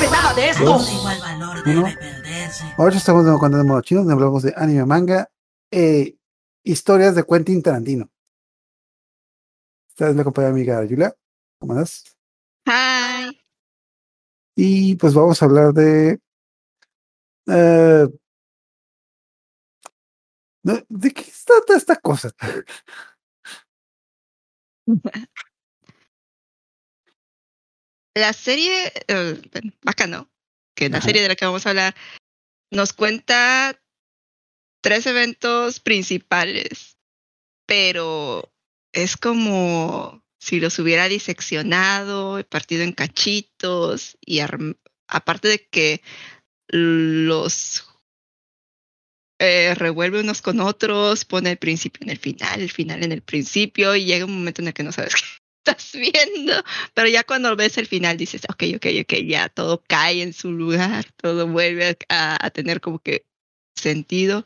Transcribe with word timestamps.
sabe 0.00 0.10
nada 0.10 0.34
de 0.34 0.48
esto. 0.48 0.64
Dos. 0.64 0.92
Igual 0.92 1.20
valor 1.20 1.62
Uno. 1.66 1.82
debe 1.86 1.96
perderse. 1.96 2.64
Ahora 2.76 2.96
estamos 2.96 3.24
de 3.24 3.38
cuando 3.38 3.58
de 3.58 3.64
modo 3.64 3.80
chino, 3.82 4.00
donde 4.00 4.14
hablamos 4.14 4.42
de 4.42 4.54
anime, 4.56 4.84
manga, 4.86 5.30
eh, 5.70 6.16
historias 6.64 7.14
de 7.14 7.24
Quentin 7.24 7.62
Tarantino. 7.62 8.10
Esta 9.88 10.08
es 10.08 10.16
mi 10.16 10.24
compañera 10.24 10.52
amiga 10.52 10.86
Julia. 10.88 11.14
¿Cómo 11.58 11.74
estás? 11.74 12.16
Hi. 12.66 13.38
Y 14.56 14.96
pues 14.96 15.14
vamos 15.14 15.40
a 15.42 15.44
hablar 15.44 15.72
de. 15.72 16.20
eh, 17.46 18.08
¿de, 20.62 21.10
qué 21.12 21.32
trata 21.44 21.76
esta 21.76 21.96
cosa? 21.96 22.30
La 28.20 28.34
serie, 28.34 28.92
eh, 29.08 29.40
bueno, 29.50 29.72
bacano, 29.80 30.30
que 30.76 30.90
la 30.90 30.98
Ajá. 30.98 31.06
serie 31.06 31.22
de 31.22 31.28
la 31.28 31.36
que 31.36 31.46
vamos 31.46 31.64
a 31.64 31.70
hablar 31.70 31.94
nos 32.70 32.92
cuenta 32.92 33.80
tres 34.82 35.06
eventos 35.06 35.80
principales, 35.80 36.98
pero 37.66 38.52
es 38.92 39.16
como 39.16 40.22
si 40.38 40.60
los 40.60 40.78
hubiera 40.78 41.08
diseccionado, 41.08 42.44
partido 42.50 42.82
en 42.82 42.92
cachitos 42.92 44.18
y 44.20 44.40
aparte 45.08 45.48
de 45.48 45.66
que 45.66 46.02
los 46.68 47.88
eh, 49.38 49.74
revuelve 49.74 50.20
unos 50.20 50.42
con 50.42 50.60
otros, 50.60 51.24
pone 51.24 51.52
el 51.52 51.56
principio 51.56 52.04
en 52.04 52.10
el 52.10 52.18
final, 52.18 52.60
el 52.60 52.70
final 52.70 53.02
en 53.02 53.12
el 53.12 53.22
principio 53.22 53.96
y 53.96 54.04
llega 54.04 54.26
un 54.26 54.36
momento 54.36 54.60
en 54.60 54.68
el 54.68 54.74
que 54.74 54.82
no 54.82 54.92
sabes 54.92 55.14
qué 55.14 55.39
estás 55.64 55.92
viendo, 55.94 56.52
pero 56.94 57.08
ya 57.08 57.24
cuando 57.24 57.54
ves 57.56 57.78
el 57.78 57.86
final 57.86 58.16
dices, 58.16 58.42
ok, 58.48 58.64
ok, 58.76 58.86
ok, 59.02 59.14
ya 59.26 59.48
todo 59.48 59.82
cae 59.86 60.22
en 60.22 60.32
su 60.32 60.52
lugar, 60.52 61.04
todo 61.16 61.46
vuelve 61.46 61.96
a, 62.08 62.44
a 62.44 62.50
tener 62.50 62.80
como 62.80 62.98
que 62.98 63.26
sentido. 63.76 64.44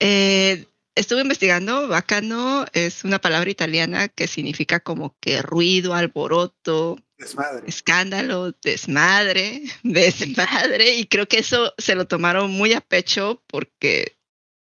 Eh, 0.00 0.66
estuve 0.94 1.22
investigando, 1.22 1.88
bacano 1.88 2.66
es 2.72 3.04
una 3.04 3.20
palabra 3.20 3.50
italiana 3.50 4.08
que 4.08 4.26
significa 4.26 4.80
como 4.80 5.16
que 5.20 5.40
ruido, 5.42 5.94
alboroto, 5.94 6.98
Desmadre. 7.18 7.68
escándalo, 7.68 8.52
desmadre, 8.62 9.62
desmadre, 9.82 10.96
y 10.96 11.06
creo 11.06 11.26
que 11.28 11.38
eso 11.38 11.72
se 11.78 11.94
lo 11.94 12.06
tomaron 12.06 12.50
muy 12.50 12.74
a 12.74 12.80
pecho 12.80 13.42
porque 13.46 14.18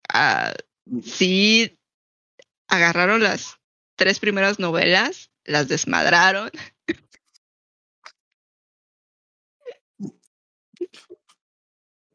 ah, 0.09 0.53
sí 1.03 1.77
agarraron 2.67 3.23
las 3.23 3.60
tres 4.01 4.19
primeras 4.19 4.57
novelas, 4.57 5.29
las 5.45 5.67
desmadraron. 5.67 6.49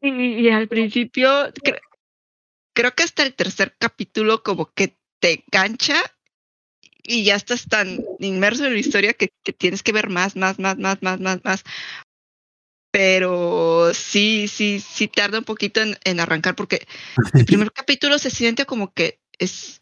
Y, 0.01 0.09
y 0.11 0.49
al 0.49 0.67
principio, 0.67 1.29
cre- 1.53 1.79
creo 2.75 2.93
que 2.93 3.03
hasta 3.03 3.23
el 3.23 3.33
tercer 3.33 3.73
capítulo 3.79 4.43
como 4.43 4.69
que 4.73 4.97
te 5.21 5.45
engancha 5.47 5.95
y 7.03 7.23
ya 7.23 7.35
estás 7.35 7.67
tan 7.69 8.03
inmerso 8.19 8.65
en 8.65 8.73
la 8.73 8.79
historia 8.79 9.13
que, 9.13 9.29
que 9.45 9.53
tienes 9.53 9.81
que 9.81 9.93
ver 9.93 10.09
más, 10.09 10.35
más, 10.35 10.59
más, 10.59 10.77
más, 10.77 11.01
más, 11.01 11.21
más, 11.21 11.39
más. 11.45 11.63
Pero 12.91 13.93
sí, 13.93 14.49
sí, 14.49 14.81
sí 14.81 15.07
tarda 15.07 15.39
un 15.39 15.45
poquito 15.45 15.79
en, 15.79 15.97
en 16.03 16.19
arrancar 16.19 16.53
porque 16.53 16.85
el 17.33 17.45
primer 17.45 17.71
capítulo 17.71 18.19
se 18.19 18.29
siente 18.29 18.65
como 18.65 18.91
que 18.93 19.21
es, 19.39 19.81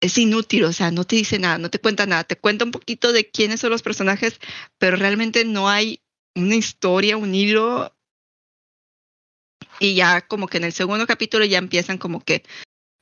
es 0.00 0.16
inútil, 0.16 0.64
o 0.64 0.72
sea, 0.72 0.90
no 0.90 1.04
te 1.04 1.16
dice 1.16 1.38
nada, 1.38 1.58
no 1.58 1.70
te 1.70 1.78
cuenta 1.78 2.06
nada, 2.06 2.24
te 2.24 2.36
cuenta 2.36 2.64
un 2.64 2.70
poquito 2.70 3.12
de 3.12 3.30
quiénes 3.30 3.60
son 3.60 3.70
los 3.70 3.82
personajes, 3.82 4.40
pero 4.78 4.96
realmente 4.96 5.44
no 5.44 5.68
hay 5.68 6.00
una 6.34 6.54
historia, 6.54 7.16
un 7.16 7.34
hilo. 7.34 7.94
Y 9.78 9.94
ya 9.94 10.26
como 10.26 10.46
que 10.46 10.58
en 10.58 10.64
el 10.64 10.72
segundo 10.72 11.06
capítulo 11.06 11.44
ya 11.44 11.58
empiezan 11.58 11.98
como 11.98 12.24
que 12.24 12.42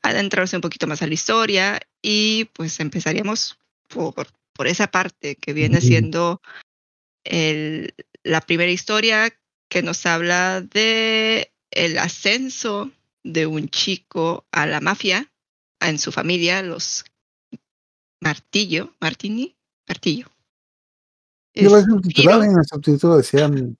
a 0.03 0.11
adentrarse 0.11 0.57
un 0.57 0.63
poquito 0.63 0.87
más 0.87 1.03
a 1.03 1.07
la 1.07 1.15
historia 1.15 1.81
y 2.03 2.47
pues 2.47 2.79
empezaríamos 2.81 3.59
por, 3.89 4.29
por 4.53 4.67
esa 4.67 4.89
parte 4.89 5.37
que 5.37 5.53
viene 5.53 5.81
siendo 5.81 6.41
el, 7.25 7.95
la 8.23 8.41
primera 8.41 8.71
historia 8.71 9.37
que 9.69 9.83
nos 9.83 10.05
habla 10.07 10.63
de 10.63 11.53
el 11.71 11.99
ascenso 11.99 12.91
de 13.23 13.47
un 13.47 13.69
chico 13.69 14.47
a 14.53 14.67
la 14.67 14.81
mafia 14.81 15.31
en 15.81 15.99
su 15.99 16.13
familia, 16.13 16.63
los 16.63 17.05
Martillo, 18.21 18.95
Martini, 19.01 19.57
Martillo. 19.87 20.27
Yo 21.55 21.71
lo 21.71 21.81
subtitulado 21.81 22.41
Piro, 22.41 22.53
en 22.53 22.59
el 22.59 22.65
subtítulo 22.65 23.17
decía, 23.17 23.49
mm, 23.49 23.77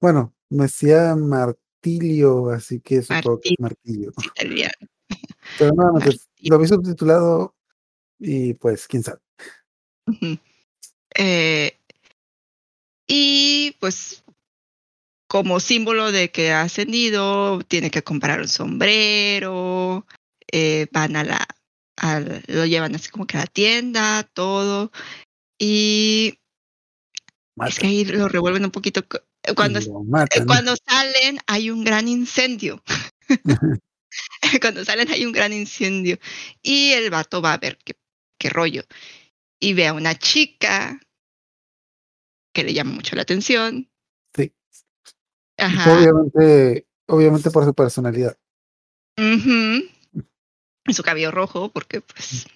bueno, 0.00 0.34
me 0.50 0.64
decía 0.64 1.14
martillo, 1.16 2.50
así 2.50 2.80
que 2.80 3.02
supongo 3.02 3.40
que 3.40 3.50
es 3.50 3.54
martillo. 3.58 4.12
italiano. 4.24 4.72
Pero 5.58 5.72
nuevamente, 5.74 6.08
Martillo. 6.08 6.50
lo 6.50 6.58
vi 6.58 6.68
subtitulado 6.68 7.54
y 8.18 8.54
pues, 8.54 8.86
quién 8.86 9.02
sabe. 9.02 9.20
Eh, 11.14 11.78
y 13.06 13.74
pues 13.80 14.22
como 15.26 15.60
símbolo 15.60 16.12
de 16.12 16.30
que 16.30 16.52
ha 16.52 16.62
ascendido, 16.62 17.60
tiene 17.62 17.90
que 17.90 18.02
comprar 18.02 18.40
un 18.40 18.48
sombrero, 18.48 20.06
eh, 20.52 20.86
van 20.92 21.16
a 21.16 21.24
la, 21.24 21.46
lo 22.46 22.64
llevan 22.66 22.94
así 22.94 23.08
como 23.10 23.26
que 23.26 23.36
a 23.36 23.40
la 23.40 23.46
tienda, 23.46 24.22
todo. 24.32 24.92
Y 25.58 26.38
es 27.66 27.78
que 27.78 27.86
ahí 27.86 28.04
lo 28.04 28.28
revuelven 28.28 28.64
un 28.64 28.70
poquito. 28.70 29.06
co- 29.06 29.20
Cuando, 29.56 29.80
matan. 30.04 30.46
cuando 30.46 30.74
salen 30.76 31.38
hay 31.46 31.70
un 31.70 31.84
gran 31.84 32.06
incendio. 32.08 32.82
cuando 34.60 34.84
salen 34.84 35.10
hay 35.10 35.24
un 35.26 35.32
gran 35.32 35.52
incendio. 35.52 36.18
Y 36.62 36.92
el 36.92 37.10
vato 37.10 37.42
va 37.42 37.54
a 37.54 37.58
ver 37.58 37.78
qué, 37.84 37.94
qué 38.38 38.50
rollo. 38.50 38.84
Y 39.60 39.72
ve 39.74 39.88
a 39.88 39.92
una 39.92 40.14
chica 40.16 41.00
que 42.54 42.64
le 42.64 42.72
llama 42.74 42.92
mucho 42.92 43.16
la 43.16 43.22
atención. 43.22 43.90
Sí. 44.34 44.52
Ajá. 45.58 45.98
Obviamente, 45.98 46.86
obviamente 47.06 47.50
por 47.50 47.64
su 47.64 47.74
personalidad. 47.74 48.36
Ujú. 49.18 49.88
Y 50.88 50.94
su 50.94 51.02
cabello 51.02 51.30
rojo, 51.30 51.70
porque 51.70 52.00
pues 52.00 52.46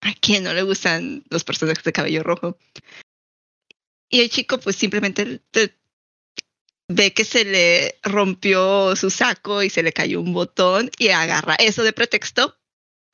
a 0.00 0.12
quién 0.20 0.44
no 0.44 0.52
le 0.52 0.62
gustan 0.62 1.24
los 1.30 1.44
personajes 1.44 1.84
de 1.84 1.92
cabello 1.92 2.22
rojo. 2.22 2.56
Y 4.08 4.20
el 4.20 4.30
chico 4.30 4.58
pues 4.58 4.76
simplemente 4.76 5.40
te- 5.50 5.74
ve 6.88 7.12
que 7.12 7.24
se 7.24 7.44
le 7.44 7.98
rompió 8.02 8.94
su 8.96 9.10
saco 9.10 9.62
y 9.62 9.70
se 9.70 9.82
le 9.82 9.92
cayó 9.92 10.20
un 10.20 10.32
botón 10.32 10.90
y 10.98 11.08
agarra 11.08 11.56
eso 11.56 11.82
de 11.82 11.92
pretexto, 11.92 12.56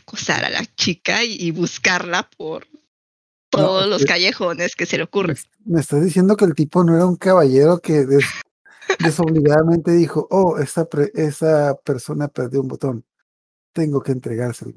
acosar 0.01 0.45
a 0.45 0.51
la 0.51 0.65
chica 0.77 1.25
y, 1.25 1.37
y 1.41 1.51
buscarla 1.51 2.29
por 2.37 2.69
todos 3.51 3.87
los 3.89 4.03
es- 4.03 4.07
callejones 4.07 4.77
que 4.77 4.87
se 4.87 4.99
le 4.99 5.05
ocurren. 5.05 5.37
Me 5.65 5.81
estás 5.81 6.05
diciendo 6.05 6.37
que 6.37 6.45
el 6.45 6.55
tipo 6.55 6.85
no 6.85 6.95
era 6.95 7.07
un 7.07 7.17
caballero 7.17 7.81
que 7.81 8.05
des- 8.05 8.25
desobligadamente 8.99 9.93
dijo, 9.93 10.27
oh, 10.31 10.59
esa, 10.59 10.87
esa 11.15 11.75
persona 11.83 12.29
perdió 12.29 12.61
un 12.61 12.69
botón. 12.69 13.05
Tengo 13.73 14.03
que 14.03 14.13
entregárselo. 14.13 14.75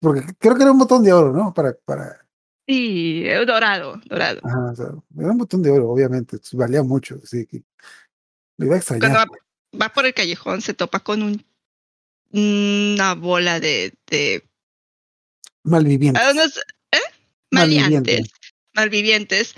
Porque 0.00 0.22
creo 0.38 0.56
que 0.56 0.62
era 0.62 0.72
un 0.72 0.78
botón 0.78 1.02
de 1.04 1.12
oro, 1.12 1.32
¿no? 1.32 1.54
Para, 1.54 1.74
para, 1.84 2.26
Sí, 2.66 3.22
eh, 3.26 3.44
dorado, 3.44 4.00
dorado. 4.06 4.40
ajá, 4.44 4.70
o 4.72 4.76
sea, 4.76 4.86
era 5.18 5.32
un 5.32 5.38
botón 5.38 5.62
de 5.62 5.70
oro, 5.70 5.90
obviamente. 5.90 6.38
Valía 6.52 6.82
mucho, 6.82 7.18
así 7.22 7.46
que 7.46 7.62
lo 8.58 8.66
iba 8.66 8.76
a 8.76 8.80
Cuando 8.80 9.06
extrañar. 9.06 9.28
va, 9.28 9.78
va 9.80 9.88
por 9.92 10.06
el 10.06 10.14
callejón 10.14 10.60
se 10.62 10.74
topa 10.74 11.00
con 11.00 11.22
un, 11.22 11.44
una 12.32 13.14
bola 13.14 13.60
de, 13.60 13.94
de 14.06 14.44
Malvivientes. 15.64 16.22
ah, 16.22 16.96
¿eh? 16.96 16.98
Malvivientes. 17.50 18.30
malvivientes, 18.74 19.54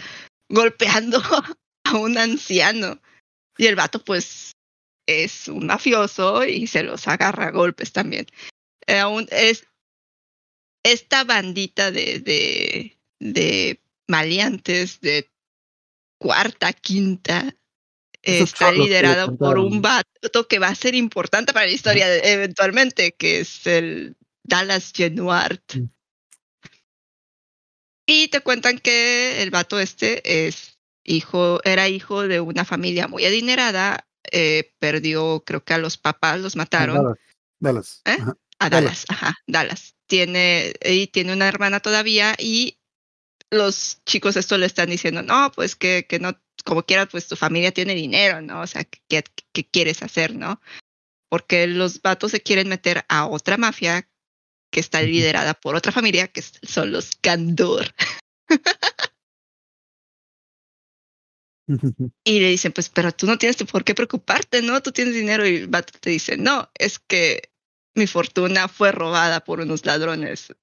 golpeando 0.48 1.18
a 1.84 1.96
un 1.98 2.18
anciano. 2.18 3.00
Y 3.56 3.66
el 3.66 3.76
vato, 3.76 4.02
pues, 4.02 4.52
es 5.06 5.48
un 5.48 5.66
mafioso 5.66 6.44
y 6.44 6.66
se 6.66 6.82
los 6.82 7.06
agarra 7.06 7.46
a 7.46 7.50
golpes 7.52 7.92
también. 7.92 8.26
Eh, 8.86 8.98
aún 8.98 9.26
es 9.30 9.66
esta 10.84 11.24
bandita 11.24 11.90
de, 11.90 12.20
de, 12.20 12.98
de 13.18 13.80
maleantes 14.06 15.00
de 15.00 15.30
cuarta, 16.18 16.72
quinta, 16.72 17.56
Esos 18.22 18.52
está 18.52 18.72
liderado 18.72 19.36
por 19.36 19.58
un 19.58 19.82
vato 19.82 20.48
que 20.48 20.58
va 20.58 20.68
a 20.68 20.74
ser 20.74 20.94
importante 20.94 21.52
para 21.52 21.66
la 21.66 21.72
historia 21.72 22.14
eventualmente, 22.24 23.12
que 23.12 23.40
es 23.40 23.66
el 23.66 24.16
Dallas 24.42 24.92
Genuart. 24.94 25.74
Y 28.06 28.28
te 28.28 28.40
cuentan 28.40 28.78
que 28.78 29.42
el 29.42 29.50
vato 29.50 29.80
este 29.80 30.46
es 30.46 30.78
hijo, 31.04 31.60
era 31.64 31.88
hijo 31.88 32.26
de 32.26 32.40
una 32.40 32.64
familia 32.64 33.08
muy 33.08 33.24
adinerada, 33.24 34.06
eh, 34.30 34.74
perdió, 34.78 35.42
creo 35.44 35.64
que 35.64 35.74
a 35.74 35.78
los 35.78 35.96
papás 35.96 36.40
los 36.40 36.56
mataron. 36.56 36.96
Dallas. 36.96 37.18
Dallas. 37.60 38.02
¿Eh? 38.04 38.16
Ajá. 38.20 38.36
A 38.58 38.70
Dallas. 38.70 38.70
Dallas, 38.70 39.04
ajá, 39.08 39.34
Dallas. 39.46 39.96
Tiene, 40.06 40.74
y 40.84 41.06
tiene 41.08 41.32
una 41.32 41.48
hermana 41.48 41.80
todavía 41.80 42.34
y 42.38 42.78
los 43.50 44.02
chicos 44.04 44.36
esto 44.36 44.58
le 44.58 44.66
están 44.66 44.90
diciendo, 44.90 45.22
no, 45.22 45.52
pues 45.52 45.76
que, 45.76 46.06
que 46.08 46.18
no, 46.18 46.38
como 46.64 46.84
quieras, 46.84 47.08
pues 47.10 47.28
tu 47.28 47.36
familia 47.36 47.72
tiene 47.72 47.94
dinero, 47.94 48.42
¿no? 48.42 48.60
O 48.60 48.66
sea, 48.66 48.84
¿qué, 48.84 49.24
qué 49.52 49.66
quieres 49.66 50.02
hacer, 50.02 50.34
no? 50.34 50.60
Porque 51.28 51.66
los 51.66 52.02
vatos 52.02 52.32
se 52.32 52.42
quieren 52.42 52.68
meter 52.68 53.04
a 53.08 53.26
otra 53.26 53.56
mafia 53.56 54.08
que 54.70 54.80
está 54.80 55.02
liderada 55.02 55.54
por 55.54 55.76
otra 55.76 55.92
familia, 55.92 56.28
que 56.28 56.42
son 56.42 56.92
los 56.92 57.12
Gandor. 57.22 57.94
y 62.24 62.40
le 62.40 62.48
dicen, 62.48 62.72
pues, 62.72 62.88
pero 62.88 63.12
tú 63.12 63.26
no 63.26 63.38
tienes 63.38 63.56
por 63.56 63.84
qué 63.84 63.94
preocuparte, 63.94 64.62
¿no? 64.62 64.82
Tú 64.82 64.92
tienes 64.92 65.14
dinero 65.14 65.46
y 65.46 65.56
el 65.56 65.68
vato 65.68 65.98
te 65.98 66.10
dice, 66.10 66.36
no, 66.36 66.70
es 66.78 66.98
que 66.98 67.53
mi 67.94 68.06
fortuna 68.06 68.68
fue 68.68 68.92
robada 68.92 69.40
por 69.44 69.60
unos 69.60 69.84
ladrones. 69.86 70.54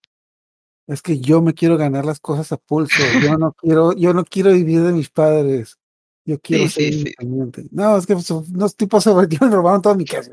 Es 0.88 1.01
que 1.01 1.19
yo 1.19 1.42
me 1.42 1.54
quiero 1.54 1.78
ganar 1.78 2.06
las 2.06 2.19
cosas 2.19 2.51
a 2.51 2.57
pulso. 2.57 3.01
Yo 3.22 3.38
no 3.38 3.54
quiero, 3.54 3.94
yo 3.94 4.13
no 4.13 4.25
quiero 4.25 4.51
vivir 4.51 4.81
de 4.81 4.92
mis 4.92 5.10
padres. 5.10 5.78
Yo 6.25 6.39
quiero 6.39 6.69
ser 6.69 6.94
independiente. 6.94 7.66
No, 7.72 7.98
es 7.98 8.06
que 8.06 8.13
unos 8.13 8.75
tipos 8.78 9.06
me 9.07 9.50
robaron 9.50 9.81
toda 9.81 9.95
mi 9.95 10.06
casa. 10.06 10.31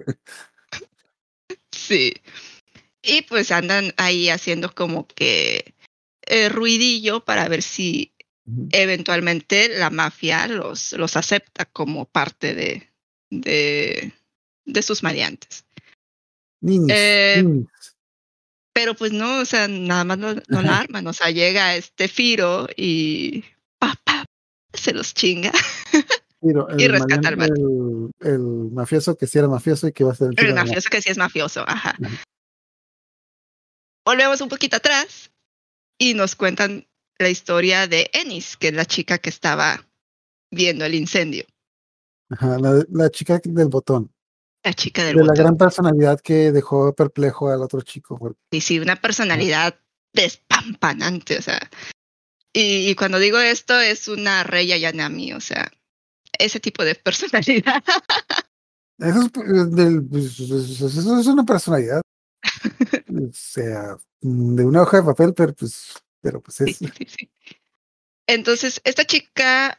Sí. 1.71 2.15
Y 3.03 3.23
pues 3.23 3.53
andan 3.53 3.95
ahí 3.97 4.29
haciendo 4.29 4.75
como 4.75 5.07
que 5.07 5.75
eh, 6.27 6.49
ruidillo 6.49 7.25
para 7.25 7.49
ver 7.49 7.63
si 7.63 8.13
eventualmente 8.71 9.69
la 9.69 9.91
mafia 9.91 10.47
los, 10.47 10.93
los 10.93 11.17
acepta 11.17 11.67
como 11.67 12.07
parte 12.07 12.55
de, 12.55 12.91
de, 13.31 14.13
de 14.65 14.83
sus 14.83 15.03
maleantes. 16.61 16.97
Eh, 16.97 17.65
pero 18.79 18.95
pues 18.95 19.13
no, 19.13 19.41
o 19.41 19.45
sea, 19.45 19.67
nada 19.67 20.05
más 20.05 20.19
no, 20.19 20.35
la 20.49 20.79
arman, 20.79 21.07
o 21.09 21.13
sea, 21.13 21.31
llega 21.31 21.75
este 21.75 22.07
Firo 22.07 22.69
y 22.77 23.45
se 24.73 24.93
los 24.93 25.15
chinga. 25.15 25.51
y 26.41 26.87
rescata 26.87 27.31
al 27.31 27.43
el, 27.43 28.11
el, 28.21 28.39
mafioso 28.71 29.17
que 29.17 29.27
sí 29.27 29.39
era 29.39 29.49
mafioso 29.49 29.89
y 29.89 29.93
que 29.93 30.05
va 30.05 30.13
a 30.13 30.15
ser 30.15 30.31
el, 30.37 30.47
el 30.47 30.55
mafioso 30.55 30.89
que 30.91 31.03
sí 31.03 31.11
es 31.11 31.19
mafioso, 31.19 31.65
ajá. 31.67 31.97
Volvemos 34.05 34.41
un 34.41 34.49
poquito 34.49 34.77
atrás 34.77 35.33
y 35.99 36.15
nos 36.15 36.37
cuentan 36.37 36.87
la 37.19 37.29
historia 37.29 37.89
de 37.89 38.09
Ennis, 38.13 38.57
que 38.57 38.69
es 38.69 38.75
la 38.75 38.85
chica 38.85 39.19
que 39.19 39.31
estaba 39.31 39.85
viendo 40.53 40.85
el 40.85 40.95
incendio. 40.95 41.45
Ajá, 42.31 42.59
la, 42.59 42.85
la 42.91 43.11
chica 43.11 43.41
del 43.43 43.69
botón. 43.69 44.13
La 44.69 44.75
chica 44.75 45.03
del 45.03 45.17
de 45.17 45.23
botón. 45.23 45.35
la 45.35 45.43
gran 45.43 45.57
personalidad 45.57 46.21
que 46.21 46.53
dejó 46.53 46.95
perplejo 46.95 47.49
al 47.49 47.63
otro 47.63 47.81
chico. 47.81 48.37
Sí, 48.53 48.61
sí, 48.61 48.79
una 48.79 48.97
personalidad 48.97 49.81
despampanante, 50.13 51.39
o 51.39 51.43
sea. 51.43 51.59
Y, 52.53 52.91
y, 52.91 52.95
cuando 52.95 53.19
digo 53.19 53.39
esto, 53.39 53.81
es 53.81 54.09
una 54.09 54.45
Rey 54.45 54.71
Ayanami, 54.71 55.33
o 55.33 55.41
sea, 55.41 55.73
ese 56.39 56.61
tipo 56.61 56.85
de 56.85 56.95
personalidad. 57.03 57.83
Eso 58.99 59.23
es, 59.23 59.31
pues, 59.31 59.75
del, 59.75 60.07
pues, 60.07 60.39
eso 60.39 61.19
es 61.19 61.27
una 61.27 61.45
personalidad. 61.47 62.03
o 63.09 63.33
sea, 63.33 63.97
de 64.21 64.67
una 64.67 64.83
hoja 64.83 64.99
de 64.99 65.03
papel, 65.05 65.33
pero 65.33 65.55
pues 65.55 65.95
pero 66.21 66.43
pues 66.43 66.61
es. 66.61 66.77
Sí, 66.77 66.91
sí, 66.95 67.07
sí. 67.07 67.31
Entonces, 68.27 68.83
esta 68.85 69.07
chica 69.07 69.79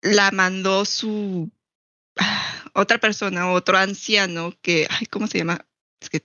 la 0.00 0.30
mandó 0.30 0.84
su 0.84 1.50
otra 2.74 2.98
persona, 2.98 3.50
otro 3.50 3.76
anciano 3.76 4.52
que, 4.60 4.86
ay, 4.90 5.06
¿cómo 5.06 5.26
se 5.26 5.38
llama? 5.38 5.66
Es 6.00 6.10
que 6.10 6.24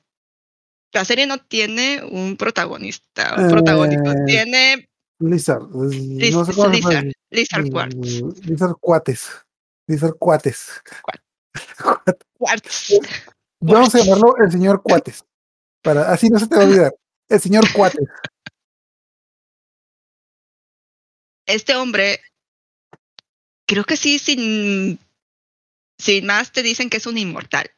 la 0.92 1.06
serie 1.06 1.28
no 1.28 1.38
tiene 1.38 2.04
un 2.04 2.36
protagonista, 2.36 3.36
un 3.38 3.50
protagónico, 3.50 4.12
eh, 4.12 4.16
tiene 4.26 4.90
Lizard, 5.20 5.64
Liz, 5.74 6.34
no 6.34 6.46
sé 6.46 6.70
Lizard, 6.70 7.12
Lizard 7.30 7.70
Quartz. 7.70 7.96
Lizard 8.46 8.76
Cuates. 8.80 9.30
Lizard 9.88 10.16
Cuates. 10.18 10.82
Quartz. 12.38 12.94
Vamos 13.62 13.94
a 13.94 14.00
llamarlo 14.00 14.38
el 14.38 14.52
señor 14.52 14.82
Cuates. 14.82 15.26
Para, 15.84 16.12
así 16.12 16.30
no 16.30 16.40
se 16.40 16.48
te 16.48 16.56
va 16.56 16.64
a 16.64 16.66
olvidar. 16.66 16.96
El 17.28 17.40
señor 17.40 17.72
Cuates. 17.74 18.08
este 21.46 21.76
hombre, 21.76 22.22
creo 23.66 23.84
que 23.84 23.98
sí, 23.98 24.20
sin, 24.20 25.00
sin 26.00 26.26
más 26.26 26.52
te 26.52 26.64
dicen 26.64 26.90
que 26.90 26.98
es 26.98 27.06
un 27.06 27.18
inmortal. 27.18 27.70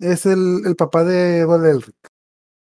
Es 0.00 0.26
el, 0.26 0.62
el 0.66 0.76
papá 0.76 1.04
de 1.04 1.38
Edward 1.38 1.84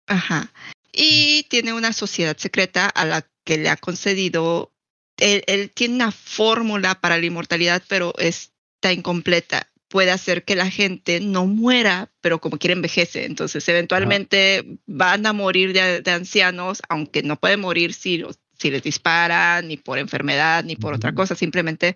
Ajá. 0.08 0.52
Y 0.92 1.44
tiene 1.50 1.74
una 1.74 1.94
sociedad 1.94 2.36
secreta 2.38 2.88
a 2.88 3.06
la 3.06 3.26
que 3.46 3.58
le 3.58 3.70
ha 3.70 3.78
concedido. 3.78 4.74
Él, 5.18 5.44
él 5.48 5.72
tiene 5.72 5.96
una 5.96 6.12
fórmula 6.12 7.00
para 7.00 7.18
la 7.18 7.26
inmortalidad, 7.26 7.84
pero 7.88 8.14
está 8.18 8.92
incompleta. 8.92 9.70
Puede 9.88 10.12
hacer 10.12 10.44
que 10.44 10.56
la 10.56 10.70
gente 10.70 11.20
no 11.20 11.46
muera, 11.46 12.12
pero 12.22 12.40
como 12.40 12.58
quiere 12.58 12.74
envejece. 12.74 13.26
Entonces, 13.26 13.68
eventualmente 13.70 14.80
van 14.86 15.26
a 15.26 15.34
morir 15.34 15.74
de, 15.74 16.02
de, 16.02 16.12
ancianos, 16.12 16.82
aunque 16.90 17.24
no 17.24 17.40
pueden 17.40 17.60
morir 17.60 17.94
si 17.94 18.18
los 18.18 18.40
si 18.60 18.70
les 18.70 18.84
disparan, 18.84 19.68
ni 19.68 19.78
por 19.78 19.98
enfermedad, 19.98 20.64
ni 20.66 20.76
por 20.76 20.94
otra 20.94 21.14
cosa, 21.14 21.34
simplemente 21.34 21.96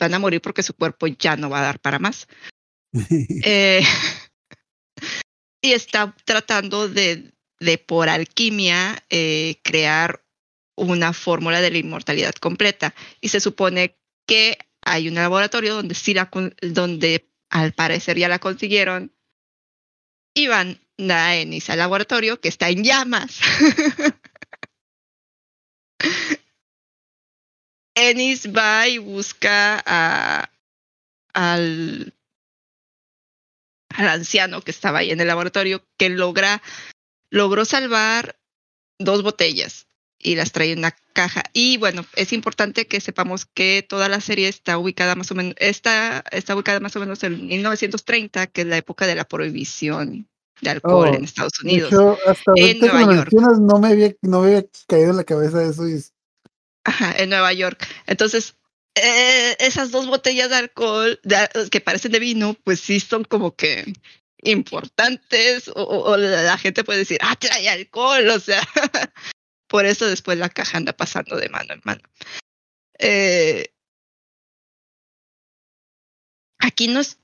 van 0.00 0.14
a 0.14 0.18
morir 0.18 0.40
porque 0.40 0.64
su 0.64 0.74
cuerpo 0.74 1.06
ya 1.06 1.36
no 1.36 1.48
va 1.48 1.60
a 1.60 1.64
dar 1.64 1.78
para 1.78 2.00
más. 2.00 2.26
eh, 3.44 3.82
y 5.62 5.72
está 5.72 6.16
tratando 6.24 6.88
de, 6.88 7.32
de 7.60 7.78
por 7.78 8.08
alquimia, 8.08 9.04
eh, 9.10 9.60
crear 9.62 10.24
una 10.76 11.12
fórmula 11.12 11.60
de 11.60 11.70
la 11.70 11.78
inmortalidad 11.78 12.34
completa. 12.34 12.94
Y 13.20 13.28
se 13.28 13.40
supone 13.40 13.96
que 14.26 14.58
hay 14.82 15.08
un 15.08 15.14
laboratorio 15.14 15.74
donde 15.74 15.94
sí 15.94 16.14
la, 16.14 16.30
donde 16.62 17.30
al 17.50 17.72
parecer 17.72 18.18
ya 18.18 18.28
la 18.28 18.38
consiguieron. 18.38 19.14
Y 20.34 20.46
van 20.46 20.80
a 21.10 21.36
Ennis 21.36 21.70
al 21.70 21.78
laboratorio 21.78 22.40
que 22.40 22.48
está 22.48 22.70
en 22.70 22.82
llamas. 22.82 23.40
Ennis 28.08 28.48
va 28.54 28.88
y 28.88 28.98
busca 28.98 29.82
a, 29.84 30.50
al, 31.34 32.14
al 33.90 34.08
anciano 34.08 34.62
que 34.62 34.70
estaba 34.70 35.00
ahí 35.00 35.10
en 35.10 35.20
el 35.20 35.28
laboratorio, 35.28 35.84
que 35.98 36.08
logra, 36.08 36.62
logró 37.30 37.64
salvar 37.64 38.38
dos 38.98 39.22
botellas 39.22 39.86
y 40.18 40.36
las 40.36 40.52
trae 40.52 40.72
en 40.72 40.80
una 40.80 40.94
caja. 41.12 41.42
Y 41.52 41.78
bueno, 41.78 42.04
es 42.14 42.32
importante 42.32 42.86
que 42.86 43.00
sepamos 43.00 43.46
que 43.46 43.84
toda 43.88 44.08
la 44.08 44.20
serie 44.20 44.48
está 44.48 44.78
ubicada 44.78 45.14
más 45.14 45.30
o 45.30 45.34
menos, 45.34 45.54
está, 45.58 46.22
está 46.30 46.54
ubicada 46.54 46.80
más 46.80 46.94
o 46.96 47.00
menos 47.00 47.22
en 47.24 47.46
1930, 47.46 48.46
que 48.48 48.60
es 48.60 48.66
la 48.66 48.76
época 48.76 49.06
de 49.06 49.14
la 49.14 49.24
prohibición 49.24 50.28
de 50.60 50.70
alcohol 50.70 51.08
Oh, 51.10 51.14
en 51.14 51.24
Estados 51.24 51.58
Unidos. 51.62 51.92
Hasta 52.26 52.52
En 52.54 52.78
Nueva 52.78 53.14
York. 53.14 53.32
no 53.32 53.78
me 53.78 53.88
había, 53.88 54.14
no 54.20 54.40
me 54.42 54.48
había 54.48 54.66
caído 54.86 55.10
en 55.10 55.16
la 55.16 55.24
cabeza 55.24 55.64
eso. 55.64 55.88
Y, 55.88 56.02
En 57.18 57.30
Nueva 57.30 57.52
York. 57.52 57.86
Entonces, 58.06 58.56
eh, 58.94 59.56
esas 59.60 59.90
dos 59.90 60.06
botellas 60.06 60.50
de 60.50 60.56
alcohol 60.56 61.20
que 61.70 61.80
parecen 61.80 62.12
de 62.12 62.18
vino, 62.18 62.54
pues 62.64 62.80
sí 62.80 63.00
son 63.00 63.24
como 63.24 63.54
que 63.54 63.92
importantes 64.42 65.70
o, 65.74 66.16
la 66.16 66.58
gente 66.58 66.84
puede 66.84 67.00
decir, 67.00 67.18
ah, 67.22 67.36
trae 67.36 67.68
alcohol, 67.68 68.28
o 68.28 68.40
sea, 68.40 68.60
por 69.68 69.84
eso 69.86 70.06
después 70.06 70.38
la 70.38 70.48
caja 70.48 70.78
anda 70.78 70.92
pasando 70.92 71.36
de 71.36 71.48
mano 71.48 71.74
en 71.74 71.80
mano. 71.84 72.02
Eh, 72.98 73.72
aquí 76.58 76.88
no, 76.88 77.00
es, 77.00 77.18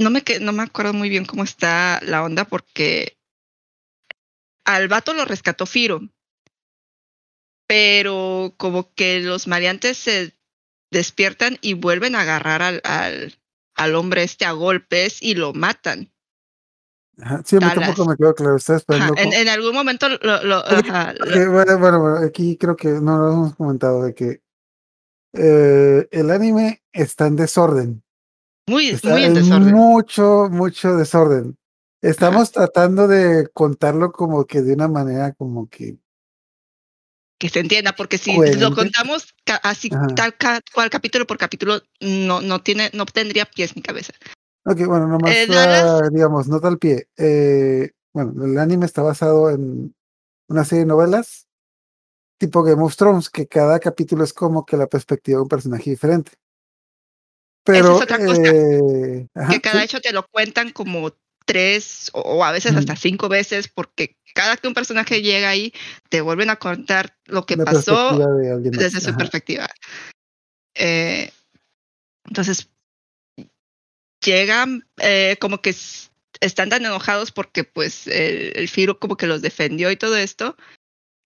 no, 0.00 0.10
me, 0.10 0.22
no 0.40 0.52
me 0.52 0.62
acuerdo 0.62 0.92
muy 0.92 1.08
bien 1.08 1.24
cómo 1.24 1.44
está 1.44 2.00
la 2.02 2.22
onda 2.22 2.44
porque 2.44 3.18
al 4.64 4.88
vato 4.88 5.12
lo 5.12 5.24
rescató 5.24 5.66
Firo, 5.66 6.00
pero 7.72 8.52
como 8.58 8.92
que 8.92 9.20
los 9.20 9.48
maleantes 9.48 9.96
se 9.96 10.34
despiertan 10.90 11.56
y 11.62 11.72
vuelven 11.72 12.14
a 12.14 12.20
agarrar 12.20 12.60
al, 12.60 12.82
al, 12.84 13.34
al 13.74 13.94
hombre 13.94 14.24
este 14.24 14.44
a 14.44 14.52
golpes 14.52 15.22
y 15.22 15.34
lo 15.36 15.54
matan. 15.54 16.12
ajá, 17.18 17.40
sí, 17.46 17.56
a 17.56 17.60
mí 17.60 17.66
Dallas. 17.68 17.86
tampoco 17.86 18.10
me 18.10 18.16
quedó 18.18 18.34
claro. 18.34 18.56
Ajá, 18.56 18.76
esperando. 18.76 19.14
en, 19.16 19.48
algún 19.48 19.72
momento 19.72 20.06
lo, 20.10 20.44
lo- 20.44 20.62
Oye, 20.64 20.90
ajá, 20.90 21.14
lo- 21.14 21.24
ok, 21.24 21.50
bueno, 21.50 21.78
bueno, 21.78 22.00
bueno, 22.02 22.16
aquí 22.26 22.58
creo 22.58 22.76
que 22.76 22.88
no 22.88 23.16
lo 23.16 23.32
hemos 23.32 23.56
comentado 23.56 24.04
de 24.04 24.14
que 24.14 24.42
eh, 25.32 26.06
el 26.10 26.30
anime 26.30 26.82
está 26.92 27.26
en 27.26 27.36
desorden. 27.36 28.02
muy, 28.68 28.90
Está 28.90 29.12
muy 29.12 29.24
en 29.24 29.32
desorden. 29.32 29.72
mucho, 29.72 30.48
mucho 30.50 30.94
desorden. 30.94 31.56
Estamos 32.02 32.52
tratando 32.52 33.08
de 33.08 33.48
contarlo 33.54 34.12
como 34.12 34.44
que 34.44 34.60
de 34.60 34.74
una 34.74 34.88
manera 34.88 35.32
como 35.32 35.70
que 35.70 36.01
Que 37.42 37.48
se 37.48 37.58
entienda, 37.58 37.90
porque 37.96 38.18
si 38.18 38.36
Coherente. 38.36 38.60
lo 38.60 38.72
contamos 38.72 39.34
así 39.64 39.90
tal 40.14 40.36
cual 40.72 40.90
capítulo 40.90 41.26
por 41.26 41.38
capítulo, 41.38 41.82
no, 42.00 42.40
no 42.40 42.62
tiene, 42.62 42.88
no 42.94 43.04
tendría 43.04 43.46
pies 43.46 43.74
ni 43.74 43.82
cabeza. 43.82 44.12
Ok, 44.64 44.86
bueno, 44.86 45.08
nomás, 45.08 45.34
Eh, 45.34 45.48
digamos, 46.12 46.46
nota 46.46 46.68
al 46.68 46.78
pie. 46.78 47.08
Eh, 47.16 47.90
bueno, 48.12 48.44
el 48.44 48.56
anime 48.58 48.86
está 48.86 49.02
basado 49.02 49.50
en 49.50 49.92
una 50.46 50.64
serie 50.64 50.84
de 50.84 50.86
novelas 50.86 51.48
tipo 52.38 52.62
Game 52.62 52.80
of 52.80 52.94
Thrones, 52.94 53.28
que 53.28 53.48
cada 53.48 53.80
capítulo 53.80 54.22
es 54.22 54.32
como 54.32 54.64
que 54.64 54.76
la 54.76 54.86
perspectiva 54.86 55.38
de 55.38 55.42
un 55.42 55.48
personaje 55.48 55.90
diferente. 55.90 56.30
Pero, 57.64 57.86
Esa 57.86 57.96
es 57.96 58.02
otra 58.02 58.24
cosa, 58.24 58.42
eh, 58.44 59.26
ajá, 59.34 59.52
que 59.52 59.60
cada 59.60 59.78
sí, 59.80 59.84
hecho 59.86 60.00
te 60.00 60.12
lo 60.12 60.28
cuentan 60.28 60.70
como 60.70 61.12
tres 61.44 62.08
o, 62.12 62.20
o 62.20 62.44
a 62.44 62.52
veces 62.52 62.76
hasta 62.76 62.94
cinco 62.94 63.28
veces, 63.28 63.66
porque 63.66 64.16
cada 64.34 64.56
que 64.56 64.68
un 64.68 64.74
personaje 64.74 65.22
llega 65.22 65.48
ahí, 65.48 65.72
te 66.08 66.20
vuelven 66.20 66.50
a 66.50 66.56
contar 66.56 67.16
lo 67.26 67.46
que 67.46 67.56
la 67.56 67.64
pasó 67.64 68.18
de 68.18 68.70
desde 68.70 69.00
su 69.00 69.10
ajá. 69.10 69.18
perspectiva. 69.18 69.68
Eh, 70.74 71.30
entonces, 72.24 72.68
llegan 74.24 74.86
eh, 74.98 75.36
como 75.40 75.60
que 75.60 75.74
están 76.40 76.70
tan 76.70 76.84
enojados 76.84 77.32
porque 77.32 77.64
pues 77.64 78.06
el, 78.06 78.52
el 78.56 78.68
Firo 78.68 78.98
como 78.98 79.16
que 79.16 79.26
los 79.26 79.42
defendió 79.42 79.90
y 79.90 79.96
todo 79.96 80.16
esto, 80.16 80.56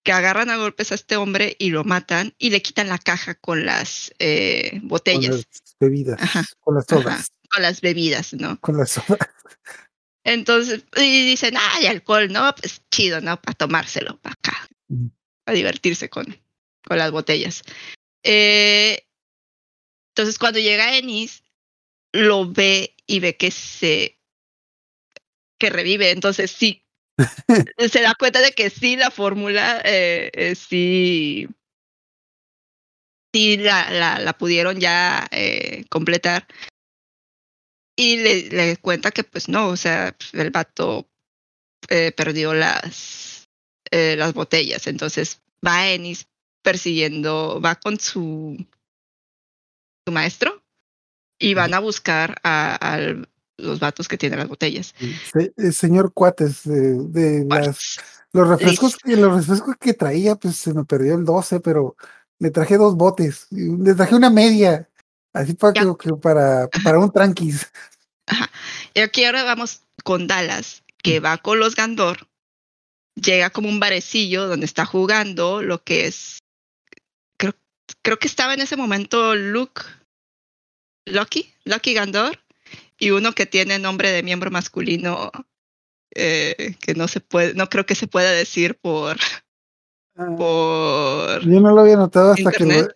que 0.03 0.13
agarran 0.13 0.49
a 0.49 0.55
golpes 0.55 0.93
a 0.93 0.95
este 0.95 1.17
hombre 1.17 1.57
y 1.59 1.69
lo 1.69 1.83
matan 1.83 2.33
y 2.37 2.49
le 2.49 2.61
quitan 2.61 2.87
la 2.87 2.97
caja 2.97 3.35
con 3.35 3.65
las 3.65 4.13
eh, 4.19 4.69
Con 4.79 4.87
botellas, 4.87 5.35
las 5.35 5.75
bebidas, 5.79 6.21
Ajá, 6.21 6.45
con 6.61 6.75
las 6.75 6.85
ajá, 6.89 7.01
sodas, 7.01 7.31
con 7.49 7.61
las 7.61 7.81
bebidas, 7.81 8.33
¿no? 8.33 8.57
con 8.61 8.77
las 8.77 8.91
sodas. 8.91 9.19
Entonces, 10.27 10.83
y 10.97 11.25
dicen, 11.25 11.55
ah, 11.55 11.79
y 11.81 11.85
alcohol, 11.85 12.29
no, 12.29 12.53
pues 12.53 12.81
chido, 12.91 13.21
¿no? 13.21 13.41
Para 13.41 13.55
tomárselo, 13.55 14.17
para 14.17 14.33
acá, 14.33 14.67
para 15.45 15.55
divertirse 15.55 16.09
con, 16.09 16.37
con 16.85 16.97
las 16.97 17.11
botellas. 17.11 17.61
Eh, 18.23 19.07
entonces, 20.09 20.37
cuando 20.37 20.59
llega 20.59 20.97
Ennis, 20.97 21.43
lo 22.11 22.51
ve 22.51 22.93
y 23.05 23.21
ve 23.21 23.37
que 23.37 23.51
se 23.51 24.19
que 25.57 25.69
revive. 25.69 26.11
Entonces, 26.11 26.51
sí, 26.51 26.83
se 27.89 28.01
da 28.01 28.13
cuenta 28.19 28.41
de 28.41 28.51
que 28.51 28.69
sí, 28.69 28.97
la 28.97 29.11
fórmula, 29.11 29.81
eh, 29.85 30.29
eh, 30.33 30.55
sí, 30.55 31.47
sí 33.33 33.55
la, 33.55 33.89
la, 33.91 34.19
la 34.19 34.37
pudieron 34.37 34.77
ya 34.81 35.25
eh, 35.31 35.85
completar. 35.89 36.45
Y 37.97 38.17
le, 38.17 38.49
le 38.49 38.77
cuenta 38.77 39.11
que, 39.11 39.23
pues 39.25 39.49
no, 39.49 39.69
o 39.69 39.77
sea, 39.77 40.15
el 40.33 40.51
vato 40.51 41.09
eh, 41.89 42.11
perdió 42.13 42.53
las, 42.53 43.49
eh, 43.91 44.15
las 44.17 44.33
botellas. 44.33 44.87
Entonces 44.87 45.41
va 45.65 45.89
Ennis 45.89 46.27
persiguiendo, 46.63 47.61
va 47.61 47.75
con 47.75 47.99
su, 47.99 48.57
su 50.05 50.13
maestro 50.13 50.63
y 51.39 51.53
van 51.55 51.73
a 51.73 51.79
buscar 51.79 52.39
a, 52.43 52.75
a 52.95 52.99
los 53.57 53.79
vatos 53.79 54.07
que 54.07 54.17
tienen 54.17 54.39
las 54.39 54.47
botellas. 54.49 54.93
Se- 54.99 55.53
eh, 55.57 55.71
señor 55.71 56.13
Cuates, 56.13 56.63
de, 56.65 56.95
de 57.09 57.45
las, 57.45 57.67
Pues, 57.67 57.99
los 58.33 58.47
refrescos 58.49 58.97
que 58.97 59.15
los 59.17 59.35
refrescos 59.35 59.75
que 59.79 59.93
traía, 59.93 60.35
pues 60.35 60.57
se 60.57 60.73
me 60.73 60.85
perdió 60.85 61.15
el 61.15 61.25
12, 61.25 61.59
pero 61.59 61.95
le 62.39 62.51
traje 62.51 62.77
dos 62.77 62.95
botes, 62.95 63.47
y 63.51 63.77
le 63.77 63.95
traje 63.95 64.15
una 64.15 64.29
media, 64.29 64.86
así 65.41 65.53
para 65.53 65.73
que, 65.73 66.13
para, 66.21 66.67
para 66.83 66.99
un 66.99 67.11
tranquis. 67.11 67.69
Y 68.93 68.99
aquí 68.99 69.23
ahora 69.23 69.43
vamos 69.43 69.83
con 70.03 70.27
Dallas, 70.27 70.83
que 71.01 71.19
va 71.19 71.37
con 71.37 71.59
los 71.59 71.75
Gandor, 71.75 72.27
llega 73.15 73.49
como 73.49 73.69
un 73.69 73.79
barecillo 73.79 74.47
donde 74.47 74.65
está 74.65 74.85
jugando 74.85 75.61
lo 75.61 75.83
que 75.83 76.07
es, 76.07 76.39
creo, 77.37 77.53
creo 78.01 78.19
que 78.19 78.27
estaba 78.27 78.53
en 78.53 78.61
ese 78.61 78.75
momento 78.75 79.35
Luke, 79.35 79.81
Lucky, 81.05 81.53
Lucky 81.63 81.93
Gandor, 81.93 82.39
y 82.99 83.11
uno 83.11 83.33
que 83.33 83.45
tiene 83.45 83.79
nombre 83.79 84.11
de 84.11 84.23
miembro 84.23 84.51
masculino 84.51 85.31
eh, 86.15 86.75
que 86.81 86.95
no 86.95 87.07
se 87.07 87.21
puede, 87.21 87.53
no 87.53 87.69
creo 87.69 87.85
que 87.85 87.95
se 87.95 88.07
pueda 88.07 88.31
decir 88.31 88.77
por, 88.77 89.17
Ah, 90.17 90.33
por 90.35 91.41
yo 91.41 91.59
no 91.59 91.75
lo 91.75 91.81
había 91.81 91.95
notado 91.95 92.31
hasta 92.31 92.51
que 92.51 92.65
lo, 92.65 92.87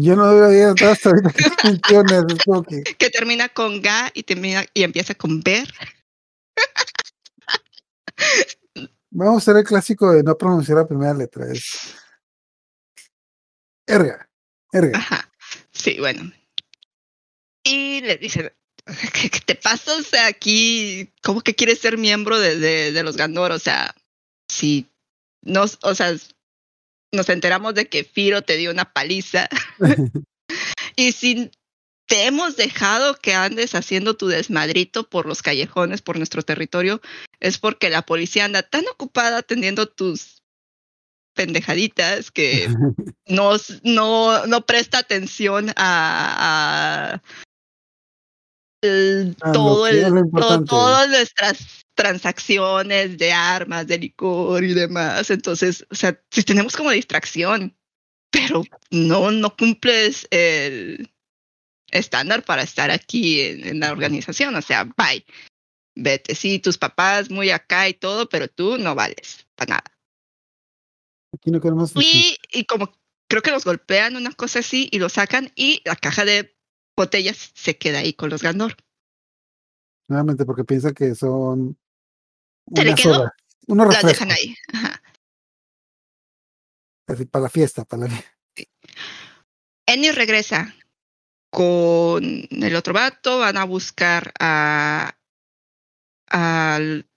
yo 0.00 0.14
no 0.14 0.24
había 0.26 0.68
notado 0.68 0.92
hasta 0.92 1.10
ahorita 1.10 1.32
que 1.88 2.02
mencionas, 2.04 2.24
que 2.68 2.94
que 2.94 3.10
termina 3.10 3.48
con 3.48 3.82
Ga 3.82 4.12
y 4.14 4.22
termina 4.22 4.64
y 4.72 4.84
empieza 4.84 5.14
con 5.16 5.40
Ver. 5.40 5.68
vamos 9.10 9.34
a 9.34 9.38
hacer 9.38 9.56
el 9.56 9.64
clásico 9.64 10.12
de 10.12 10.22
no 10.22 10.38
pronunciar 10.38 10.78
la 10.78 10.86
primera 10.86 11.14
letra, 11.14 11.50
es 11.50 11.96
erga, 13.86 14.28
erga. 14.72 14.98
Ajá. 14.98 15.32
Sí, 15.72 15.96
bueno. 15.98 16.32
Y 17.64 18.00
le 18.02 18.18
dice, 18.18 18.54
¿qué, 19.14 19.30
qué 19.30 19.40
te 19.40 19.56
pasa? 19.56 19.96
O 19.96 20.02
sea, 20.02 20.28
aquí, 20.28 21.12
¿cómo 21.24 21.40
que 21.40 21.56
quieres 21.56 21.80
ser 21.80 21.98
miembro 21.98 22.38
de, 22.38 22.56
de, 22.56 22.92
de 22.92 23.02
los 23.02 23.16
Gandor? 23.16 23.50
O 23.50 23.58
sea, 23.58 23.96
si 24.48 24.88
nos, 25.42 25.78
o 25.82 25.94
sea, 25.96 26.14
nos 27.12 27.28
enteramos 27.28 27.74
de 27.74 27.88
que 27.88 28.04
Firo 28.04 28.42
te 28.42 28.56
dio 28.56 28.70
una 28.70 28.92
paliza. 28.92 29.48
Y 30.96 31.12
si 31.12 31.52
te 32.08 32.26
hemos 32.26 32.56
dejado 32.56 33.14
que 33.14 33.34
andes 33.34 33.76
haciendo 33.76 34.16
tu 34.16 34.26
desmadrito 34.26 35.08
por 35.08 35.26
los 35.26 35.42
callejones, 35.42 36.02
por 36.02 36.16
nuestro 36.16 36.42
territorio, 36.42 37.00
es 37.38 37.58
porque 37.58 37.88
la 37.88 38.02
policía 38.02 38.46
anda 38.46 38.64
tan 38.64 38.84
ocupada 38.88 39.38
atendiendo 39.38 39.86
tus 39.86 40.42
pendejaditas 41.34 42.32
que 42.32 42.68
no, 43.26 43.52
no, 43.84 44.46
no 44.46 44.66
presta 44.66 44.98
atención 44.98 45.70
a, 45.76 47.14
a 47.14 47.22
el- 48.82 49.36
A 49.40 49.48
lo 49.48 49.52
todo 49.52 49.86
el, 49.88 50.30
todo- 50.30 50.64
todas 50.64 51.08
nuestras 51.08 51.84
transacciones 51.94 53.18
de 53.18 53.32
armas, 53.32 53.86
de 53.86 53.98
licor 53.98 54.62
y 54.64 54.74
demás. 54.74 55.30
Entonces, 55.30 55.84
o 55.90 55.94
sea, 55.94 56.20
si 56.30 56.42
tenemos 56.44 56.76
como 56.76 56.90
distracción, 56.90 57.76
pero 58.30 58.62
no, 58.90 59.30
no 59.30 59.56
cumples 59.56 60.28
el 60.30 61.10
estándar 61.90 62.44
para 62.44 62.62
estar 62.62 62.90
aquí 62.90 63.40
en, 63.40 63.66
en 63.66 63.80
la 63.80 63.90
organización. 63.90 64.54
O 64.54 64.62
sea, 64.62 64.84
bye. 64.84 65.24
Vete, 66.00 66.36
sí, 66.36 66.60
tus 66.60 66.78
papás 66.78 67.28
muy 67.30 67.50
acá 67.50 67.88
y 67.88 67.94
todo, 67.94 68.28
pero 68.28 68.46
tú 68.46 68.78
no 68.78 68.94
vales 68.94 69.46
para 69.56 69.70
nada. 69.70 69.84
Aquí 71.34 71.50
no 71.50 71.60
queremos 71.60 71.92
Y, 71.96 72.36
y 72.52 72.64
como 72.64 72.92
creo 73.28 73.42
que 73.42 73.50
los 73.50 73.64
golpean, 73.64 74.14
una 74.14 74.32
cosa 74.32 74.60
así, 74.60 74.88
y 74.92 75.00
lo 75.00 75.08
sacan, 75.08 75.50
y 75.56 75.82
la 75.84 75.96
caja 75.96 76.24
de 76.24 76.56
botellas 76.98 77.52
se 77.54 77.76
queda 77.78 78.00
ahí 78.00 78.12
con 78.12 78.28
los 78.30 78.42
Gandor. 78.42 78.76
nuevamente 80.08 80.44
porque 80.44 80.64
piensa 80.64 80.92
que 80.92 81.14
son 81.14 81.78
Se 82.74 82.84
le 82.84 82.94
quedó, 82.94 83.30
unos 83.68 83.92
Las 83.94 84.04
dejan 84.04 84.30
ahí. 84.32 84.54
Ajá. 84.72 85.02
así 87.06 87.24
para 87.26 87.44
la 87.44 87.48
fiesta, 87.50 87.84
para 87.84 88.02
la 88.04 88.08
fiesta. 88.10 88.32
Ennis 89.86 90.14
regresa 90.14 90.74
con 91.50 92.22
el 92.50 92.76
otro 92.76 92.92
vato, 92.92 93.38
van 93.38 93.56
a 93.56 93.64
buscar 93.64 94.32
a, 94.38 95.16
al- 96.26 97.08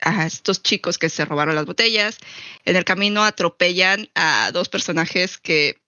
a 0.00 0.26
estos 0.26 0.62
chicos 0.62 0.96
que 0.98 1.08
se 1.10 1.24
robaron 1.26 1.54
las 1.54 1.66
botellas. 1.66 2.18
En 2.64 2.76
el 2.76 2.84
camino 2.84 3.22
atropellan 3.22 4.08
a 4.14 4.50
dos 4.52 4.68
personajes 4.70 5.36
que 5.38 5.81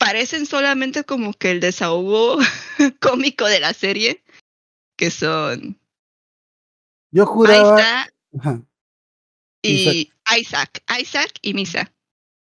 parecen 0.00 0.46
solamente 0.46 1.04
como 1.04 1.34
que 1.34 1.50
el 1.50 1.60
desahogo 1.60 2.38
cómico 3.00 3.44
de 3.46 3.60
la 3.60 3.74
serie, 3.74 4.24
que 4.96 5.10
son 5.10 5.78
Yo 7.12 7.26
juraba, 7.26 8.08
ajá, 8.38 8.62
y 9.62 10.10
Isaac. 10.38 10.82
Isaac 10.98 11.32
y 11.42 11.52
Misa. 11.54 11.92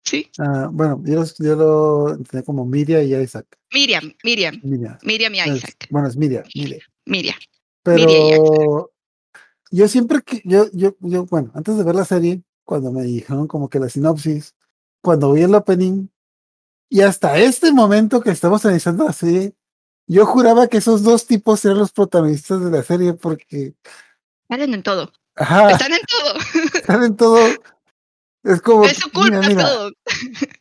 ¿Sí? 0.06 0.30
ah, 0.40 0.70
bueno, 0.72 1.02
yo, 1.04 1.26
yo 1.40 1.56
lo 1.56 2.14
entendí 2.14 2.46
como 2.46 2.64
Miria 2.66 3.04
y 3.04 3.14
Isaac. 3.16 3.46
Miriam, 3.74 4.14
Miriam, 4.24 4.60
Miria. 4.64 4.98
Miriam 5.02 5.34
y 5.36 5.40
Es- 5.40 5.58
Isaac. 5.58 5.88
bueno, 5.90 6.08
es 6.08 6.16
Miria, 6.16 6.44
Miria. 6.56 6.86
Miriam. 7.06 7.38
Pero 7.84 8.92
y 9.72 9.78
yo 9.78 9.88
siempre 9.88 10.22
que, 10.22 10.42
yo, 10.46 10.70
yo, 10.74 10.96
yo, 11.00 11.26
bueno, 11.26 11.52
antes 11.56 11.76
de 11.76 11.84
ver 11.84 11.96
la 11.96 12.06
serie, 12.06 12.42
cuando 12.64 12.92
me 12.92 13.04
dijeron 13.04 13.48
como 13.48 13.68
que 13.70 13.80
la 13.80 13.90
sinopsis, 13.90 14.56
cuando 15.02 15.34
vi 15.34 15.42
el 15.42 15.56
opening, 15.56 16.08
y 16.90 17.02
hasta 17.02 17.38
este 17.38 17.72
momento 17.72 18.22
que 18.22 18.32
estamos 18.32 18.64
analizando 18.66 19.06
la 19.06 19.14
serie, 19.14 19.54
yo 20.08 20.26
juraba 20.26 20.68
que 20.68 20.78
esos 20.78 21.04
dos 21.04 21.26
tipos 21.28 21.64
eran 21.66 21.78
los 21.80 21.92
protagonistas 21.92 22.64
de 22.64 22.72
la 22.72 22.84
serie 22.84 23.14
porque, 23.14 23.74
Salen 24.50 24.74
en 24.74 24.84
todo. 24.84 25.12
ajá, 25.36 25.72
Están 25.72 25.94
en 25.94 26.00
todo. 26.08 26.40
están 26.74 27.04
en 27.04 27.16
todo. 27.18 27.48
Es 28.44 28.62
como, 28.62 28.86
Es 28.86 28.98
su 28.98 29.12
culpa 29.12 29.40
mira, 29.40 29.48
mira, 29.50 29.64
todo. 29.68 29.92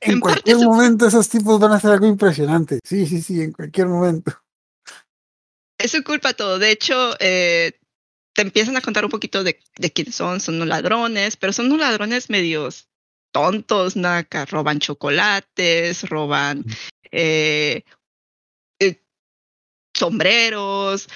en 0.01 0.19
cualquier 0.21 0.59
su- 0.59 0.65
momento 0.65 1.07
esos 1.07 1.29
tipos 1.29 1.61
van 1.61 1.71
a 1.73 1.77
hacer 1.77 1.93
algo 1.93 2.07
impresionante. 2.07 2.81
Sí, 2.83 3.07
sí, 3.07 3.23
sí, 3.23 3.41
en 3.43 3.53
cualquier 3.53 3.87
momento. 3.87 4.33
Es 5.79 5.93
su 5.93 6.03
culpa 6.03 6.33
todo. 6.33 6.59
De 6.59 6.71
hecho, 6.73 7.15
eh, 7.21 7.79
te 8.35 8.43
empiezan 8.43 8.77
a 8.77 8.81
contar 8.81 9.05
un 9.05 9.11
poquito 9.11 9.45
de, 9.45 9.61
de 9.79 9.93
quiénes 9.93 10.17
son. 10.17 10.41
Son 10.41 10.57
unos 10.57 10.69
ladrones, 10.69 11.37
pero 11.37 11.53
son 11.53 11.67
unos 11.67 11.79
ladrones 11.81 12.29
medios 12.31 12.89
tontos, 13.37 13.97
naca. 13.97 14.47
Roban 14.47 14.79
chocolates, 14.79 16.09
roban 16.09 16.65
eh, 17.13 17.83
eh, 18.81 19.03
sombreros, 19.93 21.07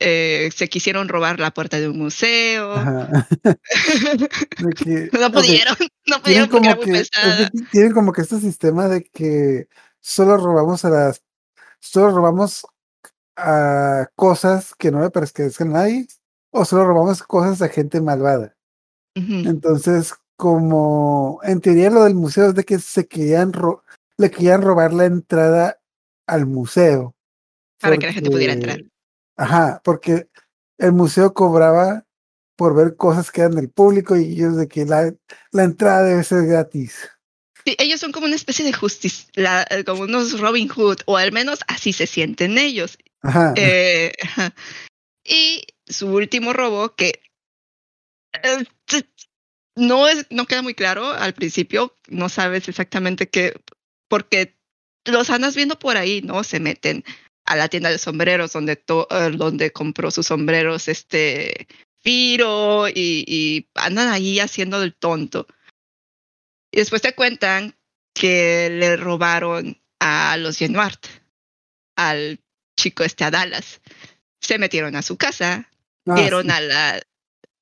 eh, 0.00 0.50
se 0.52 0.68
quisieron 0.68 1.08
robar 1.08 1.38
la 1.38 1.52
puerta 1.52 1.78
de 1.78 1.88
un 1.88 1.98
museo. 1.98 2.74
que, 4.76 5.08
no 5.12 5.30
pudieron, 5.30 5.76
no 6.06 6.20
pudieron 6.20 6.48
tienen 6.48 6.48
como, 6.48 6.80
que, 6.80 7.04
tienen 7.70 7.92
como 7.92 8.12
que 8.12 8.22
este 8.22 8.40
sistema 8.40 8.88
de 8.88 9.04
que 9.04 9.68
solo 10.00 10.36
robamos 10.36 10.84
a 10.84 10.90
las, 10.90 11.22
solo 11.78 12.10
robamos 12.10 12.66
a 13.36 14.08
cosas 14.16 14.74
que 14.76 14.90
no 14.90 15.00
le 15.00 15.10
pertenecen 15.10 15.68
a 15.68 15.74
nadie, 15.74 16.08
o 16.50 16.64
solo 16.64 16.86
robamos 16.86 17.22
cosas 17.22 17.62
a 17.62 17.68
gente 17.68 18.00
malvada. 18.00 18.56
Entonces, 19.14 20.14
como 20.38 21.40
en 21.42 21.60
teoría 21.60 21.90
lo 21.90 22.04
del 22.04 22.14
museo 22.14 22.50
es 22.50 22.54
de 22.54 22.64
que 22.64 22.78
se 22.78 23.08
querían 23.08 23.52
le 24.16 24.30
querían 24.30 24.62
robar 24.62 24.92
la 24.94 25.04
entrada 25.04 25.80
al 26.28 26.46
museo. 26.46 27.16
Para 27.80 27.96
que 27.96 28.06
la 28.06 28.12
gente 28.12 28.30
pudiera 28.30 28.52
entrar. 28.52 28.84
Ajá, 29.36 29.80
porque 29.82 30.28
el 30.78 30.92
museo 30.92 31.34
cobraba 31.34 32.06
por 32.54 32.76
ver 32.76 32.94
cosas 32.94 33.32
que 33.32 33.40
eran 33.40 33.56
del 33.56 33.68
público 33.68 34.16
y 34.16 34.32
ellos 34.32 34.56
de 34.56 34.68
que 34.68 34.84
la, 34.84 35.12
la 35.50 35.64
entrada 35.64 36.04
debe 36.04 36.22
ser 36.22 36.46
gratis. 36.46 37.10
Sí, 37.64 37.74
ellos 37.76 37.98
son 37.98 38.12
como 38.12 38.26
una 38.26 38.36
especie 38.36 38.64
de 38.64 38.72
justicia, 38.72 39.66
eh, 39.70 39.82
como 39.82 40.02
unos 40.02 40.38
Robin 40.38 40.68
Hood, 40.68 40.98
o 41.06 41.16
al 41.16 41.32
menos 41.32 41.58
así 41.66 41.92
se 41.92 42.06
sienten 42.06 42.58
ellos. 42.58 42.96
Ajá. 43.22 43.54
Eh, 43.56 44.12
y 45.24 45.64
su 45.84 46.08
último 46.14 46.52
robo, 46.52 46.94
que 46.94 47.22
eh, 48.42 48.64
no, 49.78 50.08
es, 50.08 50.26
no 50.30 50.46
queda 50.46 50.62
muy 50.62 50.74
claro 50.74 51.12
al 51.12 51.34
principio, 51.34 51.94
no 52.08 52.28
sabes 52.28 52.68
exactamente 52.68 53.28
qué, 53.28 53.60
porque 54.08 54.56
los 55.04 55.30
andas 55.30 55.56
viendo 55.56 55.78
por 55.78 55.96
ahí, 55.96 56.20
¿no? 56.22 56.44
Se 56.44 56.60
meten 56.60 57.04
a 57.44 57.56
la 57.56 57.68
tienda 57.68 57.90
de 57.90 57.98
sombreros 57.98 58.52
donde, 58.52 58.72
eh, 58.72 59.30
donde 59.34 59.72
compró 59.72 60.10
sus 60.10 60.26
sombreros 60.26 60.88
este 60.88 61.66
Firo 62.00 62.88
y, 62.88 63.24
y 63.26 63.68
andan 63.74 64.08
ahí 64.08 64.38
haciendo 64.40 64.82
el 64.82 64.94
tonto. 64.94 65.46
Y 66.70 66.78
después 66.78 67.02
te 67.02 67.14
cuentan 67.14 67.74
que 68.14 68.68
le 68.70 68.96
robaron 68.96 69.80
a 70.00 70.36
los 70.36 70.58
Genuart, 70.58 71.06
al 71.96 72.40
chico 72.76 73.02
este 73.02 73.24
a 73.24 73.30
Dallas. 73.30 73.80
Se 74.40 74.58
metieron 74.58 74.94
a 74.96 75.02
su 75.02 75.16
casa, 75.16 75.70
ah, 76.06 76.14
vieron 76.14 76.50
a 76.50 76.60
la 76.60 77.02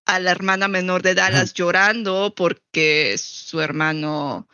a 0.06 0.20
la 0.20 0.30
hermana 0.30 0.68
menor 0.68 1.02
de 1.02 1.14
Dallas 1.14 1.52
llorando 1.52 2.34
porque 2.36 3.16
su 3.18 3.60
hermano 3.60 4.48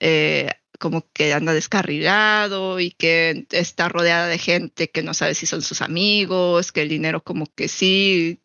eh, 0.00 0.50
como 0.78 1.04
que 1.12 1.32
anda 1.32 1.52
descarrilado 1.52 2.78
y 2.80 2.92
que 2.92 3.46
está 3.50 3.88
rodeada 3.88 4.26
de 4.26 4.38
gente 4.38 4.90
que 4.90 5.02
no 5.02 5.14
sabe 5.14 5.34
si 5.34 5.46
son 5.46 5.62
sus 5.62 5.82
amigos, 5.82 6.72
que 6.72 6.82
el 6.82 6.88
dinero 6.88 7.22
como 7.22 7.46
que 7.46 7.68
sí 7.68 8.40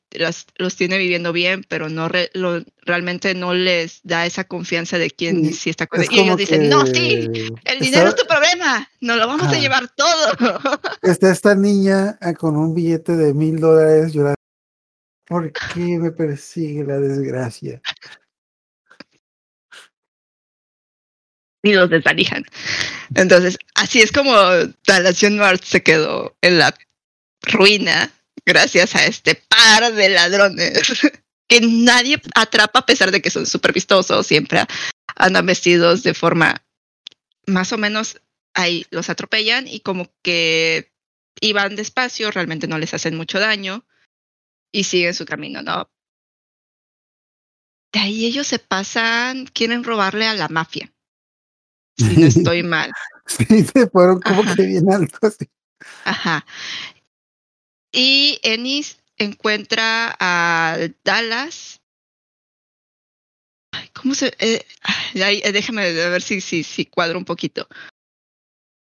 los 0.57 0.75
tiene 0.75 0.97
viviendo 0.97 1.33
bien, 1.33 1.65
pero 1.67 1.89
no 1.89 2.07
realmente 2.85 3.33
no 3.33 3.53
les 3.53 4.01
da 4.03 4.25
esa 4.25 4.43
confianza 4.43 4.97
de 4.97 5.09
quién 5.09 5.53
sí 5.53 5.69
está 5.69 5.87
con 5.87 6.03
Y 6.03 6.19
ellos 6.19 6.37
dicen, 6.37 6.69
no, 6.69 6.85
sí, 6.85 7.29
el 7.65 7.79
dinero 7.79 8.09
es 8.09 8.15
tu 8.15 8.25
problema, 8.27 8.89
nos 9.01 9.17
lo 9.17 9.27
vamos 9.27 9.47
a 9.47 9.59
llevar 9.59 9.89
todo. 9.95 10.59
Está 11.01 11.31
esta 11.31 11.55
niña 11.55 12.17
ah, 12.21 12.33
con 12.33 12.57
un 12.57 12.75
billete 12.75 13.15
de 13.15 13.33
mil 13.33 13.59
dólares 13.59 14.13
llorando. 14.13 14.42
¿Por 15.25 15.51
qué 15.51 15.97
me 15.97 16.11
persigue 16.11 16.83
la 16.83 16.99
desgracia? 16.99 17.81
y 21.63 21.73
los 21.73 21.89
desvalijan. 21.89 22.45
Entonces, 23.15 23.57
así 23.75 24.01
es 24.01 24.11
como 24.11 24.33
Talación 24.85 25.37
North 25.37 25.63
se 25.63 25.81
quedó 25.81 26.35
en 26.41 26.59
la 26.59 26.75
ruina 27.41 28.11
gracias 28.45 28.95
a 28.95 29.05
este 29.05 29.35
par 29.35 29.93
de 29.93 30.09
ladrones 30.09 30.81
que 31.47 31.61
nadie 31.61 32.21
atrapa 32.35 32.79
a 32.79 32.85
pesar 32.85 33.11
de 33.11 33.21
que 33.21 33.29
son 33.29 33.45
súper 33.45 33.73
vistosos, 33.73 34.27
siempre 34.27 34.65
andan 35.15 35.45
vestidos 35.45 36.03
de 36.03 36.13
forma 36.13 36.61
más 37.47 37.71
o 37.71 37.77
menos 37.77 38.21
ahí 38.53 38.85
los 38.91 39.09
atropellan 39.09 39.67
y 39.67 39.79
como 39.79 40.11
que 40.21 40.91
iban 41.41 41.75
despacio, 41.75 42.31
realmente 42.31 42.67
no 42.67 42.77
les 42.77 42.93
hacen 42.93 43.15
mucho 43.15 43.39
daño 43.39 43.85
y 44.73 44.83
siguen 44.83 45.13
su 45.13 45.25
camino, 45.25 45.61
¿no? 45.61 45.89
De 47.93 47.99
ahí 47.99 48.25
ellos 48.25 48.47
se 48.47 48.59
pasan, 48.59 49.45
quieren 49.45 49.83
robarle 49.83 50.25
a 50.25 50.33
la 50.33 50.49
mafia 50.49 50.93
si 51.97 52.17
no 52.17 52.27
estoy 52.27 52.63
mal. 52.63 52.91
Sí, 53.25 53.63
se 53.63 53.87
fueron 53.87 54.19
como 54.21 54.43
que 54.55 54.65
bien 54.65 54.91
altos. 54.91 55.37
Ajá. 56.03 56.45
Y 57.91 58.39
Ennis 58.43 58.99
encuentra 59.17 60.15
a 60.19 60.77
Dallas. 61.03 61.81
¿Cómo 63.93 64.15
se.? 64.15 64.35
Eh, 64.39 64.65
eh, 65.13 65.51
déjame 65.51 65.93
ver 65.93 66.21
si, 66.21 66.41
si, 66.41 66.63
si 66.63 66.85
cuadro 66.85 67.17
un 67.17 67.25
poquito. 67.25 67.67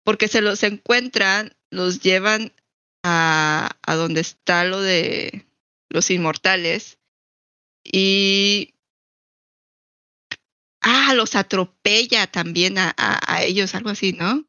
Porque 0.05 0.29
se 0.29 0.41
los 0.41 0.63
encuentran, 0.63 1.53
los 1.71 2.01
llevan 2.01 2.53
a, 3.05 3.71
a 3.83 3.95
donde 3.95 4.21
está 4.21 4.65
lo 4.65 4.81
de 4.81 5.47
los 5.93 6.11
inmortales. 6.11 6.99
Y 7.85 8.75
Ah, 10.83 11.15
los 11.15 11.37
atropella 11.37 12.27
también 12.27 12.77
a, 12.77 12.93
a, 12.97 13.43
ellos, 13.45 13.75
algo 13.77 13.91
así, 13.91 14.13
¿no? 14.13 14.45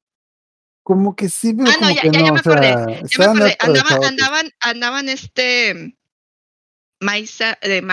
Como 0.82 1.16
que 1.16 1.30
sí, 1.30 1.54
pero 1.54 1.70
Ah, 1.70 1.78
no, 1.80 1.92
ya, 1.92 2.02
ya, 2.04 2.12
ya, 2.12 2.32
me 2.32 2.40
acordé. 2.40 2.70
ya 2.70 3.34
me 3.34 3.52
acordé. 3.52 3.58
Andaban, 3.60 4.04
andaban, 4.04 4.52
andaban 4.60 5.10
este 5.10 5.96
Maisa, 7.00 7.60
de 7.62 7.86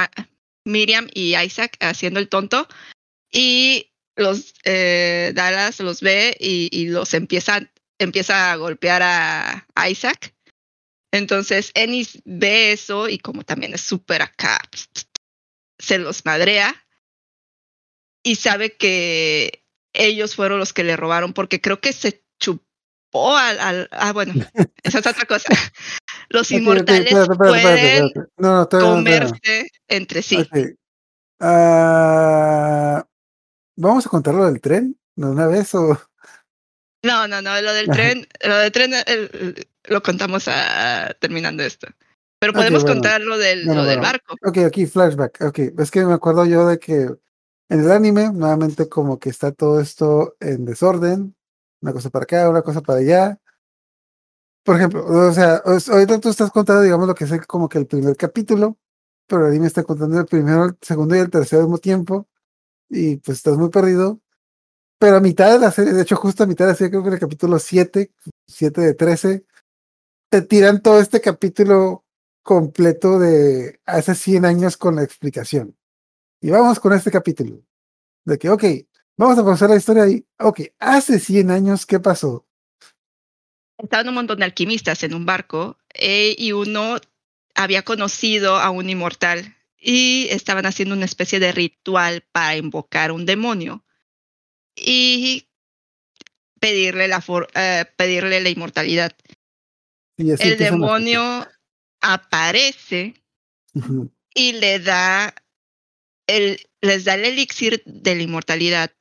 Miriam 0.64 1.08
y 1.12 1.36
Isaac 1.36 1.76
haciendo 1.80 2.18
el 2.18 2.30
tonto 2.30 2.66
y 3.30 3.92
los 4.16 4.54
eh, 4.64 5.32
Dallas 5.34 5.78
los 5.80 6.00
ve 6.00 6.36
y, 6.40 6.68
y 6.72 6.86
los 6.86 7.12
empieza, 7.12 7.60
empieza 7.98 8.52
a 8.52 8.56
golpear 8.56 9.02
a, 9.02 9.88
Isaac. 9.88 10.34
Entonces 11.12 11.72
Ennis 11.74 12.20
ve 12.24 12.72
eso 12.72 13.08
y 13.08 13.18
como 13.18 13.42
también 13.42 13.74
es 13.74 13.80
súper 13.80 14.22
acá, 14.22 14.60
se 15.78 15.98
los 15.98 16.24
madrea 16.24 16.74
y 18.22 18.36
sabe 18.36 18.76
que 18.76 19.64
ellos 19.92 20.36
fueron 20.36 20.58
los 20.58 20.72
que 20.72 20.84
le 20.84 20.96
robaron 20.96 21.32
porque 21.32 21.60
creo 21.60 21.80
que 21.80 21.92
se 21.92 22.24
chupó 22.38 23.36
al... 23.36 23.88
ah, 23.90 24.12
bueno, 24.12 24.34
esa 24.82 24.98
es 24.98 25.06
otra 25.06 25.24
cosa. 25.26 25.52
Los 26.28 26.50
inmortales 26.52 27.12
pueden 27.36 28.12
comerse 28.68 29.68
entre 29.88 30.22
sí. 30.22 30.46
Uh, 31.40 33.00
¿Vamos 33.76 34.06
a 34.06 34.10
contar 34.10 34.34
lo 34.34 34.44
del 34.44 34.60
tren 34.60 34.96
de 35.16 35.26
una 35.26 35.46
vez 35.46 35.74
o...? 35.74 36.00
No, 37.02 37.26
no, 37.26 37.40
no, 37.40 37.60
lo 37.62 37.72
del 37.72 37.88
tren, 37.88 38.28
lo 38.44 38.58
del 38.58 38.72
tren 38.72 38.92
lo 39.90 40.02
contamos 40.02 40.48
a, 40.48 41.14
terminando 41.20 41.62
esto. 41.62 41.88
Pero 42.38 42.54
podemos 42.54 42.84
contar 42.84 43.20
lo 43.20 43.36
del, 43.36 43.66
lo 43.66 43.84
del 43.84 44.00
barco. 44.00 44.34
Ok, 44.42 44.58
aquí 44.58 44.86
flashback. 44.86 45.42
Ok, 45.42 45.58
es 45.78 45.90
que 45.90 46.04
me 46.06 46.14
acuerdo 46.14 46.46
yo 46.46 46.66
de 46.66 46.78
que 46.78 47.02
en 47.68 47.80
el 47.80 47.90
anime, 47.90 48.32
nuevamente 48.32 48.88
como 48.88 49.18
que 49.18 49.28
está 49.28 49.52
todo 49.52 49.78
esto 49.80 50.36
en 50.40 50.64
desorden, 50.64 51.36
una 51.82 51.92
cosa 51.92 52.08
para 52.08 52.22
acá, 52.22 52.48
una 52.48 52.62
cosa 52.62 52.80
para 52.80 53.00
allá. 53.00 53.38
Por 54.64 54.76
ejemplo, 54.76 55.04
o 55.04 55.32
sea, 55.32 55.56
ahorita 55.56 56.18
tú 56.20 56.30
estás 56.30 56.50
contando, 56.50 56.82
digamos, 56.82 57.06
lo 57.06 57.14
que 57.14 57.24
es 57.24 57.46
como 57.46 57.68
que 57.68 57.78
el 57.78 57.86
primer 57.86 58.16
capítulo, 58.16 58.78
pero 59.26 59.42
el 59.42 59.50
anime 59.50 59.66
está 59.66 59.82
contando 59.82 60.18
el 60.18 60.26
primero, 60.26 60.64
el 60.64 60.76
segundo 60.80 61.16
y 61.16 61.18
el 61.18 61.30
tercero 61.30 61.62
al 61.62 61.66
mismo 61.68 61.78
tiempo, 61.78 62.28
y 62.88 63.16
pues 63.16 63.38
estás 63.38 63.56
muy 63.56 63.68
perdido. 63.70 64.20
Pero 64.98 65.16
a 65.16 65.20
mitad 65.20 65.52
de 65.52 65.58
la 65.58 65.70
serie, 65.70 65.92
de 65.94 66.02
hecho, 66.02 66.16
justo 66.16 66.44
a 66.44 66.46
mitad 66.46 66.66
de 66.66 66.72
la 66.72 66.76
serie, 66.76 66.90
creo 66.90 67.02
que 67.02 67.08
en 67.08 67.14
el 67.14 67.20
capítulo 67.20 67.58
7, 67.58 68.12
7 68.46 68.80
de 68.80 68.94
13, 68.94 69.44
te 70.30 70.42
tiran 70.42 70.80
todo 70.80 71.00
este 71.00 71.20
capítulo 71.20 72.06
completo 72.42 73.18
de 73.18 73.80
hace 73.84 74.14
100 74.14 74.44
años 74.44 74.76
con 74.76 74.96
la 74.96 75.02
explicación. 75.02 75.76
Y 76.40 76.50
vamos 76.50 76.78
con 76.78 76.92
este 76.92 77.10
capítulo. 77.10 77.62
De 78.24 78.38
que, 78.38 78.48
ok, 78.48 78.64
vamos 79.16 79.38
a 79.38 79.44
pasar 79.44 79.70
la 79.70 79.76
historia 79.76 80.04
ahí. 80.04 80.24
Ok, 80.38 80.60
hace 80.78 81.18
100 81.18 81.50
años, 81.50 81.84
¿qué 81.84 81.98
pasó? 81.98 82.46
Estaban 83.76 84.08
un 84.08 84.14
montón 84.14 84.38
de 84.38 84.44
alquimistas 84.44 85.02
en 85.02 85.14
un 85.14 85.26
barco 85.26 85.78
eh, 85.94 86.36
y 86.38 86.52
uno 86.52 86.98
había 87.54 87.82
conocido 87.82 88.56
a 88.56 88.70
un 88.70 88.88
inmortal 88.88 89.56
y 89.76 90.28
estaban 90.30 90.64
haciendo 90.64 90.94
una 90.94 91.06
especie 91.06 91.40
de 91.40 91.50
ritual 91.50 92.24
para 92.30 92.56
invocar 92.56 93.10
un 93.10 93.26
demonio 93.26 93.84
y 94.76 95.48
pedirle 96.60 97.08
la, 97.08 97.24
eh, 97.54 97.86
pedirle 97.96 98.40
la 98.40 98.48
inmortalidad. 98.48 99.12
El 100.20 100.58
demonio 100.58 101.48
aparece 102.00 103.14
y 104.34 104.52
le 104.52 104.78
da 104.78 105.34
les 106.26 107.04
da 107.04 107.14
el 107.14 107.24
elixir 107.24 107.82
de 107.84 108.14
la 108.14 108.22
inmortalidad 108.22 108.92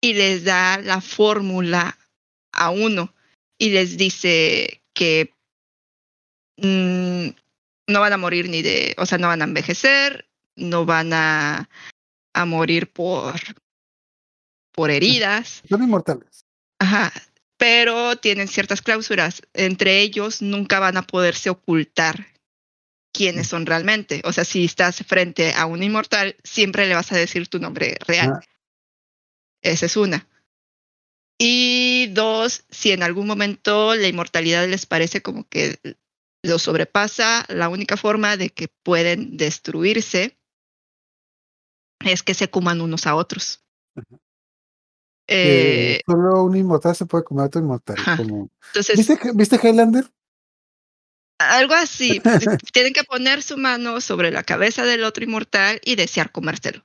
y 0.00 0.14
les 0.14 0.44
da 0.44 0.78
la 0.78 1.00
fórmula 1.00 1.98
a 2.52 2.70
uno 2.70 3.14
y 3.58 3.70
les 3.70 3.96
dice 3.96 4.82
que 4.94 5.34
mm, 6.56 7.28
no 7.88 8.00
van 8.00 8.12
a 8.12 8.16
morir 8.16 8.48
ni 8.48 8.62
de, 8.62 8.94
o 8.98 9.06
sea, 9.06 9.18
no 9.18 9.28
van 9.28 9.42
a 9.42 9.44
envejecer, 9.44 10.28
no 10.56 10.84
van 10.84 11.12
a, 11.12 11.68
a 12.34 12.44
morir 12.44 12.90
por, 12.90 13.34
por 14.72 14.90
heridas. 14.90 15.62
Son 15.68 15.82
inmortales. 15.82 16.46
Ajá, 16.78 17.12
pero 17.60 18.16
tienen 18.16 18.48
ciertas 18.48 18.80
cláusulas. 18.80 19.42
Entre 19.52 20.00
ellos 20.00 20.40
nunca 20.40 20.80
van 20.80 20.96
a 20.96 21.02
poderse 21.02 21.50
ocultar 21.50 22.28
quiénes 23.12 23.48
son 23.48 23.66
realmente. 23.66 24.22
O 24.24 24.32
sea, 24.32 24.46
si 24.46 24.64
estás 24.64 25.04
frente 25.06 25.52
a 25.52 25.66
un 25.66 25.82
inmortal, 25.82 26.36
siempre 26.42 26.88
le 26.88 26.94
vas 26.94 27.12
a 27.12 27.18
decir 27.18 27.48
tu 27.48 27.58
nombre 27.58 27.98
real. 28.06 28.32
Ah. 28.36 28.40
Esa 29.60 29.84
es 29.84 29.98
una. 29.98 30.26
Y 31.38 32.06
dos, 32.12 32.64
si 32.70 32.92
en 32.92 33.02
algún 33.02 33.26
momento 33.26 33.94
la 33.94 34.08
inmortalidad 34.08 34.66
les 34.66 34.86
parece 34.86 35.20
como 35.20 35.46
que 35.46 35.78
lo 36.42 36.58
sobrepasa, 36.58 37.44
la 37.50 37.68
única 37.68 37.98
forma 37.98 38.38
de 38.38 38.48
que 38.48 38.68
pueden 38.68 39.36
destruirse 39.36 40.38
es 42.06 42.22
que 42.22 42.32
se 42.32 42.48
coman 42.48 42.80
unos 42.80 43.06
a 43.06 43.16
otros. 43.16 43.62
Eh, 45.32 46.00
solo 46.06 46.42
un 46.44 46.56
inmortal 46.56 46.96
se 46.96 47.06
puede 47.06 47.22
comer 47.24 47.44
a 47.44 47.46
otro 47.46 47.60
inmortal. 47.60 47.96
Ajá. 47.98 48.16
como- 48.16 48.50
entonces, 48.68 48.96
¿Viste, 48.96 49.18
¿Viste 49.34 49.56
Highlander? 49.62 50.04
algo 51.38 51.74
así. 51.74 52.20
Tienen 52.72 52.92
que 52.92 53.04
poner 53.04 53.42
su 53.42 53.56
mano 53.56 54.00
sobre 54.00 54.30
la 54.30 54.42
cabeza 54.42 54.84
del 54.84 55.04
otro 55.04 55.24
inmortal 55.24 55.80
y 55.84 55.94
desear 55.96 56.32
comérselo. 56.32 56.82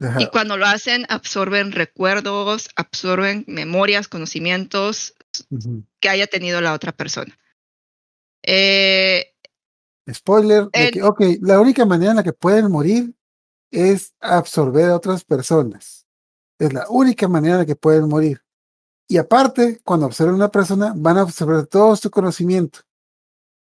Ajá. 0.00 0.20
Y 0.20 0.26
cuando 0.26 0.56
lo 0.56 0.66
hacen, 0.66 1.06
absorben 1.08 1.72
recuerdos, 1.72 2.68
absorben 2.76 3.44
memorias, 3.46 4.08
conocimientos 4.08 5.14
que 6.00 6.08
haya 6.08 6.26
tenido 6.26 6.60
la 6.60 6.74
otra 6.74 6.92
persona. 6.92 7.38
Eh, 8.42 9.32
Spoiler, 10.12 10.64
de 10.64 10.84
En- 10.86 10.90
que, 10.90 11.02
ok, 11.02 11.20
la 11.40 11.60
única 11.60 11.86
manera 11.86 12.10
en 12.10 12.16
la 12.16 12.22
que 12.22 12.32
pueden 12.34 12.70
morir 12.70 13.14
es 13.70 14.12
absorber 14.20 14.90
a 14.90 14.96
otras 14.96 15.24
personas. 15.24 16.03
Es 16.58 16.72
la 16.72 16.86
única 16.88 17.28
manera 17.28 17.60
en 17.60 17.66
que 17.66 17.76
pueden 17.76 18.08
morir. 18.08 18.40
Y 19.08 19.16
aparte, 19.18 19.80
cuando 19.84 20.06
absorben 20.06 20.34
a 20.34 20.36
una 20.38 20.50
persona, 20.50 20.92
van 20.96 21.18
a 21.18 21.22
absorber 21.22 21.66
todo 21.66 21.94
su 21.96 22.10
conocimiento. 22.10 22.80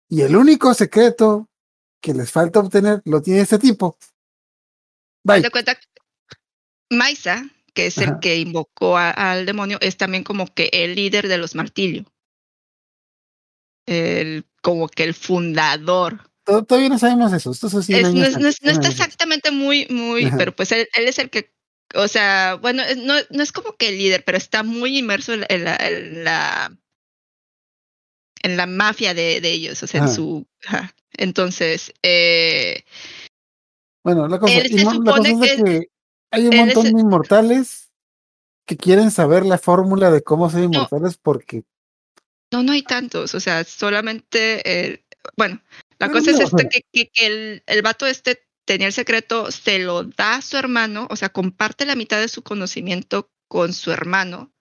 Y 0.10 0.21
el 0.21 0.36
único 0.36 0.74
secreto 0.74 1.50
que 2.02 2.13
les 2.13 2.32
falta 2.32 2.60
obtener 2.60 3.02
lo 3.06 3.21
tiene 3.21 3.41
este 3.41 3.58
tipo. 3.60 3.98
Bye. 5.24 5.41
de 5.41 5.50
cuenta, 5.50 5.78
Maisa, 6.91 7.43
que 7.74 7.88
es 7.88 7.98
Ajá. 7.98 8.12
el 8.12 8.19
que 8.19 8.38
invocó 8.38 8.95
a- 8.98 9.10
al 9.10 9.45
demonio, 9.48 9.80
es 9.82 9.98
también 9.98 10.24
como 10.24 10.45
que 10.54 10.69
el 10.71 10.93
líder 10.95 11.28
de 11.28 11.39
los 11.39 11.56
martillos. 11.56 12.06
El, 13.88 14.45
como 14.62 14.88
que 14.88 15.04
el 15.04 15.13
fundador. 15.13 16.30
To- 16.45 16.63
Todavía 16.63 16.89
no 16.89 17.00
sabemos 17.00 17.34
eso. 17.34 17.52
Esto 17.52 17.67
es, 17.67 17.89
no, 17.89 18.12
no 18.13 18.24
es- 18.48 18.62
no 18.62 18.71
está 18.71 18.88
exactamente 18.88 19.50
muy, 19.52 19.88
muy, 19.89 20.26
Ajá. 20.26 20.38
pero 20.38 20.56
pues 20.56 20.71
él, 20.71 20.88
él 20.93 21.08
es 21.08 21.17
el 21.19 21.30
que, 21.32 21.52
o 21.93 22.08
sea, 22.08 22.56
bueno, 22.56 22.84
no, 22.98 23.13
no 23.30 23.43
es 23.43 23.52
como 23.52 23.76
que 23.76 23.89
el 23.89 23.98
líder, 23.98 24.24
pero 24.26 24.38
está 24.38 24.63
muy 24.63 24.98
inmerso 24.98 25.34
en 25.34 25.41
la, 25.41 25.48
en 25.50 25.63
la, 25.63 25.76
en 25.76 26.24
la, 26.24 26.78
en 28.43 28.58
la 28.58 28.65
mafia 28.65 29.13
de, 29.13 29.41
de 29.41 29.52
ellos, 29.52 29.82
o 29.84 29.88
sea, 29.88 30.02
en 30.02 30.10
su, 30.13 30.48
entonces, 31.17 31.93
eh, 32.04 32.84
Bueno, 34.04 34.28
la 34.28 34.39
cosa, 34.39 34.58
Él 34.58 34.67
se 34.69 34.76
inmo- 34.76 35.04
la 35.04 35.12
cosa 35.12 35.30
supone 35.30 35.30
es 35.30 35.56
que- 35.56 35.63
que 35.63 35.88
hay 36.32 36.48
un 36.48 36.54
es 36.54 36.60
montón 36.60 36.86
el- 36.88 36.93
de 36.93 37.02
inmortales 37.02 37.91
que 38.67 38.78
quieren 38.78 39.12
saber 39.12 39.45
la 39.45 39.58
fórmula 39.58 40.12
de 40.12 40.21
cómo 40.24 40.50
ser 40.50 40.63
inmortales 40.63 41.17
porque 41.17 41.63
no, 42.52 42.63
no 42.63 42.71
hay 42.71 42.84
tantos, 42.84 43.36
o 43.36 43.39
sea, 43.39 43.63
solamente, 43.63 44.62
eh, 44.65 45.06
bueno, 45.38 45.62
la 46.00 46.12
cosa 46.12 46.32
es 46.32 46.38
que, 46.69 46.82
que, 46.91 47.10
que 47.10 47.26
el, 47.26 47.63
el 47.65 47.82
vato 47.82 48.06
este 48.06 48.44
tenía 48.65 48.88
el 48.88 48.93
secreto, 48.93 49.51
se 49.51 49.80
lo 49.80 50.04
da 50.04 50.36
a 50.36 50.41
su 50.41 50.58
hermano, 50.58 51.08
o 51.10 51.15
sea, 51.15 51.30
comparte 51.30 51.86
la 51.86 51.95
mitad 51.95 52.19
de 52.19 52.28
su 52.28 52.43
conocimiento 52.43 53.32
con 53.47 53.73
su 53.73 53.91
hermano, 53.91 54.51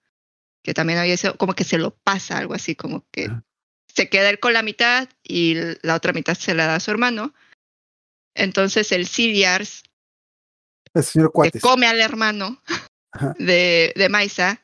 que 0.63 0.73
también 0.73 0.99
había 0.99 1.17
sido, 1.17 1.37
como 1.37 1.53
que 1.53 1.63
se 1.63 1.77
lo 1.77 1.95
pasa, 1.95 2.37
algo 2.37 2.53
así, 2.53 2.75
como 2.75 3.05
que 3.11 3.25
Ajá. 3.25 3.43
se 3.93 4.09
queda 4.09 4.29
él 4.29 4.39
con 4.39 4.53
la 4.53 4.63
mitad 4.63 5.09
y 5.23 5.55
la 5.81 5.95
otra 5.95 6.13
mitad 6.13 6.35
se 6.35 6.53
la 6.53 6.67
da 6.67 6.75
a 6.75 6.79
su 6.79 6.91
hermano. 6.91 7.33
Entonces 8.35 8.91
el 8.91 9.07
Siliars 9.07 9.83
el 10.93 11.03
señor 11.03 11.29
que 11.29 11.33
Cuates. 11.33 11.61
come 11.61 11.87
al 11.87 11.99
hermano 11.99 12.61
de, 13.37 13.93
de 13.95 14.09
Maisa 14.09 14.61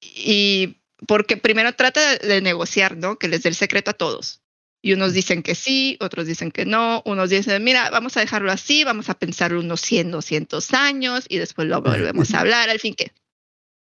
y 0.00 0.78
porque 1.06 1.36
primero 1.36 1.74
trata 1.74 2.16
de 2.16 2.40
negociar, 2.40 2.96
¿no? 2.96 3.18
Que 3.18 3.28
les 3.28 3.42
dé 3.42 3.48
el 3.48 3.54
secreto 3.54 3.90
a 3.90 3.94
todos. 3.94 4.41
Y 4.84 4.92
unos 4.94 5.12
dicen 5.12 5.44
que 5.44 5.54
sí, 5.54 5.96
otros 6.00 6.26
dicen 6.26 6.50
que 6.50 6.66
no, 6.66 7.02
unos 7.06 7.30
dicen, 7.30 7.62
mira, 7.62 7.88
vamos 7.90 8.16
a 8.16 8.20
dejarlo 8.20 8.50
así, 8.50 8.82
vamos 8.82 9.08
a 9.08 9.14
pensarlo 9.14 9.60
unos 9.60 9.80
100, 9.80 10.10
200 10.10 10.74
años 10.74 11.24
y 11.28 11.38
después 11.38 11.68
lo 11.68 11.80
volvemos 11.80 12.34
a 12.34 12.40
hablar, 12.40 12.68
al 12.68 12.80
fin 12.80 12.94
que, 12.94 13.12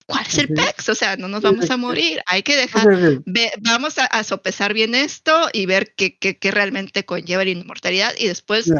¿cuál 0.06 0.26
es 0.26 0.38
el 0.38 0.54
pex? 0.54 0.88
O 0.88 0.96
sea, 0.96 1.18
no 1.18 1.28
nos 1.28 1.42
vamos 1.42 1.70
a 1.70 1.76
morir, 1.76 2.22
hay 2.26 2.44
que 2.44 2.56
dejar, 2.56 2.88
ve- 3.26 3.52
vamos 3.62 3.98
a, 3.98 4.06
a 4.06 4.24
sopesar 4.24 4.74
bien 4.74 4.96
esto 4.96 5.50
y 5.52 5.66
ver 5.66 5.94
qué, 5.96 6.18
qué, 6.18 6.38
qué 6.38 6.52
realmente 6.52 7.06
conlleva 7.06 7.44
la 7.44 7.50
inmortalidad 7.50 8.14
y 8.18 8.28
después 8.28 8.72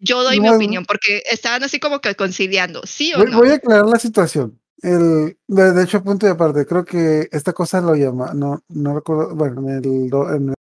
yo 0.00 0.24
doy 0.24 0.40
mi 0.40 0.48
opinión, 0.48 0.84
porque 0.84 1.22
estaban 1.30 1.62
así 1.62 1.78
como 1.78 2.00
que 2.00 2.16
conciliando, 2.16 2.82
¿sí 2.86 3.14
o 3.14 3.18
voy, 3.18 3.30
no? 3.30 3.38
voy 3.38 3.50
a 3.50 3.54
aclarar 3.54 3.86
la 3.86 4.00
situación. 4.00 4.58
El, 4.82 5.38
de, 5.46 5.82
hecho, 5.84 6.02
punto 6.02 6.26
de 6.26 6.32
aparte, 6.32 6.66
creo 6.66 6.84
que 6.84 7.28
esta 7.30 7.52
cosa 7.52 7.80
lo 7.80 7.94
llama, 7.94 8.32
no, 8.34 8.64
no 8.68 8.96
recuerdo, 8.96 9.32
bueno, 9.36 9.60
en 9.60 9.76
el, 9.76 9.84
en 9.84 10.54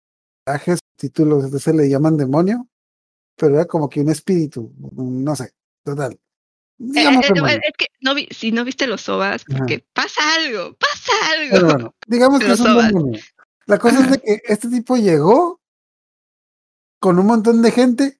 traje, 0.51 0.77
títulos, 0.97 1.49
se 1.61 1.73
le 1.73 1.89
llaman 1.89 2.17
demonio, 2.17 2.67
pero 3.35 3.55
era 3.55 3.65
como 3.65 3.89
que 3.89 4.01
un 4.01 4.09
espíritu, 4.09 4.73
no 4.95 5.35
sé, 5.35 5.53
total. 5.83 6.13
Eh, 6.13 6.19
Digamos 6.77 7.25
eh, 7.25 7.33
eh, 7.35 7.59
es 7.63 7.73
que 7.77 7.85
no 8.01 8.15
vi, 8.15 8.27
si 8.31 8.51
no 8.51 8.65
viste 8.65 8.87
los 8.87 9.01
sobas, 9.01 9.43
Ajá. 9.47 9.59
porque 9.59 9.85
pasa 9.93 10.21
algo, 10.35 10.75
pasa 10.75 11.11
algo. 11.31 11.51
Pero 11.51 11.65
bueno, 11.67 11.95
digamos 12.07 12.39
que 12.39 12.47
Los 12.47 12.59
es 12.59 12.65
un 12.65 12.87
demonio. 12.87 13.19
La 13.67 13.77
cosa 13.77 13.99
es 14.01 14.11
de 14.11 14.19
que 14.19 14.41
este 14.45 14.67
tipo 14.69 14.97
llegó 14.97 15.61
con 16.99 17.19
un 17.19 17.27
montón 17.27 17.61
de 17.61 17.71
gente 17.71 18.19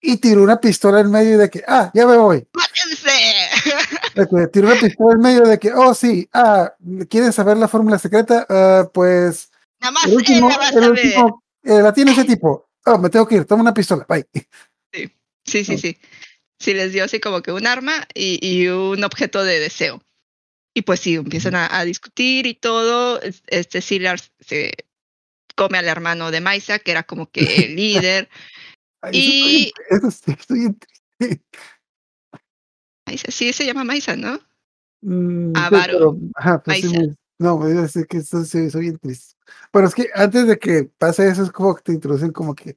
y 0.00 0.18
tiró 0.18 0.42
una 0.42 0.60
pistola 0.60 1.00
en 1.00 1.10
medio 1.10 1.38
de 1.38 1.48
que, 1.48 1.64
ah, 1.66 1.90
ya 1.94 2.06
me 2.06 2.16
voy. 2.18 2.46
¡Mátense! 2.52 4.50
Tiró 4.52 4.68
una 4.68 4.80
pistola 4.80 5.12
en 5.14 5.20
medio 5.20 5.42
de 5.42 5.58
que, 5.58 5.72
oh, 5.72 5.94
sí, 5.94 6.28
ah, 6.34 6.72
¿quieren 7.08 7.32
saber 7.32 7.56
la 7.56 7.68
fórmula 7.68 7.98
secreta? 7.98 8.46
Ah, 8.48 8.88
pues 8.92 9.50
Nada 9.80 9.92
más 9.92 10.04
el 10.04 10.10
él 10.12 10.16
último, 10.18 10.48
la 10.50 10.58
va 10.58 10.64
a 10.64 10.68
el 10.68 10.74
saber. 10.74 10.90
último, 10.90 11.43
eh, 11.64 11.82
la 11.82 11.92
tiene 11.92 12.12
ese 12.12 12.24
tipo. 12.24 12.68
Oh, 12.86 12.98
me 12.98 13.08
tengo 13.10 13.26
que 13.26 13.36
ir, 13.36 13.44
toma 13.46 13.62
una 13.62 13.74
pistola, 13.74 14.06
bye. 14.08 14.26
Sí, 14.92 15.64
sí, 15.64 15.78
sí. 15.78 15.98
Sí, 16.58 16.72
les 16.74 16.92
dio 16.92 17.04
así 17.04 17.18
como 17.20 17.42
que 17.42 17.52
un 17.52 17.66
arma 17.66 18.06
y, 18.14 18.38
y 18.40 18.68
un 18.68 19.02
objeto 19.04 19.42
de 19.44 19.58
deseo. 19.60 20.02
Y 20.74 20.82
pues 20.82 21.00
sí, 21.00 21.14
empiezan 21.14 21.54
a, 21.54 21.78
a 21.78 21.84
discutir 21.84 22.46
y 22.46 22.54
todo. 22.54 23.20
Es- 23.20 23.42
Este 23.46 23.80
Silar 23.80 24.20
se 24.40 24.72
come 25.56 25.78
al 25.78 25.88
hermano 25.88 26.30
de 26.30 26.40
Maisa, 26.40 26.78
que 26.78 26.90
era 26.90 27.02
como 27.02 27.30
que 27.30 27.64
el 27.64 27.76
líder. 27.76 28.28
Ay, 29.02 29.18
eso 29.18 29.30
estoy- 29.30 29.72
eso 29.90 30.10
sí, 30.10 30.32
estoy 30.38 30.58
bien 30.60 30.78
triste. 30.78 31.44
Maisa, 33.06 33.30
sí 33.30 33.52
se 33.52 33.66
llama 33.66 33.84
Maisa, 33.84 34.16
¿no? 34.16 34.40
Mm, 35.02 35.52
sí, 35.54 35.60
Avaro. 35.60 35.92
pero, 35.92 36.16
ajá, 36.34 36.62
pues 36.62 36.78
sí 36.80 36.86
Maisa. 36.88 37.00
me- 37.00 37.14
no, 37.38 37.68
iba 37.68 37.80
a 37.80 37.82
decir 37.82 38.06
que 38.06 38.18
esto 38.18 38.44
sí, 38.44 38.70
soy 38.70 38.82
bien 38.82 38.98
triste. 38.98 39.34
Pero 39.72 39.86
es 39.86 39.94
que 39.94 40.08
antes 40.14 40.46
de 40.46 40.58
que 40.58 40.84
pase 40.98 41.28
eso, 41.28 41.42
es 41.42 41.50
como 41.50 41.74
que 41.74 41.82
te 41.82 41.92
introducen 41.92 42.32
como 42.32 42.54
que 42.54 42.76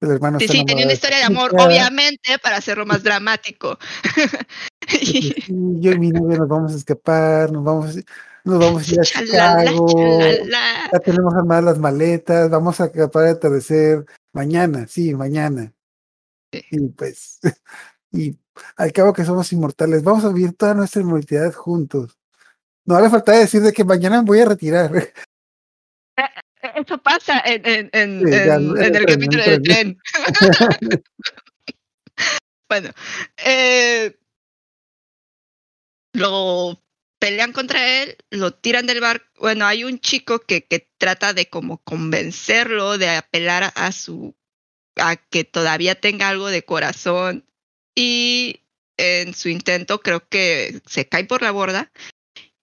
el 0.00 0.10
hermano 0.10 0.38
Sí, 0.38 0.44
está 0.46 0.58
sí, 0.58 0.64
tenía 0.64 0.84
una 0.84 0.92
historia 0.94 1.18
de 1.18 1.24
amor, 1.24 1.52
obviamente, 1.58 2.38
para 2.42 2.56
hacerlo 2.56 2.86
más 2.86 3.02
dramático. 3.02 3.78
y 5.00 5.80
yo 5.80 5.92
y 5.92 5.98
mi 5.98 6.10
novia 6.10 6.38
nos 6.38 6.48
vamos 6.48 6.72
a 6.72 6.76
escapar, 6.76 7.50
nos 7.52 7.64
vamos, 7.64 7.96
a- 7.96 8.00
nos 8.44 8.58
vamos 8.58 8.88
a 8.88 8.92
ir 8.94 9.00
a 9.00 9.02
Chalala, 9.04 9.64
Chicago, 9.70 9.86
chalala. 9.98 10.90
ya 10.92 10.98
tenemos 11.00 11.34
armadas 11.34 11.64
las 11.64 11.78
maletas, 11.78 12.50
vamos 12.50 12.80
a 12.80 12.84
acabar 12.84 13.24
de 13.24 13.30
atardecer 13.30 14.06
mañana, 14.32 14.86
sí, 14.88 15.14
mañana. 15.14 15.72
Sí. 16.52 16.64
Y 16.70 16.88
pues, 16.88 17.40
y 18.12 18.38
al 18.76 18.92
cabo 18.92 19.12
que 19.12 19.24
somos 19.24 19.52
inmortales, 19.52 20.02
vamos 20.02 20.24
a 20.24 20.32
vivir 20.32 20.54
toda 20.56 20.74
nuestra 20.74 21.02
inmortalidad 21.02 21.52
juntos. 21.52 22.17
No 22.88 22.98
le 23.02 23.10
falta 23.10 23.32
decir 23.32 23.60
de 23.60 23.70
que 23.72 23.84
mañana 23.84 24.22
me 24.22 24.26
voy 24.26 24.40
a 24.40 24.46
retirar. 24.46 24.90
Eso 26.74 26.96
pasa 26.98 27.38
en, 27.44 27.64
en, 27.66 27.90
en, 27.92 28.20
Sí, 28.26 28.30
ya, 28.32 28.54
en- 28.54 28.70
en 28.70 28.76
en 28.78 28.84
el 28.84 28.96
el 28.96 29.04
tren, 29.04 29.20
capítulo 29.20 29.44
del 29.44 29.62
tren. 29.62 29.98
Bueno, 32.70 32.90
eh, 33.38 34.14
lo 36.12 36.82
pelean 37.18 37.52
contra 37.54 38.02
él, 38.02 38.16
lo 38.30 38.52
tiran 38.52 38.86
del 38.86 39.00
barco. 39.00 39.26
Bueno, 39.40 39.64
hay 39.66 39.84
un 39.84 39.98
chico 40.00 40.40
que, 40.40 40.64
que 40.66 40.90
trata 40.98 41.32
de 41.32 41.48
como 41.48 41.78
convencerlo, 41.78 42.98
de 42.98 43.08
apelar 43.08 43.72
a 43.74 43.92
su, 43.92 44.36
a 44.96 45.16
que 45.16 45.44
todavía 45.44 45.94
tenga 45.98 46.28
algo 46.28 46.48
de 46.48 46.62
corazón. 46.64 47.46
Y 47.94 48.60
en 48.98 49.32
su 49.34 49.48
intento 49.48 50.00
creo 50.00 50.28
que 50.28 50.82
se 50.86 51.08
cae 51.08 51.24
por 51.24 51.40
la 51.40 51.50
borda. 51.52 51.90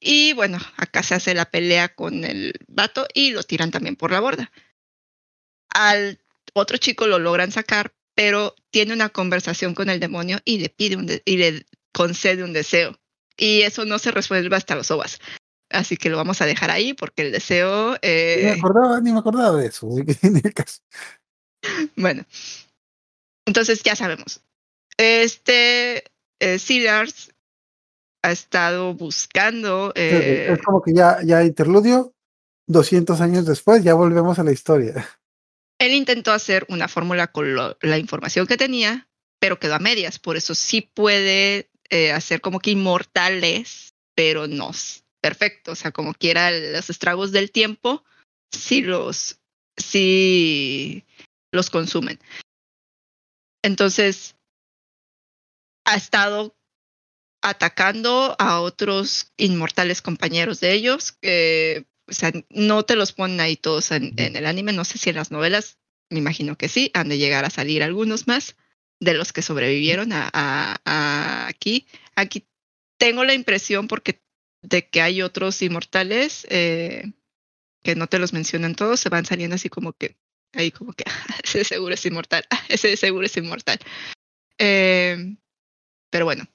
Y 0.07 0.33
bueno, 0.33 0.59
acá 0.77 1.01
se 1.01 1.15
hace 1.15 1.33
la 1.33 1.49
pelea 1.49 1.89
con 1.89 2.25
el 2.25 2.53
vato 2.67 3.07
y 3.11 3.31
lo 3.31 3.41
tiran 3.41 3.71
también 3.71 3.95
por 3.95 4.11
la 4.11 4.19
borda. 4.19 4.51
Al 5.69 6.19
otro 6.53 6.77
chico 6.77 7.07
lo 7.07 7.17
logran 7.17 7.51
sacar, 7.51 7.91
pero 8.13 8.53
tiene 8.69 8.93
una 8.93 9.09
conversación 9.09 9.73
con 9.73 9.89
el 9.89 9.99
demonio 9.99 10.37
y 10.45 10.59
le 10.59 10.69
pide 10.69 10.95
un 10.95 11.09
y 11.25 11.37
le 11.37 11.65
concede 11.91 12.43
un 12.43 12.53
deseo. 12.53 12.95
Y 13.35 13.63
eso 13.63 13.83
no 13.85 13.97
se 13.97 14.11
resuelve 14.11 14.55
hasta 14.55 14.75
los 14.75 14.91
ovas. 14.91 15.19
Así 15.71 15.97
que 15.97 16.11
lo 16.11 16.17
vamos 16.17 16.39
a 16.39 16.45
dejar 16.45 16.69
ahí 16.69 16.93
porque 16.93 17.23
el 17.23 17.31
deseo. 17.31 17.97
Eh... 18.03 18.41
Ni, 18.43 18.51
me 18.51 18.59
acordaba, 18.59 19.01
ni 19.01 19.11
me 19.11 19.19
acordaba 19.19 19.57
de 19.57 19.67
eso. 19.69 19.89
De 19.89 20.53
caso. 20.53 20.81
Bueno, 21.95 22.23
entonces 23.47 23.81
ya 23.81 23.95
sabemos. 23.95 24.39
Este 24.99 26.03
eh, 26.39 26.59
ha 28.25 28.31
estado 28.31 28.93
buscando. 28.95 29.91
Eh... 29.95 30.47
Es 30.51 30.61
como 30.61 30.81
que 30.81 30.93
ya, 30.93 31.19
ya 31.23 31.43
interludio, 31.43 32.13
200 32.67 33.21
años 33.21 33.45
después, 33.45 33.83
ya 33.83 33.93
volvemos 33.93 34.39
a 34.39 34.43
la 34.43 34.51
historia. 34.51 35.07
Él 35.79 35.91
intentó 35.91 36.31
hacer 36.31 36.65
una 36.69 36.87
fórmula 36.87 37.27
con 37.27 37.53
lo, 37.53 37.77
la 37.81 37.99
información 37.99 38.47
que 38.47 38.57
tenía, 38.57 39.07
pero 39.39 39.59
quedó 39.59 39.75
a 39.75 39.79
medias. 39.79 40.17
Por 40.17 40.37
eso 40.37 40.55
sí 40.55 40.81
puede 40.81 41.69
eh, 41.89 42.11
hacer 42.11 42.41
como 42.41 42.59
que 42.59 42.71
inmortales, 42.71 43.93
pero 44.15 44.47
no 44.47 44.71
perfecto. 45.21 45.73
O 45.73 45.75
sea, 45.75 45.91
como 45.91 46.13
quiera 46.13 46.49
los 46.51 46.89
estragos 46.89 47.31
del 47.31 47.51
tiempo, 47.51 48.03
sí 48.51 48.81
los, 48.81 49.39
sí 49.77 51.03
los 51.51 51.69
consumen. 51.69 52.19
Entonces, 53.63 54.35
ha 55.85 55.95
estado 55.95 56.55
atacando 57.45 58.35
a 58.39 58.59
otros 58.59 59.31
inmortales 59.37 60.01
compañeros 60.01 60.59
de 60.59 60.73
ellos, 60.73 61.11
que 61.11 61.85
o 62.07 62.13
sea, 62.13 62.31
no 62.49 62.83
te 62.83 62.95
los 62.95 63.13
ponen 63.13 63.39
ahí 63.39 63.55
todos 63.55 63.91
en, 63.91 64.13
el 64.17 64.45
anime, 64.45 64.73
no 64.73 64.83
sé 64.83 64.97
si 64.97 65.11
en 65.11 65.15
las 65.15 65.31
novelas, 65.31 65.77
me 66.09 66.19
imagino 66.19 66.57
que 66.57 66.69
sí, 66.69 66.89
han 66.95 67.09
de 67.09 67.19
llegar 67.19 67.45
a 67.45 67.51
salir 67.51 67.83
algunos 67.83 68.27
más 68.27 68.55
de 68.99 69.13
los 69.13 69.31
que 69.31 69.43
sobrevivieron 69.43 70.09
aquí. 70.13 71.87
Aquí 72.15 72.47
tengo 72.97 73.23
la 73.23 73.33
impresión 73.33 73.87
porque 73.87 74.21
de 74.63 74.87
que 74.87 75.01
hay 75.01 75.21
otros 75.21 75.61
inmortales 75.61 76.47
eh, 76.49 77.11
que 77.83 77.95
no 77.95 78.07
te 78.07 78.17
los 78.17 78.33
mencionan 78.33 78.75
todos, 78.75 78.99
se 78.99 79.09
van 79.09 79.25
saliendo 79.25 79.55
así 79.55 79.69
como 79.69 79.93
que, 79.93 80.17
ahí 80.53 80.71
como 80.71 80.93
que, 80.93 81.05
ese 81.43 81.63
seguro 81.63 81.93
es 81.93 82.05
inmortal, 82.05 82.43
ese 82.69 82.97
seguro 82.97 83.27
es 83.27 83.37
inmortal. 83.37 83.79
Eh, 84.57 85.35
pero 86.09 86.25
bueno, 86.25 86.47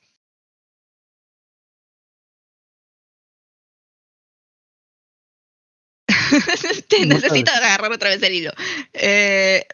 Te 6.88 7.06
necesito 7.06 7.50
agarrar 7.50 7.92
otra 7.92 8.10
vez 8.10 8.22
el 8.22 8.34
hilo. 8.34 8.52
Eh, 8.92 9.66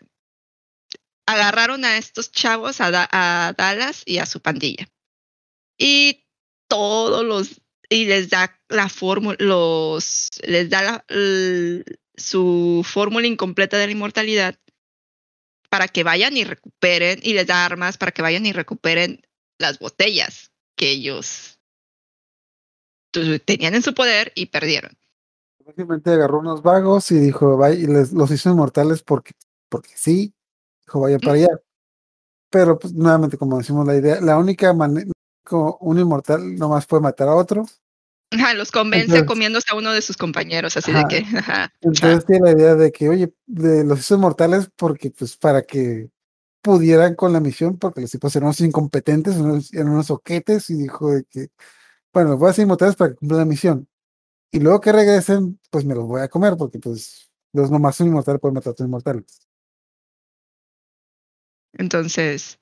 agarraron 1.27 1.85
a 1.85 1.99
estos 1.99 2.31
chavos, 2.33 2.81
a, 2.81 2.90
da 2.90 3.09
a, 3.11 3.55
Dallas 3.57 4.03
y 4.07 4.19
a 4.19 4.27
su 4.27 4.40
pandilla. 4.40 4.88
Y 5.79 6.27
todos 6.69 7.25
los. 7.25 7.61
Y 7.88 8.07
les 8.07 8.31
da 8.31 8.59
la 8.69 8.88
fórmula, 8.88 9.37
los. 9.38 10.31
Les 10.47 10.71
da 10.71 10.83
la, 10.83 11.05
l, 11.09 11.85
su 12.16 12.85
fórmula 12.85 13.27
incompleta 13.27 13.77
de 13.79 13.87
la 13.87 13.92
inmortalidad 13.92 14.59
para 15.69 15.88
que 15.88 16.03
vayan 16.03 16.37
y 16.37 16.45
recuperen. 16.45 17.21
Y 17.23 17.35
les 17.35 17.47
da 17.47 17.64
armas 17.64 17.99
para 17.99 18.12
que 18.12 18.23
vayan 18.23 18.47
y 18.47 18.53
recuperen 18.53 19.27
las 19.59 19.79
botellas 19.79 20.53
que 20.77 20.90
ellos 20.90 21.59
tenían 23.45 23.75
en 23.75 23.83
su 23.83 23.95
poder 23.95 24.33
y 24.35 24.47
perdieron. 24.47 24.97
Básicamente 25.66 26.12
agarró 26.12 26.38
unos 26.38 26.62
vagos 26.62 27.11
y 27.11 27.18
dijo, 27.18 27.57
vaya, 27.57 27.74
y 27.74 27.88
les, 27.88 28.12
los 28.12 28.31
hizo 28.31 28.50
inmortales 28.50 29.02
porque, 29.02 29.33
porque 29.68 29.90
sí, 29.96 30.33
dijo, 30.87 31.00
vaya 31.00 31.18
para 31.18 31.33
allá. 31.33 31.48
Pero, 32.50 32.79
pues, 32.79 32.92
nuevamente, 32.92 33.37
como 33.37 33.59
decimos 33.59 33.85
la 33.85 33.96
idea, 33.96 34.20
la 34.20 34.38
única 34.38 34.72
manera, 34.72 35.11
como 35.42 35.76
un 35.81 35.98
inmortal 35.98 36.55
nomás 36.55 36.87
puede 36.87 37.02
matar 37.02 37.26
a 37.26 37.35
otro. 37.35 37.66
Ajá, 38.31 38.55
los 38.55 38.70
convence 38.70 39.07
entonces, 39.07 39.26
comiéndose 39.26 39.66
a 39.72 39.74
uno 39.74 39.92
de 39.92 40.02
sus 40.02 40.16
compañeros, 40.16 40.76
así 40.76 40.92
ajá, 40.92 41.00
de 41.00 41.09
que. 41.09 41.37
Ajá, 41.37 41.72
entonces 41.81 42.24
tiene 42.26 42.52
la 42.52 42.52
idea 42.52 42.74
de 42.76 42.92
que, 42.92 43.09
oye, 43.09 43.35
de, 43.46 43.83
los 43.83 43.98
hizo 43.98 44.14
inmortales 44.14 44.70
porque, 44.76 45.11
pues, 45.11 45.37
para 45.37 45.62
que 45.62 46.11
pudieran 46.62 47.16
con 47.16 47.33
la 47.33 47.40
misión, 47.40 47.76
porque 47.76 48.02
los 48.02 48.12
tipos 48.12 48.37
eran 48.37 48.46
unos 48.46 48.61
incompetentes, 48.61 49.35
unos, 49.35 49.74
eran 49.74 49.88
unos 49.88 50.12
oquetes, 50.12 50.70
y 50.70 50.74
dijo 50.74 51.11
de 51.11 51.24
que, 51.24 51.48
bueno, 52.12 52.31
los 52.31 52.38
voy 52.38 52.46
a 52.46 52.50
hacer 52.52 52.62
inmortales 52.62 52.94
para 52.94 53.11
que 53.11 53.16
cumplan 53.16 53.40
la 53.40 53.46
misión 53.46 53.88
y 54.50 54.61
luego 54.61 54.80
que 54.80 54.92
regresen, 54.92 55.61
pues 55.70 55.85
me 55.85 55.94
los 55.94 56.06
voy 56.06 56.20
a 56.20 56.28
comer, 56.28 56.54
porque 56.56 56.78
pues 56.78 57.30
los 57.52 57.70
nomás 57.70 57.96
son 57.96 58.09
inmortales 58.09 58.40
pueden 58.40 58.54
matar 58.54 58.70
a 58.70 58.72
otros 58.72 58.87
inmortales. 58.87 59.40
Entonces, 61.72 62.59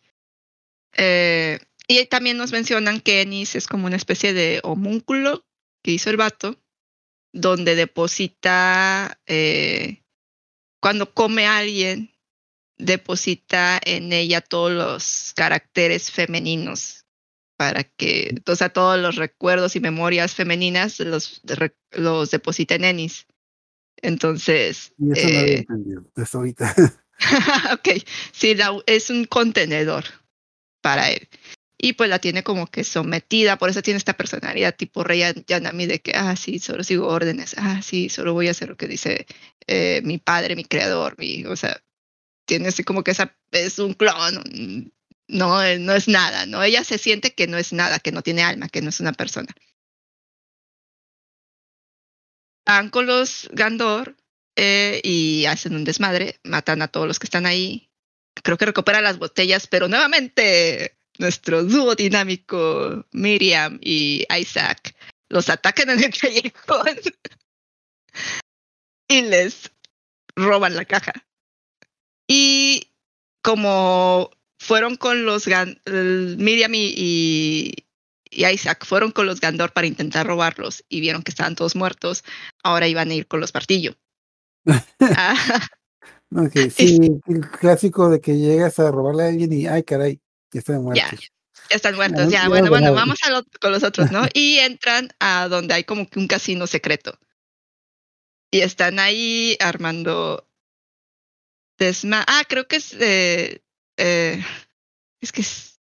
eh, 0.97 1.59
y 1.87 2.05
también 2.07 2.37
nos 2.37 2.53
mencionan 2.53 3.01
que 3.01 3.23
Ennis 3.23 3.55
es 3.57 3.67
como 3.67 3.87
una 3.87 3.97
especie 3.97 4.33
de 4.33 4.61
homúnculo 4.65 5.45
que 5.83 5.93
hizo 5.93 6.11
el 6.11 6.17
vato, 6.17 6.57
donde 7.33 7.75
deposita, 7.75 9.21
eh, 9.27 10.03
cuando 10.81 11.13
come 11.13 11.47
a 11.47 11.59
alguien, 11.59 12.15
deposita 12.79 13.81
en 13.85 14.13
ella 14.13 14.41
todos 14.41 14.73
los 14.73 15.33
caracteres 15.35 16.11
femeninos 16.11 17.04
para 17.57 17.85
que, 17.85 18.35
o 18.47 18.57
sea, 18.57 18.69
todos 18.71 18.99
los 18.99 19.17
recuerdos 19.17 19.77
y 19.77 19.81
memorias 19.81 20.35
femeninas 20.35 21.01
los, 21.01 21.43
los 21.93 22.31
deposita 22.31 22.75
en 22.75 22.85
Ennis. 22.85 23.27
Entonces. 24.03 24.93
Y 24.99 25.13
eso 25.13 25.29
eh, 25.29 25.33
no 25.33 25.41
había 25.41 25.57
entendido 25.59 26.05
hasta 26.17 26.39
ahorita. 26.39 26.75
ok, 27.73 27.89
sí, 28.33 28.55
la, 28.55 28.77
es 28.87 29.11
un 29.11 29.25
contenedor 29.25 30.05
para 30.81 31.11
él. 31.11 31.29
Y 31.79 31.95
pues 31.95 32.09
la 32.09 32.19
tiene 32.19 32.43
como 32.43 32.67
que 32.67 32.85
sometida, 32.85 33.59
por 33.59 33.69
eso 33.69 33.83
tiene 33.83 33.99
esta 33.99 34.17
personalidad 34.17 34.75
tipo 34.75 35.05
Rey 35.05 35.23
Yanami 35.47 35.87
de 35.87 36.01
que, 36.01 36.13
ah, 36.15 36.35
sí, 36.37 36.59
solo 36.59 36.83
sigo 36.83 37.09
órdenes, 37.09 37.55
ah, 37.59 37.83
sí, 37.83 38.09
solo 38.09 38.33
voy 38.33 38.49
a 38.49 38.53
hacer 38.53 38.71
lo 38.71 38.77
que 38.77 38.89
dice 38.89 39.27
eh, 39.67 40.01
mi 40.05 40.19
padre, 40.19 40.57
mi 40.57 40.65
creador, 40.65 41.17
mi, 41.19 41.45
o 41.45 41.57
sea, 41.57 41.83
tiene 42.47 42.69
así 42.69 42.85
como 42.85 43.03
que 43.05 43.11
esa, 43.11 43.37
es 43.51 43.79
un 43.79 43.95
clon, 43.95 44.93
no, 45.29 45.63
eh, 45.63 45.79
no 45.79 45.95
es 45.95 46.09
nada, 46.09 46.47
¿no? 46.47 46.63
Ella 46.63 46.85
se 46.85 46.99
siente 46.99 47.35
que 47.35 47.47
no 47.47 47.59
es 47.59 47.73
nada, 47.73 47.99
que 47.99 48.13
no 48.13 48.23
tiene 48.23 48.43
alma, 48.43 48.69
que 48.69 48.83
no 48.83 48.91
es 48.91 49.01
una 49.01 49.13
persona. 49.13 49.55
Van 52.67 52.91
con 52.91 53.07
los 53.07 53.49
Gandor 53.53 54.17
eh, 54.57 55.01
y 55.05 55.45
hacen 55.47 55.75
un 55.75 55.85
desmadre, 55.85 56.41
matan 56.45 56.83
a 56.83 56.89
todos 56.89 57.07
los 57.07 57.19
que 57.19 57.27
están 57.27 57.47
ahí. 57.47 57.91
Creo 58.43 58.59
que 58.59 58.67
recupera 58.67 59.01
las 59.01 59.19
botellas, 59.19 59.67
pero 59.67 59.89
nuevamente 59.89 60.97
nuestro 61.19 61.63
dúo 61.63 61.95
dinámico, 61.95 63.07
Miriam 63.13 63.79
y 63.83 64.27
Isaac, 64.39 64.95
los 65.29 65.49
atacan 65.49 65.91
en 65.91 66.05
el 66.05 66.15
callejón 66.21 67.01
y 69.09 69.23
les 69.23 69.71
roban 70.37 70.75
la 70.75 70.85
caja. 70.85 71.13
Y 72.27 72.91
como 73.43 74.31
fueron 74.65 74.97
con 74.97 75.27
los 75.27 75.47
Miriam 75.47 76.75
y, 76.75 76.95
y, 76.97 77.75
y, 78.31 78.47
Isaac 78.47 78.87
fueron 78.87 79.13
con 79.13 79.27
los 79.27 79.41
Gandor 79.41 79.73
para 79.73 79.87
intentar 79.87 80.27
robarlos 80.27 80.85
y 80.89 81.01
vieron 81.01 81.23
que 81.23 81.31
estaban 81.31 81.55
todos 81.55 81.77
muertos. 81.77 82.25
Ahora 82.63 82.89
iban 82.89 83.11
a 83.11 83.15
ir 83.15 83.27
con 83.27 83.41
los 83.41 83.53
Partillo. 83.53 83.95
ah. 85.01 85.69
okay, 86.35 86.71
sí, 86.77 86.99
el 87.27 87.51
clásico 87.51 88.09
de 88.09 88.21
que 88.21 88.39
llegas 88.39 88.79
a 88.79 88.91
robarle 88.91 89.25
a 89.25 89.29
alguien 89.29 89.53
y 89.53 89.67
ay 89.67 89.83
caray, 89.83 90.19
ya 90.51 90.61
están 90.61 90.83
muertos. 90.83 91.11
Ya, 91.11 91.17
ya 91.69 91.77
están 91.77 91.95
muertos, 91.97 92.31
ya, 92.31 92.49
bueno, 92.49 92.71
bueno, 92.71 92.95
vamos 92.95 93.19
a 93.23 93.31
lo, 93.31 93.45
con 93.61 93.71
los 93.71 93.83
otros, 93.83 94.11
¿no? 94.11 94.27
y 94.33 94.59
entran 94.59 95.11
a 95.21 95.49
donde 95.49 95.75
hay 95.75 95.85
como 95.85 96.09
que 96.09 96.19
un 96.19 96.27
casino 96.27 96.67
secreto. 96.67 97.19
Y 98.51 98.61
están 98.61 98.99
ahí 98.99 99.59
armando 99.61 100.49
desma 101.77 102.25
ah, 102.29 102.45
creo 102.49 102.69
que 102.69 102.77
es 102.77 102.97
eh, 103.01 103.64
eh, 103.97 104.43
es 105.21 105.33
que 105.33 105.43
sí, 105.43 105.79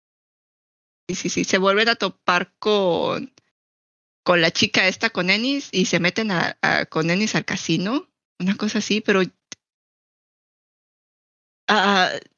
sí, 1.15 1.29
sí, 1.29 1.43
se 1.43 1.57
vuelven 1.57 1.89
a 1.89 1.95
topar 1.95 2.53
con, 2.59 3.33
con 4.23 4.41
la 4.41 4.51
chica 4.51 4.87
esta, 4.87 5.09
con 5.09 5.29
Ennis, 5.29 5.69
y 5.71 5.85
se 5.85 5.99
meten 5.99 6.31
a, 6.31 6.57
a, 6.61 6.85
con 6.85 7.09
Ennis 7.09 7.35
al 7.35 7.45
casino, 7.45 8.09
una 8.39 8.55
cosa 8.55 8.79
así, 8.79 9.01
pero 9.01 9.21
uh, 9.21 9.29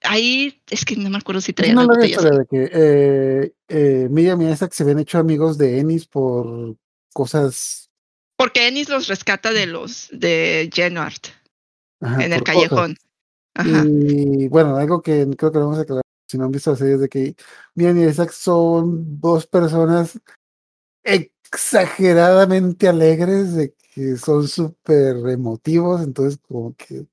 ahí 0.03 0.61
es 0.69 0.85
que 0.85 0.95
no 0.95 1.09
me 1.09 1.17
acuerdo 1.17 1.41
si 1.41 1.53
traían 1.53 1.75
no 1.75 1.81
las 1.83 1.97
botellas. 1.97 2.23
De 2.23 2.45
que 2.49 2.69
eh, 2.73 3.53
eh, 3.67 4.07
Miriam 4.09 4.41
y 4.41 4.51
Isaac 4.51 4.73
se 4.73 4.83
habían 4.83 4.99
hecho 4.99 5.17
amigos 5.17 5.57
de 5.57 5.79
Ennis 5.79 6.07
por 6.07 6.75
cosas. 7.13 7.89
Porque 8.35 8.67
Ennis 8.67 8.89
los 8.89 9.07
rescata 9.07 9.51
de 9.53 9.67
los 9.67 10.09
de 10.11 10.69
Genart 10.73 11.27
en 12.01 12.33
el 12.33 12.43
callejón. 12.43 12.95
Cosas. 12.95 13.10
Ajá. 13.53 13.83
Y 13.87 14.47
bueno, 14.47 14.75
algo 14.77 15.01
que 15.01 15.27
creo 15.37 15.51
que 15.51 15.57
vamos 15.59 15.77
a 15.77 15.81
aclarar, 15.81 16.03
si 16.27 16.37
no 16.37 16.45
han 16.45 16.51
visto 16.51 16.71
la 16.71 16.77
serie, 16.77 16.93
es 16.95 17.01
de 17.01 17.09
que 17.09 17.35
Mian 17.75 17.97
y 17.99 18.05
Isaac 18.05 18.31
son 18.31 19.19
dos 19.19 19.45
personas 19.47 20.19
exageradamente 21.03 22.87
alegres, 22.87 23.53
de 23.55 23.73
que 23.93 24.15
son 24.15 24.47
súper 24.47 25.17
emotivos, 25.29 26.01
entonces 26.01 26.39
como 26.47 26.73
que 26.75 27.05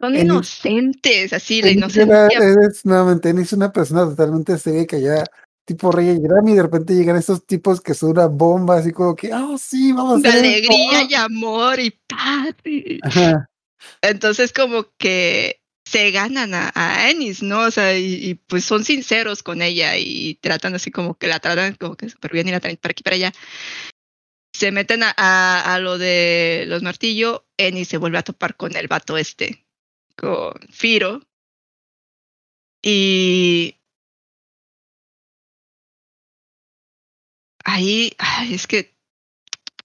Son 0.00 0.16
inocentes, 0.16 1.32
así, 1.34 1.60
la 1.60 1.70
inocencia. 1.70 2.28
es 2.28 2.86
nuevamente 2.86 3.28
es 3.30 3.52
una 3.52 3.70
persona 3.70 4.04
totalmente 4.06 4.56
seria 4.58 4.86
que 4.86 5.02
ya 5.02 5.24
tipo 5.66 5.92
Rey 5.92 6.18
Grammy 6.18 6.52
y 6.52 6.54
de 6.56 6.62
repente 6.62 6.94
llegan 6.94 7.16
estos 7.16 7.44
tipos 7.44 7.80
que 7.80 7.92
son 7.94 8.10
una 8.12 8.26
bomba 8.26 8.78
así 8.78 8.92
como 8.92 9.14
que 9.14 9.32
oh 9.34 9.58
sí 9.58 9.92
vamos 9.92 10.22
De 10.22 10.30
a 10.30 10.32
esto". 10.36 10.40
alegría 10.72 11.02
y 11.08 11.14
amor 11.14 11.78
y 11.78 11.90
paz. 12.08 12.54
Ajá. 13.02 13.49
Entonces, 14.02 14.52
como 14.52 14.86
que 14.96 15.60
se 15.84 16.10
ganan 16.12 16.54
a, 16.54 16.70
a 16.74 17.12
¿no? 17.42 17.62
O 17.62 17.70
sea, 17.70 17.98
y, 17.98 18.14
y, 18.14 18.34
pues 18.34 18.64
son 18.64 18.84
sinceros 18.84 19.42
con 19.42 19.62
ella 19.62 19.96
y 19.96 20.36
tratan 20.36 20.74
así 20.74 20.90
como 20.90 21.16
que 21.18 21.26
la 21.26 21.40
tratan 21.40 21.74
como 21.74 21.96
que 21.96 22.08
súper 22.08 22.32
bien 22.32 22.48
y 22.48 22.52
la 22.52 22.60
traen 22.60 22.76
para 22.76 22.92
aquí 22.92 23.02
para 23.02 23.16
allá. 23.16 23.32
Se 24.54 24.70
meten 24.72 25.02
a, 25.02 25.14
a, 25.16 25.74
a 25.74 25.78
lo 25.80 25.98
de 25.98 26.64
los 26.68 26.82
martillos, 26.82 27.42
Ennis 27.56 27.88
se 27.88 27.96
vuelve 27.96 28.18
a 28.18 28.22
topar 28.22 28.56
con 28.56 28.76
el 28.76 28.88
vato 28.88 29.16
este, 29.18 29.66
con 30.16 30.54
Firo. 30.70 31.22
Y 32.82 33.76
ahí, 37.64 38.14
ay, 38.18 38.54
es 38.54 38.66
que 38.66 38.94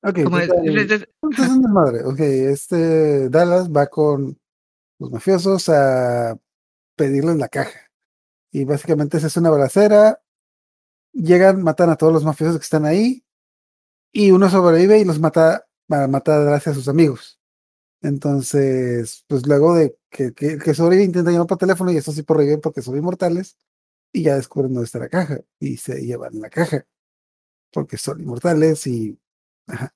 Ok, 0.06 0.20
entonces 0.20 1.02
es 1.02 1.50
un 1.50 1.62
desmadre. 1.62 2.04
Ok, 2.04 2.20
este 2.20 3.28
Dallas 3.30 3.72
va 3.72 3.88
con 3.88 4.40
los 5.00 5.12
mafiosos 5.12 5.68
a 5.70 6.38
pedirles 6.96 7.38
la 7.38 7.50
caja. 7.50 7.80
Y 8.52 8.66
básicamente 8.66 9.20
se 9.20 9.26
hace 9.26 9.40
una 9.40 9.50
balacera. 9.50 10.22
Llegan, 11.12 11.64
matan 11.64 11.90
a 11.90 11.96
todos 11.96 12.14
los 12.14 12.24
mafiosos 12.24 12.58
que 12.58 12.64
están 12.64 12.86
ahí. 12.86 13.26
Y 14.12 14.30
uno 14.30 14.48
sobrevive 14.50 15.00
y 15.00 15.06
los 15.06 15.20
mata 15.20 15.66
para 15.88 16.08
matar 16.08 16.46
gracias 16.46 16.74
a 16.74 16.80
sus 16.80 16.88
amigos. 16.88 17.40
Entonces, 18.02 19.26
pues 19.28 19.48
luego 19.48 19.74
de 19.74 19.98
que, 20.12 20.34
que, 20.34 20.60
que 20.60 20.74
sobrevive, 20.76 21.06
intenta 21.06 21.32
llamar 21.32 21.48
por 21.48 21.58
teléfono 21.58 21.92
y 21.92 21.98
estos 21.98 22.14
sí 22.14 22.24
reviven 22.28 22.62
porque 22.62 22.84
son 22.84 22.96
inmortales. 22.96 23.58
Y 24.14 24.22
ya 24.22 24.36
descubren 24.36 24.74
dónde 24.74 24.86
está 24.86 25.00
la 25.00 25.10
caja. 25.10 25.40
Y 25.60 25.78
se 25.78 26.06
llevan 26.06 26.40
la 26.40 26.52
caja. 26.52 26.86
Porque 27.72 27.98
son 27.98 28.22
inmortales 28.22 28.86
y. 28.86 29.20
Ajá. 29.68 29.94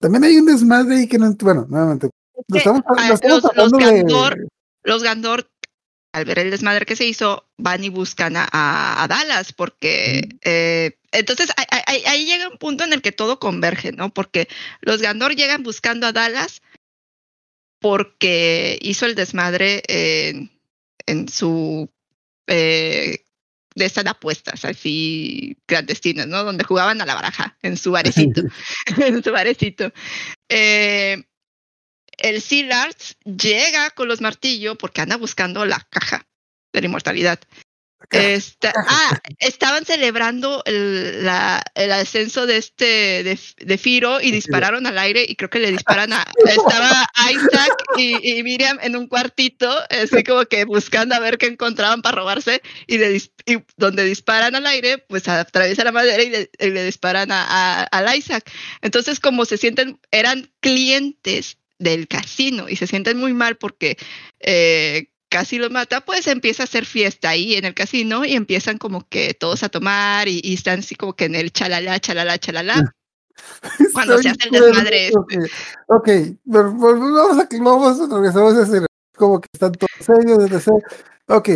También 0.00 0.24
hay 0.24 0.36
un 0.38 0.46
desmadre 0.46 0.96
ahí 0.96 1.06
que 1.08 1.18
no. 1.18 1.32
Bueno, 1.34 1.66
nuevamente. 1.68 2.10
Lo 2.48 2.56
estamos, 2.58 2.82
lo 2.88 3.14
estamos 3.14 3.42
los- 3.42 3.42
los 3.42 3.72
hablando 3.72 3.78
de- 3.78 4.02
Gandor- 4.02 4.48
los 4.84 5.02
Gandor, 5.02 5.50
al 6.12 6.24
ver 6.24 6.40
el 6.40 6.50
desmadre 6.50 6.84
que 6.86 6.96
se 6.96 7.06
hizo, 7.06 7.46
van 7.56 7.84
y 7.84 7.88
buscan 7.88 8.36
a, 8.36 8.48
a- 8.50 9.02
a 9.04 9.08
Dallas, 9.08 9.52
porque 9.52 10.28
eh, 10.42 10.98
entonces 11.12 11.50
ahí, 11.56 11.64
ahí- 11.86 12.02
ahí 12.06 12.26
llega 12.26 12.48
un 12.48 12.58
punto 12.58 12.82
en 12.84 12.92
el 12.92 13.00
que 13.00 13.12
todo 13.12 13.38
converge, 13.38 13.92
¿no? 13.92 14.12
Porque 14.12 14.48
los 14.80 15.00
Gandor 15.00 15.36
llegan 15.36 15.62
buscando 15.62 16.06
a 16.06 16.12
Dallas 16.12 16.62
porque 17.80 18.78
hizo 18.82 19.06
el 19.06 19.14
desmadre 19.14 19.82
en, 19.88 20.50
en 21.06 21.28
su 21.28 21.88
eh, 22.46 23.21
de 23.74 23.84
estas 23.84 24.06
apuestas 24.06 24.64
así 24.64 25.56
clandestinas, 25.66 26.26
¿no? 26.26 26.44
Donde 26.44 26.64
jugaban 26.64 27.00
a 27.00 27.06
la 27.06 27.14
baraja 27.14 27.56
en 27.62 27.76
su 27.76 27.92
barecito, 27.92 28.42
en 28.98 29.22
su 29.22 29.32
barecito. 29.32 29.92
Eh, 30.48 31.22
el 32.18 32.40
Sealars 32.40 33.16
llega 33.24 33.90
con 33.90 34.08
los 34.08 34.20
martillos 34.20 34.76
porque 34.76 35.00
anda 35.00 35.16
buscando 35.16 35.64
la 35.64 35.80
caja 35.90 36.26
de 36.72 36.80
la 36.80 36.86
inmortalidad. 36.86 37.40
Esta- 38.34 38.72
ah, 38.88 39.18
estaban 39.38 39.84
celebrando 39.84 40.62
el, 40.66 41.24
la, 41.24 41.62
el 41.74 41.92
ascenso 41.92 42.46
de 42.46 42.56
este 42.58 42.84
de, 43.24 43.38
de 43.58 43.78
Firo 43.78 44.20
y 44.20 44.30
dispararon 44.30 44.86
al 44.86 44.98
aire 44.98 45.24
y 45.28 45.36
creo 45.36 45.50
que 45.50 45.58
le 45.58 45.70
disparan 45.72 46.12
a 46.12 46.24
estaba 46.46 47.06
Isaac 47.30 47.72
y, 47.96 48.38
y 48.38 48.42
Miriam 48.42 48.78
en 48.82 48.96
un 48.96 49.06
cuartito 49.06 49.72
así 49.90 50.22
como 50.24 50.44
que 50.46 50.64
buscando 50.64 51.14
a 51.14 51.20
ver 51.20 51.38
qué 51.38 51.46
encontraban 51.46 52.02
para 52.02 52.16
robarse 52.16 52.62
y, 52.86 52.98
le 52.98 53.14
dis- 53.14 53.32
y 53.46 53.58
donde 53.76 54.04
disparan 54.04 54.54
al 54.54 54.66
aire 54.66 54.98
pues 54.98 55.28
atraviesa 55.28 55.84
la 55.84 55.92
madera 55.92 56.22
y 56.22 56.30
le, 56.30 56.50
y 56.58 56.70
le 56.70 56.84
disparan 56.84 57.30
a, 57.32 57.42
a- 57.48 57.82
al 57.84 58.16
Isaac. 58.16 58.50
Entonces 58.82 59.20
como 59.20 59.44
se 59.44 59.56
sienten 59.56 59.98
eran 60.10 60.50
clientes 60.60 61.58
del 61.78 62.06
casino 62.06 62.68
y 62.68 62.76
se 62.76 62.86
sienten 62.86 63.18
muy 63.18 63.32
mal 63.32 63.56
porque 63.56 63.96
eh, 64.40 65.06
casi 65.32 65.56
los 65.56 65.70
mata, 65.70 66.02
pues 66.02 66.26
empieza 66.26 66.62
a 66.62 66.64
hacer 66.64 66.84
fiesta 66.84 67.30
ahí 67.30 67.54
en 67.54 67.64
el 67.64 67.74
casino 67.74 68.26
y 68.26 68.34
empiezan 68.34 68.76
como 68.76 69.08
que 69.08 69.32
todos 69.32 69.62
a 69.62 69.70
tomar 69.70 70.28
y, 70.28 70.42
y 70.44 70.52
están 70.54 70.80
así 70.80 70.94
como 70.94 71.14
que 71.14 71.24
en 71.24 71.34
el 71.34 71.50
chalala, 71.50 71.98
chalala, 71.98 72.38
chalala. 72.38 72.94
Cuando 73.94 74.18
se 74.18 74.28
hace 74.28 74.48
el 74.50 74.50
desmadre. 74.50 75.10
Ok, 75.16 75.32
ok, 75.86 76.08
pero, 76.52 76.76
pero 76.78 77.00
vamos 77.00 77.38
a 77.38 77.48
vamos 77.50 78.00
a 78.00 78.14
regresamos 78.14 78.54
a 78.56 78.62
hacer 78.62 78.86
como 79.16 79.40
que 79.40 79.48
están 79.54 79.72
todos 79.72 79.90
serios, 80.00 80.50
etc. 80.50 80.68
Ok, 81.28 81.48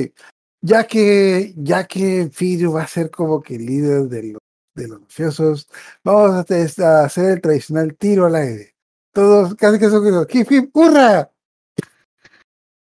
ya 0.62 0.84
que 0.84 1.52
ya 1.56 1.84
que 1.84 2.30
Fidio 2.32 2.72
va 2.72 2.84
a 2.84 2.88
ser 2.88 3.10
como 3.10 3.42
que 3.42 3.56
el 3.56 3.66
líder 3.66 4.04
de 4.04 4.32
los, 4.32 4.40
de 4.74 4.88
los 4.88 5.00
mafiosos, 5.02 5.68
vamos 6.02 6.32
a, 6.32 7.04
hacer 7.04 7.30
el 7.30 7.40
tradicional 7.42 7.94
tiro 7.94 8.24
al 8.24 8.36
aire. 8.36 8.74
Todos 9.12 9.54
casi 9.54 9.78
que 9.78 9.90
son 9.90 10.26
hip 10.30 10.50
hip, 10.50 10.70
hurra. 10.74 11.30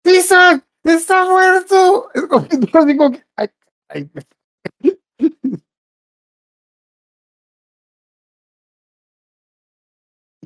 ¡Isaac! 0.05 0.64
¡Está 0.85 1.25
muerto! 1.25 2.11
Es 2.15 2.23
como 2.27 2.47
así 2.75 2.97
como 2.97 3.13
que, 3.13 3.25
ay, 3.37 3.49
ay, 3.89 4.11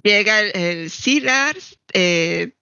Llega 0.02 0.40
el, 0.40 0.52
el 0.56 0.90
eh, 1.94 2.52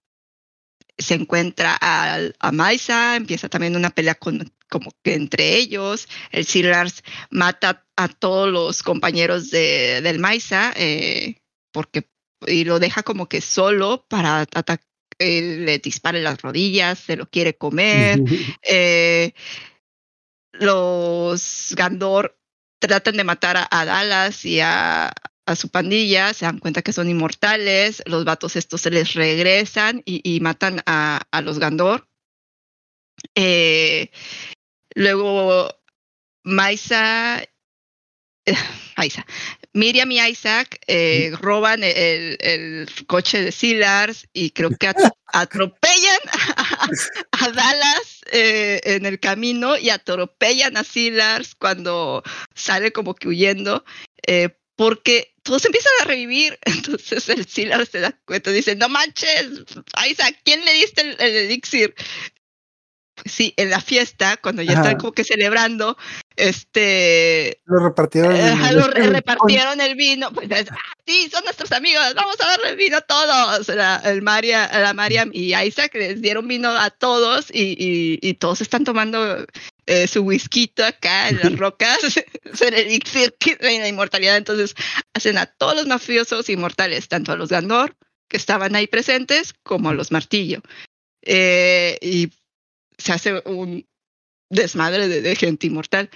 se 0.97 1.13
encuentra 1.13 1.77
a, 1.79 2.17
a 2.39 2.51
Maisa, 2.51 3.15
empieza 3.15 3.49
también 3.49 3.75
una 3.75 3.91
pelea 3.91 4.15
con, 4.15 4.51
como 4.69 4.91
que 5.03 5.13
entre 5.13 5.55
ellos. 5.55 6.07
El 6.31 6.45
Sealars 6.45 7.03
mata 7.29 7.85
a 7.95 8.07
todos 8.07 8.49
los 8.49 8.81
compañeros 8.83 9.51
de, 9.51 10.01
del 10.01 10.19
Maisa 10.19 10.73
eh, 10.75 11.35
porque 11.71 12.09
y 12.45 12.65
lo 12.65 12.79
deja 12.79 13.03
como 13.03 13.27
que 13.27 13.41
solo 13.41 14.05
para 14.09 14.41
atacar. 14.41 14.86
Le 15.19 15.79
dispara 15.79 16.17
en 16.17 16.23
las 16.23 16.41
rodillas, 16.41 16.99
se 16.99 17.15
lo 17.15 17.27
quiere 17.29 17.57
comer. 17.57 18.19
eh, 18.63 19.33
los 20.53 21.73
Gandor 21.75 22.39
tratan 22.79 23.17
de 23.17 23.23
matar 23.23 23.57
a, 23.57 23.67
a 23.69 23.85
Dallas 23.85 24.45
y 24.45 24.59
a, 24.59 25.11
a, 25.45 25.55
su 25.55 25.69
pandilla, 25.69 26.33
se 26.33 26.45
dan 26.45 26.59
cuenta 26.59 26.81
que 26.81 26.93
son 26.93 27.09
inmortales, 27.09 28.03
los 28.05 28.25
vatos 28.25 28.55
estos 28.55 28.81
se 28.81 28.91
les 28.91 29.13
regresan 29.13 30.01
y, 30.05 30.21
y 30.23 30.39
matan 30.39 30.81
a, 30.85 31.21
a, 31.31 31.41
los 31.41 31.59
Gandor. 31.59 32.07
Eh, 33.35 34.11
luego 34.95 35.69
Maisa, 36.43 37.43
Miriam 39.73 40.11
y 40.11 40.19
Isaac 40.19 40.79
eh, 40.87 41.31
roban 41.39 41.83
el, 41.83 42.37
el, 42.39 42.89
coche 43.05 43.41
de 43.41 43.51
Silars 43.51 44.27
y 44.33 44.51
creo 44.51 44.71
que 44.71 44.87
atropellan 45.27 46.19
a, 46.31 46.89
a 47.31 47.51
Dallas 47.51 48.21
eh, 48.31 48.81
en 48.83 49.05
el 49.05 49.19
camino 49.19 49.77
y 49.77 49.89
atropellan 49.89 50.77
a 50.77 50.83
Silars 50.83 51.55
cuando 51.55 52.23
sale 52.55 52.91
como 52.91 53.13
que 53.13 53.27
huyendo. 53.27 53.83
Eh, 54.25 54.49
porque 54.75 55.33
todos 55.41 55.65
empiezan 55.65 55.91
a 56.01 56.05
revivir. 56.05 56.57
Entonces 56.65 57.27
el 57.29 57.45
Silars 57.47 57.89
se 57.89 57.99
da 57.99 58.17
cuenta 58.25 58.51
dice, 58.51 58.75
no 58.75 58.89
manches, 58.89 59.65
Isaac, 60.09 60.39
¿quién 60.43 60.63
le 60.63 60.73
diste 60.73 61.01
el, 61.01 61.15
el 61.19 61.35
elixir? 61.35 61.93
Sí, 63.25 63.53
en 63.57 63.69
la 63.69 63.81
fiesta, 63.81 64.37
cuando 64.37 64.61
ya 64.61 64.73
Ajá. 64.73 64.81
están 64.81 64.97
como 64.97 65.11
que 65.11 65.23
celebrando, 65.23 65.97
este... 66.35 67.61
Lo 67.65 67.79
repartieron. 67.79 68.35
Eh, 68.35 68.71
lo 68.73 68.87
re 68.87 69.07
repartieron 69.07 69.81
el 69.81 69.95
vino. 69.95 70.31
Pues, 70.31 70.49
ah, 70.51 70.75
sí, 71.05 71.29
son 71.31 71.43
nuestros 71.43 71.71
amigos, 71.71 72.03
vamos 72.15 72.35
a 72.39 72.47
darle 72.47 72.69
el 72.69 72.75
vino 72.75 72.97
a 72.97 73.01
todos. 73.01 73.67
La, 73.69 74.01
el 74.05 74.21
Maria, 74.21 74.69
la 74.73 74.93
Mariam 74.93 75.29
y 75.33 75.55
Isaac 75.55 75.95
les 75.95 76.21
dieron 76.21 76.47
vino 76.47 76.69
a 76.69 76.89
todos 76.89 77.49
y, 77.51 77.75
y, 77.77 78.19
y 78.21 78.33
todos 78.35 78.61
están 78.61 78.83
tomando 78.83 79.45
eh, 79.87 80.05
su 80.07 80.21
whisky 80.21 80.71
acá 80.85 81.29
en 81.29 81.37
las 81.37 81.55
rocas, 81.57 81.97
el 82.61 82.99
de 82.99 83.79
la 83.79 83.87
inmortalidad. 83.87 84.37
Entonces 84.37 84.75
hacen 85.13 85.37
a 85.37 85.45
todos 85.45 85.75
los 85.75 85.87
mafiosos 85.87 86.49
inmortales, 86.49 87.07
tanto 87.07 87.31
a 87.31 87.37
los 87.37 87.49
Gandor, 87.49 87.95
que 88.27 88.37
estaban 88.37 88.75
ahí 88.75 88.87
presentes, 88.87 89.53
como 89.63 89.89
a 89.89 89.93
los 89.93 90.11
Martillo. 90.11 90.61
Eh, 91.21 91.97
y 92.01 92.31
se 92.97 93.13
hace 93.13 93.41
un 93.45 93.87
desmadre 94.49 95.07
de, 95.07 95.21
de, 95.21 95.35
gente 95.35 95.67
inmortal. 95.67 96.09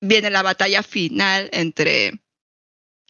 Viene 0.00 0.30
la 0.30 0.42
batalla 0.42 0.82
final 0.82 1.50
entre 1.52 2.20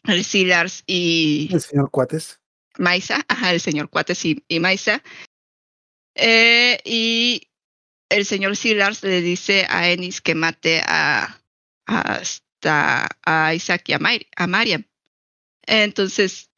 el 0.05 0.23
Silars 0.23 0.83
y 0.87 1.49
el 1.51 1.61
señor 1.61 1.89
Cuates. 1.91 2.39
Maisa, 2.77 3.23
ajá, 3.27 3.53
el 3.53 3.59
señor 3.59 3.89
Cuates 3.89 4.23
y, 4.25 4.43
y 4.47 4.59
Maisa. 4.59 5.03
Eh, 6.15 6.79
y 6.83 7.49
el 8.09 8.25
señor 8.25 8.57
Silars 8.57 9.03
le 9.03 9.21
dice 9.21 9.65
a 9.69 9.89
Ennis 9.89 10.19
que 10.21 10.35
mate 10.35 10.81
a, 10.85 11.41
a 11.87 12.21
hasta 12.61 13.09
a 13.25 13.53
Isaac 13.53 13.83
y 13.87 13.93
a, 13.93 13.99
Mar 13.99 14.19
a 14.35 14.47
Mariam. 14.47 14.85
Entonces, 15.65 16.49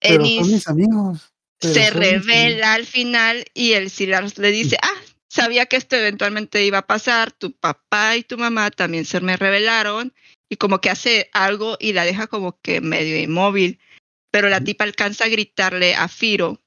Pero 0.00 0.24
Ennis. 0.24 0.40
son 0.40 0.52
mis 0.52 0.68
amigos. 0.68 1.32
se 1.60 1.90
revela 1.90 2.74
al 2.74 2.86
final 2.86 3.44
y 3.54 3.72
el 3.72 3.90
Silar 3.90 4.26
le 4.38 4.50
dice, 4.50 4.76
ah, 4.82 5.00
sabía 5.34 5.66
que 5.66 5.76
esto 5.76 5.96
eventualmente 5.96 6.64
iba 6.64 6.78
a 6.78 6.86
pasar, 6.86 7.32
tu 7.32 7.52
papá 7.52 8.16
y 8.16 8.22
tu 8.22 8.38
mamá 8.38 8.70
también 8.70 9.04
se 9.04 9.20
me 9.20 9.36
revelaron 9.36 10.14
y 10.48 10.56
como 10.56 10.80
que 10.80 10.90
hace 10.90 11.28
algo 11.32 11.76
y 11.80 11.92
la 11.92 12.04
deja 12.04 12.28
como 12.28 12.60
que 12.60 12.80
medio 12.80 13.18
inmóvil, 13.18 13.80
pero 14.30 14.48
la 14.48 14.62
tipa 14.62 14.84
alcanza 14.84 15.24
a 15.24 15.28
gritarle 15.28 15.96
a 15.96 16.06
Firo 16.06 16.60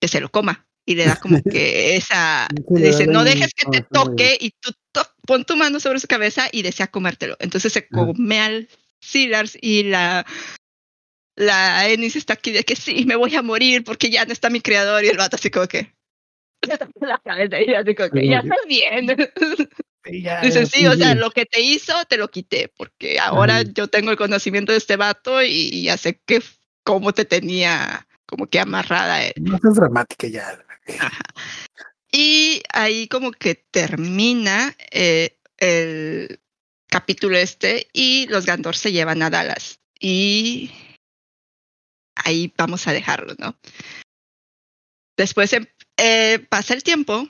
que 0.00 0.06
se 0.06 0.20
lo 0.20 0.30
coma 0.30 0.68
y 0.86 0.94
le 0.94 1.06
da 1.06 1.16
como 1.16 1.42
que 1.42 1.96
esa, 1.96 2.46
dice, 2.68 3.08
no 3.08 3.24
dejes 3.24 3.52
que 3.52 3.68
te 3.68 3.82
toque 3.82 4.36
y 4.40 4.50
tú 4.60 4.70
pon 5.26 5.44
tu 5.44 5.56
mano 5.56 5.80
sobre 5.80 5.98
su 5.98 6.06
cabeza 6.06 6.48
y 6.52 6.62
desea 6.62 6.86
comértelo. 6.86 7.36
Entonces 7.40 7.72
se 7.72 7.88
come 7.88 8.40
al 8.40 8.68
Silars 9.00 9.58
y 9.60 9.84
la 9.84 10.24
la 11.34 11.88
Ennis 11.88 12.14
está 12.14 12.34
aquí 12.34 12.52
de 12.52 12.62
que 12.62 12.76
sí, 12.76 13.04
me 13.06 13.16
voy 13.16 13.34
a 13.34 13.42
morir 13.42 13.82
porque 13.82 14.10
ya 14.10 14.24
no 14.24 14.32
está 14.32 14.50
mi 14.50 14.60
creador 14.60 15.04
y 15.04 15.08
el 15.08 15.16
vato 15.16 15.34
así 15.34 15.50
como 15.50 15.66
que 15.66 15.92
la 17.00 17.18
cabeza 17.18 17.60
y 17.60 17.74
así 17.74 17.94
como 17.94 18.10
que 18.10 18.28
ya 18.28 18.38
estás 18.38 18.58
bien. 18.66 19.06
Dice, 20.42 20.66
sí, 20.66 20.86
o 20.86 20.96
sea, 20.96 21.14
lo 21.14 21.30
que 21.30 21.46
te 21.46 21.60
hizo 21.60 21.92
te 22.08 22.16
lo 22.16 22.28
quité 22.28 22.72
porque 22.76 23.20
ahora 23.20 23.62
yo 23.62 23.86
tengo 23.86 24.10
el 24.10 24.16
conocimiento 24.16 24.72
de 24.72 24.78
este 24.78 24.96
vato 24.96 25.42
y, 25.42 25.84
ya 25.84 25.96
sé 25.96 26.20
que 26.26 26.42
cómo 26.82 27.12
te 27.12 27.24
tenía 27.24 28.06
como 28.26 28.48
que 28.48 28.58
amarrada 28.58 29.24
él. 29.24 29.34
No 29.36 29.56
es 29.56 29.76
dramática 29.76 30.26
ya. 30.26 30.58
Y 32.10 32.62
ahí 32.72 33.06
como 33.06 33.30
que 33.30 33.54
termina 33.54 34.74
eh, 34.90 35.38
el 35.58 36.40
capítulo 36.88 37.38
este 37.38 37.88
y 37.92 38.26
los 38.28 38.44
Gandor 38.44 38.76
se 38.76 38.92
llevan 38.92 39.22
a 39.22 39.30
Dallas. 39.30 39.80
Y 40.00 40.72
ahí 42.16 42.52
vamos 42.56 42.88
a 42.88 42.92
dejarlo, 42.92 43.34
¿no? 43.38 43.56
Después 45.16 45.52
em, 45.52 45.66
eh, 45.96 46.44
pasa 46.48 46.74
el 46.74 46.82
tiempo 46.82 47.26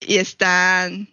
y 0.00 0.16
están 0.18 1.08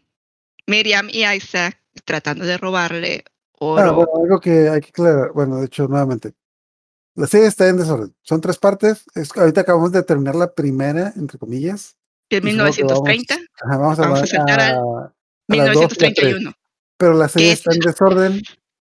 Miriam 0.67 1.07
y 1.09 1.25
Isaac 1.25 1.79
tratando 2.05 2.45
de 2.45 2.57
robarle 2.57 3.23
oro. 3.59 3.95
bueno, 3.95 4.11
algo 4.23 4.39
que 4.39 4.69
hay 4.69 4.81
que 4.81 4.89
aclarar, 4.89 5.31
bueno, 5.33 5.57
de 5.57 5.65
hecho, 5.65 5.87
nuevamente, 5.87 6.33
la 7.15 7.27
serie 7.27 7.47
está 7.47 7.67
en 7.67 7.77
desorden. 7.77 8.15
Son 8.21 8.41
tres 8.41 8.57
partes. 8.57 9.05
ahorita 9.35 9.61
acabamos 9.61 9.91
de 9.91 10.03
terminar 10.03 10.35
la 10.35 10.51
primera, 10.51 11.13
entre 11.15 11.37
comillas. 11.37 11.95
Es 12.29 12.41
1930. 12.41 13.35
Vamos, 13.69 13.99
a, 13.99 14.01
vamos 14.01 14.33
a, 14.33 15.13
1931. 15.47 16.53
Pero 16.97 17.13
la 17.13 17.27
serie 17.27 17.51
está 17.51 17.73
en 17.73 17.79
desorden. 17.79 18.41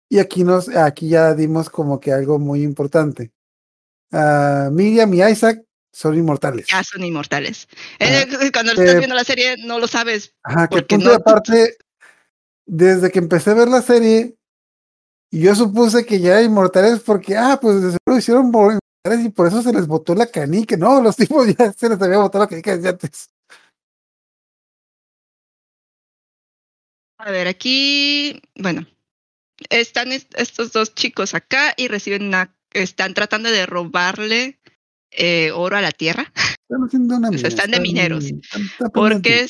Y 0.10 0.20
aquí 0.20 0.44
nos, 0.44 0.70
aquí 0.70 1.10
ya 1.10 1.34
dimos 1.34 1.70
como 1.70 2.00
que 2.00 2.12
algo 2.12 2.38
muy 2.38 2.62
importante. 2.62 3.32
Uh, 4.12 4.72
Miriam 4.72 5.14
y 5.14 5.24
Isaac 5.24 5.64
son 5.92 6.18
inmortales. 6.18 6.68
Ya 6.68 6.84
son 6.84 7.04
inmortales. 7.04 7.68
Eh, 8.00 8.28
cuando 8.54 8.72
estás 8.72 8.98
viendo 8.98 9.16
la 9.16 9.24
serie 9.24 9.58
no 9.58 9.80
lo 9.80 9.88
sabes. 9.88 10.34
Ajá, 10.44 10.68
que 10.68 10.82
punto 10.84 11.14
aparte, 11.14 11.78
desde 12.66 13.12
que 13.12 13.20
empecé 13.20 13.52
a 13.52 13.56
ver 13.56 13.68
la 13.68 13.82
serie, 13.82 14.36
yo 15.32 15.56
supuse 15.56 16.06
que 16.06 16.20
ya 16.20 16.32
eran 16.34 16.46
inmortales 16.46 17.00
porque, 17.00 17.36
ah, 17.38 17.60
pues 17.62 17.82
desde 17.82 17.98
lo 18.06 18.18
hicieron 18.18 18.48
inmortales 18.48 19.26
y 19.26 19.30
por 19.30 19.48
eso 19.48 19.62
se 19.62 19.74
les 19.74 19.88
botó 19.88 20.16
la 20.16 20.28
canica. 20.28 20.78
No, 20.78 21.02
los 21.02 21.16
tipos 21.16 21.48
ya 21.56 21.74
se 21.78 21.90
les 21.90 22.02
había 22.02 22.18
botado 22.18 22.44
la 22.44 22.50
canica 22.50 22.76
desde 22.76 22.90
antes. 22.90 23.30
A 27.18 27.32
ver, 27.32 27.48
aquí, 27.48 28.42
bueno, 28.56 28.88
están 29.70 30.14
estos 30.14 30.72
dos 30.72 30.96
chicos 30.96 31.34
acá 31.34 31.74
y 31.76 31.90
reciben 31.90 32.28
una 32.28 32.56
están 32.72 33.14
tratando 33.14 33.50
de 33.50 33.66
robarle 33.66 34.59
eh, 35.12 35.52
oro 35.52 35.78
a 35.78 35.82
la 35.82 35.92
tierra. 35.92 36.32
Están 36.70 36.84
haciendo 36.86 37.18
una 37.18 37.30
están 37.30 37.72
de 37.72 37.80
mineros. 37.80 38.26
porque 38.94 39.48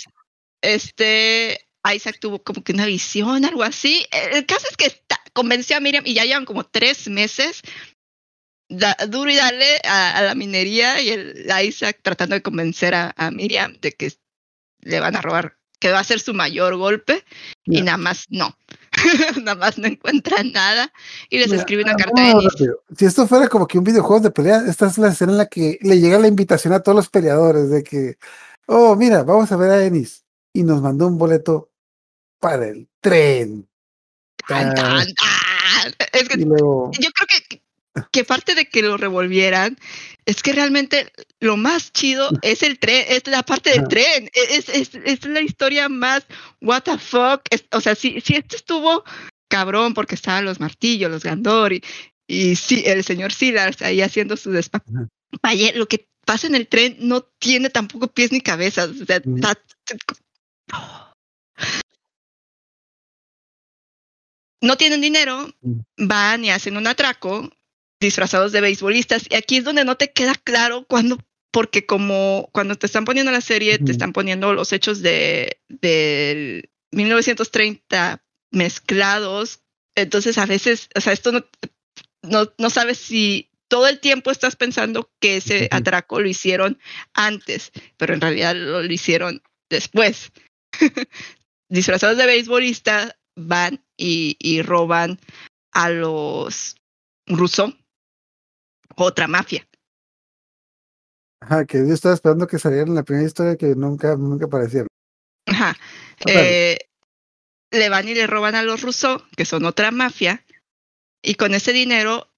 este 0.61 1.59
Isaac 1.93 2.17
tuvo 2.21 2.41
como 2.41 2.63
que 2.63 2.71
una 2.71 2.85
visión, 2.85 3.43
algo 3.43 3.63
así. 3.63 4.05
El 4.33 4.45
caso 4.45 4.67
es 4.69 4.77
que 4.77 5.01
convenció 5.33 5.75
a 5.75 5.81
Miriam 5.81 6.05
y 6.05 6.13
ya 6.13 6.23
llevan 6.23 6.45
como 6.45 6.63
tres 6.63 7.09
meses 7.09 7.61
duro 8.69 9.31
y 9.31 9.35
darle 9.35 9.79
a, 9.83 10.21
la 10.21 10.35
minería 10.35 11.01
y 11.01 11.09
el 11.09 11.51
Isaac 11.63 11.99
tratando 12.01 12.35
de 12.35 12.41
convencer 12.41 12.93
a, 12.93 13.31
Miriam 13.31 13.75
de 13.81 13.91
que 13.93 14.13
le 14.81 14.99
van 14.99 15.15
a 15.15 15.21
robar, 15.21 15.57
que 15.79 15.91
va 15.91 15.99
a 15.99 16.03
ser 16.03 16.19
su 16.19 16.33
mayor 16.33 16.75
golpe 16.77 17.23
y 17.65 17.81
nada 17.81 17.97
más 17.97 18.25
no. 18.29 18.55
nada 19.43 19.55
más 19.55 19.77
no 19.77 19.87
encuentran 19.87 20.51
nada 20.51 20.91
y 21.29 21.39
les 21.39 21.51
escribe 21.51 21.83
una 21.83 21.95
carta 21.95 22.21
de 22.21 22.73
Si 22.97 23.05
esto 23.05 23.27
fuera 23.27 23.47
como 23.47 23.67
que 23.67 23.77
un 23.77 23.83
videojuego 23.83 24.21
de 24.21 24.31
pelea, 24.31 24.63
esta 24.67 24.87
es 24.87 24.97
la 24.97 25.09
escena 25.09 25.31
en 25.33 25.37
la 25.37 25.45
que 25.47 25.79
le 25.81 25.99
llega 25.99 26.19
la 26.19 26.27
invitación 26.27 26.73
a 26.73 26.81
todos 26.81 26.95
los 26.95 27.09
peleadores 27.09 27.69
de 27.69 27.83
que, 27.83 28.17
oh, 28.67 28.95
mira, 28.95 29.23
vamos 29.23 29.51
a 29.51 29.57
ver 29.57 29.71
a 29.71 29.83
Ennis 29.83 30.23
y 30.53 30.63
nos 30.63 30.81
mandó 30.81 31.07
un 31.07 31.17
boleto 31.17 31.71
para 32.39 32.67
el 32.67 32.87
tren. 33.01 33.67
Es 36.13 36.29
que 36.29 36.39
yo 36.39 36.89
creo 36.89 37.27
que, 37.27 37.61
que 38.11 38.23
parte 38.23 38.55
de 38.55 38.67
que 38.67 38.81
lo 38.81 38.97
revolvieran 38.97 39.77
es 40.29 40.43
que 40.43 40.53
realmente 40.53 41.11
lo 41.39 41.57
más 41.57 41.91
chido 41.91 42.29
es 42.43 42.61
el 42.61 42.77
tren, 42.77 43.05
es 43.09 43.25
la 43.25 43.41
parte 43.43 43.71
del 43.71 43.87
tren, 43.87 44.29
es, 44.33 44.69
es, 44.69 44.91
es, 44.93 45.25
la 45.25 45.41
historia 45.41 45.89
más 45.89 46.25
what 46.61 46.83
the 46.83 46.97
fuck, 46.99 47.41
o 47.71 47.81
sea, 47.81 47.95
si, 47.95 48.21
si 48.21 48.35
esto 48.35 48.55
estuvo 48.55 49.03
cabrón 49.49 49.95
porque 49.95 50.13
estaban 50.13 50.45
los 50.45 50.59
martillos, 50.59 51.09
los 51.09 51.23
Gandor 51.23 51.73
y, 51.73 51.83
y 52.27 52.55
sí, 52.55 52.83
el 52.85 53.03
señor 53.03 53.33
Silas 53.33 53.81
ahí 53.81 54.01
haciendo 54.01 54.37
su 54.37 54.51
despacho. 54.51 54.85
Lo 55.73 55.87
que 55.87 56.07
pasa 56.25 56.45
en 56.45 56.53
el 56.53 56.67
tren 56.67 56.97
no 56.99 57.21
tiene 57.39 57.71
tampoco 57.71 58.07
pies 58.07 58.31
ni 58.31 58.41
cabezas. 58.41 58.89
O 58.89 59.05
sea, 59.05 59.19
no 64.61 64.77
tienen 64.77 65.01
dinero, 65.01 65.49
van 65.97 66.45
y 66.45 66.51
hacen 66.51 66.77
un 66.77 66.85
atraco 66.85 67.49
disfrazados 67.99 68.51
de 68.51 68.61
beisbolistas. 68.61 69.25
Y 69.29 69.35
aquí 69.35 69.57
es 69.57 69.63
donde 69.63 69.85
no 69.85 69.97
te 69.97 70.11
queda 70.11 70.33
claro 70.35 70.85
cuando, 70.87 71.17
porque 71.51 71.85
como 71.85 72.49
cuando 72.51 72.75
te 72.75 72.85
están 72.85 73.05
poniendo 73.05 73.31
la 73.31 73.41
serie, 73.41 73.77
te 73.79 73.91
están 73.91 74.13
poniendo 74.13 74.53
los 74.53 74.71
hechos 74.73 75.01
de, 75.01 75.59
de 75.67 76.69
1930 76.91 78.23
mezclados. 78.51 79.61
Entonces 79.95 80.37
a 80.37 80.45
veces, 80.45 80.89
o 80.95 81.01
sea, 81.01 81.13
esto 81.13 81.31
no, 81.31 81.45
no, 82.23 82.51
no 82.57 82.69
sabes 82.69 82.97
si 82.97 83.49
todo 83.67 83.87
el 83.87 83.99
tiempo 83.99 84.31
estás 84.31 84.55
pensando 84.55 85.11
que 85.19 85.37
ese 85.37 85.67
atraco 85.71 86.19
lo 86.19 86.27
hicieron 86.27 86.79
antes, 87.13 87.71
pero 87.97 88.13
en 88.13 88.21
realidad 88.21 88.55
lo, 88.55 88.83
hicieron 88.85 89.43
después. 89.69 90.31
Disfrazados 91.69 92.17
de 92.17 92.25
beisbolistas 92.25 93.15
van 93.35 93.85
y, 93.95 94.37
y 94.39 94.63
roban 94.63 95.19
a 95.71 95.89
los 95.89 96.77
rusos 97.27 97.75
otra 98.95 99.27
mafia. 99.27 99.67
Ajá, 101.41 101.65
que 101.65 101.77
yo 101.77 101.93
estaba 101.93 102.15
esperando 102.15 102.47
que 102.47 102.59
salieran 102.59 102.89
en 102.89 102.95
la 102.95 103.03
primera 103.03 103.27
historia 103.27 103.55
que 103.55 103.75
nunca, 103.75 104.15
nunca 104.15 104.45
aparecieron. 104.45 104.87
Ajá. 105.45 105.77
Eh, 106.25 106.77
le 107.71 107.89
van 107.89 108.07
y 108.07 108.13
le 108.13 108.27
roban 108.27 108.55
a 108.55 108.63
los 108.63 108.81
rusos, 108.81 109.23
que 109.35 109.45
son 109.45 109.65
otra 109.65 109.91
mafia, 109.91 110.43
y 111.21 111.35
con 111.35 111.53
ese 111.53 111.73
dinero 111.73 112.31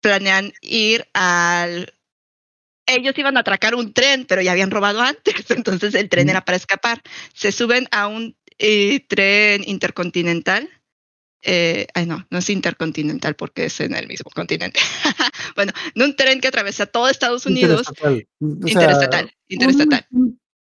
planean 0.00 0.52
ir 0.60 1.08
al... 1.14 1.94
Ellos 2.86 3.16
iban 3.16 3.36
a 3.36 3.40
atracar 3.40 3.74
un 3.74 3.94
tren, 3.94 4.26
pero 4.26 4.42
ya 4.42 4.52
habían 4.52 4.70
robado 4.70 5.00
antes, 5.00 5.34
entonces 5.50 5.94
el 5.94 6.08
tren 6.08 6.28
era 6.28 6.44
para 6.44 6.56
escapar. 6.56 7.02
Se 7.34 7.52
suben 7.52 7.88
a 7.90 8.06
un 8.06 8.36
eh, 8.58 9.00
tren 9.08 9.62
intercontinental 9.66 10.70
eh, 11.44 11.86
ay 11.94 12.06
no, 12.06 12.26
no 12.30 12.38
es 12.38 12.48
intercontinental 12.48 13.36
porque 13.36 13.66
es 13.66 13.80
en 13.80 13.94
el 13.94 14.08
mismo 14.08 14.30
continente. 14.30 14.80
bueno, 15.56 15.72
no 15.94 16.06
un 16.06 16.16
tren 16.16 16.40
que 16.40 16.48
atraviesa 16.48 16.86
todo 16.86 17.08
Estados 17.08 17.44
Unidos. 17.46 17.86
Interestatal. 18.40 19.32
interestatal. 19.48 20.06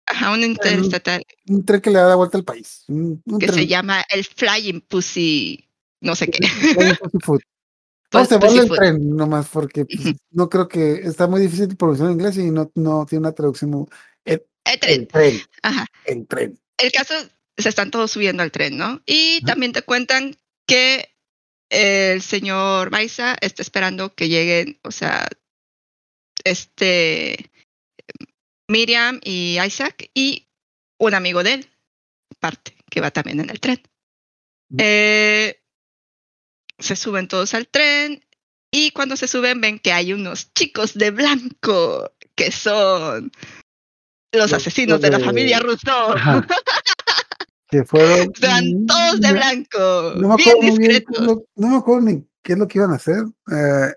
Ajá, 0.05 0.31
un 0.31 0.43
interestatal. 0.43 1.23
Un, 1.47 1.63
tren 1.63 1.79
que 1.79 1.91
le 1.91 1.99
da 1.99 2.15
vuelta 2.15 2.37
al 2.37 2.43
país. 2.43 2.85
que 3.39 3.51
se 3.51 3.67
llama 3.67 4.03
el 4.09 4.25
Flying 4.25 4.81
Pussy, 4.81 5.69
no 6.01 6.15
sé 6.15 6.29
qué. 6.29 6.39
Vamos 8.11 8.31
a 8.31 8.35
llamarle 8.35 8.61
el 8.61 8.69
tren 8.77 9.15
nomás 9.15 9.47
porque 9.49 9.85
pues, 9.85 10.15
no 10.31 10.49
creo 10.49 10.67
que 10.67 10.93
está 10.95 11.27
muy 11.27 11.41
difícil 11.41 11.67
de 11.67 11.75
pronunciar 11.75 12.09
en 12.09 12.13
inglés 12.13 12.37
y 12.37 12.51
no, 12.51 12.71
no 12.75 13.05
tiene 13.07 13.21
una 13.21 13.31
traducción 13.31 13.87
El, 14.25 14.43
el 14.65 15.07
tren. 15.07 15.39
Ajá. 15.61 15.85
El 16.05 16.27
tren. 16.27 16.59
El 16.77 16.91
caso, 16.91 17.13
se 17.57 17.69
están 17.69 17.91
todos 17.91 18.11
subiendo 18.11 18.43
al 18.43 18.51
tren, 18.51 18.77
¿no? 18.77 19.01
Y 19.05 19.41
también 19.45 19.71
te 19.71 19.83
cuentan 19.83 20.35
que 20.73 21.15
el 21.69 22.23
señor 22.23 22.89
Maisa 22.89 23.37
está 23.41 23.61
esperando 23.61 24.15
que 24.15 24.27
lleguen, 24.27 24.79
o 24.83 24.89
sea, 24.89 25.27
este 26.43 27.51
Miriam 28.67 29.19
y 29.23 29.59
Isaac 29.63 30.09
y 30.15 30.49
un 30.97 31.13
amigo 31.13 31.43
de 31.43 31.53
él, 31.53 31.69
parte, 32.39 32.75
que 32.89 33.01
va 33.01 33.11
también 33.11 33.39
en 33.39 33.51
el 33.51 33.59
tren. 33.59 33.83
Eh, 34.79 35.61
se 36.79 36.95
suben 36.95 37.27
todos 37.27 37.53
al 37.53 37.67
tren 37.67 38.25
y 38.71 38.89
cuando 38.89 39.15
se 39.15 39.27
suben 39.27 39.61
ven 39.61 39.77
que 39.77 39.91
hay 39.91 40.11
unos 40.11 40.51
chicos 40.55 40.95
de 40.95 41.11
blanco 41.11 42.11
que 42.19 42.23
que 42.35 42.51
son 42.51 43.31
los, 44.31 44.53
asesinos 44.53 44.99
de, 44.99 45.11
la 45.11 45.19
familia 45.19 45.59
Rousseau. 45.59 46.15
que 47.73 47.85
fueron. 47.85 48.31
Están 48.33 48.85
todos 48.85 49.19
de 49.19 49.31
blanco. 49.33 50.13
No 50.17 50.29
me 50.29 50.35
bien 50.35 50.49
acuerdo, 50.57 50.77
bien 50.77 51.03
no 51.55 51.67
me 51.67 51.77
acuerdo 51.77 52.01
ni 52.01 52.27
qué 52.41 52.53
es 52.53 52.59
lo 52.59 52.67
que 52.67 52.77
iban 52.77 52.91
a 52.91 52.95
hacer. 52.95 53.23
Eh, 53.51 53.93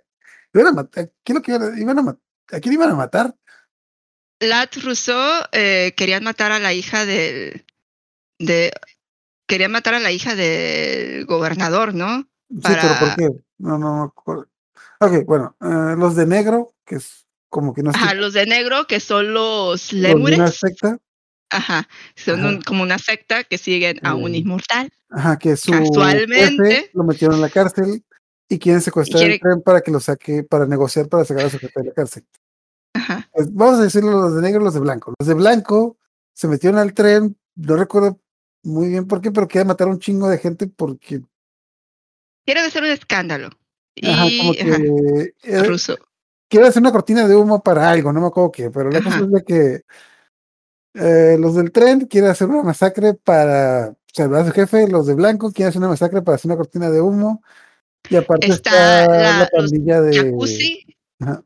iban 0.55 0.67
a 0.69 0.73
matar, 0.73 1.11
¿qué 1.23 1.33
es 1.33 1.35
lo 1.35 1.43
que 1.43 1.53
iban 1.53 1.75
a, 1.75 1.81
iban 1.81 1.99
a 1.99 2.03
mat- 2.03 2.19
¿A 2.53 2.61
quién 2.61 2.75
iban 2.75 2.91
a 2.91 2.95
matar? 2.95 3.35
Lat 4.41 4.77
Rousseau 4.77 5.45
eh, 5.53 5.93
querían 5.97 6.25
matar 6.25 6.53
a 6.53 6.59
la 6.59 6.73
hija 6.73 7.05
del. 7.07 7.65
De, 8.39 8.71
querían 9.47 9.73
matar 9.73 9.95
a 9.95 10.01
la 10.01 10.13
hija 10.13 10.35
del 10.37 11.25
gobernador, 11.27 11.95
¿no? 11.95 12.29
Sí, 12.51 12.61
pero 12.63 12.99
¿por 13.01 13.17
qué? 13.17 13.31
No, 13.59 13.79
no 13.79 13.97
me 13.97 14.05
acuerdo. 14.05 14.47
Ok, 15.01 15.25
bueno, 15.27 15.57
eh, 15.61 15.95
los 15.99 16.15
de 16.17 16.27
negro, 16.27 16.75
que 16.85 16.97
es 16.97 17.27
como 17.49 17.73
que 17.75 17.83
no 17.83 17.91
Ajá, 17.91 18.15
los 18.15 18.33
de 18.35 18.47
negro, 18.47 18.87
que 18.87 19.01
son 19.01 19.33
los 19.35 19.93
los 19.93 20.03
de 20.03 20.15
una 20.15 20.27
lémures. 20.29 20.57
secta, 20.59 20.99
Ajá, 21.51 21.89
son 22.17 22.41
Ajá. 22.41 22.49
un- 22.49 22.63
como 22.63 22.83
una 22.83 22.99
secta 22.99 23.45
que 23.45 23.57
siguen 23.59 23.99
a 24.05 24.15
un 24.15 24.35
Eh, 24.35 24.39
inmortal. 24.39 24.91
ajá, 25.11 25.39
que 25.39 25.57
su 25.57 25.71
Casualmente. 25.71 26.65
jefe 26.67 26.91
lo 26.93 27.05
metieron 27.05 27.37
en 27.37 27.43
la 27.43 27.49
cárcel 27.51 28.05
y 28.49 28.59
quieren 28.59 28.81
secuestrar 28.81 29.21
quiere- 29.21 29.35
el 29.35 29.41
tren 29.41 29.63
para 29.63 29.81
que 29.81 29.91
lo 29.91 30.01
saque, 30.01 30.43
para 30.43 30.67
negociar 30.67 31.09
para 31.09 31.25
sacar 31.25 31.47
a 31.47 31.51
su 31.51 31.59
jefe 31.59 31.81
de 31.81 31.87
la 31.87 31.93
cárcel. 31.93 32.25
Ajá. 32.95 33.29
Pues, 33.33 33.53
vamos 33.55 33.79
a 33.79 33.83
decirlo 33.85 34.11
los 34.13 34.35
de 34.35 34.43
negro 34.43 34.61
y 34.63 34.65
los 34.65 34.75
de 34.75 34.81
blanco. 34.81 35.15
Los 35.19 35.29
de 35.29 35.35
blanco 35.35 35.97
se 36.35 36.49
metieron 36.49 36.79
al 36.79 36.95
tren, 36.95 37.37
no 37.55 37.77
recuerdo 37.77 38.19
muy 38.65 38.89
bien 38.89 39.07
por 39.07 39.21
qué, 39.21 39.31
pero 39.31 39.47
querían 39.47 39.69
matar 39.69 39.87
a 39.87 39.91
un 39.91 40.01
chingo 40.01 40.29
de 40.29 40.39
gente 40.39 40.67
porque 40.67 41.21
Quieren 42.45 42.65
hacer 42.65 42.83
un 42.85 42.91
escándalo. 42.91 43.51
Y 43.95 44.09
ajá, 44.09 44.23
como 44.39 44.53
ajá, 44.53 44.77
que 44.77 45.35
eh, 45.43 45.97
quiero 46.49 46.67
hacer 46.67 46.81
una 46.81 46.93
cortina 46.93 47.27
de 47.27 47.35
humo 47.35 47.61
para 47.63 47.91
algo, 47.91 48.13
no 48.13 48.21
me 48.21 48.27
acuerdo 48.29 48.53
qué, 48.53 48.71
pero 48.71 48.91
la 48.91 49.03
cosa 49.03 49.19
es 49.21 49.31
de 49.33 49.43
que 49.43 49.81
eh, 50.97 51.37
los 51.39 51.55
del 51.55 51.71
tren 51.73 52.01
quieren 52.07 52.31
hacer 52.31 52.49
una 52.49 52.63
masacre 52.63 53.15
para 53.15 53.95
salvar 54.13 54.43
a 54.43 54.47
su 54.47 54.53
jefe, 54.53 54.89
los 54.89 55.07
de 55.07 55.15
blanco 55.15 55.53
quieren 55.53 55.69
hacer 55.71 55.81
una 55.81 55.89
masacre 55.89 56.23
para 56.23 56.37
hacer 56.37 56.49
una 56.51 56.57
cortina 56.57 56.91
de 56.91 57.01
humo, 57.01 57.43
y 58.09 58.17
aparte 58.17 58.47
Está 58.47 59.03
está, 59.03 59.09
la- 59.09 59.19
la, 59.33 59.39
los 59.41 59.51
pandilla 59.51 60.01
de... 60.01 60.17
Jacuzzi. 60.17 60.87
Ajá, 61.21 61.43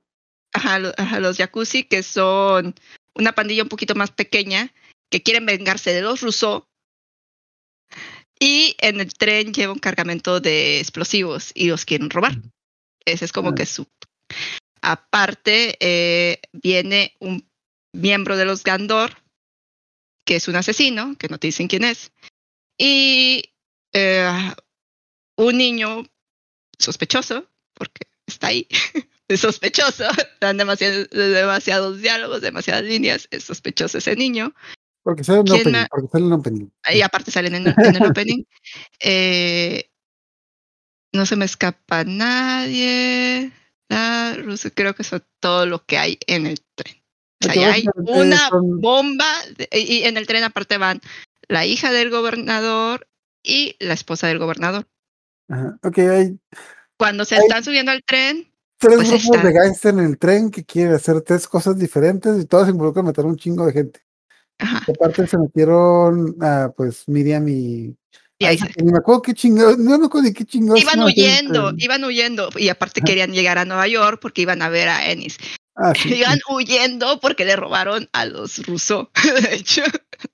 Ajá, 0.53 0.79
lo- 0.79 0.93
ajá, 0.97 1.21
los 1.21 1.37
Jacuzzi, 1.37 1.85
que 1.85 2.03
son 2.03 2.75
una 3.15 3.33
pandilla 3.33 3.63
un 3.63 3.69
poquito 3.69 3.95
más 3.95 4.11
pequeña, 4.11 4.73
que 5.11 5.23
quieren 5.23 5.47
vengarse 5.47 5.93
de 5.93 6.03
los 6.03 6.21
Rousseau. 6.23 6.67
Y 8.39 8.77
en 8.81 9.01
el 9.01 9.13
tren 9.15 9.53
lleva 9.53 9.73
un 9.73 9.79
cargamento 9.79 10.41
de 10.41 10.81
explosivos 10.81 11.51
y 11.55 11.67
los 11.69 11.85
quieren 11.85 12.09
robar. 12.11 12.37
Ese 13.05 13.25
es 13.25 13.33
como 13.33 13.51
Ah. 13.51 13.55
que 13.55 13.67
su. 13.67 13.87
Aparte, 14.83 15.77
eh, 15.81 16.41
viene 16.53 17.15
un 17.21 17.47
miembro 17.93 18.37
de 18.37 18.45
los 18.47 18.63
Gandor, 18.65 19.11
que 20.31 20.37
es 20.37 20.47
un 20.47 20.55
asesino, 20.55 21.17
que 21.19 21.27
no 21.27 21.39
te 21.39 21.49
dicen 21.49 21.67
quién 21.67 21.83
es. 21.83 22.13
Y 22.79 23.53
eh, 23.93 24.31
un 25.35 25.59
niño 25.59 26.05
sospechoso, 26.79 27.51
porque 27.75 28.07
está 28.29 28.47
ahí, 28.47 28.69
es 29.27 29.41
sospechoso, 29.41 30.05
dan 30.41 30.57
demasiados, 30.57 31.11
demasiados 31.11 32.01
diálogos, 32.01 32.43
demasiadas 32.43 32.85
líneas, 32.85 33.27
es 33.33 33.43
sospechoso 33.43 33.99
ese 33.99 34.15
niño. 34.15 34.55
porque 35.03 35.25
sale 35.25 35.41
en 35.41 35.47
¿Quién 35.47 35.61
opening, 35.63 35.87
porque 35.91 36.09
sale 36.13 36.27
en 36.27 36.33
opening. 36.33 36.69
Y 36.95 37.03
aparte 37.03 37.33
salen 37.33 37.55
en, 37.57 37.67
en 37.67 37.97
el 37.97 38.07
opening. 38.07 38.45
Eh, 39.01 39.91
no 41.13 41.27
se 41.27 41.35
me 41.35 41.45
escapa 41.45 42.05
nadie. 42.05 43.51
Russo, 44.45 44.71
creo 44.73 44.95
que 44.95 45.03
eso 45.03 45.17
es 45.17 45.23
todo 45.41 45.67
lo 45.67 45.85
que 45.85 45.99
hay 45.99 46.19
en 46.29 46.47
el 46.47 46.61
tren. 46.77 47.00
Ya 47.41 47.73
hay 47.73 47.85
una 47.97 48.49
son- 48.49 48.81
bomba 48.81 49.27
y 49.73 50.03
en 50.05 50.17
el 50.17 50.27
tren 50.27 50.45
aparte 50.45 50.77
van 50.79 51.01
la 51.49 51.65
hija 51.67 51.91
del 51.91 52.11
gobernador 52.11 53.09
y 53.43 53.77
la 53.81 53.95
esposa 53.95 54.27
del 54.29 54.39
gobernador. 54.39 54.87
Ajá, 55.49 55.79
Ok, 55.83 55.99
hay 55.99 56.39
Cuando 56.99 57.25
se 57.25 57.37
Hay- 57.37 57.43
están 57.43 57.65
subiendo 57.65 57.93
al 57.93 58.05
tren, 58.05 58.53
tres 58.79 58.97
Pues 58.97 59.09
grupos 59.09 59.43
de 59.43 59.53
gangster 59.53 59.95
en 59.95 60.01
el 60.01 60.19
tren 60.19 60.51
que 60.51 60.65
quieren 60.65 60.93
hacer 60.95 61.23
tres 61.23 61.49
cosas 61.49 61.79
diferentes 61.79 62.39
y 62.41 62.45
todos 62.45 62.67
se 62.67 62.73
involucran 62.73 63.07
matar 63.07 63.25
a 63.25 63.29
un 63.29 63.37
chingo 63.37 63.65
de 63.67 63.73
gente. 63.73 64.01
ajá, 64.59 64.85
aparte 64.93 65.27
se 65.27 65.39
metieron 65.39 66.37
a 66.43 66.71
pues 66.77 67.09
Miriam 67.09 67.49
y, 67.49 67.97
y 68.39 68.45
ahí 68.45 68.59
me 68.85 68.99
acuerdo 68.99 69.23
qué 69.23 69.33
chingados, 69.33 69.79
no 69.79 69.99
me 69.99 70.05
acuerdo 70.07 70.29
de 70.29 70.35
qué 70.35 70.45
chingados. 70.45 70.79
iban 70.83 71.03
huyendo, 71.03 71.73
iban 71.79 72.05
huyendo 72.05 72.51
y 72.57 72.69
aparte 72.69 73.01
Ajá. 73.01 73.07
querían 73.07 73.33
llegar 73.33 73.57
a 73.57 73.65
Nueva 73.65 73.89
York 73.89 74.19
porque 74.21 74.43
iban 74.43 74.61
a 74.61 74.69
ver 74.69 74.89
a 74.91 75.11
Ennis. 75.11 75.39
Ah, 75.77 75.95
sí. 75.95 76.15
Iban 76.15 76.39
huyendo 76.49 77.21
porque 77.21 77.45
le 77.45 77.57
robaron 77.57 78.09
a 78.13 78.27
los 78.27 78.65
rusos. 78.67 79.09
De 79.43 79.55
hecho, 79.55 79.83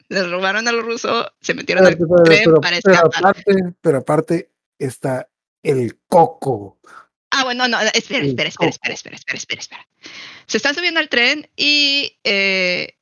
le 0.08 0.22
robaron 0.28 0.66
a 0.66 0.72
los 0.72 0.84
rusos, 0.84 1.26
se 1.40 1.54
metieron 1.54 1.86
al 1.86 1.92
Espérate, 1.92 2.14
espérate, 2.14 2.24
tren 2.24 2.44
pero, 2.44 2.60
para 2.60 2.76
escapar. 2.78 3.10
aparte, 3.14 3.52
pero 3.80 3.98
aparte 3.98 4.50
está 4.78 5.28
el 5.62 5.98
coco. 6.08 6.78
Ah, 7.30 7.44
bueno, 7.44 7.68
no, 7.68 7.78
espera, 7.94 8.24
El 8.24 8.30
espera, 8.30 8.48
espera, 8.48 8.70
coco. 8.70 8.70
espera, 8.70 8.94
espera, 8.94 9.16
espera, 9.16 9.38
espera, 9.38 9.60
espera. 9.60 9.88
Se 10.46 10.56
están 10.56 10.74
subiendo 10.74 11.00
al 11.00 11.08
tren 11.08 11.50
y 11.56 12.18
eh, 12.24 12.96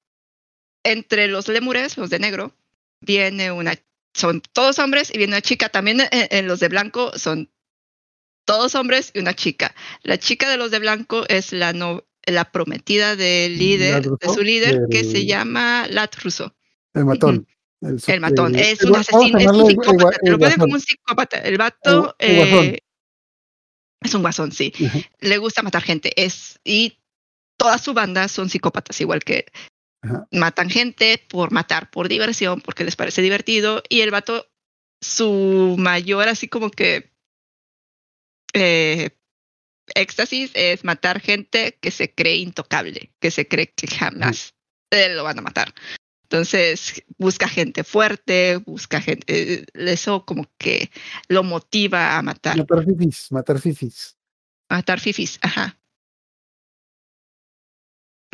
entre 0.83 1.29
los 1.29 1.49
lemures, 1.49 1.97
los 1.97 2.11
de 2.11 2.19
negro, 2.19 2.55
viene 3.01 3.53
una, 3.53 3.75
son 4.13 4.41
todos 4.53 4.79
hombres 4.79 5.11
y 5.15 5.19
viene 5.19 5.35
una 5.35 5.43
chica. 5.43 5.69
También 5.69 6.01
en, 6.01 6.09
en 6.11 6.47
los 6.47 6.61
de 6.61 6.69
blanco 6.69 7.17
son 7.19 7.51
todos 8.45 8.75
hombres 8.75 9.11
y 9.15 9.21
una 9.21 9.35
chica. 9.35 9.75
La 10.03 10.19
chica 10.19 10.51
de 10.51 10.57
los 10.57 10.71
de 10.71 10.79
blanco 10.79 11.25
es 11.29 11.53
la 11.53 11.73
no, 11.73 12.05
la 12.27 12.51
prometida 12.51 13.17
del 13.17 13.59
líder, 13.59 14.03
de 14.03 14.29
su 14.29 14.43
líder, 14.43 14.83
que 14.91 15.05
se 15.05 15.27
llama 15.27 15.87
Lat 15.89 16.17
Russo. 16.17 16.55
El 16.95 17.05
matón. 17.05 17.47
El, 17.81 18.01
El 18.07 18.21
matón. 18.21 18.55
Es 18.55 18.83
un 18.83 18.97
asesino, 18.97 19.39
es 19.39 19.47
un 19.47 19.67
psicópata. 19.67 20.19
Te 20.19 20.27
el 20.27 20.33
lo 20.33 20.39
ponen 20.39 20.59
como 20.59 20.67
guasón. 20.67 20.73
un 20.73 20.81
psicópata. 20.81 21.39
El 21.39 21.59
vato 21.59 22.17
eh, 22.19 22.79
es 24.01 24.15
un 24.15 24.23
guasón, 24.23 24.53
sí. 24.53 24.73
Le 25.21 25.39
gusta 25.39 25.63
matar 25.63 25.83
gente. 25.83 26.13
Es, 26.17 26.61
y 26.65 26.99
toda 27.57 27.79
su 27.79 27.95
banda 27.95 28.29
son 28.29 28.49
psicópatas, 28.49 29.01
igual 29.01 29.23
que. 29.23 29.47
Matan 30.31 30.69
gente 30.69 31.25
por 31.31 31.51
matar, 31.51 31.91
por 31.91 32.09
diversión, 32.09 32.61
porque 32.61 32.85
les 32.85 32.95
parece 32.95 33.23
divertido. 33.23 33.83
Y 33.89 34.01
el 34.01 34.11
vato, 34.11 34.47
su 35.01 35.77
mayor, 35.79 36.29
así 36.29 36.47
como 36.47 36.71
que 36.71 37.11
eh, 38.53 39.11
éxtasis 39.95 40.51
es 40.55 40.85
matar 40.85 41.21
gente 41.21 41.79
que 41.81 41.91
se 41.91 42.13
cree 42.15 42.37
intocable, 42.37 43.13
que 43.21 43.31
se 43.31 43.47
cree 43.47 43.73
que 43.73 43.87
jamás 43.87 44.55
eh, 44.91 45.15
lo 45.15 45.25
van 45.25 45.39
a 45.39 45.43
matar. 45.43 45.75
Entonces 46.25 47.03
busca 47.19 47.47
gente 47.49 47.85
fuerte, 47.85 48.57
busca 48.57 49.01
gente, 49.01 49.25
eh, 49.29 49.65
eso 49.75 50.25
como 50.25 50.51
que 50.59 50.91
lo 51.29 51.43
motiva 51.45 52.17
a 52.17 52.23
matar, 52.23 52.57
Matar 52.57 52.85
fifis, 52.85 53.31
matar 53.31 53.61
fifis. 53.61 54.17
matar 54.71 55.01
fifis, 55.01 55.39
ajá. 55.43 55.79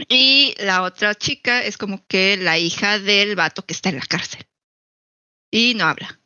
Y 0.08 0.54
la 0.58 0.82
otra 0.82 1.14
chica 1.14 1.62
es 1.62 1.76
como 1.76 2.06
que 2.06 2.36
la 2.38 2.58
hija 2.58 2.98
del 2.98 3.36
vato 3.36 3.66
que 3.66 3.74
está 3.74 3.90
en 3.90 3.96
la 3.96 4.06
cárcel. 4.06 4.46
Y 5.50 5.74
no 5.74 5.84
habla. 5.84 6.19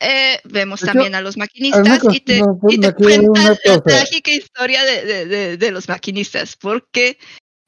Eh, 0.00 0.40
vemos 0.44 0.82
hecho, 0.82 0.92
también 0.92 1.14
a 1.14 1.20
los 1.20 1.36
a 1.36 1.38
mí 1.38 1.44
maquinistas 1.46 2.00
y 2.10 2.20
te, 2.20 2.42
y 2.68 2.78
cuentan 2.92 3.56
la 3.64 3.80
trágica 3.82 4.30
historia 4.30 4.84
de, 4.84 5.04
de, 5.04 5.26
de, 5.26 5.56
de 5.56 5.70
los 5.70 5.88
maquinistas, 5.88 6.56
porque 6.56 7.18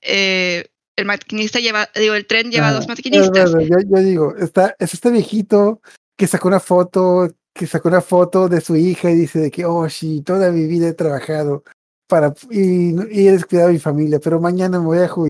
eh, 0.03 0.66
el 0.97 1.05
maquinista 1.05 1.61
lleva, 1.61 1.89
digo, 1.95 2.14
el 2.14 2.26
tren 2.26 2.51
lleva 2.51 2.68
Ah, 2.68 2.72
dos 2.72 2.89
maquinistas. 2.89 3.55
verdad, 3.55 3.66
Yo, 3.68 3.76
yo 3.97 4.03
digo, 4.03 4.37
está, 4.37 4.74
es 4.79 4.95
este 4.95 5.11
viejito 5.11 5.81
que 6.16 6.26
sacó 6.26 6.49
una 6.49 6.61
foto, 6.61 7.29
que 7.55 7.66
sacó 7.66 7.89
una 7.89 8.01
foto 8.01 8.49
de 8.49 8.61
su 8.61 8.76
hija 8.76 9.11
y 9.11 9.14
dice 9.14 9.39
de 9.39 9.51
que, 9.51 9.64
oh, 9.64 9.89
sí, 9.89 10.22
toda 10.22 10.51
mi 10.51 10.66
vida 10.66 10.89
he 10.89 10.95
trabajado 10.95 11.64
para 12.09 12.35
y, 12.51 12.95
y 13.11 13.29
he 13.29 13.33
descuidado 13.33 13.68
a 13.68 13.72
mi 13.72 13.79
familia, 13.79 14.18
pero 14.18 14.41
mañana 14.41 14.79
me 14.81 14.87
voy 14.87 14.99
a 14.99 15.09
jubilar 15.09 15.29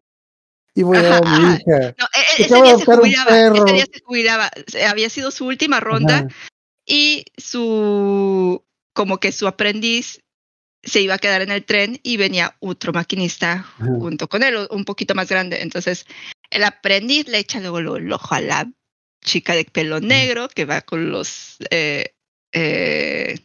y 0.74 0.82
voy 0.82 0.98
a 0.98 1.02
ver 1.02 1.12
a 1.12 1.20
mi 1.20 1.36
hija. 1.54 1.94
No, 1.98 2.06
e- 2.14 2.42
e- 2.42 2.44
ese 2.44 2.62
día 2.62 2.78
se 2.78 2.84
jubilaba, 2.84 3.38
ese 3.38 3.72
día 3.72 3.84
se 3.92 4.00
jubilaba, 4.00 4.50
había 4.88 5.10
sido 5.10 5.30
su 5.30 5.46
última 5.46 5.80
ronda 5.80 6.18
Ajá, 6.18 6.28
y 6.88 7.26
su, 7.36 8.64
como 8.94 9.20
que 9.20 9.30
su 9.30 9.46
aprendiz 9.46 10.20
se 10.82 11.02
iba 11.02 11.14
a 11.14 11.18
quedar 11.18 11.42
en 11.42 11.50
el 11.50 11.64
tren 11.64 12.00
y 12.02 12.16
venía 12.16 12.56
otro 12.60 12.92
maquinista 12.92 13.62
junto 13.78 14.28
con 14.28 14.42
él, 14.42 14.66
un 14.70 14.84
poquito 14.84 15.14
más 15.14 15.28
grande. 15.28 15.60
Entonces, 15.60 16.06
el 16.50 16.64
aprendiz 16.64 17.28
le 17.28 17.38
echa 17.38 17.60
luego, 17.60 17.96
el 17.96 18.10
ojo 18.10 18.34
a 18.34 18.40
la 18.40 18.70
chica 19.22 19.54
de 19.54 19.64
pelo 19.64 20.00
negro 20.00 20.48
que 20.48 20.64
va 20.64 20.80
con 20.80 21.10
los 21.10 21.58
eh, 21.70 22.14
eh, 22.52 23.38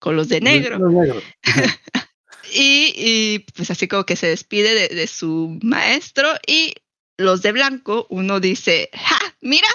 con 0.00 0.16
los 0.16 0.28
de 0.28 0.40
negro. 0.40 0.78
Los 0.78 1.22
y, 2.52 3.38
pues 3.54 3.70
así 3.70 3.86
como 3.86 4.04
que 4.04 4.16
se 4.16 4.26
despide 4.26 4.74
de, 4.74 4.88
de 4.88 5.06
su 5.06 5.58
maestro 5.62 6.28
y 6.46 6.74
los 7.16 7.42
de 7.42 7.52
blanco, 7.52 8.06
uno 8.10 8.40
dice, 8.40 8.90
¡ja! 8.92 9.18
Mira, 9.40 9.68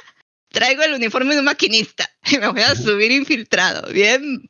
traigo 0.50 0.84
el 0.84 0.94
uniforme 0.94 1.34
de 1.34 1.40
un 1.40 1.46
maquinista 1.46 2.10
y 2.32 2.38
me 2.38 2.48
voy 2.50 2.62
a 2.62 2.76
subir 2.76 3.12
infiltrado. 3.12 3.92
Bien, 3.92 4.50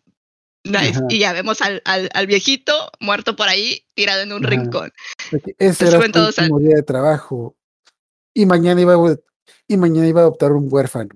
Nice. 0.66 0.90
Ajá. 0.90 1.02
Y 1.10 1.20
ya 1.20 1.32
vemos 1.32 1.62
al, 1.62 1.82
al, 1.86 2.10
al 2.14 2.28
viejito 2.28 2.92
muerto 3.00 3.36
por 3.36 3.48
ahí, 3.48 3.86
tirado 3.96 4.22
en 4.24 4.34
un 4.34 4.46
Ajá. 4.46 4.50
rincón. 4.50 4.92
Porque 5.32 5.56
Ese 5.58 5.86
Se 5.86 5.88
era 5.88 5.98
al- 6.00 6.26
último 6.28 6.60
día 6.60 6.76
de 6.76 6.84
trabajo. 6.84 7.56
Y 8.34 8.46
mañana 8.46 8.82
iba 8.82 8.94
a, 8.94 9.16
y 9.68 9.78
mañana 9.78 10.08
iba 10.08 10.20
a 10.20 10.24
adoptar 10.26 10.52
un 10.52 10.68
huérfano. 10.70 11.10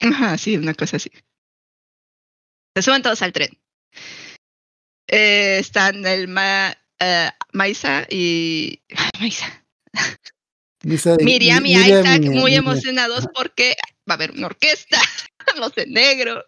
Ajá, 0.00 0.36
sí, 0.36 0.56
una 0.58 0.74
cosa 0.74 0.98
así. 0.98 1.10
Se 2.76 2.82
suben 2.82 3.02
todos 3.02 3.22
al 3.22 3.32
tren. 3.32 3.58
Eh, 5.08 5.58
están 5.58 6.06
el 6.06 6.28
Ma, 6.28 6.76
eh, 6.98 7.30
Maisa 7.52 8.06
y. 8.10 8.82
Maisa. 9.20 9.64
Miriam 11.20 11.64
y 11.64 11.74
Isaac 11.76 12.22
muy 12.24 12.54
emocionados 12.56 13.26
porque 13.34 13.74
va 14.08 14.14
a 14.14 14.14
haber 14.14 14.32
una 14.32 14.46
orquesta, 14.46 14.98
los 15.58 15.74
de 15.74 15.86
negro, 15.86 16.42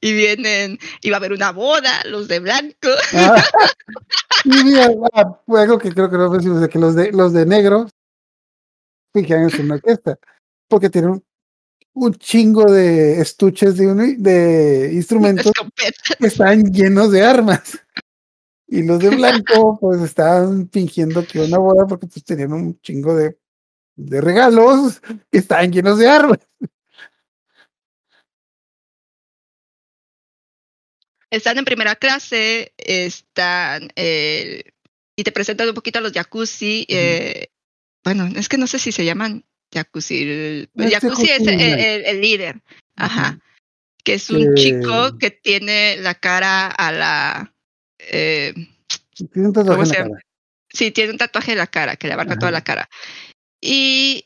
y 0.00 0.14
vienen, 0.14 0.78
y 1.02 1.10
va 1.10 1.16
a 1.16 1.18
haber 1.18 1.32
una 1.32 1.52
boda, 1.52 2.02
los 2.06 2.28
de 2.28 2.40
blanco. 2.40 2.88
Ah, 3.14 3.44
y 4.44 4.64
mira, 4.64 4.88
ah, 5.12 5.40
algo 5.48 5.78
que 5.78 5.92
creo 5.92 6.10
que 6.10 6.16
no 6.16 6.30
decimos 6.30 6.60
de 6.60 6.68
que 6.68 6.78
los 6.78 6.94
de 6.94 7.12
los 7.12 7.32
de 7.32 7.44
negro 7.44 7.86
fingían 9.12 9.48
en 9.50 9.64
una 9.64 9.74
orquesta. 9.76 10.18
Porque 10.68 10.88
tienen 10.88 11.22
un, 11.94 12.14
chingo 12.14 12.70
de 12.70 13.20
estuches 13.20 13.76
de, 13.76 13.88
un- 13.88 14.22
de 14.22 14.90
instrumentos 14.92 15.52
que 16.18 16.26
están 16.26 16.64
llenos 16.72 17.10
de 17.10 17.22
armas. 17.22 17.78
Y 18.68 18.84
los 18.84 19.00
de 19.00 19.10
blanco, 19.10 19.78
pues 19.80 20.00
estaban 20.00 20.70
fingiendo 20.70 21.26
que 21.26 21.38
era 21.38 21.48
una 21.48 21.58
boda 21.58 21.86
porque 21.88 22.06
pues 22.06 22.24
tenían 22.24 22.52
un 22.52 22.80
chingo 22.80 23.16
de, 23.16 23.36
de 23.96 24.20
regalos 24.20 25.02
que 25.28 25.38
estaban 25.38 25.72
llenos 25.72 25.98
de 25.98 26.08
armas. 26.08 26.38
Están 31.30 31.58
en 31.58 31.64
primera 31.64 31.94
clase, 31.96 32.72
están, 32.78 33.90
eh, 33.96 34.64
y 35.16 35.22
te 35.22 35.32
presentan 35.32 35.68
un 35.68 35.74
poquito 35.74 35.98
a 35.98 36.02
los 36.02 36.12
jacuzzi. 36.12 36.86
Eh, 36.88 37.48
bueno, 38.04 38.28
es 38.36 38.48
que 38.48 38.58
no 38.58 38.66
sé 38.66 38.78
si 38.78 38.90
se 38.92 39.04
llaman 39.04 39.44
jacuzzi. 39.72 40.22
El, 40.22 40.70
el 40.76 40.84
Es 40.86 40.92
jacuzzi 40.98 41.30
es 41.30 41.46
el, 41.46 41.56
nice. 41.56 41.94
el- 41.96 42.04
el 42.06 42.20
líder, 42.20 42.60
ajá. 42.96 43.38
Que 44.02 44.14
es 44.14 44.30
un 44.30 44.54
Que- 44.54 44.60
chico 44.62 45.18
que 45.18 45.30
tiene 45.30 45.96
la 45.98 46.14
cara 46.14 46.66
a 46.68 46.90
la. 46.90 47.54
eh, 47.98 48.54
Tienen 49.14 49.46
un 49.48 49.52
tatuaje 49.52 49.78
¿Cómo 49.78 49.82
en 49.82 49.88
la 49.90 49.94
cara. 49.94 50.24
sí, 50.72 50.90
tiene 50.90 51.12
un 51.12 51.18
tatuaje 51.18 51.52
en 51.52 51.58
la 51.58 51.66
cara 51.66 51.96
que 51.96 52.06
le 52.08 52.14
abarca 52.14 52.38
toda 52.38 52.50
la 52.50 52.64
cara. 52.64 52.88
Y 53.60 54.24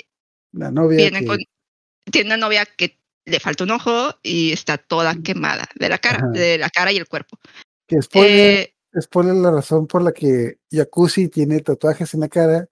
La 0.53 0.71
novia 0.71 0.97
viene 0.97 1.21
que- 1.21 1.27
con. 1.27 1.39
Tiene 2.11 2.29
una 2.29 2.37
novia 2.37 2.65
que 2.67 2.97
le 3.27 3.41
falta 3.41 3.65
un 3.65 3.71
ojo 3.71 4.15
y 4.23 4.53
está 4.53 4.79
toda 4.79 5.15
quemada 5.23 5.69
de 5.75 5.89
la 5.89 5.99
cara, 5.99 6.19
Ajá. 6.19 6.29
de 6.29 6.59
la 6.59 6.71
cara 6.71 6.93
y 6.93 6.97
el 6.97 7.07
cuerpo. 7.09 7.39
que 7.87 8.01
spoiler, 8.01 8.59
Eh, 8.95 9.01
spoiler, 9.03 9.35
la 9.35 9.51
razón 9.51 9.87
por 9.87 10.03
la 10.03 10.13
que 10.13 10.59
Jacuzzi 10.71 11.29
tiene 11.29 11.61
tatuajes 11.61 12.15
en 12.15 12.21
la 12.21 12.29
cara 12.29 12.69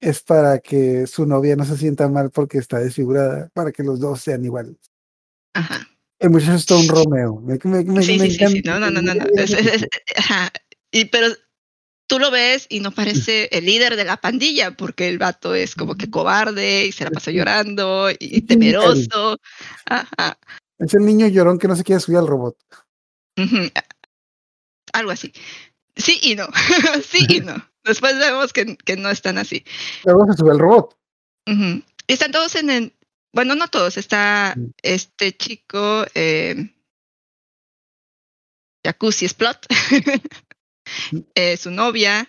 es 0.00 0.20
para 0.20 0.58
que 0.60 1.06
su 1.06 1.26
novia 1.26 1.56
no 1.56 1.64
se 1.64 1.76
sienta 1.76 2.08
mal 2.08 2.30
porque 2.30 2.58
está 2.58 2.78
desfigurada, 2.78 3.48
para 3.54 3.72
que 3.72 3.82
los 3.82 3.98
dos 3.98 4.20
sean 4.20 4.44
iguales. 4.44 4.76
ajá. 5.54 5.88
El 6.18 6.30
muchacho 6.30 6.54
es 6.54 6.64
todo 6.64 6.78
un 6.80 6.88
Romeo. 6.88 7.40
Me, 7.42 7.58
me- 7.64 7.84
me- 7.84 8.02
sí, 8.02 8.18
sí, 8.18 8.30
sí, 8.30 8.46
sí, 8.46 8.62
no, 8.64 8.78
no, 8.80 8.90
no, 8.90 9.02
no, 9.02 9.14
no. 9.14 9.24
Es- 9.36 9.52
es- 9.52 9.66
es- 9.66 9.86
ajá. 10.16 10.50
Y 10.90 11.04
pero 11.06 11.26
tú 12.06 12.18
lo 12.18 12.30
ves 12.30 12.66
y 12.68 12.80
no 12.80 12.90
parece 12.92 13.48
el 13.52 13.64
líder 13.66 13.96
de 13.96 14.04
la 14.04 14.16
pandilla, 14.16 14.70
porque 14.76 15.08
el 15.08 15.18
vato 15.18 15.54
es 15.54 15.74
como 15.74 15.96
que 15.96 16.10
cobarde 16.10 16.86
y 16.86 16.92
se 16.92 17.04
la 17.04 17.10
pasa 17.10 17.30
llorando 17.30 18.08
y 18.18 18.42
temeroso. 18.42 19.38
Ajá. 19.86 20.38
Es 20.78 20.94
el 20.94 21.04
niño 21.04 21.26
llorón 21.28 21.58
que 21.58 21.68
no 21.68 21.76
se 21.76 21.84
quiere 21.84 22.00
subir 22.00 22.18
al 22.18 22.26
robot. 22.26 22.56
Algo 24.92 25.10
así. 25.10 25.32
Sí 25.96 26.18
y 26.22 26.34
no. 26.36 26.46
sí 27.08 27.26
y 27.28 27.40
no. 27.40 27.54
Después 27.84 28.18
vemos 28.18 28.52
que, 28.52 28.76
que 28.76 28.96
no 28.96 29.10
están 29.10 29.38
así. 29.38 29.64
Luego 30.04 30.26
se 30.26 30.36
sube 30.38 30.50
al 30.52 30.58
robot. 30.58 30.96
Están 32.08 32.32
todos 32.32 32.54
en 32.56 32.70
el. 32.70 32.92
Bueno, 33.32 33.54
no 33.54 33.68
todos. 33.68 33.96
Está 33.96 34.54
Mm. 34.56 34.70
este 34.82 35.36
chico. 35.36 36.04
Eh, 36.14 36.72
Jacuzzi 38.84 39.28
Splot. 39.28 39.66
Eh, 41.34 41.56
su 41.56 41.70
novia. 41.70 42.28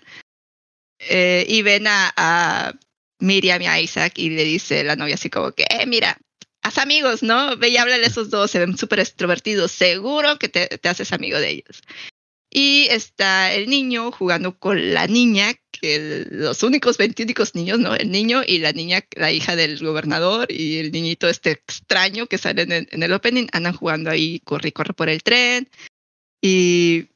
eh, 0.99 1.45
y 1.47 1.61
ven 1.61 1.87
a, 1.87 2.13
a 2.17 2.73
Miriam 3.19 3.61
y 3.61 3.67
a 3.67 3.79
Isaac 3.79 4.13
y 4.17 4.29
le 4.29 4.43
dice 4.43 4.83
la 4.83 4.95
novia 4.95 5.15
así 5.15 5.29
como 5.29 5.51
que, 5.51 5.63
eh, 5.69 5.85
mira, 5.85 6.17
haz 6.63 6.77
amigos, 6.77 7.23
¿no? 7.23 7.55
Ve 7.57 7.69
y 7.69 7.77
háblale 7.77 8.05
a 8.05 8.07
esos 8.07 8.29
dos, 8.29 8.51
se 8.51 8.59
ven 8.59 8.77
súper 8.77 8.99
extrovertidos, 8.99 9.71
seguro 9.71 10.37
que 10.39 10.49
te, 10.49 10.67
te 10.67 10.89
haces 10.89 11.13
amigo 11.13 11.39
de 11.39 11.49
ellos. 11.49 11.81
Y 12.49 12.87
está 12.89 13.53
el 13.53 13.69
niño 13.69 14.11
jugando 14.11 14.57
con 14.57 14.93
la 14.93 15.05
niña, 15.07 15.53
que 15.71 16.25
los 16.31 16.63
únicos 16.63 16.97
20 16.97 17.23
únicos 17.23 17.55
niños, 17.55 17.79
¿no? 17.79 17.93
El 17.95 18.09
niño 18.09 18.41
y 18.45 18.59
la 18.59 18.71
niña, 18.71 19.05
la 19.15 19.31
hija 19.31 19.55
del 19.55 19.77
gobernador 19.79 20.51
y 20.51 20.77
el 20.77 20.91
niñito 20.91 21.27
este 21.27 21.51
extraño 21.51 22.27
que 22.27 22.37
sale 22.37 22.63
en 22.63 22.71
el, 22.71 22.87
en 22.91 23.03
el 23.03 23.13
opening, 23.13 23.47
andan 23.51 23.73
jugando 23.73 24.09
ahí, 24.09 24.39
corre 24.41 24.69
y 24.69 24.71
corre 24.71 24.93
por 24.93 25.09
el 25.09 25.23
tren. 25.23 25.69
Y 26.41 27.09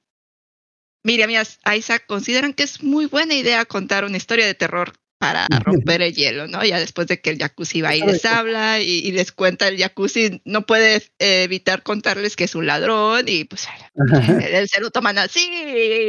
Miriam 1.03 1.29
y 1.29 1.37
Isaac 1.77 2.05
consideran 2.07 2.53
que 2.53 2.63
es 2.63 2.83
muy 2.83 3.05
buena 3.05 3.33
idea 3.33 3.65
contar 3.65 4.05
una 4.05 4.17
historia 4.17 4.45
de 4.45 4.53
terror 4.53 4.93
para 5.21 5.45
romper 5.63 6.01
el 6.01 6.15
hielo, 6.15 6.47
¿no? 6.47 6.65
Ya 6.65 6.79
después 6.79 7.05
de 7.05 7.21
que 7.21 7.29
el 7.29 7.37
jacuzzi 7.37 7.81
va 7.81 7.95
y 7.95 8.01
les 8.01 8.25
habla 8.25 8.79
y, 8.79 9.05
y 9.05 9.11
les 9.11 9.31
cuenta 9.31 9.67
el 9.67 9.77
jacuzzi, 9.77 10.41
no 10.45 10.65
puede 10.65 10.95
eh, 11.19 11.43
evitar 11.43 11.83
contarles 11.83 12.35
que 12.35 12.45
es 12.45 12.55
un 12.55 12.65
ladrón 12.65 13.25
y 13.27 13.43
pues 13.43 13.67
el, 13.93 14.67
se 14.67 14.81
lo 14.81 14.89
toman 14.89 15.19
así, 15.19 15.47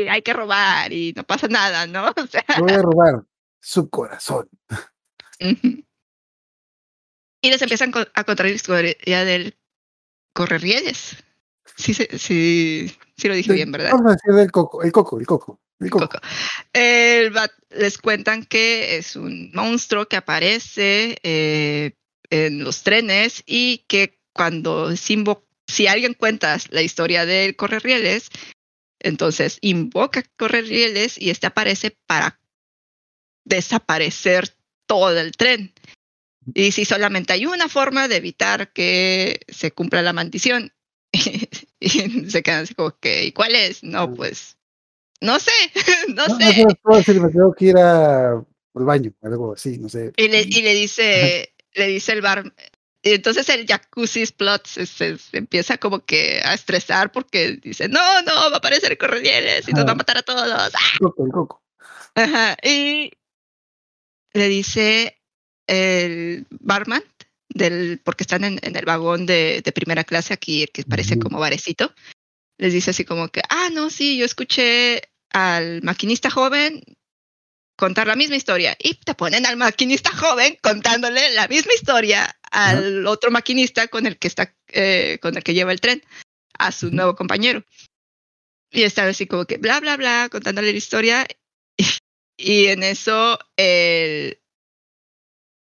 hay 0.09 0.23
que 0.23 0.33
robar 0.33 0.95
y 0.95 1.13
no 1.15 1.25
pasa 1.25 1.47
nada, 1.49 1.87
¿no? 1.87 2.07
O 2.17 2.27
sea, 2.27 2.45
voy 2.59 2.73
a 2.73 2.81
robar 2.81 3.23
su 3.61 3.91
corazón. 3.91 4.49
y 5.39 5.85
les 7.51 7.61
empiezan 7.61 7.93
a 8.15 8.25
contar 8.25 8.47
la 8.47 8.53
historia 8.53 9.25
del 9.27 9.59
correrrieles. 10.33 11.23
Sí, 11.77 11.93
sí, 11.93 12.07
sí, 12.17 12.97
sí 13.17 13.29
lo 13.29 13.35
dije 13.35 13.51
De- 13.51 13.57
bien, 13.57 13.73
¿verdad? 13.73 13.91
Vamos 13.93 14.13
a 14.13 14.15
decir 14.17 14.33
del 14.35 14.51
coco, 14.51 14.83
el 14.83 14.93
coco, 14.93 15.19
el 15.19 15.27
coco, 15.27 15.61
el 15.81 15.91
coco. 15.91 16.09
Coco. 16.09 16.21
El 16.73 17.37
va- 17.37 17.51
les 17.71 17.99
cuentan 17.99 18.45
que 18.45 18.97
es 18.97 19.17
un 19.17 19.51
monstruo 19.53 20.07
que 20.07 20.17
aparece 20.17 21.19
eh, 21.23 21.93
en 22.31 22.65
los 22.65 22.83
trenes 22.83 23.43
y 23.47 23.85
que 23.89 24.21
cuando 24.33 24.95
se 24.97 25.15
invo- 25.15 25.45
si 25.67 25.87
alguien 25.87 26.15
cuenta 26.15 26.57
la 26.71 26.83
historia 26.83 27.27
del 27.27 27.57
correrrieles, 27.57 28.31
entonces 29.01 29.59
invoca 29.61 30.23
correrrieles 30.37 31.19
y 31.19 31.31
este 31.31 31.47
aparece 31.47 31.97
para 32.07 32.39
desaparecer 33.45 34.55
todo 34.87 35.19
el 35.19 35.33
tren. 35.33 35.73
Y 36.55 36.73
si 36.73 36.85
solamente 36.85 37.33
hay 37.33 37.47
una 37.47 37.69
forma 37.69 38.09
de 38.09 38.17
evitar 38.17 38.73
que 38.73 39.41
se 39.49 39.73
cumpla 39.73 40.03
la 40.03 40.13
maldición, 40.13 40.73
y 41.83 41.89
se 42.31 42.43
quedan 42.43 42.63
así 42.65 42.75
como 42.75 42.97
que, 42.99 43.25
¿y 43.25 43.33
cuál 43.33 43.55
es? 43.55 43.83
No, 43.83 44.15
pues, 44.15 44.57
no 45.21 45.39
sé, 45.39 45.53
no, 46.15 46.25
sé. 46.37 46.65
decir, 46.97 47.21
me 47.21 47.29
tengo 47.31 47.53
que 47.55 47.67
ir 47.67 47.77
a- 47.79 48.33
al 48.75 48.85
baño, 48.85 49.13
algo 49.23 49.53
así, 49.53 49.79
no 49.79 49.89
sé. 49.89 50.13
Y 50.17 50.29
le, 50.29 50.43
y 50.43 50.63
le 50.63 50.75
dice, 50.75 51.55
le 51.75 51.87
dice 51.89 52.13
el 52.13 52.23
bar, 52.23 52.53
y 53.03 53.11
entonces 53.15 53.49
el 53.49 53.67
jacuzzi 53.67 54.25
plot 54.27 54.67
se, 54.67 54.87
se- 54.87 55.19
se 55.19 55.37
empieza 55.39 55.77
como 55.77 56.05
que 56.05 56.41
a 56.45 56.55
estresar 56.55 57.11
porque 57.13 57.59
dice, 57.63 57.89
no, 57.89 58.23
no, 58.23 58.33
va 58.51 58.55
a 58.55 58.59
aparecer 58.59 58.97
corredieles 58.97 59.69
y 59.69 59.73
nos 59.73 59.87
va 59.87 59.93
a 59.93 59.97
matar 59.97 60.19
a 60.19 60.23
todos. 60.23 60.47
El 60.47 60.99
coco, 61.01 61.27
el 61.27 61.33
coco. 61.33 61.63
Ajá. 62.15 62.57
Y 62.63 63.11
le 64.35 64.49
dice 64.49 65.19
el 65.67 66.47
barman 66.51 67.03
del, 67.55 68.01
porque 68.05 68.25
están 68.25 68.45
en, 68.45 68.59
en 68.63 68.77
el 68.77 68.85
vagón 68.85 69.27
de, 69.27 69.63
de 69.65 69.73
primera 69.73 70.05
clase 70.05 70.35
aquí, 70.35 70.67
que 70.73 70.85
parece 70.85 71.19
como 71.19 71.39
barecito, 71.39 71.95
les 72.59 72.73
dice 72.73 72.91
así 72.91 73.05
como 73.05 73.29
que, 73.29 73.43
ah, 73.49 73.71
no, 73.73 73.91
sí, 73.91 74.17
yo 74.19 74.25
escuché 74.25 75.03
al 75.31 75.83
maquinista 75.83 76.31
joven 76.31 76.83
contar 77.77 78.07
la 78.07 78.17
misma 78.17 78.37
historia 78.37 78.77
y 78.79 78.95
te 78.95 79.15
ponen 79.15 79.47
al 79.47 79.57
maquinista 79.57 80.11
joven 80.15 80.57
contándole 80.63 81.31
la 81.31 81.49
misma 81.49 81.73
historia 81.75 82.39
al 82.51 83.07
otro 83.07 83.31
maquinista 83.31 83.89
con 83.89 84.07
el 84.07 84.19
que 84.19 84.29
está 84.29 84.55
eh, 84.69 85.19
con 85.21 85.37
el 85.37 85.43
que 85.43 85.55
lleva 85.55 85.73
el 85.73 85.81
tren 85.81 86.03
a 86.59 86.71
su 86.71 86.91
nuevo 86.91 87.17
compañero. 87.17 87.65
Y 88.71 88.83
está 88.83 89.07
así 89.09 89.27
como 89.27 89.47
que 89.47 89.59
bla 89.59 89.81
bla 89.81 89.97
bla 89.97 90.29
contándole 90.31 90.71
la 90.71 90.79
historia 90.79 91.27
y 92.37 92.67
en 92.67 92.83
eso 92.83 93.39
el 93.57 94.42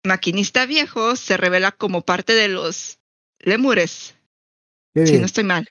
maquinista 0.05 0.67
viejo 0.67 1.17
se 1.17 1.37
revela 1.37 1.73
como 1.73 2.03
parte 2.03 2.35
de 2.35 2.49
los 2.49 2.99
lemures 3.41 4.15
si 4.95 5.19
no 5.19 5.27
estoy 5.27 5.45
mal 5.45 5.69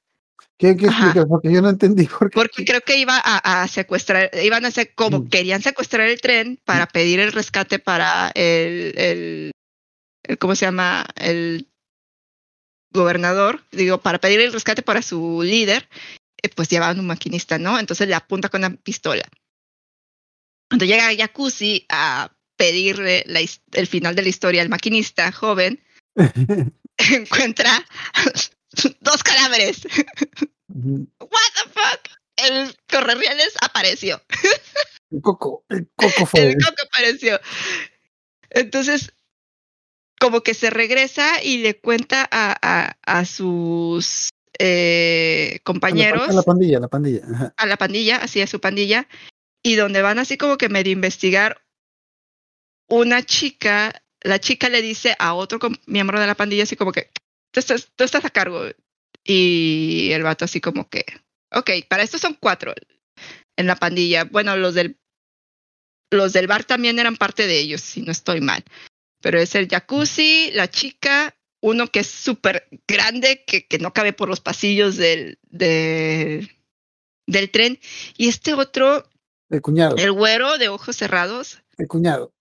¿Qué, 0.58 0.76
qué 0.78 0.88
explicas? 0.88 1.26
Porque 1.28 1.52
yo 1.52 1.62
no 1.62 1.70
entendí 1.70 2.06
por 2.06 2.30
qué. 2.30 2.36
porque 2.36 2.66
creo 2.66 2.82
que 2.82 2.98
iba 2.98 3.18
a, 3.18 3.64
a 3.64 3.68
secuestrar, 3.68 4.30
iban 4.42 4.66
a 4.66 4.70
hacer 4.70 4.94
como 4.96 5.20
Mm. 5.20 5.28
querían 5.30 5.62
secuestrar 5.62 6.08
el 6.08 6.22
tren 6.22 6.60
para 6.64 6.88
pedir 6.88 7.20
el 7.20 7.32
rescate 7.32 7.80
para 7.80 8.30
el, 8.36 8.94
el, 8.98 9.52
el- 10.24 10.38
¿cómo 10.38 10.56
se 10.56 10.66
llama? 10.66 11.06
El 11.16 11.68
gobernador, 12.92 13.64
digo, 13.72 14.00
para 14.02 14.20
pedir 14.20 14.40
el 14.42 14.54
rescate 14.54 14.84
para 14.84 15.02
su 15.02 15.42
líder. 15.44 15.90
eh, 16.42 16.50
pues 16.50 16.70
llevaban 16.70 17.00
un 17.00 17.08
maquinista, 17.08 17.58
¿no? 17.58 17.80
Entonces 17.80 18.08
le 18.08 18.16
apunta 18.16 18.50
con 18.50 18.62
una 18.64 18.76
pistola. 18.76 19.24
Cuando 20.70 20.86
llega 20.86 21.16
Jacuzzi 21.16 21.86
a 21.90 22.32
pedirle 22.64 23.24
la 23.28 23.42
el 23.74 23.88
final 23.88 24.16
de 24.16 24.22
la 24.22 24.30
historia 24.30 24.62
al 24.62 24.70
maquinista 24.70 25.32
joven, 25.34 25.84
encuentra 26.98 27.86
dos 29.02 29.22
cadáveres. 29.22 29.86
What 30.70 31.52
the 31.56 31.70
fuck? 31.70 32.02
El 32.38 32.76
correrrieles 32.90 33.54
apareció. 33.62 34.22
el 35.12 35.22
coco, 35.22 35.66
el 35.70 35.90
coco 35.96 36.26
fue. 36.26 36.44
El 36.44 36.56
coco 36.56 36.84
apareció. 36.88 37.40
Entonces, 38.50 39.14
como 40.20 40.42
que 40.42 40.54
se 40.54 40.70
regresa 40.70 41.44
y 41.44 41.58
le 41.58 41.78
cuenta 41.80 42.28
a, 42.32 42.56
a, 42.62 42.98
a 43.06 43.26
sus 43.26 44.30
eh, 44.58 45.60
compañeros, 45.66 46.30
a 46.30 46.34
la 46.34 46.44
pandilla, 46.44 46.78
a 46.78 46.82
la 46.82 46.88
pandilla. 46.88 47.22
Ajá. 47.30 47.54
a 47.58 47.66
la 47.66 47.76
pandilla, 47.76 48.18
así 48.18 48.42
a 48.42 48.48
su 48.48 48.62
pandilla, 48.62 49.10
y 49.62 49.76
donde 49.76 50.02
van 50.02 50.20
así 50.20 50.38
como 50.38 50.58
que 50.58 50.70
medio 50.70 50.94
investigar, 50.94 51.63
una 52.96 53.24
chica, 53.24 54.04
la 54.22 54.40
chica 54.40 54.70
le 54.70 54.82
dice 54.82 55.16
a 55.20 55.34
otro 55.34 55.60
miembro 55.86 56.20
de 56.20 56.28
la 56.28 56.36
pandilla 56.36 56.64
así 56.64 56.76
como 56.76 56.92
que, 56.92 57.10
tú 57.52 57.60
estás, 57.60 57.92
tú 57.96 58.04
estás 58.04 58.26
a 58.26 58.30
cargo. 58.30 58.64
Y 59.24 60.10
el 60.12 60.24
vato 60.24 60.46
así 60.46 60.60
como 60.60 60.90
que, 60.90 61.06
ok, 61.52 61.72
para 61.88 62.04
esto 62.04 62.18
son 62.18 62.38
cuatro 62.40 62.74
en 63.56 63.68
la 63.68 63.76
pandilla. 63.76 64.26
Bueno, 64.26 64.58
los 64.58 64.74
del, 64.74 65.00
los 66.12 66.34
del 66.34 66.48
bar 66.48 66.66
también 66.66 67.00
eran 67.00 67.16
parte 67.16 67.48
de 67.48 67.60
ellos, 67.60 67.82
si 67.82 68.02
no 68.02 68.12
estoy 68.12 68.42
mal. 68.42 68.64
Pero 69.22 69.40
es 69.40 69.56
el 69.56 69.70
jacuzzi, 69.70 70.52
la 70.52 70.70
chica, 70.70 71.38
uno 71.62 71.88
que 71.88 72.02
es 72.02 72.08
súper 72.08 72.68
grande, 72.88 73.46
que, 73.48 73.66
que 73.66 73.80
no 73.80 73.94
cabe 73.94 74.12
por 74.12 74.28
los 74.28 74.42
pasillos 74.42 74.98
del, 74.98 75.40
del, 75.44 76.52
del 77.26 77.52
tren, 77.52 77.80
y 78.18 78.28
este 78.28 78.54
otro, 78.54 79.08
El 79.50 79.62
cuñado, 79.62 79.96
el 79.96 80.12
güero 80.12 80.58
de 80.58 80.68
ojos 80.68 80.98
cerrados, 80.98 81.64
el 81.78 81.88
cuñado. 81.88 82.34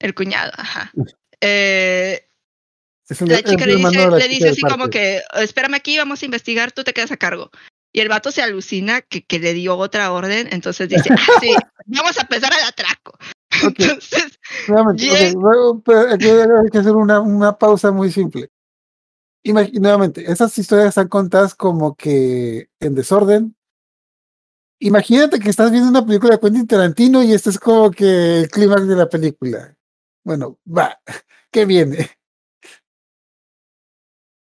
El 0.00 0.14
cuñado, 0.14 0.50
ajá. 0.56 0.92
Eh, 1.40 2.26
Es 3.08 3.22
el- 3.22 3.28
la 3.28 3.42
chica 3.42 3.66
le 3.66 3.76
dice, 3.76 4.10
le 4.18 4.28
dice 4.28 4.48
así 4.50 4.60
como 4.62 4.88
que, 4.90 5.22
espérame 5.34 5.74
aquí, 5.74 5.96
vamos 5.98 6.22
a 6.22 6.24
investigar, 6.24 6.72
tú 6.72 6.82
te 6.84 6.92
quedas 6.92 7.12
a 7.12 7.16
cargo. 7.16 7.50
Y 7.92 8.00
el 8.00 8.08
vato 8.08 8.30
se 8.30 8.40
alucina 8.42 9.00
que, 9.02 9.24
que 9.24 9.38
le 9.40 9.52
dio 9.52 9.76
otra 9.76 10.12
orden, 10.12 10.48
entonces 10.52 10.88
dice, 10.88 11.10
ah, 11.12 11.16
sí, 11.40 11.50
vamos 11.86 12.16
a 12.18 12.22
empezar 12.22 12.52
al 12.52 12.64
atraco. 12.68 13.18
Entonces, 13.62 14.38
Nuevamente, 14.68 15.32
luego, 15.34 15.82
pero 15.82 16.00
aquí 16.12 16.28
hay 16.28 16.70
que 16.70 16.78
hacer 16.78 16.92
una, 16.92 17.20
una 17.20 17.58
pausa 17.58 17.90
muy 17.90 18.12
simple. 18.12 18.48
Imag- 19.44 19.72
nuevamente, 19.80 20.30
esas 20.30 20.56
historias 20.56 20.88
están 20.90 21.08
contadas 21.08 21.54
como 21.54 21.96
que 21.96 22.68
en 22.78 22.94
desorden. 22.94 23.56
Imagínate 24.78 25.38
que 25.40 25.50
estás 25.50 25.70
viendo 25.70 25.88
una 25.90 26.06
película 26.06 26.32
de 26.36 26.40
Quentin 26.40 26.66
Tarantino 26.66 27.22
y 27.22 27.32
este 27.32 27.50
es 27.50 27.58
como 27.58 27.90
que 27.90 28.40
el 28.40 28.48
clímax 28.50 28.86
de 28.86 28.96
la 28.96 29.08
película. 29.08 29.76
Bueno, 30.30 30.60
va, 30.64 30.96
¿qué 31.50 31.64
viene? 31.64 32.08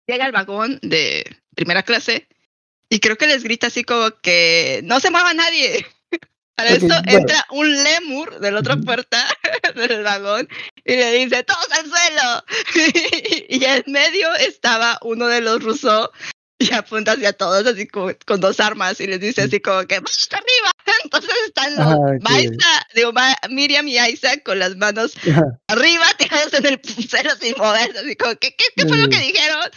llega 0.06 0.26
al 0.26 0.34
vagón 0.34 0.80
de 0.82 1.24
primera 1.56 1.82
clase 1.82 2.28
y 2.90 3.00
creo 3.00 3.16
que 3.16 3.26
les 3.26 3.42
grita 3.42 3.68
así 3.68 3.86
como 3.86 4.12
que 4.20 4.82
no 4.84 5.00
se 5.00 5.12
mueva 5.12 5.34
nadie. 5.34 5.86
Para 6.58 6.72
Ok, 6.72 6.76
esto 6.76 6.88
bueno. 6.90 7.20
entra 7.20 7.46
un 7.52 7.84
lemur 7.84 8.38
de 8.42 8.52
la 8.52 8.60
otra 8.60 8.76
puerta 8.76 9.26
del 9.76 10.04
vagón 10.04 10.50
y 10.84 10.98
le 10.98 11.14
dice, 11.14 11.42
todos 11.46 11.72
al 11.72 11.86
suelo. 11.86 12.44
y 13.48 13.64
en 13.64 13.84
medio 13.88 14.36
estaba 14.36 15.00
uno 15.04 15.28
de 15.28 15.40
los 15.40 15.64
rusos 15.64 16.10
y 16.62 16.72
apunta 16.74 17.14
hacia 17.14 17.34
todos 17.34 17.66
así 17.66 17.88
como, 17.88 18.12
con 18.26 18.40
dos 18.40 18.60
armas 18.60 19.00
y 19.02 19.08
les 19.08 19.20
dice 19.20 19.42
así 19.44 19.60
como 19.60 19.86
que, 19.88 19.96
¡vamos 19.96 20.30
arriba! 20.32 20.72
Entonces 21.04 21.32
están 21.48 21.76
los 21.76 21.86
Ah. 21.88 21.98
Maisa, 22.22 22.88
digo, 22.96 23.12
Ma- 23.14 23.38
Miriam 23.50 23.88
y 23.88 23.98
Isaac 24.00 24.44
con 24.44 24.60
las 24.60 24.76
manos 24.78 25.14
arriba 25.68 26.06
tirados 26.18 26.54
en 26.54 26.66
el 26.66 26.82
suelo 27.10 27.32
sin 27.40 27.56
moverse, 27.58 28.00
así 28.00 28.16
como 28.16 28.36
que, 28.36 28.56
¿qué, 28.56 28.66
qué 28.76 28.86
fue 28.88 28.98
lo 28.98 29.10
que 29.10 29.18
dijeron? 29.20 29.70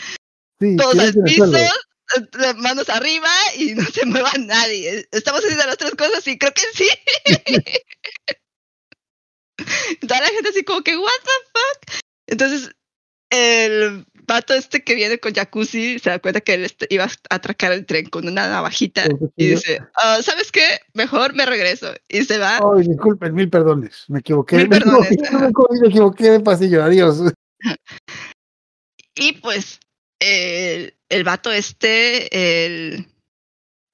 Sí, 0.60 0.76
todos 0.76 0.98
al 0.98 1.14
piso, 1.24 1.46
suelo. 1.50 1.58
eh, 1.58 2.28
las 2.38 2.56
manos 2.56 2.88
arriba 2.90 3.30
y 3.56 3.74
no 3.74 3.84
se 3.86 4.04
mueva 4.06 4.30
nadie. 4.38 5.08
Estamos 5.10 5.40
haciendo 5.42 5.66
las 5.66 5.78
tres 5.78 5.92
cosas 5.96 6.26
y 6.28 6.38
creo 6.38 6.52
que 6.52 6.62
sí. 6.74 6.88
Toda 10.06 10.20
la 10.20 10.26
gente 10.28 10.48
así 10.50 10.64
como 10.64 10.82
que, 10.82 10.96
what 10.96 11.10
the 11.22 11.30
fuck? 11.52 12.00
Entonces, 12.26 12.70
el 13.30 14.04
vato 14.26 14.54
este 14.54 14.82
que 14.82 14.94
viene 14.94 15.18
con 15.18 15.32
jacuzzi 15.34 15.98
se 15.98 16.10
da 16.10 16.18
cuenta 16.18 16.40
que 16.40 16.54
él 16.54 16.64
est- 16.64 16.84
iba 16.90 17.04
a 17.04 17.10
atracar 17.34 17.72
el 17.72 17.84
tren 17.86 18.06
con 18.08 18.26
una 18.26 18.48
navajita 18.48 19.04
y 19.36 19.46
dice, 19.48 19.80
"Ah, 19.96 20.18
¿sabes 20.22 20.50
qué? 20.52 20.80
Mejor 20.94 21.34
me 21.34 21.44
regreso. 21.46 21.92
Y 22.08 22.24
se 22.24 22.38
va. 22.38 22.58
Ay, 22.58 22.86
disculpen, 22.88 23.34
mil 23.34 23.48
perdones. 23.50 24.04
Me 24.08 24.20
equivoqué. 24.20 24.56
Mil 24.56 24.68
me, 24.70 24.78
perdones, 24.80 25.12
equivoqué 25.12 25.36
ajá. 25.36 25.50
me 25.82 25.88
equivoqué 25.88 26.30
de 26.30 26.40
pasillo. 26.40 26.82
Adiós. 26.84 27.20
Y 29.16 29.32
pues 29.34 29.78
el, 30.20 30.94
el 31.08 31.24
vato 31.24 31.52
este, 31.52 32.64
el, 32.66 33.06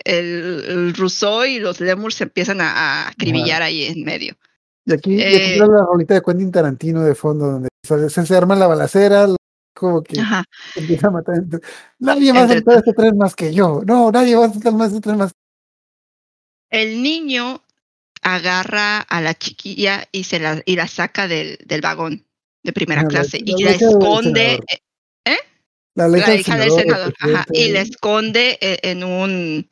el, 0.05 0.64
el 0.68 0.95
Rousseau 0.95 1.45
y 1.45 1.59
los 1.59 1.81
Lemurs 1.81 2.14
se 2.16 2.24
empiezan 2.24 2.61
a, 2.61 2.70
a 2.72 3.09
acribillar 3.09 3.62
ahí 3.62 3.85
en 3.85 4.05
medio. 4.05 4.37
Y 4.87 4.93
aquí, 4.95 5.14
y 5.16 5.22
aquí 5.22 5.37
Eh. 5.53 5.59
la 5.59 5.85
rolita 5.85 6.14
de 6.14 6.22
Quentin 6.22 6.51
Tarantino 6.51 7.03
de 7.03 7.14
fondo, 7.14 7.47
donde 7.47 7.68
se, 7.87 8.09
se 8.26 8.37
arma 8.37 8.57
la 8.57 8.66
balacera, 8.66 9.26
como 9.74 10.02
que 10.02 10.20
Ajá. 10.20 10.44
empieza 10.76 11.08
a 11.08 11.10
matar. 11.10 11.36
Nadie 11.98 12.32
va 12.32 12.42
a 12.42 12.48
saltar 12.48 12.78
este 12.78 12.92
tren 12.92 13.16
más 13.16 13.34
que 13.34 13.52
yo. 13.54 13.82
No, 13.86 14.10
nadie 14.10 14.36
va 14.36 14.46
a 14.46 14.52
saltar 14.52 14.72
más 14.74 14.88
este 14.88 15.00
tren 15.00 15.16
más. 15.16 15.32
El 16.70 17.02
niño 17.02 17.62
agarra 18.22 18.98
a 19.00 19.20
la 19.20 19.34
chiquilla 19.34 20.06
y 20.12 20.24
se 20.24 20.38
la, 20.38 20.62
y 20.64 20.76
la 20.76 20.86
saca 20.86 21.26
del, 21.26 21.58
del 21.64 21.80
vagón 21.80 22.26
de 22.62 22.72
primera 22.72 23.02
la- 23.02 23.08
clase 23.08 23.38
la 23.38 23.44
y 23.46 23.62
la 23.62 23.70
esconde, 23.70 24.60
eh, 25.24 25.36
La, 25.94 26.06
hija 26.36 26.56
del 26.58 26.70
senador, 26.70 27.14
ajá, 27.18 27.46
y 27.52 27.70
la 27.70 27.80
esconde 27.80 28.58
en 28.60 29.02
un 29.04 29.68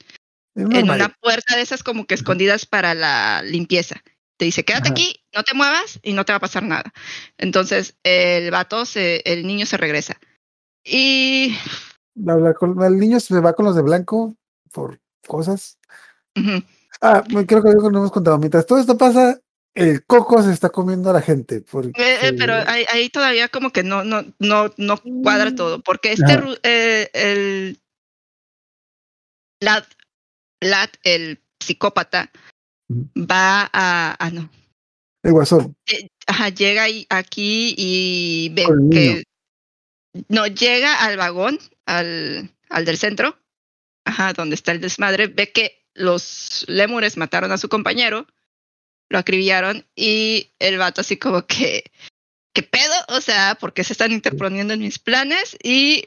en 0.56 0.90
una 0.90 1.08
puerta 1.20 1.54
de 1.54 1.62
esas 1.62 1.84
como 1.84 2.04
que 2.06 2.14
escondidas 2.14 2.66
para 2.66 2.94
la 2.94 3.42
limpieza. 3.42 4.02
Te 4.38 4.44
dice, 4.44 4.64
quédate 4.64 4.88
Ajá. 4.88 4.92
aquí, 4.92 5.20
no 5.34 5.42
te 5.42 5.54
muevas 5.54 5.98
y 6.02 6.12
no 6.12 6.24
te 6.24 6.32
va 6.32 6.36
a 6.36 6.40
pasar 6.40 6.62
nada. 6.62 6.92
Entonces 7.36 7.96
el 8.04 8.50
vato, 8.50 8.86
se, 8.86 9.20
el 9.24 9.46
niño 9.46 9.66
se 9.66 9.76
regresa. 9.76 10.18
Y 10.84 11.54
el 12.16 12.98
niño 12.98 13.20
se 13.20 13.40
va 13.40 13.52
con 13.52 13.66
los 13.66 13.76
de 13.76 13.82
blanco 13.82 14.36
por 14.72 15.00
cosas. 15.26 15.78
Ah, 17.00 17.22
creo 17.46 17.62
que 17.62 17.70
no 17.70 17.88
hemos 17.88 18.12
contado. 18.12 18.38
Mientras 18.38 18.64
todo 18.64 18.78
esto 18.78 18.96
pasa, 18.96 19.40
el 19.74 20.04
coco 20.04 20.42
se 20.42 20.52
está 20.52 20.70
comiendo 20.70 21.10
a 21.10 21.14
la 21.14 21.20
gente. 21.20 21.60
Porque, 21.60 21.90
eh, 22.00 22.28
eh, 22.28 22.32
pero 22.32 22.54
ahí, 22.54 22.84
ahí 22.92 23.10
todavía 23.10 23.48
como 23.48 23.70
que 23.70 23.82
no, 23.82 24.04
no, 24.04 24.24
no, 24.38 24.72
no 24.76 25.02
cuadra 25.22 25.54
todo, 25.54 25.80
porque 25.80 26.12
este, 26.12 26.40
eh, 26.62 27.10
el 27.12 27.80
Lad, 29.60 29.84
Lad, 30.60 30.90
el 31.02 31.40
psicópata. 31.60 32.30
Va 32.90 33.68
a, 33.72 34.16
ah, 34.18 34.30
no, 34.30 34.50
el 35.22 35.32
guasón. 35.32 35.76
eh, 35.86 36.08
ajá, 36.26 36.48
llega 36.50 36.86
aquí 37.10 37.74
y 37.76 38.50
ve 38.54 38.64
que 38.90 39.22
no 40.28 40.46
llega 40.46 41.04
al 41.04 41.16
vagón, 41.16 41.58
al, 41.86 42.50
al 42.70 42.84
del 42.84 42.96
centro, 42.96 43.38
ajá, 44.04 44.32
donde 44.32 44.54
está 44.54 44.72
el 44.72 44.80
desmadre, 44.80 45.26
ve 45.26 45.52
que 45.52 45.84
los 45.94 46.64
lémures 46.68 47.16
mataron 47.16 47.52
a 47.52 47.58
su 47.58 47.68
compañero, 47.68 48.26
lo 49.10 49.18
acribillaron 49.18 49.86
y 49.94 50.50
el 50.58 50.78
vato 50.78 51.00
así 51.00 51.16
como 51.16 51.46
que, 51.46 51.84
¿qué 52.58 52.62
pedo? 52.64 52.94
O 53.08 53.20
sea, 53.20 53.56
porque 53.60 53.84
se 53.84 53.92
están 53.92 54.10
interponiendo 54.10 54.74
en 54.74 54.80
mis 54.80 54.98
planes 54.98 55.56
y 55.62 56.04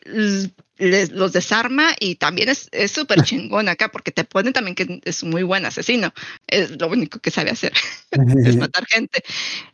les, 0.78 1.12
los 1.12 1.32
desarma 1.32 1.95
y 1.97 2.16
también 2.16 2.49
es 2.49 2.68
es 2.74 2.91
súper 2.91 3.24
chingón 3.24 3.70
acá 3.70 3.89
porque 3.89 4.12
te 4.12 4.26
ponen 4.26 4.52
también 4.52 4.76
que 4.76 4.99
es 5.06 5.24
un 5.24 5.30
muy 5.30 5.43
buen 5.43 5.66
asesino, 5.66 6.14
es 6.47 6.72
lo 6.72 6.89
único 6.89 7.20
que 7.20 7.32
sabe 7.32 7.52
hacer 7.52 7.72
es 8.45 8.58
matar 8.58 8.86
gente. 8.86 9.24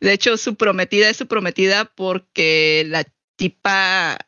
De 0.01 0.13
hecho, 0.13 0.37
su 0.37 0.55
prometida 0.55 1.09
es 1.09 1.17
su 1.17 1.27
prometida 1.27 1.85
porque 1.85 2.85
la 2.87 3.05
tipa 3.37 4.19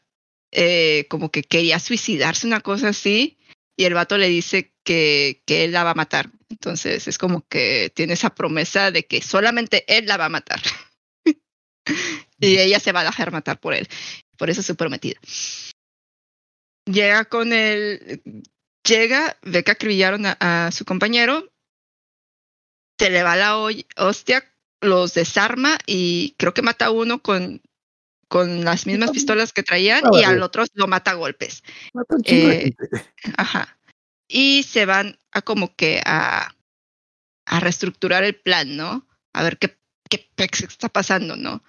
eh, 0.52 1.06
como 1.08 1.30
que 1.30 1.43
quería 1.43 1.80
suicidarse, 1.80 2.47
una 2.47 2.62
cosa 2.62 2.89
así, 2.89 3.38
y 3.78 3.86
el 3.86 3.93
vato 3.93 4.18
le 4.18 4.28
dice 4.28 4.74
que, 4.84 5.43
que 5.45 5.66
él 5.66 5.74
la 5.74 5.84
va 5.84 5.91
a 5.91 5.95
matar. 5.95 6.32
Entonces 6.50 7.08
es 7.08 7.20
como 7.20 7.47
que 7.47 7.91
tiene 7.93 8.14
esa 8.14 8.34
promesa 8.34 8.89
de 8.89 9.06
que 9.06 9.22
solamente 9.22 9.86
él 9.88 10.08
la 10.08 10.18
va 10.18 10.26
a 10.26 10.30
matar. 10.30 10.60
y 12.39 12.57
ella 12.57 12.79
se 12.79 12.91
va 12.91 13.01
a 13.01 13.05
dejar 13.05 13.31
matar 13.31 13.59
por 13.59 13.73
él. 13.73 13.87
Por 14.37 14.49
eso 14.49 14.61
es 14.61 14.67
su 14.67 14.75
prometida. 14.75 15.19
Llega 16.85 17.25
con 17.25 17.53
el... 17.53 18.21
Llega, 18.87 19.37
ve 19.43 19.63
que 19.63 19.71
acribillaron 19.71 20.25
a, 20.25 20.37
a 20.39 20.71
su 20.71 20.85
compañero, 20.85 21.51
se 22.97 23.09
le 23.09 23.23
va 23.23 23.35
la 23.35 23.57
hostia, 23.97 24.51
los 24.81 25.13
desarma 25.13 25.77
y 25.85 26.33
creo 26.37 26.53
que 26.53 26.61
mata 26.61 26.85
a 26.85 26.91
uno 26.91 27.21
con, 27.21 27.61
con 28.29 28.63
las 28.63 28.87
mismas 28.87 29.11
pistolas 29.11 29.51
que 29.51 29.63
traían 29.63 30.03
y 30.13 30.23
al 30.23 30.41
otro 30.41 30.63
lo 30.73 30.87
mata 30.87 31.11
a 31.11 31.15
golpes. 31.15 31.63
Mata 31.93 32.15
eh. 32.25 32.73
Ajá. 33.37 33.77
Y 34.27 34.63
se 34.63 34.85
van 34.85 35.19
empieza 35.33 35.41
como 35.41 35.75
que 35.75 36.01
a, 36.05 36.55
a 37.45 37.59
reestructurar 37.59 38.23
el 38.23 38.35
plan, 38.35 38.77
¿no? 38.77 39.07
A 39.33 39.43
ver 39.43 39.57
qué, 39.57 39.77
qué 40.09 40.29
pex 40.35 40.61
está 40.61 40.89
pasando, 40.89 41.35
¿no? 41.35 41.63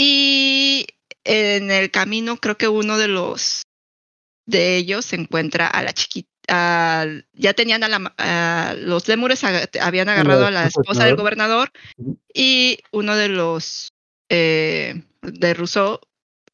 Y 0.00 0.86
en 1.24 1.72
el 1.72 1.90
camino 1.90 2.36
creo 2.36 2.56
que 2.56 2.68
uno 2.68 2.98
de 2.98 3.08
los 3.08 3.62
de 4.46 4.76
ellos 4.76 5.04
se 5.04 5.16
encuentra 5.16 5.66
a 5.66 5.82
la 5.82 5.92
chiquita. 5.92 7.04
ya 7.32 7.52
tenían 7.54 7.82
a, 7.82 7.88
la, 7.88 8.14
a 8.16 8.74
los 8.78 9.08
lémures 9.08 9.42
habían 9.42 10.08
agarrado 10.08 10.46
a 10.46 10.52
la 10.52 10.66
esposa 10.68 11.04
del 11.04 11.16
gobernador 11.16 11.72
y 12.32 12.78
uno 12.92 13.16
de 13.16 13.28
los 13.28 13.92
eh, 14.28 15.02
de 15.22 15.54
Rousseau 15.54 15.98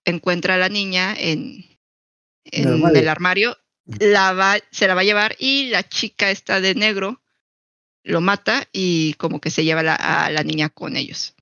encuentra 0.07 0.55
a 0.55 0.59
la 0.59 0.71
niña 0.71 1.15
en, 1.15 1.67
en 2.47 2.69
el 2.69 2.73
armario, 2.73 2.99
el 2.99 3.09
armario 3.09 3.59
la 3.85 4.33
va, 4.33 4.57
se 4.71 4.89
la 4.89 4.95
va 4.95 5.03
a 5.03 5.05
llevar 5.05 5.37
y 5.39 5.69
la 5.69 5.87
chica 5.87 6.31
está 6.31 6.63
de 6.63 6.75
negro 6.75 7.21
lo 8.05 8.23
mata 8.23 8.69
y 8.73 9.13
como 9.15 9.39
que 9.39 9.51
se 9.51 9.65
lleva 9.65 9.83
la, 9.83 9.97
a 9.97 10.31
la 10.31 10.43
niña 10.45 10.71
con 10.71 10.97
ellos. 10.97 11.34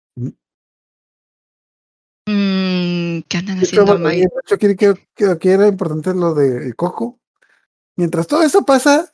Mm, 2.32 3.20
¿Qué 3.28 3.36
andan 3.36 3.58
haciendo, 3.60 3.98
Mike? 3.98 4.28
Yo 4.48 4.58
creo 4.58 4.96
que, 5.14 5.24
aquí 5.26 5.48
era 5.50 5.68
importante 5.68 6.14
lo 6.14 6.34
de 6.34 6.72
Coco. 6.74 7.20
Mientras 7.96 8.26
todo 8.26 8.42
eso 8.42 8.64
pasa, 8.64 9.12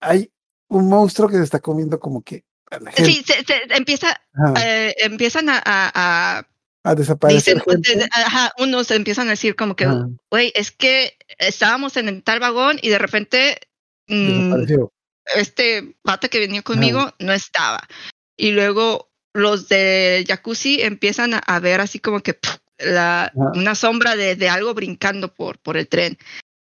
hay 0.00 0.30
un 0.68 0.88
monstruo 0.88 1.28
que 1.28 1.36
se 1.36 1.44
está 1.44 1.60
comiendo 1.60 1.98
como 1.98 2.22
que 2.22 2.44
a 2.70 2.80
la 2.80 2.92
gente. 2.92 3.10
Sí, 3.10 3.24
se, 3.26 3.44
se 3.44 3.62
empieza, 3.70 4.20
eh, 4.62 4.94
empiezan 4.98 5.48
a, 5.48 5.62
a, 5.64 6.46
a 6.82 6.94
desaparecer. 6.94 7.62
Dicen, 7.66 8.02
ajá, 8.12 8.52
unos 8.58 8.90
empiezan 8.90 9.28
a 9.28 9.30
decir 9.30 9.56
como 9.56 9.74
que, 9.74 9.88
güey, 10.30 10.52
es 10.54 10.70
que 10.70 11.16
estábamos 11.38 11.96
en 11.96 12.20
tal 12.20 12.40
vagón 12.40 12.78
y 12.82 12.90
de 12.90 12.98
repente 12.98 13.58
mmm, 14.08 14.66
este 15.34 15.96
pata 16.02 16.28
que 16.28 16.40
venía 16.40 16.60
conmigo 16.60 17.10
no 17.18 17.32
estaba. 17.32 17.88
Y 18.36 18.50
luego 18.50 19.13
los 19.34 19.68
de 19.68 20.24
jacuzzi 20.26 20.80
empiezan 20.80 21.32
a, 21.34 21.60
ver 21.60 21.80
así 21.80 21.98
como 21.98 22.20
que 22.20 22.38
la, 22.78 23.32
una 23.54 23.74
sombra 23.74 24.16
de, 24.16 24.36
de, 24.36 24.48
algo 24.48 24.72
brincando 24.74 25.34
por, 25.34 25.58
por 25.58 25.76
el 25.76 25.88
tren. 25.88 26.16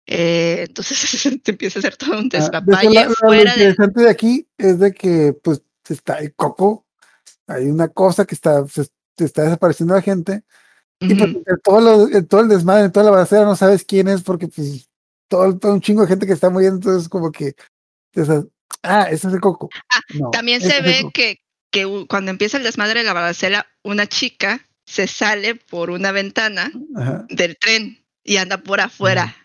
Eh, 0.06 0.66
entonces 0.68 0.98
se 0.98 1.40
empieza 1.46 1.80
a 1.80 1.82
hacer 1.82 1.96
todo 1.96 2.20
un 2.20 2.28
despapalle 2.28 3.00
ah, 3.00 3.10
lo 3.22 3.34
interesante 3.34 4.02
de... 4.02 4.10
aquí 4.10 4.48
es 4.58 4.80
de 4.80 4.94
que 4.94 5.34
pues 5.42 5.62
está 5.88 6.18
el 6.20 6.34
coco, 6.34 6.86
hay 7.48 7.66
una 7.66 7.88
cosa 7.88 8.26
que 8.26 8.36
está, 8.36 8.68
se, 8.68 8.88
está 9.18 9.44
desapareciendo 9.44 9.94
la 9.94 10.02
gente, 10.02 10.44
y 11.00 11.16
pues, 11.16 11.32
todo, 11.64 11.82
lo, 11.82 12.26
todo 12.26 12.42
el 12.42 12.50
desmadre, 12.50 12.90
toda 12.90 13.06
la 13.06 13.12
balacera 13.12 13.44
no 13.44 13.56
sabes 13.56 13.84
quién 13.84 14.08
es 14.08 14.22
porque 14.22 14.48
pues 14.48 14.90
todo, 15.28 15.58
todo, 15.58 15.74
un 15.74 15.82
chingo 15.82 16.02
de 16.02 16.08
gente 16.08 16.26
que 16.26 16.34
está 16.34 16.50
muriendo, 16.50 16.78
entonces 16.78 17.10
como 17.10 17.32
que 17.32 17.56
ah, 18.84 19.04
ese 19.10 19.28
es 19.28 19.34
el 19.34 19.42
coco. 19.42 19.70
Ah, 19.90 20.00
también 20.32 20.62
se 20.62 20.82
ve 20.82 21.10
que, 21.14 21.40
que 21.74 22.06
cuando 22.08 22.30
empieza 22.30 22.58
el 22.58 22.64
desmadre 22.64 23.00
de 23.00 23.06
la 23.08 23.14
balacera, 23.14 23.68
una 23.82 24.08
chica 24.08 24.64
se 24.86 25.08
sale 25.08 25.56
por 25.56 25.90
una 25.90 26.12
ventana 26.12 26.72
del 27.30 27.58
tren 27.58 28.06
y 28.24 28.38
anda 28.38 28.62
por 28.62 28.80
afuera. 28.80 29.36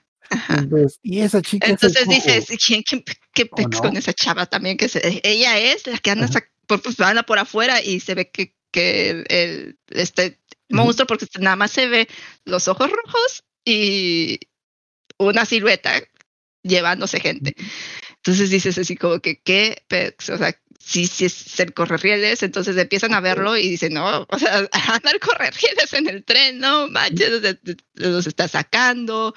Entonces, 0.51 1.01
y 1.03 1.21
esa 1.21 1.41
chica. 1.41 1.67
Entonces 1.67 2.07
dices, 2.07 2.47
¿quién, 2.65 2.85
qué 3.33 3.47
pex 3.47 3.81
con 3.81 3.97
esa 3.97 4.13
chava 4.13 4.45
también? 4.45 4.77
que 4.77 4.91
se, 4.91 5.23
Ella 5.25 5.59
es 5.59 5.87
la 5.87 5.97
que 5.97 6.11
anda, 6.11 6.29
por, 6.67 6.83
pues, 6.83 7.01
anda 7.01 7.23
por 7.23 7.39
afuera 7.39 7.83
y 7.83 7.99
se 8.01 8.15
ve 8.15 8.31
que, 8.31 8.55
que 8.71 9.25
el, 9.29 9.79
este 9.89 10.39
monstruo, 10.69 11.07
porque 11.07 11.27
nada 11.41 11.57
más 11.57 11.71
se 11.71 11.89
ve 11.89 12.09
los 12.45 12.69
ojos 12.69 12.91
rojos 12.91 13.45
y 13.65 14.39
una 15.17 15.47
silueta 15.47 15.95
llevándose 16.63 17.21
gente. 17.21 17.55
Entonces 18.17 18.51
dices 18.51 18.77
así 18.77 18.97
como 18.97 19.21
que, 19.21 19.41
¿qué? 19.41 19.83
Pex? 19.89 20.29
O 20.29 20.37
sea, 20.37 20.55
si, 20.79 21.07
si 21.07 21.27
es 21.27 21.61
el 21.61 21.75
correrrieles, 21.75 22.43
entonces 22.43 22.77
empiezan 22.77 23.13
a 23.13 23.21
verlo 23.21 23.57
y 23.57 23.69
dicen, 23.69 23.95
no, 23.95 24.23
o 24.29 24.39
sea, 24.39 24.69
andar 24.73 25.19
correrrieles 25.21 25.93
en 25.93 26.09
el 26.09 26.25
tren, 26.25 26.59
no 26.59 26.89
manches, 26.89 27.59
los 27.95 28.27
está 28.27 28.49
sacando, 28.49 29.35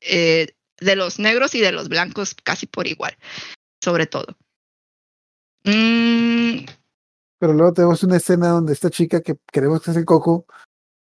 eh, 0.00 0.54
de 0.78 0.96
los 0.96 1.18
negros 1.18 1.54
y 1.54 1.60
de 1.60 1.72
los 1.72 1.88
blancos 1.88 2.34
casi 2.34 2.66
por 2.66 2.86
igual, 2.86 3.16
sobre 3.82 4.06
todo. 4.06 4.36
Mm. 5.64 6.66
Pero 7.38 7.52
luego 7.52 7.72
tenemos 7.72 8.02
una 8.02 8.16
escena 8.16 8.48
donde 8.48 8.72
esta 8.72 8.90
chica 8.90 9.20
que 9.20 9.36
queremos 9.52 9.82
que 9.82 9.90
es 9.90 9.96
el 9.96 10.04
coco 10.04 10.46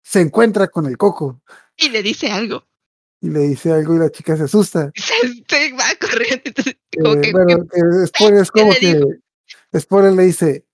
se 0.03 0.21
encuentra 0.21 0.69
con 0.69 0.87
el 0.87 0.97
coco. 0.97 1.41
Y 1.77 1.91
le 1.91 2.03
dice 2.03 2.31
algo. 2.31 2.67
Y 3.21 3.31
le 3.31 3.41
dice 3.41 3.73
algo 3.73 3.95
y 3.95 3.99
la 3.99 4.11
chica 4.11 4.37
se 4.37 4.45
asusta. 4.45 4.91
Se, 5.49 5.73
va 5.73 5.85
corriendo. 6.01 6.51
Eh, 6.61 7.33
bueno, 7.33 7.67
después 8.01 8.33
es 8.33 8.51
como 8.53 8.73
que 8.73 9.01
Spoiler 9.81 10.13
le 10.13 10.25
dice, 10.25 10.67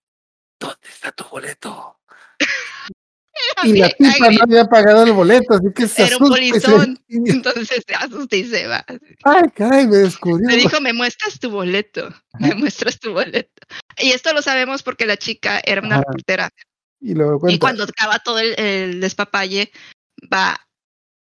¿dónde 0.58 0.88
está 0.88 1.12
tu 1.12 1.24
boleto? 1.24 2.00
y 3.64 3.78
la 3.78 3.88
tipa 3.90 4.30
no 4.30 4.42
había 4.42 4.64
pagado 4.66 5.04
el 5.04 5.12
boleto, 5.12 5.54
así 5.54 5.66
que 5.74 5.88
se 5.88 6.04
Era 6.04 6.16
un 6.16 6.28
polizón, 6.28 6.98
entonces 7.08 7.82
se 7.86 7.94
asusta 7.94 8.36
y 8.36 8.44
se 8.44 8.66
va. 8.66 8.84
Ay, 9.24 9.50
caray, 9.54 9.86
me 9.86 9.96
descubrió. 9.98 10.46
Me 10.46 10.56
dijo, 10.56 10.80
me 10.80 10.92
muestras 10.92 11.38
tu 11.38 11.50
boleto, 11.50 12.08
me 12.38 12.54
muestras 12.54 12.98
tu 12.98 13.12
boleto. 13.12 13.62
Y 13.98 14.10
esto 14.10 14.32
lo 14.32 14.42
sabemos 14.42 14.82
porque 14.82 15.06
la 15.06 15.16
chica 15.16 15.60
era 15.64 15.80
una 15.82 15.98
reportera. 15.98 16.50
Y 17.00 17.58
cuando 17.58 17.84
acaba 17.84 18.20
todo 18.20 18.38
el, 18.38 18.58
el, 18.60 19.00
despapalle, 19.00 19.72
va 20.32 20.56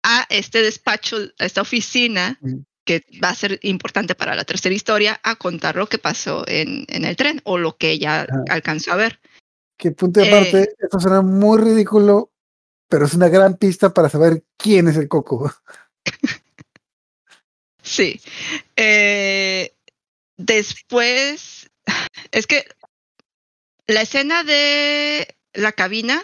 a 0.03 0.25
este 0.29 0.61
despacho, 0.61 1.17
a 1.39 1.45
esta 1.45 1.61
oficina, 1.61 2.37
que 2.89 3.05
va 3.23 3.29
a 3.29 3.35
ser 3.35 3.59
importante 3.61 4.15
para 4.15 4.33
la 4.33 4.45
tercera 4.45 4.73
historia, 4.73 5.19
a 5.21 5.35
contar 5.35 5.75
lo 5.75 5.85
que 5.85 5.99
pasó 5.99 6.43
en, 6.47 6.87
en 6.87 7.05
el 7.05 7.15
tren 7.15 7.39
o 7.43 7.59
lo 7.59 7.77
que 7.77 7.91
ella 7.91 8.25
alcanzó 8.49 8.93
a 8.93 8.95
ver. 8.95 9.19
Que 9.77 9.91
punto 9.91 10.19
de 10.19 10.27
aparte, 10.27 10.61
eh, 10.63 10.75
esto 10.79 10.99
suena 10.99 11.21
muy 11.21 11.59
ridículo, 11.59 12.31
pero 12.87 13.05
es 13.05 13.13
una 13.13 13.29
gran 13.29 13.57
pista 13.57 13.93
para 13.93 14.09
saber 14.09 14.43
quién 14.57 14.87
es 14.87 14.97
el 14.97 15.07
coco. 15.07 15.53
sí. 17.83 18.19
Eh, 18.75 19.75
después, 20.35 21.69
es 22.31 22.47
que 22.47 22.65
la 23.85 24.01
escena 24.01 24.43
de 24.43 25.27
la 25.53 25.73
cabina 25.73 26.23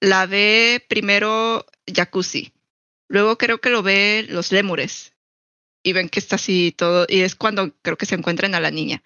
la 0.00 0.26
ve 0.26 0.84
primero 0.86 1.64
Jacuzzi. 1.86 2.52
Luego 3.08 3.38
creo 3.38 3.62
que 3.62 3.70
lo 3.70 3.82
ve 3.82 4.26
los 4.28 4.52
lémures 4.52 5.14
y 5.88 5.92
ven 5.92 6.08
que 6.08 6.20
está 6.20 6.36
así 6.36 6.72
todo, 6.76 7.06
y 7.08 7.20
es 7.22 7.34
cuando 7.34 7.74
creo 7.82 7.96
que 7.96 8.06
se 8.06 8.14
encuentran 8.14 8.54
a 8.54 8.60
la 8.60 8.70
niña. 8.70 9.02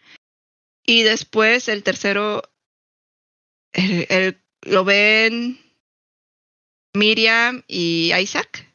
Y 0.84 1.02
después 1.02 1.68
el 1.68 1.82
tercero, 1.82 2.42
el, 3.72 4.42
lo 4.62 4.84
ven 4.84 5.60
Miriam 6.94 7.62
y 7.68 8.12
Isaac, 8.14 8.68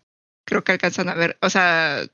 creo 0.45 0.63
que 0.63 0.71
alcanzan 0.71 1.09
a 1.09 1.15
ver, 1.15 1.37
o 1.41 1.49
sea, 1.49 2.07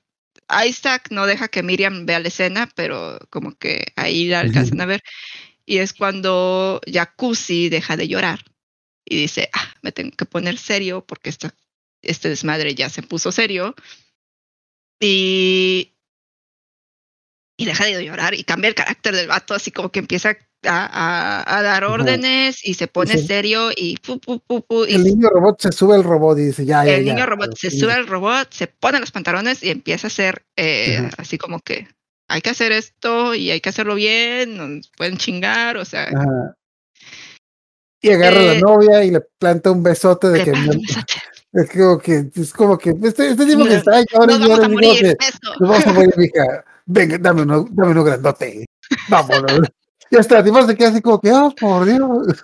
Isaac 0.65 1.09
no 1.11 1.27
deja 1.27 1.47
que 1.47 1.63
Miriam 1.63 2.05
vea 2.05 2.19
la 2.19 2.27
escena, 2.27 2.69
pero 2.75 3.19
como 3.29 3.55
que 3.55 3.85
ahí 3.95 4.27
la 4.27 4.41
alcanzan 4.41 4.81
a 4.81 4.85
ver. 4.85 5.03
Y 5.65 5.77
es 5.77 5.93
cuando 5.93 6.81
Jacuzzi 6.91 7.69
deja 7.69 7.95
de 7.95 8.07
llorar 8.07 8.43
y 9.05 9.17
dice, 9.17 9.49
ah, 9.53 9.73
me 9.81 9.91
tengo 9.91 10.11
que 10.17 10.25
poner 10.25 10.57
serio 10.57 11.05
porque 11.05 11.29
esta, 11.29 11.55
este 12.01 12.29
desmadre 12.29 12.75
ya 12.75 12.89
se 12.89 13.03
puso 13.03 13.31
serio 13.31 13.75
y, 14.99 15.93
y 17.57 17.65
deja 17.65 17.85
de 17.85 18.05
llorar 18.05 18.33
y 18.33 18.43
cambia 18.43 18.69
el 18.69 18.75
carácter 18.75 19.15
del 19.15 19.27
vato, 19.27 19.53
así 19.53 19.71
como 19.71 19.91
que 19.91 19.99
empieza 19.99 20.37
a, 20.65 21.57
a, 21.57 21.61
dar 21.61 21.83
órdenes 21.83 22.65
y 22.65 22.75
se 22.75 22.87
pone 22.87 23.17
serio 23.17 23.69
y, 23.75 23.97
pu, 23.97 24.19
pu, 24.19 24.39
pu, 24.39 24.85
El 24.85 25.03
niño 25.03 25.29
robot 25.29 25.61
se 25.61 25.71
sube 25.71 25.95
al 25.95 26.03
robot 26.03 26.37
y 26.39 26.45
dice, 26.45 26.65
ya, 26.65 26.85
ya. 26.85 26.95
El 26.95 27.05
niño 27.05 27.25
robot 27.25 27.55
se 27.57 27.69
sube 27.69 27.93
al 27.93 28.07
robot, 28.07 28.51
se 28.51 28.67
pone 28.67 28.99
los 28.99 29.11
pantalones 29.11 29.63
y 29.63 29.69
empieza 29.69 30.07
a 30.07 30.09
hacer 30.09 30.45
eh, 30.55 31.09
así 31.17 31.37
como 31.37 31.59
que 31.59 31.87
hay 32.27 32.41
que 32.41 32.49
hacer 32.49 32.71
esto 32.71 33.35
y 33.35 33.51
hay 33.51 33.61
que 33.61 33.69
hacerlo 33.69 33.95
bien, 33.95 34.57
nos 34.57 34.89
pueden 34.95 35.17
chingar, 35.17 35.77
o 35.77 35.85
sea. 35.85 36.09
Y 38.01 38.09
agarra 38.09 38.39
a 38.39 38.43
la 38.43 38.53
eh, 38.55 38.61
novia 38.61 39.03
y 39.03 39.11
le 39.11 39.21
planta 39.21 39.71
un 39.71 39.83
besote 39.83 40.29
de 40.29 40.43
que. 40.43 40.53
Es 41.53 41.69
como 41.69 41.99
que, 41.99 42.31
es 42.35 42.51
como 42.51 42.77
que, 42.77 42.89
este, 43.03 43.29
este 43.29 43.45
tipo 43.45 43.63
que 43.63 43.75
está 43.75 43.97
ahí 43.97 44.05
ahora 44.15 44.39
nos 44.39 44.49
vamos 44.49 44.65
a 44.65 44.69
morir, 44.69 45.17
nos 45.59 45.69
vamos 45.69 45.87
a 45.87 45.93
morir, 45.93 46.13
hija. 46.17 46.65
Venga, 46.85 47.17
dame 47.19 47.43
uno, 47.43 47.67
dame 47.71 47.91
uno 47.91 48.03
grandote. 48.03 48.65
Vámonos. 49.07 49.69
ya 50.09 50.19
está, 50.19 50.43
tipo 50.43 50.65
se 50.65 50.75
queda 50.75 50.89
así 50.89 51.01
como 51.01 51.21
que, 51.21 51.31
oh, 51.31 51.53
por 51.55 51.85
Dios. 51.85 52.43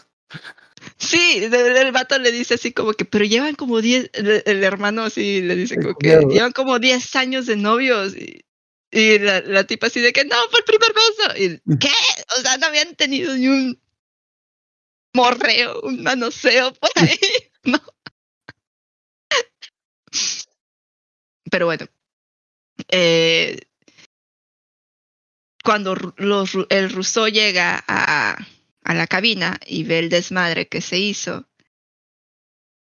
Sí, 0.98 1.42
el, 1.44 1.92
vato 1.92 2.20
le 2.20 2.32
dice 2.32 2.54
así 2.54 2.72
como 2.72 2.94
que, 2.94 3.06
pero 3.06 3.26
llevan 3.26 3.56
como 3.56 3.82
10, 3.82 4.12
el, 4.14 4.64
hermano 4.64 5.04
así 5.04 5.42
le 5.42 5.56
dice 5.56 5.78
como 5.78 5.96
que 5.96 6.20
llevan 6.30 6.52
como 6.52 6.78
10 6.78 7.16
años 7.16 7.46
de 7.48 7.56
novios. 7.56 8.16
Y, 8.16 8.46
y 8.92 9.20
la, 9.20 9.42
la, 9.42 9.66
tipa 9.66 9.88
así 9.88 10.02
de 10.02 10.14
que 10.14 10.26
no, 10.26 10.36
fue 10.52 10.60
el 10.60 10.66
primer 10.66 10.94
beso. 10.94 11.38
Y, 11.38 11.62
mm. 11.66 11.78
¿Qué? 11.78 11.92
O 12.38 12.42
sea, 12.42 12.58
no 12.58 12.68
habían 12.68 12.96
tenido 12.96 13.36
ni 13.36 13.48
un 13.48 13.82
morreo, 15.14 15.82
un 15.82 16.04
manoseo 16.04 16.74
por 16.74 16.92
ahí. 16.96 17.18
No. 17.62 17.78
Pero 21.50 21.66
bueno. 21.66 21.88
Eh, 22.90 23.60
cuando 25.64 25.96
los, 26.18 26.52
el 26.70 26.90
ruso 26.90 27.28
llega 27.28 27.84
a, 27.88 28.38
a, 28.84 28.94
la 28.94 29.08
cabina 29.08 29.60
y 29.66 29.84
ve 29.84 30.00
el 30.00 30.10
desmadre 30.10 30.68
que 30.68 30.82
se 30.82 30.98
hizo, 30.98 31.46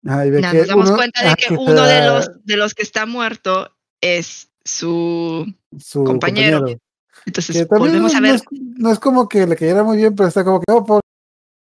Ah, 0.06 0.24
nos 0.24 0.66
damos 0.66 0.86
uno- 0.86 0.96
cuenta 0.96 1.28
de 1.28 1.34
que 1.34 1.52
uno 1.52 1.84
de 1.84 2.06
los, 2.06 2.44
de 2.44 2.56
los 2.56 2.72
que 2.72 2.82
está 2.82 3.04
muerto 3.04 3.76
es 4.00 4.48
su... 4.64 5.52
su 5.78 6.04
compañero. 6.04 6.58
compañero. 6.58 6.80
Entonces 7.26 7.68
volvemos 7.68 8.12
no, 8.12 8.18
a 8.18 8.20
no 8.20 8.26
ver 8.28 8.36
es, 8.36 8.42
no 8.50 8.92
es 8.92 8.98
como 9.00 9.28
que 9.28 9.46
le 9.46 9.56
cayera 9.56 9.82
muy 9.82 9.96
bien, 9.96 10.14
pero 10.14 10.28
está 10.28 10.44
como 10.44 10.60
que, 10.60 10.72
oh, 10.72 11.00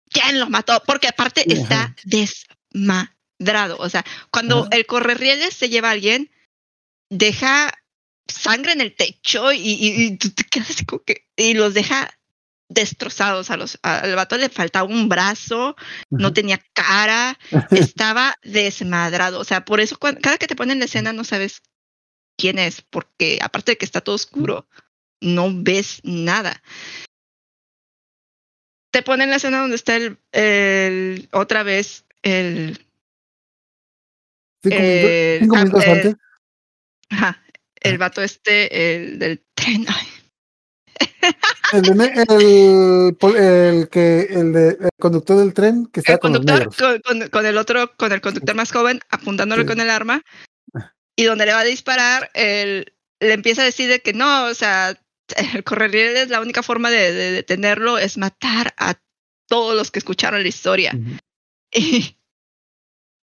quién 0.09 0.39
lo 0.39 0.49
mató, 0.49 0.83
porque 0.85 1.07
aparte 1.07 1.51
está 1.51 1.95
desmadrado. 2.03 3.77
O 3.79 3.89
sea, 3.89 4.05
cuando 4.29 4.63
Ajá. 4.63 4.69
el 4.73 4.85
correrrieles 4.85 5.53
se 5.53 5.69
lleva 5.69 5.87
a 5.89 5.91
alguien, 5.91 6.29
deja 7.09 7.71
sangre 8.27 8.73
en 8.73 8.81
el 8.81 8.95
techo 8.95 9.51
y, 9.53 9.59
y- 9.59 10.03
y 10.05 10.17
tú 10.17 10.29
te 10.31 10.43
quedas 10.43 10.69
así 10.71 10.85
como 10.85 11.03
que. 11.03 11.25
Y 11.35 11.53
los 11.53 11.73
deja 11.73 12.09
destrozados 12.69 13.49
a 13.49 13.57
los. 13.57 13.79
Al 13.81 14.15
vato 14.15 14.37
le 14.37 14.49
faltaba 14.49 14.87
un 14.87 15.07
brazo, 15.07 15.75
no 16.09 16.33
tenía 16.33 16.59
cara, 16.73 17.37
estaba 17.71 18.35
desmadrado. 18.43 19.39
O 19.39 19.43
sea, 19.45 19.63
por 19.63 19.79
eso 19.79 19.97
cada 19.97 20.37
que 20.37 20.47
te 20.47 20.55
ponen 20.55 20.79
la 20.79 20.85
escena 20.85 21.13
no 21.13 21.23
sabes 21.23 21.61
quién 22.37 22.59
es, 22.59 22.81
porque 22.81 23.39
aparte 23.41 23.71
de 23.71 23.77
que 23.77 23.85
está 23.85 24.01
todo 24.01 24.15
oscuro, 24.15 24.67
no 25.21 25.49
ves 25.53 26.01
nada. 26.03 26.61
Te 28.91 29.01
ponen 29.01 29.29
la 29.29 29.35
escena 29.37 29.59
donde 29.59 29.75
está 29.75 29.95
el, 29.95 30.17
el- 30.31 31.29
otra 31.31 31.63
vez 31.63 32.05
el, 32.23 32.79
Eh, 34.81 35.37
cinco 35.41 35.55
minutos 35.57 35.83
antes. 35.87 36.15
Ajá, 37.09 37.43
el 37.81 37.97
vato 37.97 38.21
este, 38.21 38.95
el 38.95 39.19
del 39.19 39.43
tren. 39.53 39.85
Ay, 39.89 40.07
El, 41.73 41.83
que 43.89 44.27
el, 44.29 44.53
de, 44.53 44.69
el 44.69 44.89
conductor 44.99 45.37
del 45.37 45.53
tren 45.53 45.85
que 45.87 45.99
el 45.99 46.19
con 46.19 46.33
conductor 46.33 47.01
con, 47.29 47.45
el 47.45 47.57
otro, 47.57 47.95
con 47.97 48.11
el 48.11 48.21
conductor 48.21 48.55
más 48.55 48.71
joven, 48.71 48.99
apuntándole 49.09 49.63
Sí. 49.63 49.67
con 49.67 49.81
el 49.81 49.89
arma, 49.89 50.23
y 51.15 51.23
donde 51.25 51.45
le 51.45 51.53
va 51.53 51.59
a 51.59 51.65
disparar, 51.65 52.31
él 52.33 52.93
le 53.19 53.33
empieza 53.33 53.63
a 53.63 53.65
decir 53.65 53.89
de 53.89 54.01
que 54.01 54.13
no, 54.13 54.45
o 54.45 54.53
sea, 54.53 54.99
el 55.53 55.63
correrrieles, 55.63 56.29
la 56.29 56.41
única 56.41 56.63
forma 56.63 56.89
de, 56.89 57.11
de 57.11 57.31
detenerlo 57.31 57.97
es 57.97 58.17
matar 58.17 58.73
a 58.77 58.95
todos 59.47 59.75
los 59.75 59.91
que 59.91 59.99
escucharon 59.99 60.41
la 60.41 60.49
historia. 60.49 60.93
Y, 61.69 62.15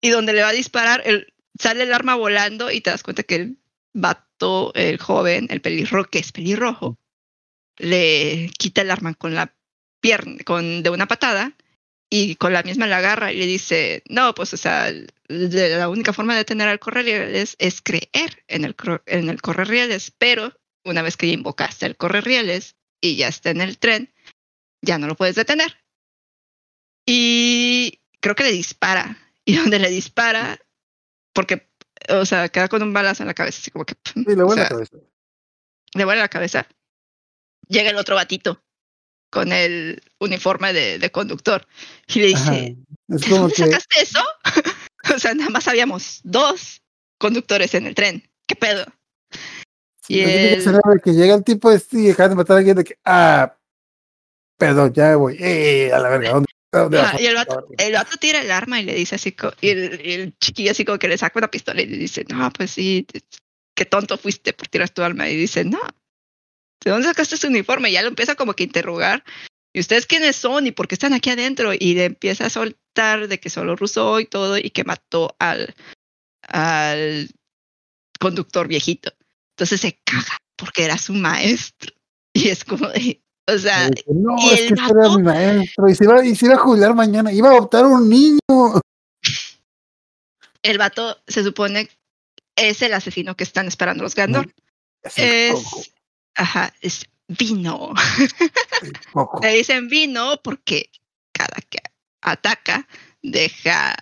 y 0.01 0.09
donde 0.09 0.33
le 0.33 0.41
va 0.41 0.49
a 0.49 0.53
disparar, 0.53 1.01
el, 1.05 1.33
sale 1.57 1.83
el 1.83 1.93
arma 1.93 2.15
volando 2.15 2.71
y 2.71 2.81
te 2.81 2.89
das 2.89 3.03
cuenta 3.03 3.23
que 3.23 3.35
el 3.35 3.57
vato, 3.93 4.73
el 4.75 4.97
joven, 4.97 5.47
el 5.49 5.61
pelirrojo, 5.61 6.09
que 6.09 6.19
es 6.19 6.31
pelirrojo, 6.31 6.97
le 7.77 8.51
quita 8.57 8.81
el 8.81 8.91
arma 8.91 9.13
con 9.13 9.35
la 9.35 9.55
pierna, 10.01 10.43
con, 10.43 10.83
de 10.83 10.89
una 10.89 11.07
patada 11.07 11.55
y 12.09 12.35
con 12.35 12.53
la 12.53 12.63
misma 12.63 12.87
la 12.87 12.97
agarra 12.97 13.31
y 13.31 13.37
le 13.37 13.47
dice, 13.47 14.03
no, 14.09 14.33
pues 14.35 14.53
o 14.53 14.57
sea, 14.57 14.91
la 15.27 15.89
única 15.89 16.13
forma 16.13 16.33
de 16.33 16.39
detener 16.39 16.67
al 16.67 16.79
correrrieles 16.79 17.55
es 17.59 17.81
creer 17.81 18.43
en 18.47 18.65
el, 18.65 18.75
en 19.05 19.29
el 19.29 19.39
pero 20.17 20.53
una 20.83 21.01
vez 21.01 21.17
que 21.17 21.27
ya 21.27 21.33
invocaste 21.33 21.85
el 21.85 21.97
correrrieles 21.97 22.75
y 23.01 23.15
ya 23.15 23.27
está 23.27 23.49
en 23.49 23.61
el 23.61 23.77
tren, 23.77 24.13
ya 24.81 24.97
no 24.97 25.07
lo 25.07 25.15
puedes 25.15 25.35
detener. 25.35 25.77
Y 27.05 28.01
creo 28.19 28.35
que 28.35 28.43
le 28.43 28.51
dispara. 28.51 29.17
Y 29.45 29.57
donde 29.57 29.77
le 29.77 29.89
dispara, 29.89 30.57
porque, 31.33 31.69
o 32.09 32.25
sea, 32.25 32.49
queda 32.49 32.67
con 32.67 32.81
un 32.83 32.93
balazo 32.93 33.23
en 33.23 33.27
la 33.27 33.33
cabeza, 33.33 33.59
así 33.61 33.71
como 33.71 33.85
que 33.85 33.95
pum, 33.95 34.23
Sí, 34.27 34.35
le 34.35 34.43
vuela 34.43 34.63
la 34.63 34.69
cabeza. 34.69 34.97
le 35.93 36.05
vuela 36.05 36.21
la 36.21 36.29
cabeza. 36.29 36.67
Llega 37.67 37.89
el 37.89 37.97
otro 37.97 38.15
batito 38.15 38.61
con 39.31 39.51
el 39.51 40.01
uniforme 40.19 40.73
de, 40.73 40.99
de 40.99 41.11
conductor 41.11 41.65
y 42.07 42.19
le 42.19 42.25
dice, 42.27 42.77
Es 43.07 43.21
¿de 43.21 43.27
como 43.29 43.41
dónde 43.41 43.55
que 43.55 43.65
sacaste 43.65 44.01
eso? 44.01 44.19
o 45.15 45.19
sea, 45.19 45.33
nada 45.33 45.49
más 45.49 45.67
habíamos 45.67 46.21
dos 46.23 46.81
conductores 47.19 47.73
en 47.73 47.87
el 47.87 47.95
tren. 47.95 48.29
¿Qué 48.47 48.55
pedo? 48.55 48.85
y 50.09 50.19
el- 50.19 51.01
que 51.01 51.13
llega 51.13 51.33
el 51.33 51.43
tipo 51.43 51.71
este 51.71 51.97
y 51.97 52.11
de 52.13 52.35
matar 52.35 52.57
a 52.57 52.59
alguien 52.59 52.75
de 52.75 52.83
que, 52.83 52.97
ah, 53.05 53.55
perdón, 54.57 54.93
ya 54.93 55.09
me 55.09 55.15
voy. 55.15 55.37
Eh, 55.39 55.91
a 55.93 55.99
la 55.99 56.09
verga, 56.09 56.31
¿dónde? 56.31 56.52
Y 57.19 57.25
el 57.25 57.35
vato, 57.35 57.67
el 57.77 57.93
vato 57.93 58.17
tira 58.17 58.41
el 58.41 58.51
arma 58.51 58.79
y 58.79 58.83
le 58.85 58.95
dice 58.95 59.15
así, 59.15 59.35
y 59.61 59.69
el, 59.69 60.01
y 60.05 60.11
el 60.13 60.37
chiquillo 60.39 60.71
así 60.71 60.83
como 60.85 60.97
que 60.99 61.07
le 61.07 61.17
saca 61.17 61.39
una 61.39 61.51
pistola 61.51 61.81
y 61.81 61.85
le 61.85 61.97
dice, 61.97 62.25
no, 62.29 62.51
pues 62.51 62.71
sí, 62.71 63.05
qué 63.75 63.85
tonto 63.85 64.17
fuiste 64.17 64.53
por 64.53 64.67
tirar 64.67 64.89
tu 64.89 65.01
arma. 65.03 65.29
Y 65.29 65.35
dice, 65.35 65.63
no, 65.63 65.79
¿de 66.83 66.91
dónde 66.91 67.07
sacaste 67.07 67.35
ese 67.35 67.47
uniforme? 67.47 67.89
Y 67.89 67.93
ya 67.93 68.01
lo 68.01 68.07
empieza 68.09 68.35
como 68.35 68.53
que 68.53 68.63
a 68.63 68.65
interrogar. 68.65 69.23
¿Y 69.73 69.79
ustedes 69.79 70.05
quiénes 70.05 70.35
son? 70.35 70.67
¿Y 70.67 70.71
por 70.71 70.87
qué 70.87 70.95
están 70.95 71.13
aquí 71.13 71.29
adentro? 71.31 71.73
Y 71.73 71.95
le 71.95 72.05
empieza 72.05 72.45
a 72.45 72.49
soltar 72.49 73.27
de 73.27 73.39
que 73.39 73.49
solo 73.49 73.75
rusó 73.75 74.19
y 74.19 74.25
todo 74.25 74.57
y 74.57 74.69
que 74.69 74.83
mató 74.83 75.35
al, 75.39 75.73
al 76.47 77.29
conductor 78.19 78.67
viejito. 78.67 79.11
Entonces 79.51 79.81
se 79.81 79.99
caga 80.03 80.37
porque 80.55 80.83
era 80.85 80.97
su 80.97 81.13
maestro. 81.13 81.91
Y 82.35 82.49
es 82.49 82.63
como, 82.63 82.87
de- 82.89 83.22
o 83.47 83.57
sea, 83.57 83.89
no, 84.07 84.35
y 84.37 84.49
es 84.53 84.71
el 84.71 84.75
que 84.75 84.83
era 84.83 85.17
mi 85.17 85.23
maestro 85.23 85.89
y 85.89 85.95
se, 85.95 86.05
iba, 86.05 86.25
y 86.25 86.35
se 86.35 86.45
iba 86.45 86.55
a 86.55 86.59
jubilar 86.59 86.95
mañana, 86.95 87.31
iba 87.31 87.49
a 87.49 87.51
adoptar 87.51 87.85
un 87.85 88.09
niño. 88.09 88.39
el 90.61 90.77
vato 90.77 91.17
se 91.27 91.43
supone 91.43 91.89
es 92.55 92.81
el 92.81 92.93
asesino 92.93 93.35
que 93.35 93.43
están 93.43 93.67
esperando 93.67 94.03
los 94.03 94.15
Gandor. 94.15 94.53
Es, 95.15 95.91
ajá, 96.35 96.73
es 96.81 97.05
vino. 97.27 97.93
Le 99.41 99.53
dicen 99.55 99.89
vino 99.89 100.39
porque 100.43 100.89
cada 101.33 101.57
que 101.69 101.79
ataca 102.21 102.87
deja 103.21 103.95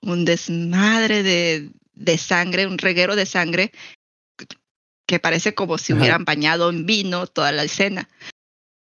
un 0.00 0.24
desmadre 0.24 1.22
de, 1.22 1.70
de 1.92 2.18
sangre, 2.18 2.66
un 2.66 2.78
reguero 2.78 3.14
de 3.14 3.26
sangre 3.26 3.72
que 5.06 5.18
parece 5.18 5.54
como 5.54 5.76
si 5.76 5.92
Ajá. 5.92 6.00
hubieran 6.00 6.24
bañado 6.24 6.70
en 6.70 6.86
vino 6.86 7.26
toda 7.26 7.52
la 7.52 7.64
escena. 7.64 8.08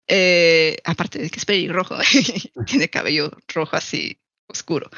Eh, 0.09 0.77
aparte 0.85 1.19
de 1.19 1.31
que 1.31 1.39
es 1.39 1.45
pelirrojo, 1.45 1.97
tiene 2.67 2.89
cabello 2.89 3.31
rojo 3.49 3.77
así 3.77 4.19
oscuro. 4.49 4.91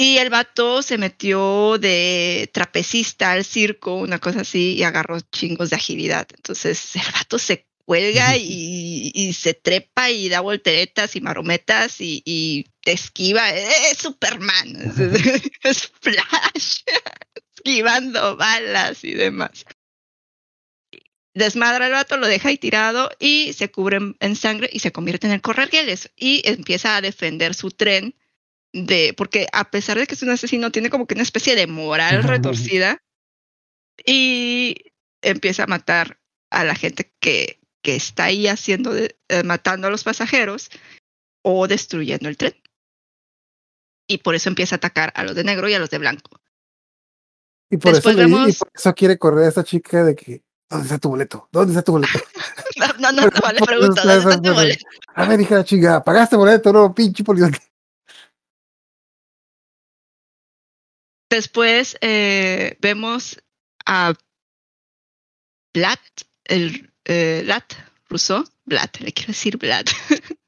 Y 0.00 0.18
el 0.18 0.30
vato 0.30 0.80
se 0.82 0.96
metió 0.96 1.76
de 1.78 2.48
trapecista 2.52 3.32
al 3.32 3.44
circo, 3.44 3.96
una 3.96 4.20
cosa 4.20 4.42
así, 4.42 4.74
y 4.74 4.84
agarró 4.84 5.18
chingos 5.20 5.70
de 5.70 5.76
agilidad. 5.76 6.28
Entonces 6.36 6.94
el 6.94 7.12
vato 7.12 7.38
se 7.38 7.66
cuelga 7.84 8.36
y, 8.36 9.10
y 9.14 9.32
se 9.32 9.54
trepa 9.54 10.10
y 10.10 10.28
da 10.28 10.40
volteretas 10.40 11.16
y 11.16 11.20
marometas 11.20 12.00
y, 12.00 12.22
y 12.24 12.66
esquiva. 12.84 13.50
Es 13.50 13.98
Superman, 13.98 14.76
es, 14.98 15.50
es 15.62 15.92
Flash, 16.00 16.82
esquivando 17.56 18.36
balas 18.36 19.02
y 19.02 19.14
demás. 19.14 19.64
Desmadra 21.38 21.86
el 21.86 21.92
vato, 21.92 22.16
lo 22.16 22.26
deja 22.26 22.50
ahí 22.50 22.58
tirado 22.58 23.10
y 23.18 23.52
se 23.54 23.70
cubre 23.70 23.98
en, 24.20 24.36
sangre 24.36 24.68
y 24.72 24.80
se 24.80 24.92
convierte 24.92 25.26
en 25.26 25.32
el 25.32 25.40
correrrieles 25.40 26.10
y 26.16 26.42
empieza 26.44 26.96
a 26.96 27.00
defender 27.00 27.54
su 27.54 27.70
tren 27.70 28.14
de 28.72 29.14
porque 29.16 29.46
a 29.52 29.70
pesar 29.70 29.98
de 29.98 30.06
que 30.06 30.14
es 30.14 30.22
un 30.22 30.30
asesino 30.30 30.70
tiene 30.70 30.90
como 30.90 31.06
que 31.06 31.14
una 31.14 31.22
especie 31.22 31.54
de 31.54 31.66
moral 31.66 32.22
retorcida 32.22 33.02
y 34.04 34.76
empieza 35.22 35.64
a 35.64 35.66
matar 35.66 36.20
a 36.50 36.64
la 36.64 36.74
gente 36.74 37.12
que, 37.20 37.60
que 37.82 37.96
está 37.96 38.24
ahí 38.24 38.46
haciendo 38.46 38.92
de- 38.92 39.16
eh, 39.28 39.42
matando 39.42 39.86
a 39.86 39.90
los 39.90 40.04
pasajeros 40.04 40.70
o 41.42 41.66
destruyendo 41.66 42.28
el 42.28 42.36
tren. 42.36 42.54
Y 44.06 44.18
por 44.18 44.34
eso 44.34 44.48
empieza 44.48 44.76
a 44.76 44.78
atacar 44.78 45.12
a 45.14 45.24
los 45.24 45.34
de 45.34 45.44
negro 45.44 45.68
y 45.68 45.74
a 45.74 45.78
los 45.78 45.90
de 45.90 45.98
blanco. 45.98 46.40
Y 47.70 47.76
Después 47.76 47.92
por 48.02 48.02
eso 48.02 48.14
quiere 48.94 49.18
correr 49.18 49.44
a 49.44 49.48
esta 49.48 49.64
chica 49.64 50.04
de 50.04 50.14
que, 50.14 50.42
¿dónde 50.68 50.84
está 50.86 50.98
tu 50.98 51.08
boleto? 51.10 51.48
¿Dónde 51.52 51.72
está 51.72 51.82
tu 51.82 51.92
boleto? 51.92 52.18
no 52.76 52.86
no 52.98 53.12
no, 53.12 53.22
no 53.42 53.52
le 53.52 53.60
pregunto 53.60 54.02
¿dónde 54.02 54.18
está 54.18 54.42
tu 54.42 54.54
boleto? 54.54 54.84
A 55.14 55.24
ver, 55.26 55.40
hija 55.40 55.64
chinga, 55.64 56.02
¿pagaste 56.04 56.36
boleto? 56.36 56.72
No, 56.72 56.94
pinche 56.94 57.24
policía. 57.24 57.50
Después 61.30 61.96
eh, 62.00 62.76
vemos 62.80 63.38
a 63.84 64.14
Vlad, 65.74 65.98
el 66.44 66.92
eh, 67.04 67.42
Vlad 67.44 67.62
Rousseau, 68.08 68.44
Vlad, 68.64 68.88
le 69.00 69.12
quiero 69.12 69.28
decir 69.28 69.56
Vlad. 69.58 69.84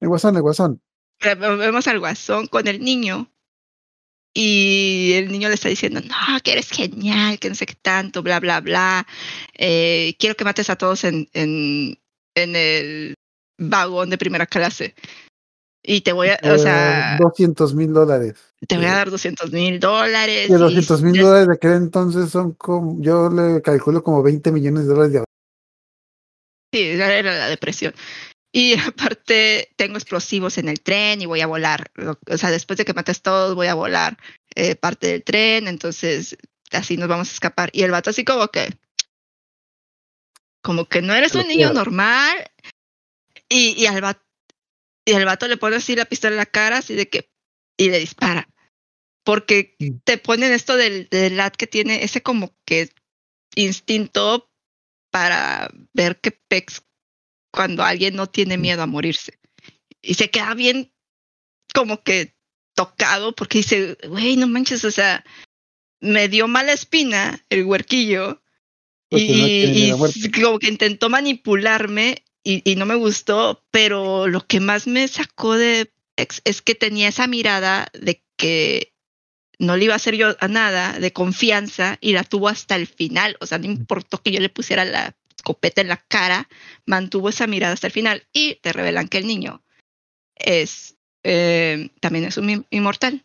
El 0.00 0.06
guasón, 0.08 0.36
el 0.36 0.42
guasón. 0.42 0.80
Ve- 1.20 1.34
vemos 1.34 1.88
al 1.88 1.98
guasón 1.98 2.46
con 2.46 2.68
el 2.68 2.78
niño 2.80 3.32
y 4.34 5.12
el 5.14 5.32
niño 5.32 5.48
le 5.48 5.54
está 5.54 5.68
diciendo, 5.68 6.00
no, 6.00 6.40
que 6.42 6.52
eres 6.52 6.70
genial, 6.70 7.38
que 7.38 7.48
no 7.48 7.54
sé 7.54 7.66
qué 7.66 7.74
tanto, 7.74 8.22
bla, 8.22 8.40
bla, 8.40 8.60
bla. 8.60 9.06
Eh, 9.54 10.14
quiero 10.18 10.36
que 10.36 10.44
mates 10.44 10.70
a 10.70 10.76
todos 10.76 11.04
en, 11.04 11.28
en, 11.32 11.98
en 12.34 12.56
el 12.56 13.14
vagón 13.58 14.10
de 14.10 14.18
primera 14.18 14.46
clase. 14.46 14.94
Y 15.82 16.02
te 16.02 16.12
voy 16.12 16.28
a, 16.28 16.38
o 16.42 16.58
sea, 16.58 17.16
200 17.18 17.74
mil 17.74 17.92
dólares. 17.92 18.34
te 18.66 18.76
voy 18.76 18.86
a 18.86 18.94
dar 18.94 19.10
200 19.10 19.52
mil 19.52 19.80
dólares. 19.80 20.50
Y 20.50 20.52
200 20.52 21.02
mil 21.02 21.20
dólares 21.20 21.48
de 21.48 21.54
aquel 21.54 21.72
entonces 21.72 22.30
son 22.30 22.52
como, 22.52 23.00
yo 23.00 23.30
le 23.30 23.62
calculo 23.62 24.02
como 24.02 24.22
20 24.22 24.52
millones 24.52 24.82
de 24.82 24.88
dólares 24.88 25.12
de 25.12 25.24
Sí, 26.74 26.82
era 26.82 27.22
la 27.22 27.48
depresión. 27.48 27.94
Y 28.52 28.74
aparte 28.78 29.72
tengo 29.76 29.96
explosivos 29.96 30.58
en 30.58 30.68
el 30.68 30.80
tren 30.80 31.20
y 31.22 31.26
voy 31.26 31.40
a 31.40 31.46
volar. 31.46 31.90
O 32.28 32.38
sea, 32.38 32.50
después 32.50 32.76
de 32.76 32.84
que 32.84 32.94
mates 32.94 33.22
todos, 33.22 33.54
voy 33.54 33.66
a 33.66 33.74
volar 33.74 34.18
eh, 34.54 34.76
parte 34.76 35.08
del 35.08 35.24
tren. 35.24 35.68
Entonces, 35.68 36.36
así 36.72 36.96
nos 36.96 37.08
vamos 37.08 37.28
a 37.28 37.32
escapar. 37.32 37.70
Y 37.72 37.82
el 37.82 37.90
vato 37.90 38.10
así 38.10 38.24
como 38.24 38.48
que, 38.48 38.68
como 40.62 40.86
que 40.86 41.02
no 41.02 41.14
eres 41.14 41.34
un 41.34 41.46
niño 41.48 41.72
normal. 41.72 42.50
Y, 43.48 43.80
y, 43.82 43.86
al 43.86 44.00
vato, 44.00 44.24
y 45.06 45.12
al 45.12 45.24
vato 45.24 45.48
le 45.48 45.56
pone 45.56 45.76
así 45.76 45.96
la 45.96 46.04
pistola 46.04 46.34
en 46.34 46.38
la 46.38 46.46
cara, 46.46 46.78
así 46.78 46.94
de 46.94 47.08
que, 47.08 47.30
y 47.78 47.90
le 47.90 47.98
dispara. 47.98 48.48
Porque 49.24 49.76
te 50.04 50.18
ponen 50.18 50.52
esto 50.52 50.76
del, 50.76 51.08
del 51.10 51.36
lat 51.36 51.56
que 51.56 51.66
tiene 51.66 52.04
ese 52.04 52.22
como 52.22 52.54
que 52.64 52.90
instinto 53.54 54.50
para 55.10 55.70
ver 55.92 56.20
que 56.20 56.30
Pex 56.30 56.82
cuando 57.58 57.82
alguien 57.82 58.14
no 58.14 58.28
tiene 58.28 58.56
miedo 58.56 58.84
a 58.84 58.86
morirse. 58.86 59.40
Y 60.00 60.14
se 60.14 60.30
queda 60.30 60.54
bien 60.54 60.92
como 61.74 62.04
que 62.04 62.36
tocado 62.76 63.34
porque 63.34 63.58
dice, 63.58 63.98
güey, 64.06 64.36
no 64.36 64.46
manches, 64.46 64.84
o 64.84 64.92
sea, 64.92 65.24
me 65.98 66.28
dio 66.28 66.46
mala 66.46 66.72
espina 66.72 67.44
el 67.48 67.64
huerquillo 67.64 68.44
y, 69.10 69.90
como 70.40 70.60
que 70.60 70.68
intentó 70.68 71.10
manipularme 71.10 72.22
y, 72.44 72.62
y, 72.70 72.76
no 72.76 72.86
me 72.86 72.94
gustó, 72.94 73.66
pero 73.72 74.28
lo 74.28 74.46
que 74.46 74.60
más 74.60 74.86
me 74.86 75.08
sacó 75.08 75.56
de 75.56 75.92
Pex 76.14 76.42
es 76.44 76.62
que 76.62 76.76
tenía 76.76 77.08
esa 77.08 77.26
mirada 77.26 77.88
de 77.92 78.22
que 78.36 78.94
no 79.58 79.76
le 79.76 79.86
iba 79.86 79.94
a 79.94 79.96
hacer 79.96 80.14
yo 80.14 80.36
a 80.38 80.46
nada, 80.46 81.00
de 81.00 81.12
confianza, 81.12 81.98
y 82.00 82.12
la 82.12 82.22
tuvo 82.22 82.46
hasta 82.46 82.76
el 82.76 82.86
final. 82.86 83.36
O 83.40 83.46
sea, 83.46 83.58
no 83.58 83.66
importó 83.66 84.22
que 84.22 84.30
yo 84.30 84.38
le 84.38 84.48
pusiera 84.48 84.84
la 84.84 85.16
escopeta 85.48 85.80
en 85.80 85.88
la 85.88 85.96
cara, 85.96 86.48
mantuvo 86.84 87.30
esa 87.30 87.46
mirada 87.46 87.72
hasta 87.72 87.86
el 87.86 87.92
final 87.92 88.26
y 88.32 88.56
te 88.56 88.72
revelan 88.72 89.08
que 89.08 89.18
el 89.18 89.26
niño 89.26 89.62
es 90.34 90.96
eh, 91.24 91.90
también 92.00 92.26
es 92.26 92.36
un 92.36 92.66
inmortal. 92.70 93.24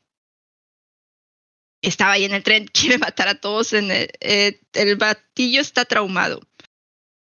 Estaba 1.82 2.14
ahí 2.14 2.24
en 2.24 2.34
el 2.34 2.44
tren, 2.44 2.66
quiere 2.74 2.98
matar 2.98 3.28
a 3.28 3.40
todos. 3.40 3.74
En 3.74 3.92
el, 3.92 4.10
eh, 4.22 4.62
el 4.74 4.96
batillo 4.96 5.62
está 5.62 5.86
traumado 5.86 6.42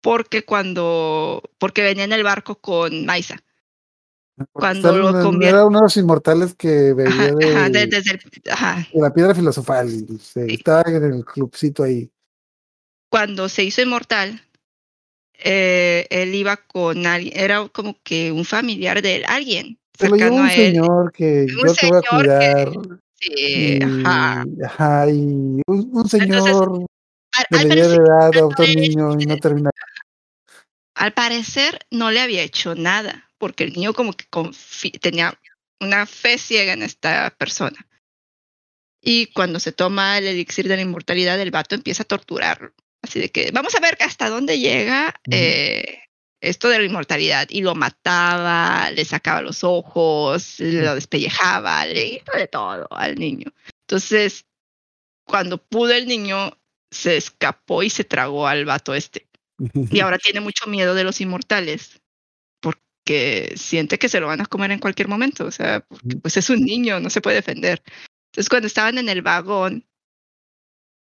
porque 0.00 0.44
cuando 0.44 1.42
porque 1.58 1.82
venía 1.82 2.04
en 2.04 2.12
el 2.12 2.22
barco 2.22 2.56
con 2.56 3.04
Maisa. 3.04 3.42
Cuando 4.50 4.96
lo 4.96 5.42
Era 5.42 5.66
uno 5.66 5.78
de 5.78 5.84
los 5.84 5.96
inmortales 5.96 6.54
que 6.54 6.94
veía 6.94 7.32
de, 7.68 7.86
desde 7.86 8.18
la 8.94 9.12
piedra 9.12 9.34
filosofal. 9.34 9.88
Estaba 10.34 10.82
en 10.86 11.04
el 11.04 11.24
clubcito 11.24 11.82
ahí. 11.82 12.10
Cuando 13.10 13.48
se 13.50 13.62
hizo 13.62 13.82
inmortal, 13.82 14.40
eh, 15.44 16.06
él 16.10 16.34
iba 16.34 16.56
con 16.56 17.06
alguien, 17.06 17.38
era 17.38 17.68
como 17.68 17.96
que 18.02 18.32
un 18.32 18.44
familiar 18.44 19.02
de 19.02 19.24
alguien. 19.26 19.78
Se 19.98 20.08
lo 20.08 20.16
llevó 20.16 20.36
un 20.36 20.50
señor 20.50 21.12
que 21.12 21.46
yo 21.48 21.74
te 21.74 21.86
voy 21.88 21.98
a 21.98 22.16
cuidar. 22.16 22.72
sí, 23.20 23.78
ajá. 23.82 24.44
ajá. 24.64 25.10
y 25.10 25.60
un, 25.66 25.90
un 25.92 26.08
señor 26.08 26.86
Entonces, 27.50 27.68
de 27.68 27.88
de 27.88 27.94
edad 27.96 28.30
adoptó 28.34 28.62
un 28.62 28.74
niño 28.74 29.16
y 29.18 29.26
no 29.26 29.36
termina. 29.36 29.70
Al 30.94 31.12
parecer 31.12 31.78
no 31.90 32.10
le 32.10 32.20
había 32.20 32.42
hecho 32.42 32.74
nada, 32.74 33.28
porque 33.38 33.64
el 33.64 33.72
niño 33.72 33.94
como 33.94 34.12
que 34.12 34.26
tenía 35.00 35.38
una 35.80 36.06
fe 36.06 36.38
ciega 36.38 36.72
en 36.72 36.82
esta 36.82 37.34
persona. 37.36 37.86
Y 39.00 39.26
cuando 39.32 39.58
se 39.58 39.72
toma 39.72 40.18
el 40.18 40.26
elixir 40.26 40.68
de 40.68 40.76
la 40.76 40.82
inmortalidad, 40.82 41.40
el 41.40 41.50
vato 41.50 41.74
empieza 41.74 42.04
a 42.04 42.06
torturarlo. 42.06 42.72
Así 43.02 43.20
de 43.20 43.30
que 43.30 43.50
vamos 43.52 43.74
a 43.74 43.80
ver 43.80 43.96
hasta 44.00 44.30
dónde 44.30 44.58
llega 44.58 45.14
eh, 45.30 45.98
esto 46.40 46.68
de 46.68 46.78
la 46.78 46.84
inmortalidad. 46.84 47.48
Y 47.50 47.62
lo 47.62 47.74
mataba, 47.74 48.90
le 48.90 49.04
sacaba 49.04 49.42
los 49.42 49.64
ojos, 49.64 50.56
lo 50.58 50.94
despellejaba, 50.94 51.86
le 51.86 52.06
hizo 52.06 52.32
de 52.36 52.46
todo 52.46 52.86
al 52.92 53.16
niño. 53.16 53.52
Entonces, 53.86 54.44
cuando 55.24 55.58
pudo 55.58 55.92
el 55.92 56.06
niño, 56.06 56.56
se 56.90 57.16
escapó 57.16 57.82
y 57.82 57.90
se 57.90 58.04
tragó 58.04 58.46
al 58.46 58.64
vato 58.64 58.94
este. 58.94 59.28
Y 59.58 59.58
ahora 60.00 60.18
tiene 60.18 60.40
mucho 60.40 60.66
miedo 60.66 60.94
de 60.94 61.04
los 61.04 61.20
inmortales, 61.20 62.00
porque 62.60 63.54
siente 63.56 63.98
que 63.98 64.08
se 64.08 64.20
lo 64.20 64.26
van 64.26 64.40
a 64.40 64.46
comer 64.46 64.70
en 64.72 64.78
cualquier 64.78 65.08
momento. 65.08 65.46
O 65.46 65.50
sea, 65.50 65.80
porque, 65.80 66.16
pues 66.16 66.36
es 66.36 66.50
un 66.50 66.60
niño, 66.60 67.00
no 67.00 67.10
se 67.10 67.20
puede 67.20 67.36
defender. 67.36 67.82
Entonces, 68.32 68.48
cuando 68.48 68.66
estaban 68.66 68.98
en 68.98 69.08
el 69.08 69.22
vagón, 69.22 69.86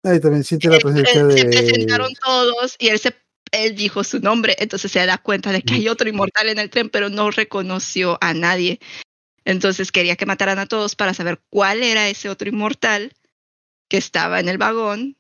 Ahí 0.05 0.21
también 0.21 0.45
siente 0.45 0.69
la 0.69 0.79
presencia 0.79 1.25
de... 1.25 1.39
Se 1.39 1.45
presentaron 1.47 2.13
todos 2.15 2.77
y 2.79 2.89
él, 2.89 2.99
se, 2.99 3.15
él 3.53 3.75
dijo 3.75 4.05
su 4.05 4.21
nombre, 4.21 4.55
entonces 4.59 4.93
se 4.93 5.05
da 5.05 5.17
cuenta 5.19 5.51
de 5.51 5.63
que 5.63 5.75
hay 5.75 5.89
otro 5.89 6.09
inmortal 6.09 6.51
en 6.51 6.59
el 6.59 6.69
tren, 6.71 6.91
pero 6.91 7.09
no 7.09 7.31
reconoció 7.31 8.19
a 8.21 8.35
nadie. 8.35 8.81
Entonces 9.47 9.93
quería 9.93 10.17
que 10.17 10.27
mataran 10.27 10.59
a 10.59 10.67
todos 10.67 10.95
para 10.95 11.15
saber 11.15 11.41
cuál 11.49 11.83
era 11.83 12.09
ese 12.09 12.29
otro 12.29 12.49
inmortal 12.49 13.15
que 13.89 13.97
estaba 13.97 14.41
en 14.41 14.49
el 14.49 14.59
vagón 14.59 15.17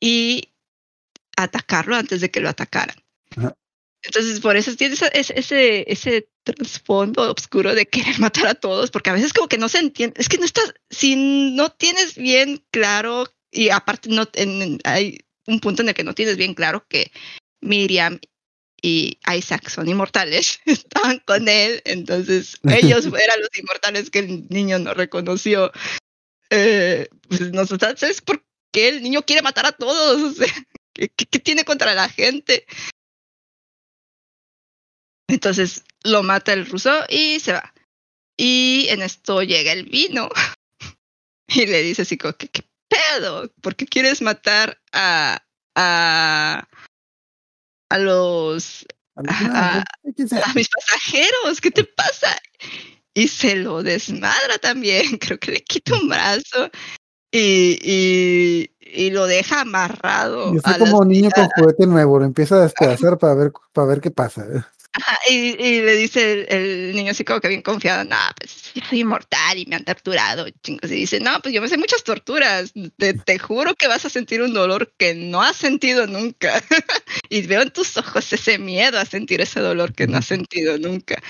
y 0.00 0.52
atacarlo 1.36 1.96
antes 1.96 2.20
de 2.20 2.30
que 2.30 2.40
lo 2.40 2.48
atacaran. 2.48 2.96
Entonces, 4.02 4.38
por 4.40 4.56
eso 4.56 4.76
tiene 4.76 4.94
ese, 4.94 5.34
ese, 5.34 5.90
ese 5.90 6.28
trasfondo 6.44 7.32
oscuro 7.32 7.74
de 7.74 7.86
querer 7.86 8.18
matar 8.20 8.46
a 8.46 8.54
todos, 8.54 8.90
porque 8.90 9.10
a 9.10 9.14
veces 9.14 9.32
como 9.32 9.48
que 9.48 9.58
no 9.58 9.68
se 9.68 9.78
entiende, 9.78 10.20
es 10.20 10.28
que 10.28 10.38
no 10.38 10.44
estás, 10.44 10.74
si 10.90 11.16
no 11.56 11.70
tienes 11.70 12.14
bien 12.16 12.62
claro 12.70 13.26
y 13.54 13.70
aparte 13.70 14.08
no 14.10 14.28
en, 14.34 14.80
hay 14.84 15.24
un 15.46 15.60
punto 15.60 15.82
en 15.82 15.88
el 15.88 15.94
que 15.94 16.04
no 16.04 16.14
tienes 16.14 16.36
bien 16.36 16.54
claro 16.54 16.84
que 16.88 17.12
Miriam 17.60 18.18
y 18.82 19.18
Isaac 19.34 19.70
son 19.70 19.88
inmortales, 19.88 20.60
estaban 20.66 21.20
con 21.20 21.48
él, 21.48 21.80
entonces 21.84 22.58
ellos 22.64 23.06
eran 23.06 23.40
los 23.40 23.58
inmortales 23.58 24.10
que 24.10 24.18
el 24.18 24.48
niño 24.48 24.78
no 24.78 24.92
reconoció. 24.92 25.72
Eh, 26.50 27.08
pues 27.28 27.52
nosotros, 27.52 27.98
¿sabes 27.98 28.20
por 28.20 28.44
qué 28.72 28.88
el 28.88 29.02
niño 29.02 29.22
quiere 29.22 29.42
matar 29.42 29.66
a 29.66 29.72
todos? 29.72 30.20
O 30.24 30.32
sea, 30.32 30.52
¿qué, 30.92 31.08
qué 31.08 31.38
tiene 31.38 31.64
contra 31.64 31.94
la 31.94 32.08
gente? 32.08 32.66
Entonces 35.28 35.84
lo 36.02 36.22
mata 36.22 36.52
el 36.52 36.66
ruso 36.66 36.92
y 37.08 37.40
se 37.40 37.52
va. 37.52 37.72
Y 38.36 38.86
en 38.90 39.02
esto 39.02 39.42
llega 39.42 39.72
el 39.72 39.84
vino 39.84 40.28
y 41.48 41.66
le 41.66 41.82
dice 41.82 42.02
así 42.02 42.18
como 42.18 42.34
que, 42.34 42.48
¿qué 42.48 42.62
pedo? 42.94 43.50
¿Por 43.60 43.76
qué 43.76 43.86
quieres 43.86 44.22
matar 44.22 44.78
a, 44.92 45.42
a, 45.74 46.68
a 47.90 47.98
los 47.98 48.86
a, 49.16 49.78
a, 49.78 50.54
mis 50.54 50.68
pasajeros? 50.68 51.60
¿Qué 51.60 51.70
te 51.70 51.84
pasa? 51.84 52.36
Y 53.14 53.28
se 53.28 53.56
lo 53.56 53.82
desmadra 53.82 54.58
también, 54.60 55.18
creo 55.18 55.38
que 55.38 55.52
le 55.52 55.60
quita 55.62 55.94
un 55.94 56.08
brazo 56.08 56.70
y, 57.30 57.78
y, 57.82 58.70
y 58.80 59.10
lo 59.10 59.26
deja 59.26 59.62
amarrado. 59.62 60.52
Y 60.52 60.56
está 60.56 60.78
como 60.78 61.04
niño 61.04 61.30
con 61.30 61.48
juguete 61.48 61.86
nuevo, 61.86 62.18
lo 62.18 62.24
empieza 62.24 62.56
a 62.56 62.62
despedazar 62.62 63.18
para 63.18 63.34
ver, 63.34 63.52
para 63.72 63.86
ver 63.86 64.00
qué 64.00 64.10
pasa. 64.10 64.46
Y, 65.28 65.80
le 65.80 65.96
dice 65.96 66.46
el, 66.48 66.94
niño 66.94 67.10
así 67.10 67.24
como 67.24 67.40
que 67.40 67.48
bien 67.48 67.62
confiado, 67.62 68.04
no, 68.04 68.16
pues 68.38 68.72
yo 68.74 68.82
soy 68.88 69.00
inmortal 69.00 69.58
y 69.58 69.66
me 69.66 69.76
han 69.76 69.84
torturado, 69.84 70.48
chingos. 70.62 70.90
Y 70.90 70.96
dice, 70.96 71.20
no, 71.20 71.40
pues 71.40 71.54
yo 71.54 71.60
me 71.60 71.68
sé 71.68 71.76
muchas 71.78 72.04
torturas, 72.04 72.72
te, 72.96 73.14
te 73.14 73.38
juro 73.38 73.74
que 73.74 73.88
vas 73.88 74.04
a 74.04 74.10
sentir 74.10 74.42
un 74.42 74.54
dolor 74.54 74.92
que 74.96 75.14
no 75.14 75.42
has 75.42 75.56
sentido 75.56 76.06
nunca. 76.06 76.62
y 77.28 77.42
veo 77.46 77.62
en 77.62 77.70
tus 77.70 77.96
ojos 77.96 78.32
ese 78.32 78.58
miedo 78.58 78.98
a 78.98 79.04
sentir 79.04 79.40
ese 79.40 79.60
dolor 79.60 79.94
que 79.94 80.06
no 80.06 80.18
has 80.18 80.26
sentido 80.26 80.78
nunca. 80.78 81.20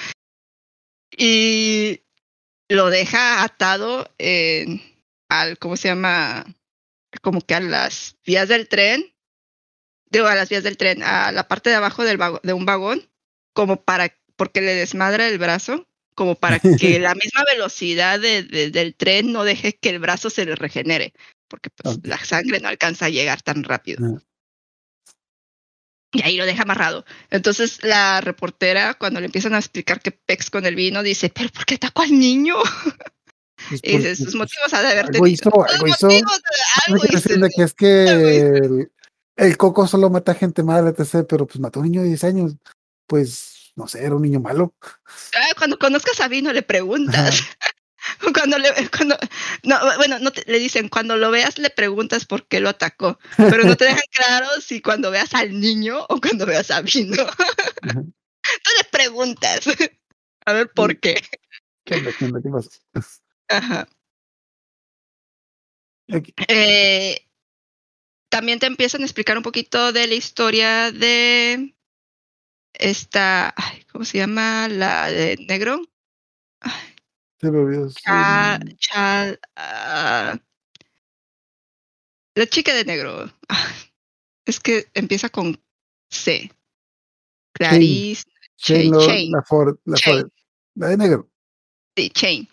Y 1.16 2.03
lo 2.69 2.91
deja 2.91 3.45
atado 3.45 4.12
en, 4.19 4.82
al, 5.28 5.59
¿cómo 5.59 5.77
se 5.77 5.89
llama? 5.89 6.45
Como 7.23 7.41
que 7.41 7.55
a 7.55 7.61
las 7.61 8.16
vías 8.27 8.49
del 8.49 8.69
tren, 8.69 9.15
digo, 10.11 10.27
a 10.27 10.35
las 10.35 10.49
vías 10.49 10.65
del 10.65 10.77
tren, 10.77 11.03
a 11.03 11.32
la 11.32 11.49
parte 11.49 11.70
de 11.70 11.77
abajo 11.77 12.05
del 12.05 12.19
de 12.43 12.53
un 12.53 12.66
vagón 12.66 13.09
como 13.55 13.82
para, 13.82 14.14
porque 14.36 14.60
le 14.60 14.74
desmadra 14.74 15.26
el 15.26 15.39
brazo, 15.39 15.89
como 16.14 16.35
para 16.35 16.59
que 16.59 16.68
la 17.01 17.14
misma 17.14 17.44
velocidad 17.51 18.20
de, 18.20 18.43
de, 18.43 18.70
del 18.70 18.94
tren 18.94 19.32
no 19.32 19.44
deje 19.44 19.74
que 19.76 19.89
el 19.90 19.98
brazo 19.98 20.28
se 20.28 20.44
le 20.44 20.55
regenere, 20.56 21.14
porque 21.48 21.70
pues, 21.70 21.98
la 22.02 22.18
sangre 22.18 22.60
no 22.60 22.68
alcanza 22.68 23.06
a 23.06 23.10
llegar 23.10 23.40
tan 23.43 23.64
rápido. 23.64 24.05
Ah. 24.05 24.22
Y 26.12 26.22
ahí 26.22 26.36
lo 26.36 26.47
deja 26.47 26.62
amarrado. 26.62 27.05
Entonces 27.31 27.82
la 27.82 28.20
reportera, 28.20 28.94
cuando 28.94 29.18
le 29.18 29.26
empiezan 29.26 29.55
a 29.55 29.59
explicar 29.59 30.01
que 30.01 30.12
Pex 30.12 30.48
con 30.48 30.64
el 30.64 30.76
vino, 30.76 31.02
dice, 31.02 31.28
pero 31.35 31.48
¿por 31.48 31.64
qué 31.64 31.74
atacó 31.74 32.02
al 32.02 32.16
niño? 32.16 32.56
Pues 33.68 33.81
y 33.82 33.97
dice, 33.97 34.16
sus 34.16 34.35
motivos 34.35 34.74
ha 34.74 34.82
de 34.82 34.89
haber 34.89 35.06
tenido. 35.06 35.26
Hizo, 35.26 35.48
algo 35.48 35.86
hizo, 35.89 36.09
algo 36.86 37.05
hizo, 37.10 37.48
que 37.56 37.62
es 37.62 37.74
que 37.74 38.05
el, 38.05 38.93
el, 39.36 39.56
coco 39.56 39.86
solo 39.86 40.10
mata 40.10 40.35
gente 40.35 40.62
mala, 40.62 40.90
etc., 40.90 41.26
pero 41.28 41.47
pues 41.47 41.59
mató 41.59 41.81
a 41.81 41.82
un 41.82 41.90
niño 41.90 42.02
de 42.02 42.09
10 42.09 42.24
años 42.24 42.56
pues, 43.06 43.72
no 43.76 43.89
sé, 43.89 44.05
era 44.05 44.14
un 44.14 44.22
niño 44.22 44.40
malo. 44.40 44.74
cuando 45.56 45.78
conozcas 45.78 46.20
a 46.20 46.28
Vino 46.28 46.52
le 46.52 46.62
preguntas. 46.62 47.43
cuando 48.35 48.59
le, 48.59 48.70
cuando, 48.90 49.16
no, 49.62 49.78
bueno, 49.97 50.18
no 50.18 50.31
te, 50.31 50.44
le 50.51 50.59
dicen, 50.59 50.89
cuando 50.89 51.16
lo 51.16 51.31
veas 51.31 51.59
le 51.59 51.70
preguntas 51.70 52.26
por 52.26 52.47
qué 52.47 52.60
lo 52.60 52.68
atacó, 52.68 53.18
pero 53.36 53.64
no 53.64 53.76
te 53.76 53.86
dejan 53.86 54.02
claro 54.10 54.47
si 54.60 54.81
cuando 54.81 55.10
veas 55.10 55.35
al 55.35 55.59
niño 55.59 56.05
o 56.09 56.20
cuando 56.20 56.47
veas 56.47 56.70
a 56.70 56.81
Vino. 56.82 57.16
Tú 57.82 58.70
le 58.78 58.85
preguntas. 58.90 59.64
A 60.44 60.52
ver 60.52 60.70
por 60.70 61.01
qué. 61.01 61.22
¿Qué 61.85 61.94
onda? 61.94 62.10
¿Qué 62.18 62.24
onda? 62.26 62.40
¿Qué 62.43 62.51
pasa? 62.51 62.70
Ajá. 63.48 63.89
Eh, 66.48 67.26
también 68.28 68.59
te 68.59 68.66
empiezan 68.66 69.02
a 69.02 69.05
explicar 69.05 69.36
un 69.36 69.43
poquito 69.43 69.93
de 69.93 70.06
la 70.06 70.14
historia 70.14 70.93
de 70.93 71.74
esta, 72.75 73.55
¿cómo 73.91 74.05
se 74.05 74.19
llama? 74.19 74.69
La 74.69 75.11
de 75.11 75.37
negro. 75.49 75.81
Me 77.43 77.91
Cha-. 77.93 78.61
Cha- 78.79 79.39
ah, 79.57 80.39
la 82.35 82.47
chica 82.47 82.75
de 82.75 82.85
negro. 82.85 83.31
Ah, 83.49 83.73
Es 84.47 84.61
que 84.61 84.87
empieza 84.95 85.29
con 85.29 85.61
C. 86.11 86.51
Clarice. 87.55 88.25
Chain, 88.57 88.91
Lo- 88.91 89.07
Chain. 89.07 89.33
La 89.33 89.43
Ford, 89.43 89.79
la 89.85 89.97
Chain. 89.97 90.21
Ford, 90.21 90.31
la 90.75 90.89
de 90.89 90.97
negro. 90.97 91.31
Sí, 91.97 92.11
Chain. 92.11 92.49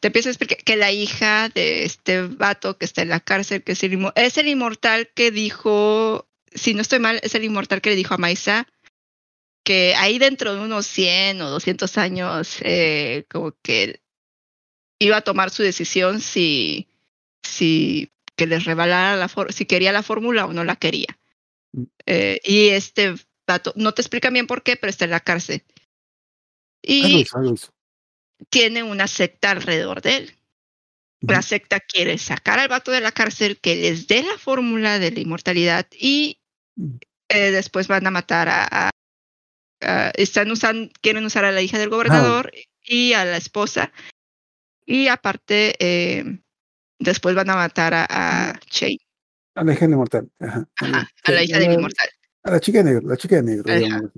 Te 0.00 0.08
empieza 0.08 0.30
a 0.30 0.32
explicar 0.32 0.58
que 0.64 0.76
la 0.76 0.90
hija 0.90 1.50
de 1.50 1.84
este 1.84 2.22
vato 2.22 2.78
que 2.78 2.86
está 2.86 3.02
en 3.02 3.10
la 3.10 3.20
cárcel, 3.20 3.62
que 3.62 3.72
es 3.72 3.82
el, 3.84 4.10
es 4.14 4.38
el 4.38 4.48
inmortal 4.48 5.10
que 5.14 5.30
dijo, 5.30 6.28
si 6.54 6.72
no 6.72 6.80
estoy 6.80 6.98
mal, 6.98 7.20
es 7.22 7.34
el 7.34 7.44
inmortal 7.44 7.82
que 7.82 7.90
le 7.90 7.96
dijo 7.96 8.14
a 8.14 8.18
Maisa 8.18 8.66
que 9.64 9.94
ahí 9.96 10.18
dentro 10.18 10.54
de 10.54 10.60
unos 10.60 10.86
100 10.86 11.40
o 11.42 11.50
200 11.50 11.98
años, 11.98 12.58
eh, 12.62 13.24
como 13.30 13.52
que 13.62 14.00
iba 14.98 15.18
a 15.18 15.22
tomar 15.22 15.50
su 15.50 15.62
decisión 15.62 16.20
si, 16.20 16.88
si 17.42 18.10
que 18.36 18.46
les 18.46 18.64
revelara 18.64 19.16
la 19.16 19.28
si 19.52 19.66
quería 19.66 19.92
la 19.92 20.02
fórmula 20.02 20.46
o 20.46 20.52
no 20.52 20.64
la 20.64 20.76
quería. 20.76 21.18
Mm. 21.72 21.82
Eh, 22.06 22.40
y 22.44 22.68
este 22.68 23.14
vato, 23.46 23.72
no 23.76 23.92
te 23.92 24.02
explican 24.02 24.32
bien 24.32 24.46
por 24.46 24.62
qué, 24.62 24.76
pero 24.76 24.90
está 24.90 25.04
en 25.04 25.10
la 25.12 25.20
cárcel. 25.20 25.62
Algo 26.88 27.18
Y 27.18 27.26
tiene 28.48 28.82
una 28.82 29.06
secta 29.06 29.50
alrededor 29.50 30.00
de 30.00 30.16
él. 30.16 30.36
La 31.22 31.42
secta 31.42 31.80
quiere 31.80 32.16
sacar 32.16 32.58
al 32.58 32.68
vato 32.68 32.90
de 32.90 33.02
la 33.02 33.12
cárcel, 33.12 33.58
que 33.60 33.76
les 33.76 34.08
dé 34.08 34.22
la 34.22 34.38
fórmula 34.38 34.98
de 34.98 35.10
la 35.10 35.20
inmortalidad 35.20 35.86
y 35.92 36.38
Mm. 36.76 36.96
eh, 37.28 37.50
después 37.50 37.88
van 37.88 38.06
a 38.06 38.10
matar 38.10 38.48
a, 38.48 38.64
a- 38.70 38.90
a- 39.80 40.10
están 40.16 40.50
usando, 40.50 40.90
quieren 41.00 41.24
usar 41.24 41.44
a 41.44 41.52
la 41.52 41.62
hija 41.62 41.78
del 41.78 41.90
gobernador 41.90 42.52
y 42.82 43.12
a 43.12 43.24
la 43.24 43.36
esposa 43.36 43.92
y 44.86 45.08
aparte 45.08 45.74
eh, 45.78 46.24
después 46.98 47.34
van 47.34 47.50
a 47.50 47.56
matar 47.56 47.94
a, 47.94 48.06
a 48.08 48.60
Shane, 48.70 48.98
A 49.54 49.64
la 49.64 49.72
hija 49.72 49.86
del 49.86 49.94
inmortal. 49.94 50.30
Ajá. 50.40 50.68
ajá, 50.76 51.10
Sí, 51.24 51.32
a 51.32 51.34
la 51.34 51.42
hija 51.44 51.58
del 51.58 51.72
inmortal. 51.72 52.08
A 52.42 52.50
la 52.52 52.60
chica 52.60 52.78
de 52.78 52.84
negro, 52.84 53.08
la 53.08 53.16
chica 53.16 53.36
de 53.36 53.42
negro, 53.42 53.70
Ajá. 53.70 53.78
digamos. 53.78 54.10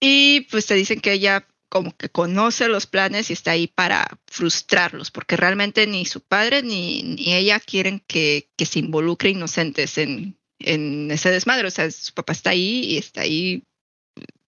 Y 0.00 0.42
pues 0.50 0.66
te 0.66 0.74
dicen 0.74 1.00
que 1.00 1.12
ella 1.12 1.46
como 1.68 1.94
que 1.96 2.08
conoce 2.08 2.68
los 2.68 2.86
planes 2.86 3.28
y 3.28 3.34
está 3.34 3.50
ahí 3.50 3.66
para 3.66 4.18
frustrarlos, 4.26 5.10
porque 5.10 5.36
realmente 5.36 5.86
ni 5.86 6.06
su 6.06 6.22
padre 6.22 6.62
ni, 6.62 7.02
ni 7.02 7.34
ella 7.34 7.60
quieren 7.60 8.00
que, 8.06 8.48
que 8.56 8.64
se 8.64 8.78
involucre 8.78 9.30
inocentes 9.30 9.98
en, 9.98 10.38
en 10.60 11.10
ese 11.10 11.30
desmadre. 11.30 11.68
O 11.68 11.70
sea, 11.70 11.90
su 11.90 12.14
papá 12.14 12.32
está 12.32 12.50
ahí 12.50 12.84
y 12.86 12.96
está 12.98 13.22
ahí, 13.22 13.64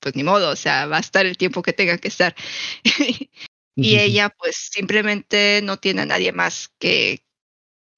pues 0.01 0.17
ni 0.17 0.25
modo, 0.25 0.51
o 0.51 0.57
sea, 0.57 0.87
va 0.87 0.97
a 0.97 1.01
estar 1.01 1.27
el 1.27 1.37
tiempo 1.37 1.63
que 1.63 1.73
tenga 1.73 1.99
que 1.99 2.09
estar. 2.09 2.35
y 3.77 3.99
ella 3.99 4.31
pues 4.31 4.57
simplemente 4.73 5.61
no 5.63 5.79
tiene 5.79 6.03
a 6.03 6.07
nadie 6.07 6.33
más 6.33 6.73
que, 6.79 7.23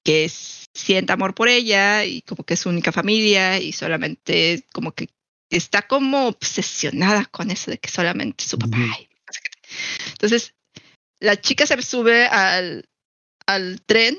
que 0.03 0.29
sienta 0.29 1.13
amor 1.13 1.33
por 1.33 1.47
ella 1.47 2.05
y 2.05 2.21
como 2.21 2.43
que 2.43 2.55
es 2.55 2.59
su 2.59 2.69
única 2.69 2.91
familia 2.91 3.59
y 3.59 3.73
solamente 3.73 4.65
como 4.73 4.91
que 4.93 5.09
está 5.49 5.83
como 5.83 6.27
obsesionada 6.27 7.25
con 7.25 7.51
eso 7.51 7.71
de 7.71 7.79
que 7.79 7.89
solamente 7.89 8.43
su 8.45 8.57
papá. 8.57 8.77
Entonces, 10.11 10.55
la 11.19 11.39
chica 11.39 11.65
se 11.65 11.81
sube 11.81 12.25
al, 12.27 12.89
al 13.45 13.81
tren 13.81 14.17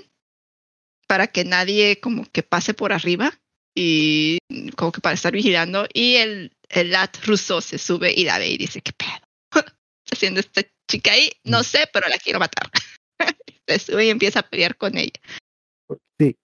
para 1.06 1.26
que 1.26 1.44
nadie 1.44 2.00
como 2.00 2.24
que 2.24 2.42
pase 2.42 2.74
por 2.74 2.92
arriba 2.92 3.38
y 3.74 4.38
como 4.76 4.92
que 4.92 5.00
para 5.00 5.14
estar 5.14 5.32
vigilando 5.32 5.86
y 5.92 6.16
el, 6.16 6.56
el 6.68 6.90
lat 6.90 7.16
ruso 7.24 7.60
se 7.60 7.78
sube 7.78 8.12
y 8.12 8.24
la 8.24 8.38
ve 8.38 8.48
y 8.48 8.58
dice, 8.58 8.80
¿qué 8.80 8.92
pedo? 8.92 9.10
¿Está 9.50 9.72
haciendo 10.12 10.40
esta 10.40 10.62
chica 10.88 11.12
ahí? 11.12 11.30
No 11.44 11.62
sé, 11.62 11.88
pero 11.92 12.08
la 12.08 12.18
quiero 12.18 12.38
matar. 12.38 12.70
se 13.66 13.78
sube 13.78 14.06
y 14.06 14.10
empieza 14.10 14.40
a 14.40 14.48
pelear 14.48 14.76
con 14.76 14.96
ella. 14.96 15.20
Sí, 16.18 16.36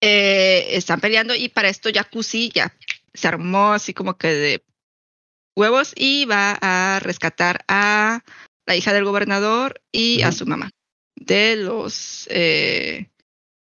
eh, 0.00 0.76
están 0.76 1.00
peleando 1.00 1.34
y 1.34 1.48
para 1.48 1.68
esto 1.68 1.88
Jacuzzi 1.92 2.50
ya 2.54 2.76
se 3.14 3.28
armó 3.28 3.72
así 3.72 3.94
como 3.94 4.16
que 4.16 4.28
de 4.28 4.64
huevos 5.56 5.92
y 5.96 6.26
va 6.26 6.58
a 6.60 7.00
rescatar 7.00 7.64
a 7.66 8.22
la 8.66 8.76
hija 8.76 8.92
del 8.92 9.04
gobernador 9.04 9.80
y 9.90 10.22
a 10.22 10.32
su 10.32 10.46
mamá 10.46 10.70
de 11.16 11.56
los 11.56 12.28
eh, 12.30 13.10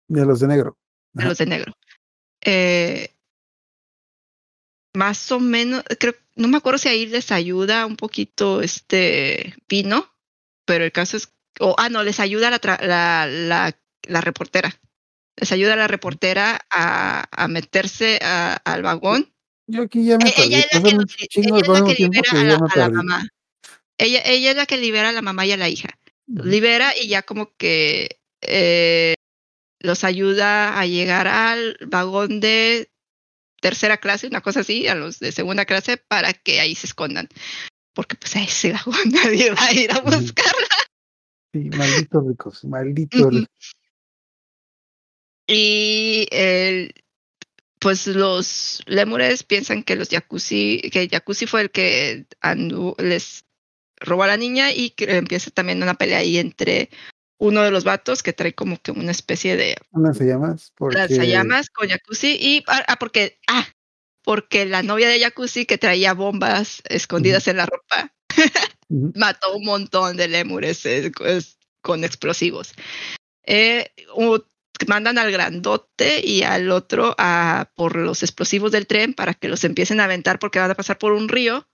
de 0.09 0.27
los 0.27 0.41
de 0.41 0.49
negro. 0.49 0.77
De 1.13 1.23
Ajá. 1.23 1.29
los 1.29 1.39
de 1.39 1.47
negro. 1.47 1.77
Eh, 2.43 3.15
más 4.95 5.31
o 5.31 5.41
menos, 5.41 5.85
creo, 5.99 6.15
no 6.37 6.49
me 6.49 6.57
acuerdo 6.57 6.79
si 6.79 6.89
ahí 6.89 7.07
les 7.07 7.31
ayuda 7.31 7.87
un 7.87 7.97
poquito 7.97 8.61
este 8.61 9.55
Pino, 9.67 10.13
pero 10.65 10.85
el 10.85 10.93
caso 10.93 11.17
es, 11.17 11.33
o 11.61 11.75
ah, 11.79 11.89
no, 11.89 12.03
les 12.03 12.19
ayuda 12.21 12.51
la, 12.51 12.61
la, 12.63 13.27
la, 13.27 13.79
la 14.03 14.21
reportera. 14.21 14.75
Les 15.37 15.53
ayuda 15.53 15.75
a 15.75 15.77
la 15.77 15.89
reportera 15.89 16.61
a, 16.71 17.25
a 17.31 17.49
meterse 17.49 18.19
a- 18.23 18.55
al 18.65 18.83
vagón. 18.83 19.33
Yo 19.67 19.83
aquí 19.83 20.05
ya 20.05 20.19
me 20.19 20.29
Eh, 20.29 20.35
ella 20.39 20.61
es 20.61 20.75
la 20.75 20.83
que, 20.83 20.89
ella 20.91 21.59
es 21.59 21.69
la 21.69 21.85
que 21.85 21.95
libera 21.95 22.23
que 22.31 22.37
a 22.37 22.45
la, 22.45 22.55
a 22.57 22.77
la 22.77 22.91
mamá. 22.91 23.29
Ella, 23.97 24.23
ella 24.25 24.51
es 24.51 24.57
la 24.57 24.67
que 24.67 24.77
libera 24.77 25.11
a 25.11 25.13
la 25.13 25.23
mamá 25.23 25.47
y 25.47 25.53
a 25.53 25.57
la 25.57 25.69
hija. 25.69 25.91
Libera 26.27 26.93
y 26.97 27.09
ya 27.09 27.23
como 27.23 27.55
que 27.57 28.21
eh, 28.41 29.15
los 29.81 30.05
ayuda 30.05 30.79
a 30.79 30.87
llegar 30.87 31.27
al 31.27 31.77
vagón 31.87 32.41
de 32.41 32.91
tercera 33.61 33.99
clase, 33.99 34.27
una 34.27 34.41
cosa 34.41 34.61
así, 34.61 34.87
a 34.89 34.95
los 34.95 35.19
de 35.19 35.33
segunda 35.33 35.65
clase, 35.65 35.97
para 35.97 36.33
que 36.33 36.61
ahí 36.61 36.75
se 36.75 36.87
escondan. 36.87 37.29
Porque 37.95 38.17
pues 38.17 38.37
a 38.37 38.43
ese 38.43 38.73
vagón 38.73 38.95
nadie 39.13 39.51
va 39.51 39.65
a 39.67 39.73
ir 39.73 39.91
a 39.93 40.01
buscarla. 40.01 40.69
Sí, 41.53 41.69
malditos 41.71 42.27
ricos, 42.27 42.65
malditos 42.65 43.21
ricos. 43.33 43.49
Y 45.47 46.27
el- 46.31 46.95
pues 47.81 48.07
los 48.07 48.83
lémures 48.87 49.43
piensan 49.43 49.83
que 49.83 49.97
los 49.97 50.09
jacuzzi, 50.11 50.81
que 50.93 51.03
el 51.03 51.09
jacuzzi 51.09 51.47
fue 51.47 51.63
el 51.63 51.71
que 51.71 52.27
andu- 52.43 52.95
les 53.01 53.47
robó 53.97 54.25
a 54.25 54.27
la 54.29 54.37
niña 54.37 54.71
y 54.73 54.91
que 54.91 55.17
empieza 55.17 55.51
también 55.51 55.83
una 55.83 55.95
pelea 55.95 56.19
ahí 56.19 56.37
entre 56.39 56.91
uno 57.41 57.63
de 57.63 57.71
los 57.71 57.85
vatos 57.85 58.23
que 58.23 58.33
trae 58.35 58.55
como 58.55 58.81
que 58.81 58.93
una 58.93 59.11
especie 59.11 59.57
de 59.57 59.77
Unas 59.93 60.17
se 60.19 60.27
llamas 60.27 60.73
porque 60.77 60.99
lanzallamas 60.99 61.71
con 61.71 61.89
jacuzzi 61.89 62.37
y 62.39 62.63
ah, 62.69 62.85
ah, 62.87 62.97
porque 62.97 63.41
ah 63.49 63.67
porque 64.23 64.67
la 64.67 64.83
novia 64.83 65.09
de 65.09 65.19
jacuzzi 65.19 65.65
que 65.65 65.79
traía 65.79 66.13
bombas 66.13 66.83
escondidas 66.89 67.49
en 67.49 67.57
la 67.57 67.67
ropa 67.67 68.13
Ujú. 68.89 69.13
mató 69.17 69.57
un 69.57 69.65
montón 69.65 70.17
de 70.17 70.29
lémures 70.29 70.85
eh, 70.87 71.11
es- 71.25 71.57
con 71.83 72.05
explosivos. 72.05 72.75
Eh, 73.45 73.91
mandan 74.87 75.17
al 75.17 75.33
grandote 75.33 76.21
y 76.23 76.43
al 76.43 76.71
otro 76.71 77.15
a 77.17 77.71
por 77.75 77.97
los 77.97 78.23
explosivos 78.23 78.71
del 78.71 78.87
tren 78.87 79.15
para 79.15 79.33
que 79.33 79.49
los 79.49 79.65
empiecen 79.65 79.99
a 80.01 80.05
aventar 80.05 80.39
porque 80.39 80.59
van 80.59 80.71
a 80.71 80.75
pasar 80.75 80.99
por 80.99 81.13
un 81.13 81.29
río 81.31 81.67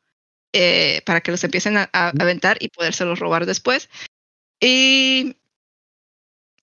eh, 0.53 1.03
para 1.05 1.21
que 1.21 1.33
los 1.33 1.43
empiecen 1.43 1.77
a, 1.77 1.91
a 1.93 2.11
aventar 2.11 2.57
y 2.61 2.69
podérselos 2.69 3.19
robar 3.19 3.47
después. 3.47 3.89
Y 4.61 5.37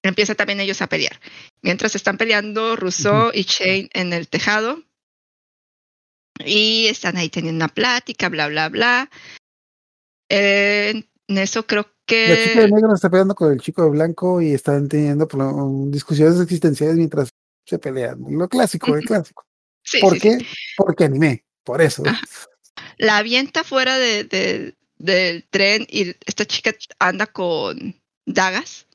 empieza 0.04 0.36
también 0.36 0.60
ellos 0.60 0.82
a 0.82 0.88
pelear. 0.88 1.20
Mientras 1.62 1.96
están 1.96 2.18
peleando 2.18 2.76
Rousseau 2.76 3.32
y 3.34 3.44
Shane 3.44 3.90
en 3.94 4.14
el 4.14 4.28
tejado 4.28 4.84
y 6.46 6.88
están 6.88 7.18
ahí 7.18 7.30
teniendo 7.30 7.58
una 7.66 7.74
plática, 7.74 8.30
bla, 8.30 8.48
bla, 8.48 8.70
bla. 8.70 9.10
Eh, 10.30 11.04
en 11.28 11.38
eso 11.38 11.66
creo 11.66 11.84
la 11.84 12.36
chica 12.36 12.62
de 12.62 12.66
que 12.68 12.72
negro 12.72 12.94
está 12.94 13.10
peleando 13.10 13.34
con 13.36 13.52
el 13.54 13.62
chico 13.62 13.84
de 13.84 13.90
blanco 13.92 14.42
y 14.42 14.54
están 14.54 14.90
teniendo 14.90 15.28
lo- 15.34 15.86
discusiones 15.90 16.40
existenciales 16.42 16.98
mientras 16.98 17.30
se 17.66 17.80
pelean. 17.80 18.20
Lo 18.30 18.48
clásico, 18.50 18.96
el 18.96 19.06
clásico. 19.06 19.46
sí, 19.84 20.00
¿Por 20.00 20.14
sí, 20.16 20.20
qué? 20.20 20.38
sí. 20.40 20.46
Porque 20.76 21.06
anime, 21.06 21.46
por 21.64 21.82
eso. 21.82 22.04
Ah. 22.06 22.20
la 22.98 23.18
avienta 23.18 23.64
fuera 23.64 23.98
de, 23.98 24.26
de- 24.26 24.76
del 24.98 25.48
tren 25.50 25.86
y 25.90 26.16
esta 26.26 26.46
chica 26.46 26.74
anda 27.00 27.28
con 27.28 27.96
dagas 28.26 28.88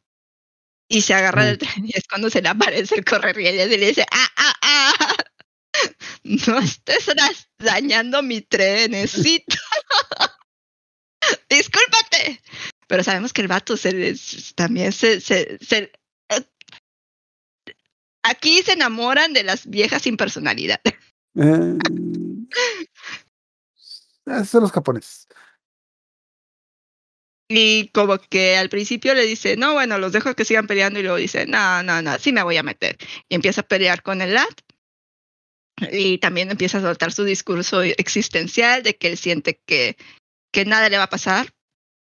y 0.88 1.02
se 1.02 1.14
agarra 1.14 1.42
Mm. 1.42 1.46
del 1.46 1.58
tren 1.58 1.86
y 1.86 1.90
es 1.94 2.06
cuando 2.08 2.30
se 2.30 2.40
le 2.42 2.48
aparece 2.48 2.94
el 2.96 3.04
correriel 3.04 3.72
y 3.72 3.76
le 3.76 3.86
dice, 3.88 4.06
ah, 4.10 4.28
ah, 4.36 4.54
ah, 4.62 4.94
no 6.24 6.58
estés 6.58 7.06
dañando 7.58 8.22
mi 8.22 8.40
trenecito. 8.40 9.56
Discúlpate. 11.50 12.40
Pero 12.86 13.04
sabemos 13.04 13.32
que 13.32 13.42
el 13.42 13.48
vato 13.48 13.76
se 13.76 13.92
les- 13.92 14.54
también 14.54 14.92
se, 14.92 15.20
se, 15.20 15.58
se- 15.60 15.92
eh, 16.30 16.44
aquí 18.22 18.62
se 18.62 18.72
enamoran 18.72 19.32
de 19.34 19.42
las 19.44 19.66
viejas 19.66 20.02
sin 20.02 20.16
personalidad. 20.16 20.80
Eh, 21.34 21.78
son 24.46 24.62
los 24.62 24.72
japoneses. 24.72 25.28
Y 27.48 27.88
como 27.88 28.18
que 28.18 28.58
al 28.58 28.68
principio 28.68 29.14
le 29.14 29.24
dice, 29.24 29.56
no, 29.56 29.72
bueno, 29.72 29.98
los 29.98 30.12
dejo 30.12 30.34
que 30.34 30.44
sigan 30.44 30.66
peleando 30.66 31.00
y 31.00 31.02
luego 31.02 31.16
dice, 31.16 31.46
no, 31.46 31.82
no, 31.82 32.02
no, 32.02 32.18
sí 32.18 32.30
me 32.30 32.42
voy 32.42 32.58
a 32.58 32.62
meter. 32.62 32.98
Y 33.28 33.34
empieza 33.34 33.62
a 33.62 33.66
pelear 33.66 34.02
con 34.02 34.20
el 34.20 34.34
LAT. 34.34 34.60
Y 35.92 36.18
también 36.18 36.50
empieza 36.50 36.78
a 36.78 36.82
soltar 36.82 37.12
su 37.12 37.24
discurso 37.24 37.82
existencial 37.82 38.82
de 38.82 38.96
que 38.96 39.08
él 39.08 39.16
siente 39.16 39.60
que, 39.64 39.96
que 40.52 40.64
nada 40.64 40.88
le 40.90 40.98
va 40.98 41.04
a 41.04 41.10
pasar 41.10 41.54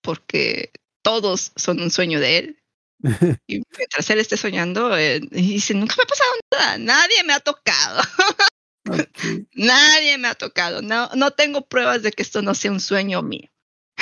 porque 0.00 0.70
todos 1.02 1.52
son 1.56 1.80
un 1.80 1.90
sueño 1.90 2.20
de 2.20 2.38
él. 2.38 2.62
y 3.46 3.62
mientras 3.76 4.08
él 4.08 4.20
esté 4.20 4.36
soñando, 4.36 4.96
eh, 4.96 5.20
dice, 5.30 5.74
nunca 5.74 5.94
me 5.98 6.04
ha 6.04 6.06
pasado 6.06 6.30
nada, 6.52 6.78
nadie 6.78 7.24
me 7.24 7.32
ha 7.34 7.40
tocado. 7.40 8.00
Nadie 9.54 10.18
me 10.18 10.28
ha 10.28 10.34
tocado. 10.34 10.82
No, 10.82 11.08
no 11.14 11.30
tengo 11.30 11.66
pruebas 11.66 12.02
de 12.02 12.12
que 12.12 12.22
esto 12.22 12.42
no 12.42 12.54
sea 12.54 12.70
un 12.70 12.80
sueño 12.80 13.22
mío. 13.22 13.48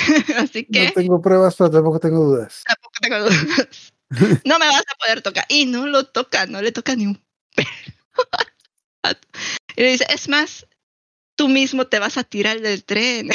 Así 0.37 0.65
que 0.65 0.85
No 0.87 0.91
tengo 0.93 1.21
pruebas, 1.21 1.55
pero 1.57 1.71
tampoco 1.71 1.99
tengo 1.99 2.23
dudas. 2.23 2.63
tampoco 2.65 2.93
tengo 3.01 3.19
dudas. 3.19 3.93
No 4.45 4.59
me 4.59 4.67
vas 4.67 4.83
a 4.87 4.97
poder 4.99 5.23
tocar. 5.23 5.43
Y 5.49 5.65
no 5.65 5.87
lo 5.87 6.05
toca, 6.05 6.45
no 6.45 6.61
le 6.61 6.71
toca 6.71 6.95
ni 6.95 7.07
un 7.07 7.23
pelo. 7.55 7.69
Y 9.75 9.81
le 9.81 9.87
dice, 9.89 10.05
es 10.09 10.29
más, 10.29 10.67
tú 11.35 11.49
mismo 11.49 11.87
te 11.87 11.97
vas 11.97 12.17
a 12.17 12.23
tirar 12.23 12.61
del 12.61 12.83
tren. 12.83 13.31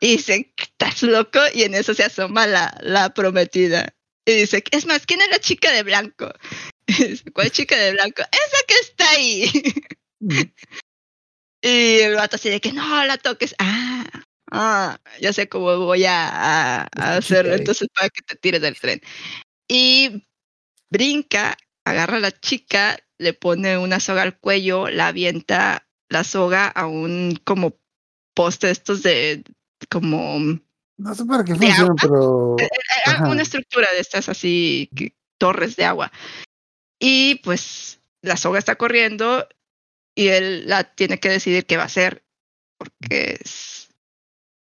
Y 0.00 0.12
dice, 0.16 0.54
¿estás 0.56 1.02
loco? 1.02 1.40
Y 1.52 1.64
en 1.64 1.74
eso 1.74 1.94
se 1.94 2.04
asoma 2.04 2.46
la, 2.46 2.78
la 2.80 3.12
prometida. 3.12 3.92
Y 4.24 4.32
dice, 4.32 4.62
es 4.70 4.86
más, 4.86 5.04
¿quién 5.04 5.20
es 5.20 5.28
la 5.30 5.40
chica 5.40 5.72
de 5.72 5.82
blanco? 5.82 6.32
Y 6.86 7.04
dice, 7.04 7.30
¿cuál 7.32 7.50
chica 7.50 7.76
de 7.76 7.92
blanco? 7.92 8.22
Esa 8.22 8.66
que 8.68 8.74
está 8.74 9.10
ahí. 9.10 9.50
Y 11.62 12.00
el 12.00 12.16
vato 12.16 12.36
así 12.36 12.50
de 12.50 12.60
que 12.60 12.72
no 12.72 13.04
la 13.04 13.18
toques. 13.18 13.54
Ah, 13.58 14.04
ah, 14.52 15.00
ya 15.20 15.32
sé 15.32 15.48
cómo 15.48 15.76
voy 15.78 16.04
a, 16.04 16.82
a, 16.82 17.16
hacerlo 17.16 17.54
entonces 17.54 17.88
para 17.94 18.08
que 18.10 18.22
te 18.22 18.36
tires 18.36 18.60
del 18.60 18.78
tren. 18.78 19.00
Y 19.68 20.26
brinca, 20.90 21.56
agarra 21.84 22.18
a 22.18 22.20
la 22.20 22.30
chica, 22.30 22.98
le 23.18 23.32
pone 23.32 23.78
una 23.78 23.98
soga 23.98 24.22
al 24.22 24.38
cuello, 24.38 24.88
la 24.88 25.08
avienta 25.08 25.88
la 26.08 26.24
soga 26.24 26.68
a 26.68 26.86
un 26.86 27.40
como 27.44 27.78
poste 28.34 28.70
estos 28.70 29.02
de 29.02 29.42
como 29.90 30.38
No 30.98 31.14
sé 31.14 31.24
para 31.24 31.44
qué 31.44 31.54
¿De 31.54 31.66
funcionan, 31.66 31.96
agua? 31.98 32.00
pero 32.02 32.56
eh, 32.58 32.64
eh, 32.64 33.10
Ajá. 33.10 33.28
una 33.28 33.42
estructura 33.42 33.88
de 33.92 34.00
estas 34.00 34.28
así, 34.28 34.90
que- 34.94 35.16
torres 35.38 35.74
de 35.76 35.84
agua. 35.86 36.12
Y 37.00 37.36
pues 37.36 38.00
la 38.20 38.36
soga 38.36 38.58
está 38.58 38.76
corriendo 38.76 39.48
y 40.14 40.28
él 40.28 40.68
la 40.68 40.84
tiene 40.84 41.18
que 41.18 41.30
decidir 41.30 41.66
qué 41.66 41.76
va 41.76 41.84
a 41.84 41.86
hacer 41.86 42.22
porque 42.78 43.38
es- 43.40 43.71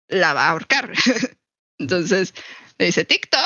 la 0.08 0.34
va 0.34 0.48
a 0.48 0.50
ahorcar. 0.52 0.92
Entonces 1.80 2.34
le 2.78 2.88
dice 2.88 3.06
TikTok. 3.06 3.42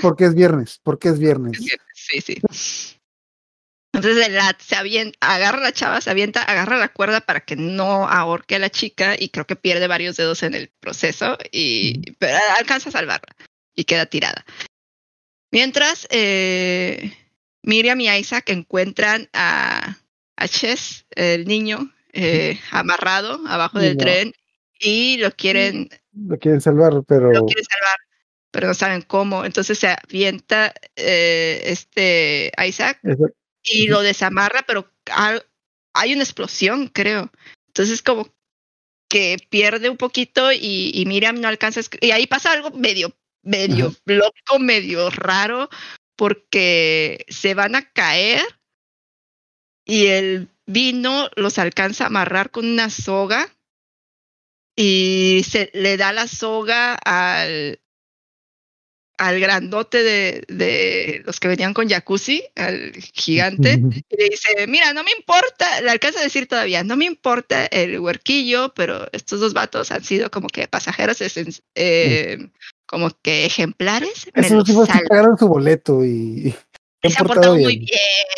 porque 0.00 0.24
es 0.24 0.34
viernes, 0.34 0.80
porque 0.82 1.08
es 1.08 1.18
viernes. 1.18 1.58
Sí, 1.94 2.20
sí. 2.20 2.40
Entonces 3.92 4.26
el 4.26 4.34
lat 4.34 4.60
se 4.60 4.74
avienta, 4.74 5.16
agarra 5.20 5.58
a 5.58 5.62
la 5.62 5.72
chava, 5.72 6.00
se 6.00 6.10
avienta, 6.10 6.42
agarra 6.42 6.78
la 6.78 6.88
cuerda 6.88 7.20
para 7.20 7.40
que 7.40 7.54
no 7.54 8.08
ahorque 8.08 8.56
a 8.56 8.58
la 8.58 8.70
chica 8.70 9.14
y 9.16 9.28
creo 9.28 9.46
que 9.46 9.54
pierde 9.54 9.86
varios 9.86 10.16
dedos 10.16 10.42
en 10.42 10.54
el 10.54 10.68
proceso 10.80 11.38
y 11.52 12.12
pero 12.18 12.36
alcanza 12.58 12.88
a 12.88 12.92
salvarla 12.92 13.36
y 13.74 13.84
queda 13.84 14.06
tirada. 14.06 14.44
Mientras 15.52 16.08
eh, 16.10 17.16
Miriam 17.62 18.00
y 18.00 18.08
Isaac 18.10 18.50
encuentran 18.50 19.28
a, 19.32 19.98
a 20.36 20.48
Chess, 20.48 21.06
el 21.10 21.46
niño, 21.46 21.92
eh, 22.12 22.58
amarrado 22.72 23.40
abajo 23.46 23.78
del 23.78 23.96
tren 23.96 24.34
y 24.80 25.18
lo 25.18 25.30
quieren 25.30 25.88
Lo 26.16 26.38
quieren 26.38 26.60
salvar, 26.60 27.02
pero 27.06 27.32
lo 27.32 27.46
quiere 27.46 27.62
salvar, 27.64 27.96
pero 28.50 28.68
no 28.68 28.74
saben 28.74 29.02
cómo. 29.02 29.44
Entonces 29.44 29.78
se 29.78 29.88
avienta 29.88 30.72
eh, 30.96 31.62
este 31.66 32.52
Isaac 32.66 33.00
eso- 33.02 33.30
y 33.62 33.88
lo 33.88 34.02
desamarra, 34.02 34.62
pero 34.66 34.90
hay 35.94 36.12
una 36.12 36.22
explosión, 36.22 36.88
creo. 36.88 37.30
Entonces 37.68 38.02
como 38.02 38.28
que 39.08 39.36
pierde 39.48 39.88
un 39.88 39.96
poquito 39.96 40.52
y, 40.52 40.90
y 40.92 41.06
Miriam 41.06 41.40
no 41.40 41.48
alcanza 41.48 41.80
a 41.80 41.84
y 42.00 42.10
ahí 42.10 42.26
pasa 42.26 42.52
algo 42.52 42.70
medio, 42.70 43.16
medio 43.42 43.94
loco, 44.04 44.58
medio 44.58 45.10
raro, 45.10 45.68
porque 46.16 47.24
se 47.28 47.54
van 47.54 47.74
a 47.74 47.90
caer 47.92 48.42
y 49.84 50.06
el 50.06 50.48
vino 50.66 51.28
los 51.36 51.58
alcanza 51.58 52.04
a 52.04 52.06
amarrar 52.08 52.50
con 52.50 52.66
una 52.66 52.90
soga 52.90 53.53
y 54.76 55.44
se 55.48 55.70
le 55.74 55.96
da 55.96 56.12
la 56.12 56.26
soga 56.26 56.94
al 56.94 57.78
al 59.16 59.38
grandote 59.38 60.02
de, 60.02 60.44
de 60.48 61.22
los 61.24 61.38
que 61.38 61.48
venían 61.48 61.72
con 61.72 61.88
jacuzzi, 61.88 62.42
al 62.56 62.92
gigante, 63.12 63.80
y 64.08 64.16
le 64.16 64.28
dice, 64.28 64.66
mira, 64.66 64.92
no 64.92 65.04
me 65.04 65.12
importa, 65.16 65.80
le 65.82 65.90
alcanza 65.90 66.20
a 66.20 66.24
decir 66.24 66.48
todavía, 66.48 66.82
no 66.82 66.96
me 66.96 67.04
importa 67.04 67.66
el 67.66 68.00
huerquillo, 68.00 68.72
pero 68.74 69.06
estos 69.12 69.40
dos 69.40 69.54
vatos 69.54 69.92
han 69.92 70.02
sido 70.02 70.30
como 70.30 70.48
que 70.48 70.66
pasajeros, 70.66 71.18
eh, 71.74 72.50
como 72.86 73.10
que 73.22 73.44
ejemplares, 73.44 74.28
esos 74.34 74.64
tipos 74.64 74.88
salvan. 74.88 75.06
pagaron 75.08 75.38
su 75.38 75.48
boleto 75.48 76.04
y 76.04 76.54
Han 77.04 77.10
se 77.10 77.18
han 77.20 77.26
portado 77.26 77.54
muy 77.56 77.78
bien. 77.78 77.88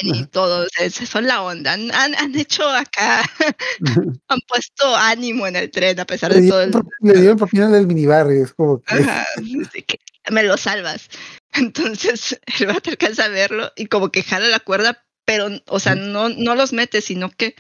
y 0.01 0.10
Ajá. 0.12 0.26
todo, 0.26 0.66
son 1.09 1.26
la 1.26 1.43
onda, 1.43 1.72
han, 1.74 1.90
han, 1.93 2.14
han 2.16 2.34
hecho 2.36 2.68
acá, 2.68 3.22
han 4.28 4.40
puesto 4.48 4.97
ánimo 4.97 5.47
en 5.47 5.56
el 5.56 5.70
tren 5.70 5.98
a 6.01 6.05
pesar 6.05 6.32
le, 6.32 6.40
de 6.43 6.48
todo 6.48 6.62
el... 6.62 6.72
le 7.01 7.20
dieron 7.20 7.36
propina 7.38 7.68
del 7.68 7.86
minibar 7.86 8.26
y 8.32 8.43
es 8.43 8.52
como 8.55 8.80
que 8.82 8.94
Ajá, 8.97 9.24
así 9.36 9.82
que 9.82 9.98
me 10.30 10.43
lo 10.43 10.56
salvas. 10.56 11.09
Entonces 11.55 12.38
el 12.59 12.66
vato 12.66 12.90
alcanza 12.90 13.24
a 13.24 13.28
verlo 13.28 13.72
y 13.76 13.86
como 13.86 14.10
que 14.10 14.22
jala 14.22 14.48
la 14.48 14.60
cuerda, 14.60 15.05
pero, 15.24 15.48
o 15.68 15.80
sea, 15.80 15.94
no, 15.94 16.28
no 16.28 16.55
los 16.55 16.72
mete, 16.72 17.01
sino 17.01 17.30
que 17.30 17.55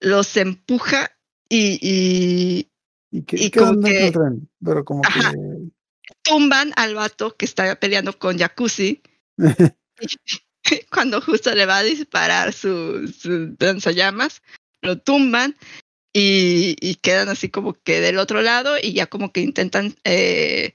los 0.00 0.36
empuja 0.36 1.12
y, 1.48 1.78
y 1.82 2.70
y 3.12 3.22
que 3.22 3.36
y 3.36 3.50
como 3.50 3.80
que- 3.82 4.10
tren, 4.12 4.48
pero 4.64 4.84
como 4.84 5.02
Ajá. 5.04 5.32
que 5.32 6.14
tumban 6.22 6.72
al 6.76 6.94
vato 6.94 7.36
que 7.36 7.44
está 7.44 7.74
peleando 7.78 8.18
con 8.18 8.38
Jacuzzi. 8.38 9.02
Cuando 10.92 11.20
justo 11.20 11.54
le 11.54 11.66
va 11.66 11.78
a 11.78 11.82
disparar 11.82 12.52
su, 12.52 13.08
su 13.08 13.56
lanzallamas, 13.58 14.42
lo 14.82 14.98
tumban 14.98 15.56
y, 16.12 16.76
y 16.80 16.96
quedan 16.96 17.28
así 17.28 17.48
como 17.48 17.74
que 17.74 18.00
del 18.00 18.18
otro 18.18 18.42
lado 18.42 18.76
y 18.80 18.92
ya 18.92 19.06
como 19.06 19.32
que 19.32 19.40
intentan 19.40 19.94
eh, 20.04 20.74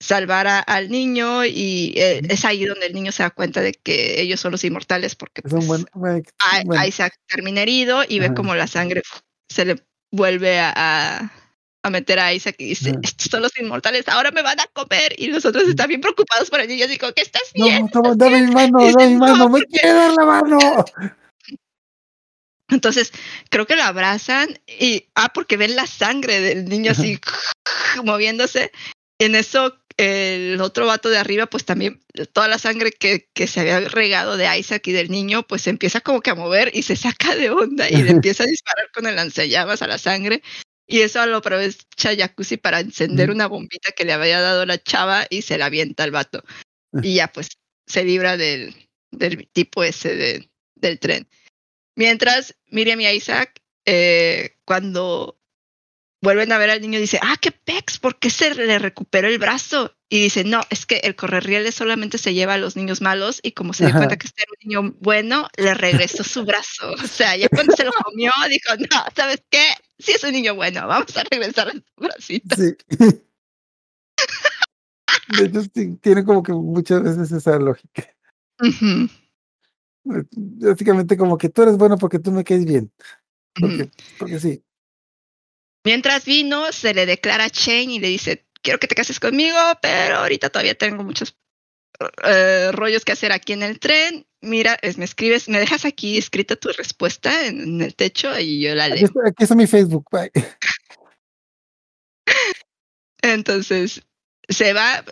salvar 0.00 0.46
a- 0.46 0.58
al 0.60 0.90
niño 0.90 1.44
y 1.44 1.94
eh, 1.96 2.20
es 2.28 2.44
ahí 2.44 2.64
donde 2.64 2.86
el 2.86 2.94
niño 2.94 3.12
se 3.12 3.22
da 3.22 3.30
cuenta 3.30 3.60
de 3.60 3.72
que 3.72 4.20
ellos 4.20 4.40
son 4.40 4.52
los 4.52 4.64
inmortales 4.64 5.14
porque 5.14 5.42
pues, 5.42 5.66
buen, 5.66 6.22
buen- 6.64 6.78
termina 7.26 7.62
herido 7.62 8.02
y 8.08 8.18
ve 8.18 8.26
como 8.34 8.54
la 8.54 8.66
sangre 8.66 9.02
se 9.48 9.64
le 9.64 9.76
vuelve 10.10 10.58
a, 10.58 10.72
a, 10.76 11.32
a 11.84 11.90
meter 11.90 12.18
a 12.18 12.32
Isaac 12.32 12.56
y 12.58 12.70
dice, 12.70 12.94
estos 13.02 13.28
son 13.30 13.42
los 13.42 13.56
inmortales, 13.60 14.08
ahora 14.08 14.30
me 14.30 14.40
van 14.40 14.58
a 14.58 14.66
comer 14.72 15.14
y 15.18 15.26
los 15.26 15.44
otros 15.44 15.68
están 15.68 15.88
bien 15.88 16.00
preocupados 16.00 16.48
por 16.48 16.60
el 16.60 16.68
niño, 16.68 16.88
digo, 16.88 17.12
¿qué 17.12 17.20
estás 17.20 17.42
bien? 17.52 17.82
no, 17.82 17.88
toma, 17.90 18.14
dame 18.16 18.40
mi 18.40 18.54
mano, 18.54 18.78
Dice, 18.78 18.92
dame 18.92 19.06
mi 19.08 19.14
"No, 19.14 19.18
mano, 19.20 19.48
me 19.50 19.60
porque-" 19.60 19.66
quiere 19.70 19.92
dar 19.92 20.12
la 20.14 20.24
mano. 20.24 20.58
Entonces, 22.70 23.12
creo 23.50 23.66
que 23.66 23.76
lo 23.76 23.82
abrazan 23.82 24.58
y, 24.66 25.08
ah, 25.14 25.30
porque 25.34 25.58
ven 25.58 25.76
la 25.76 25.86
sangre 25.86 26.40
del 26.40 26.64
niño 26.64 26.92
así 26.92 27.20
moviéndose. 28.02 28.72
En 29.20 29.34
eso, 29.34 29.76
el 29.98 30.58
otro 30.62 30.86
vato 30.86 31.10
de 31.10 31.18
arriba, 31.18 31.44
pues 31.46 31.66
también 31.66 32.00
toda 32.32 32.48
la 32.48 32.58
sangre 32.58 32.92
que, 32.92 33.28
que 33.34 33.46
se 33.46 33.60
había 33.60 33.80
regado 33.80 34.38
de 34.38 34.58
Isaac 34.58 34.86
y 34.86 34.92
del 34.92 35.10
niño, 35.10 35.42
pues 35.42 35.60
se 35.62 35.70
empieza 35.70 36.00
como 36.00 36.22
que 36.22 36.30
a 36.30 36.34
mover 36.34 36.70
y 36.74 36.82
se 36.82 36.96
saca 36.96 37.36
de 37.36 37.50
onda 37.50 37.90
y 37.90 38.02
le 38.02 38.10
empieza 38.10 38.44
a 38.44 38.46
disparar 38.46 38.90
con 38.92 39.06
el 39.06 39.16
lanzallamas 39.16 39.82
a 39.82 39.86
la 39.86 39.98
sangre. 39.98 40.42
Y 40.86 41.00
eso 41.00 41.24
lo 41.26 41.38
aprovecha 41.38 42.14
Jacuzzi 42.16 42.56
para 42.58 42.80
encender 42.80 43.30
una 43.30 43.46
bombita 43.46 43.92
que 43.92 44.04
le 44.04 44.12
había 44.12 44.40
dado 44.40 44.66
la 44.66 44.78
chava 44.82 45.26
y 45.30 45.42
se 45.42 45.56
la 45.58 45.66
avienta 45.66 46.04
al 46.04 46.10
vato. 46.10 46.42
Y 47.02 47.14
ya, 47.16 47.28
pues, 47.32 47.48
se 47.86 48.04
libra 48.04 48.36
del, 48.36 48.74
del 49.10 49.48
tipo 49.52 49.82
ese 49.82 50.14
de- 50.14 50.50
del 50.76 50.98
tren. 50.98 51.28
Mientras 51.96 52.56
Miriam 52.70 53.00
y 53.00 53.08
Isaac, 53.08 53.60
eh, 53.86 54.56
cuando 54.64 55.40
vuelven 56.24 56.50
a 56.50 56.58
ver 56.58 56.70
al 56.70 56.80
niño, 56.80 56.98
dice, 56.98 57.20
ah, 57.22 57.36
qué 57.40 57.52
pex, 57.52 58.00
¿por 58.00 58.18
qué 58.18 58.30
se 58.30 58.52
le 58.54 58.78
recuperó 58.80 59.28
el 59.28 59.38
brazo? 59.38 59.94
Y 60.08 60.22
dice, 60.22 60.42
no, 60.42 60.62
es 60.70 60.86
que 60.86 60.96
el 61.04 61.14
correrrieles 61.14 61.74
solamente 61.74 62.18
se 62.18 62.34
lleva 62.34 62.54
a 62.54 62.58
los 62.58 62.74
niños 62.74 63.00
malos 63.00 63.38
y 63.42 63.52
como 63.52 63.72
se 63.72 63.86
dio 63.86 63.94
cuenta 63.94 64.16
que 64.16 64.26
este 64.26 64.42
era 64.42 64.50
un 64.50 64.68
niño 64.68 64.96
bueno, 65.00 65.48
le 65.56 65.74
regresó 65.74 66.24
su 66.24 66.44
brazo. 66.44 66.94
O 67.04 67.06
sea, 67.06 67.36
ya 67.36 67.48
cuando 67.48 67.76
se 67.76 67.84
lo 67.84 67.92
comió, 67.92 68.32
dijo, 68.48 68.74
no, 68.90 69.04
¿sabes 69.14 69.42
qué? 69.50 69.64
Si 69.98 70.12
es 70.12 70.24
un 70.24 70.32
niño 70.32 70.54
bueno, 70.54 70.86
vamos 70.88 71.16
a 71.16 71.24
regresar 71.30 71.72
su 71.72 71.82
bracito. 71.96 72.56
Sí. 72.56 72.74
De 75.36 75.44
hecho, 75.44 75.62
sí, 75.62 75.96
tiene 76.00 76.24
como 76.24 76.42
que 76.42 76.52
muchas 76.52 77.02
veces 77.02 77.30
esa 77.32 77.58
lógica. 77.58 78.08
Ujú, 78.60 79.08
Básicamente 80.04 81.16
como 81.16 81.38
que 81.38 81.48
tú 81.48 81.62
eres 81.62 81.76
bueno 81.76 81.96
porque 81.96 82.18
tú 82.18 82.30
me 82.30 82.44
caes 82.44 82.64
bien. 82.64 82.92
Porque, 83.58 83.90
porque 84.18 84.38
sí. 84.38 84.62
Mientras 85.84 86.24
vino, 86.24 86.72
se 86.72 86.94
le 86.94 87.06
declara 87.06 87.44
a 87.44 87.48
Shane 87.48 87.94
y 87.94 87.98
le 88.00 88.08
dice, 88.08 88.46
quiero 88.62 88.78
que 88.78 88.86
te 88.88 88.94
cases 88.94 89.20
conmigo, 89.20 89.58
pero 89.82 90.16
ahorita 90.16 90.48
todavía 90.50 90.74
tengo 90.74 91.04
muchos 91.04 91.36
eh, 92.24 92.70
rollos 92.72 93.04
que 93.04 93.12
hacer 93.12 93.32
aquí 93.32 93.52
en 93.52 93.62
el 93.62 93.78
tren. 93.78 94.26
Mira, 94.40 94.78
es, 94.82 94.98
me 94.98 95.04
escribes, 95.04 95.48
me 95.48 95.58
dejas 95.58 95.84
aquí 95.84 96.18
escrita 96.18 96.56
tu 96.56 96.68
respuesta 96.70 97.46
en, 97.46 97.60
en 97.60 97.80
el 97.82 97.94
techo 97.94 98.38
y 98.38 98.60
yo 98.60 98.74
la 98.74 98.88
Aquí 98.88 98.94
leo. 98.96 99.04
está, 99.06 99.20
aquí 99.26 99.42
está 99.44 99.54
mi 99.54 99.66
Facebook. 99.66 100.06
bye. 100.10 100.30
Entonces 103.22 104.02
se 104.48 104.72
va, 104.74 105.04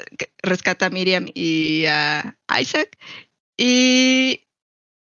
rescata 0.42 0.86
a 0.86 0.90
Miriam 0.90 1.26
y 1.34 1.84
a 1.86 2.36
Isaac 2.60 2.98
y 3.56 4.46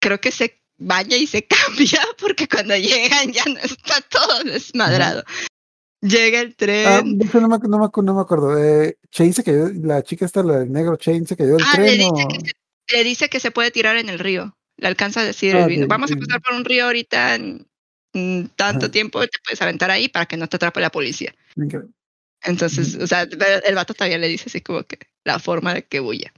creo 0.02 0.20
que 0.20 0.32
se 0.32 0.62
baña 0.78 1.16
y 1.18 1.28
se 1.28 1.46
cambia 1.48 2.02
porque 2.18 2.48
cuando 2.48 2.76
llegan 2.76 3.32
ya 3.32 3.46
no 3.46 3.60
está 3.60 4.02
todo 4.02 4.44
desmadrado. 4.44 5.24
Llega 6.02 6.40
el 6.42 6.50
Ah, 6.52 6.54
tren. 6.56 7.18
no, 7.18 7.26
me, 7.26 7.58
no, 7.60 7.78
me, 7.80 7.86
acu- 7.86 8.04
no 8.04 8.14
me 8.16 8.22
acuerdo. 8.22 8.58
Eh, 8.58 8.98
Chain 9.12 9.34
se 9.34 9.44
cayó, 9.44 9.70
la 9.82 10.02
chica 10.02 10.26
esta, 10.26 10.42
la 10.44 10.60
del 10.60 10.72
negro 10.72 10.96
Chain 10.96 11.28
se 11.28 11.36
cayó 11.36 11.56
del 11.56 11.64
Ah, 11.66 11.76
le 11.78 11.84
tren. 11.84 11.98
dice, 11.98 12.10
o- 12.10 12.28
que 12.30 12.46
se, 12.88 12.98
le 12.98 13.04
dice 13.04 13.30
que 13.30 13.40
se 13.40 13.52
puede 13.52 13.72
tirar 13.72 13.98
en 13.98 14.08
el 14.10 14.20
río. 14.20 14.58
Le 14.78 14.88
alcanza 14.88 15.20
a 15.22 15.26
decir 15.26 15.56
Ah, 15.56 15.64
el 15.64 15.68
vino. 15.68 15.88
Vamos 15.88 16.12
a 16.12 16.16
pasar 16.16 16.42
por 16.42 16.54
un 16.54 16.64
río 16.64 16.86
ahorita 16.86 17.36
en, 17.36 17.68
en 18.14 18.50
tanto 18.56 18.86
Ajá. 18.86 18.92
tiempo, 18.92 19.20
te 19.28 19.38
puedes 19.44 19.62
aventar 19.62 19.92
ahí 19.92 20.08
para 20.08 20.26
que 20.26 20.38
no 20.38 20.48
te 20.48 20.56
atrape 20.56 20.80
la 20.80 20.90
policía. 20.90 21.36
Increíble. 21.58 21.90
Entonces, 22.44 22.96
o 22.96 23.06
sea, 23.06 23.24
el 23.24 23.76
vato 23.76 23.94
todavía 23.94 24.18
le 24.18 24.30
dice 24.30 24.46
así 24.48 24.62
como 24.62 24.84
que 24.84 24.98
la 25.26 25.40
forma 25.40 25.74
de 25.74 25.84
que 25.84 26.00
huya. 26.00 26.32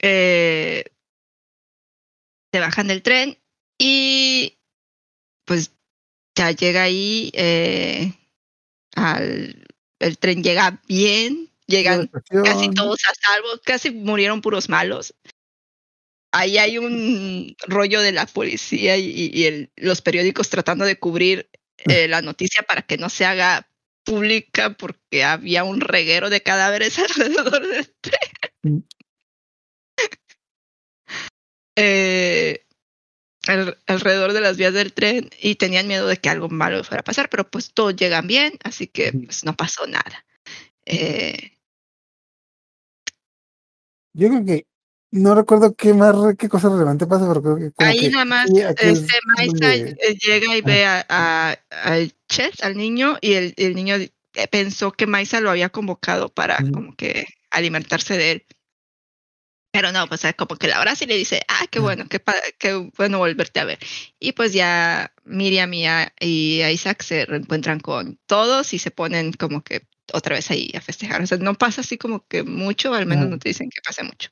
Eh, 0.00 0.84
se 2.50 2.60
bajan 2.60 2.86
del 2.88 3.02
tren 3.02 3.36
y 3.78 4.56
pues 5.44 5.72
ya 6.34 6.50
llega 6.52 6.84
ahí, 6.84 7.30
eh, 7.34 8.12
al, 8.94 9.66
el 9.98 10.18
tren 10.18 10.42
llega 10.42 10.80
bien, 10.86 11.50
llegan 11.66 12.10
casi 12.44 12.70
todos 12.70 13.00
a 13.08 13.14
salvo, 13.14 13.48
casi 13.64 13.90
murieron 13.90 14.40
puros 14.40 14.68
malos. 14.68 15.14
Ahí 16.32 16.58
hay 16.58 16.78
un 16.78 17.54
rollo 17.68 18.00
de 18.00 18.10
la 18.12 18.26
policía 18.26 18.96
y, 18.96 19.30
y 19.32 19.44
el- 19.44 19.70
los 19.76 20.02
periódicos 20.02 20.48
tratando 20.50 20.84
de 20.84 20.98
cubrir 20.98 21.48
eh, 21.86 22.08
la 22.08 22.22
noticia 22.22 22.62
para 22.62 22.82
que 22.82 22.96
no 22.98 23.08
se 23.08 23.24
haga 23.24 23.68
pública 24.04 24.76
porque 24.76 25.24
había 25.24 25.64
un 25.64 25.80
reguero 25.80 26.30
de 26.30 26.42
cadáveres 26.42 26.98
alrededor 26.98 27.66
del 27.66 27.94
tren. 28.00 28.20
Mm. 28.62 28.78
Eh, 31.76 32.23
al- 33.46 33.78
alrededor 33.86 34.32
de 34.32 34.40
las 34.40 34.56
vías 34.56 34.72
del 34.74 34.92
tren 34.92 35.30
y 35.40 35.54
tenían 35.56 35.86
miedo 35.88 36.06
de 36.06 36.16
que 36.16 36.28
algo 36.30 36.48
malo 36.48 36.82
fuera 36.84 37.00
a 37.00 37.04
pasar, 37.04 37.28
pero 37.28 37.48
pues 37.50 37.72
todos 37.72 37.94
llegan 37.96 38.26
bien, 38.26 38.54
así 38.64 38.86
que 38.86 39.12
pues 39.12 39.44
no 39.44 39.54
pasó 39.56 39.86
nada. 39.86 40.24
Eh, 40.86 41.52
Yo 44.12 44.28
creo 44.28 44.44
que 44.44 44.66
no 45.10 45.34
recuerdo 45.34 45.74
qué 45.74 45.92
más, 45.94 46.14
qué 46.38 46.48
cosa 46.48 46.68
relevante 46.68 47.06
pasa, 47.06 47.26
pero 47.28 47.42
creo 47.42 47.56
que 47.56 47.84
Ahí 47.84 48.00
que 48.00 48.10
nada 48.10 48.24
más 48.24 48.50
es 48.50 48.76
este 48.80 49.14
Maisa 49.36 49.52
donde- 49.76 49.96
llega 50.24 50.56
y 50.56 50.60
Ah. 50.60 50.62
ve 50.64 50.84
a, 50.86 51.06
a, 51.08 51.52
a 51.70 51.98
Chet, 52.28 52.62
al 52.62 52.76
niño, 52.76 53.16
y 53.20 53.34
el, 53.34 53.54
el 53.56 53.74
niño 53.74 53.94
eh, 53.96 54.48
pensó 54.50 54.92
que 54.92 55.06
Maisa 55.06 55.40
lo 55.40 55.50
había 55.50 55.68
convocado 55.68 56.28
para 56.28 56.56
como 56.72 56.94
que 56.96 57.26
alimentarse 57.50 58.16
de 58.16 58.30
él. 58.32 58.46
Pero 59.74 59.90
no, 59.90 60.06
pues 60.06 60.22
como 60.38 60.54
que 60.54 60.68
la 60.68 60.76
abraza 60.78 61.02
y 61.02 61.08
le 61.08 61.16
dice, 61.16 61.40
ah, 61.48 61.66
qué 61.68 61.80
bueno, 61.80 62.04
qué, 62.08 62.22
qué 62.60 62.90
bueno 62.96 63.18
volverte 63.18 63.58
a 63.58 63.64
ver. 63.64 63.80
Y 64.20 64.30
pues 64.30 64.52
ya 64.52 65.12
Miriam 65.24 65.74
y, 65.74 65.84
a- 65.84 66.12
y 66.20 66.60
a 66.60 66.70
Isaac 66.70 67.02
se 67.02 67.26
reencuentran 67.26 67.80
con 67.80 68.20
todos 68.26 68.72
y 68.72 68.78
se 68.78 68.92
ponen 68.92 69.32
como 69.32 69.64
que 69.64 69.88
otra 70.12 70.36
vez 70.36 70.48
ahí 70.52 70.70
a 70.76 70.80
festejar. 70.80 71.22
O 71.22 71.26
sea, 71.26 71.38
no 71.38 71.54
pasa 71.54 71.80
así 71.80 71.98
como 71.98 72.24
que 72.28 72.44
mucho, 72.44 72.94
al 72.94 73.06
menos 73.06 73.24
Ajá. 73.24 73.30
no 73.32 73.38
te 73.40 73.48
dicen 73.48 73.68
que 73.68 73.80
pase 73.84 74.04
mucho. 74.04 74.30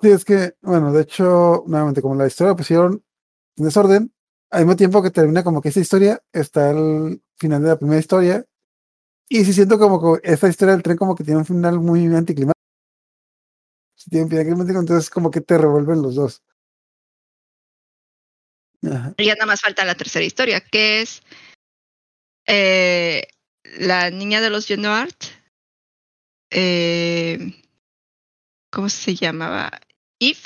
Sí, 0.00 0.10
es 0.10 0.24
que, 0.24 0.54
bueno, 0.62 0.92
de 0.92 1.02
hecho, 1.02 1.64
nuevamente, 1.66 2.00
como 2.00 2.14
la 2.14 2.28
historia 2.28 2.54
pusieron 2.54 3.02
en 3.56 3.64
desorden, 3.64 4.12
al 4.52 4.60
mismo 4.60 4.76
tiempo 4.76 5.02
que 5.02 5.10
termina 5.10 5.42
como 5.42 5.60
que 5.60 5.70
esta 5.70 5.80
historia, 5.80 6.22
está 6.32 6.70
el 6.70 7.20
final 7.36 7.60
de 7.60 7.68
la 7.70 7.76
primera 7.76 7.98
historia, 7.98 8.44
y 9.28 9.44
sí 9.44 9.52
siento 9.52 9.80
como 9.80 10.00
que 10.20 10.30
esta 10.30 10.46
historia 10.46 10.74
del 10.74 10.84
tren 10.84 10.96
como 10.96 11.16
que 11.16 11.24
tiene 11.24 11.38
un 11.40 11.44
final 11.44 11.80
muy 11.80 12.06
anticlimático. 12.06 12.55
Sí 14.06 14.10
tiene 14.10 14.24
un 14.24 14.30
final 14.30 14.44
climático, 14.44 14.78
entonces 14.78 15.10
como 15.10 15.32
que 15.32 15.40
te 15.40 15.58
revuelven 15.58 16.00
los 16.00 16.14
dos. 16.14 16.44
Ajá. 18.88 19.14
Y 19.16 19.24
ya 19.24 19.34
nada 19.34 19.46
más 19.46 19.60
falta 19.60 19.84
la 19.84 19.96
tercera 19.96 20.24
historia, 20.24 20.60
que 20.60 21.02
es 21.02 21.22
eh, 22.46 23.26
la 23.78 24.10
niña 24.10 24.40
de 24.40 24.50
los 24.50 24.66
Genoart. 24.68 25.24
Eh, 26.52 27.52
¿Cómo 28.70 28.88
se 28.88 29.16
llamaba? 29.16 29.72
Eve. 30.20 30.38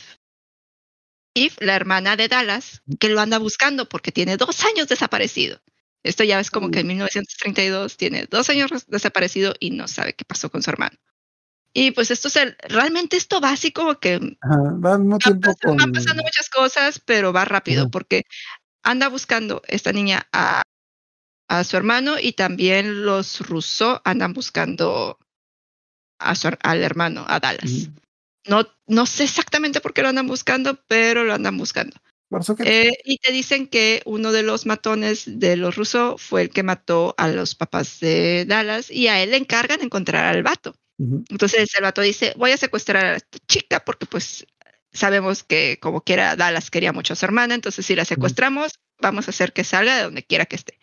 Eve, 1.35 1.55
la 1.59 1.77
hermana 1.77 2.17
de 2.17 2.29
Dallas, 2.29 2.83
que 2.99 3.11
lo 3.11 3.21
anda 3.21 3.39
buscando 3.39 3.91
porque 3.91 4.11
tiene 4.11 4.39
dos 4.39 4.65
años 4.65 4.89
desaparecido. 4.89 5.61
Esto 6.03 6.25
ya 6.25 6.41
es 6.41 6.51
como 6.51 6.71
que 6.71 6.81
en 6.81 6.87
1932 6.87 7.99
tiene 7.99 8.25
dos 8.25 8.49
años 8.49 8.71
desaparecido 8.87 9.55
y 9.61 9.73
no 9.73 9.87
sabe 9.87 10.15
qué 10.15 10.25
pasó 10.25 10.51
con 10.51 10.63
su 10.63 10.71
hermano. 10.71 10.97
Y 11.73 11.93
pues 11.93 12.11
esto 12.11 12.29
es 12.29 12.37
el, 12.37 12.57
realmente 12.69 13.17
esto 13.17 13.41
va 13.41 13.51
así 13.51 13.71
como 13.71 13.99
que 13.99 14.15
Ajá, 14.41 14.57
va 14.57 14.97
va, 14.97 14.99
pas- 14.99 15.57
con... 15.63 15.93
pasando 15.93 16.23
muchas 16.23 16.51
cosas, 16.51 16.99
pero 16.99 17.33
va 17.33 17.45
rápido 17.45 17.83
Ajá. 17.83 17.91
porque 17.91 18.25
anda 18.83 19.09
buscando 19.09 19.63
esta 19.69 19.93
niña 19.93 20.27
a, 20.33 20.63
a 21.49 21.65
su 21.65 21.77
hermano 21.77 22.19
y 22.21 22.33
también 22.33 23.05
los 23.05 23.41
Rousseau 23.47 24.01
andan 24.05 24.33
buscando 24.33 25.19
a 26.19 26.35
su, 26.35 26.49
al 26.63 26.83
hermano, 26.83 27.25
a 27.29 27.39
Dallas. 27.39 27.71
Ujú. 27.71 27.93
No, 28.47 28.67
no 28.87 29.07
sé 29.07 29.25
exactamente 29.25 29.81
por 29.81 29.93
qué 29.93 30.03
lo 30.03 30.09
andan 30.09 30.27
buscando, 30.27 30.83
pero 30.89 31.25
lo 31.25 31.35
andan 31.35 31.57
buscando. 31.57 31.97
Eh, 32.65 32.93
y 33.05 33.19
te 33.19 33.33
dicen 33.33 33.67
que 33.67 34.03
uno 34.05 34.31
de 34.31 34.43
los 34.45 34.65
matones 34.65 35.25
de 35.27 35.57
los 35.57 35.77
Rousseau 35.77 36.17
fue 36.17 36.43
el 36.43 36.51
que 36.51 36.63
mató 36.63 37.15
a 37.19 37.29
los 37.29 37.55
papás 37.55 37.99
de 38.01 38.45
Dallas 38.47 38.91
y 38.91 39.09
a 39.09 39.21
él 39.21 39.33
le 39.33 39.37
encargan 39.37 39.83
encontrar 39.83 40.25
al 40.25 40.43
vato. 40.43 40.75
Entonces 41.31 41.71
el 41.77 41.83
vato 41.83 42.03
dice, 42.03 42.35
voy 42.37 42.53
a 42.53 42.59
secuestrar 42.59 43.05
a 43.05 43.17
esta 43.17 43.39
chica 43.49 43.81
porque 43.85 44.05
pues 44.05 44.47
sabemos 44.93 45.45
que 45.45 45.79
como 45.81 46.03
quiera 46.03 46.37
Dallas 46.37 46.71
quería 46.71 46.93
mucho 46.93 47.15
a 47.15 47.17
su 47.17 47.25
hermana, 47.25 47.55
entonces 47.55 47.87
si 47.87 47.95
la 47.95 48.05
secuestramos, 48.05 48.79
vamos 49.01 49.27
a 49.27 49.31
hacer 49.31 49.53
que 49.53 49.65
salga 49.65 49.97
de 49.97 50.03
donde 50.03 50.25
quiera 50.25 50.45
que 50.45 50.57
esté. 50.57 50.79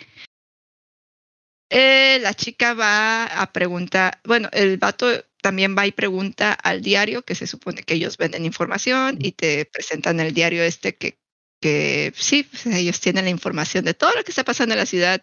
Eh, 1.70 2.18
la 2.22 2.34
chica 2.34 2.74
va 2.74 3.26
a 3.26 3.52
preguntar, 3.52 4.20
bueno, 4.24 4.50
el 4.54 4.78
vato 4.78 5.08
también 5.42 5.76
va 5.78 5.86
y 5.86 5.92
pregunta 5.92 6.54
al 6.54 6.82
diario, 6.82 7.22
que 7.22 7.36
se 7.36 7.46
supone 7.46 7.84
que 7.84 7.94
ellos 7.94 8.18
venden 8.18 8.46
información 8.46 9.18
y 9.20 9.34
te 9.34 9.66
presentan 9.66 10.20
el 10.20 10.34
diario 10.34 10.64
este 10.64 10.96
que, 10.96 11.20
que 11.62 12.12
sí, 12.16 12.44
pues, 12.44 12.66
ellos 12.68 13.00
tienen 13.02 13.26
la 13.26 13.32
información 13.32 13.86
de 13.86 13.94
todo 13.94 14.12
lo 14.16 14.24
que 14.24 14.32
está 14.32 14.44
pasando 14.44 14.74
en 14.74 14.80
la 14.80 14.86
ciudad. 14.86 15.22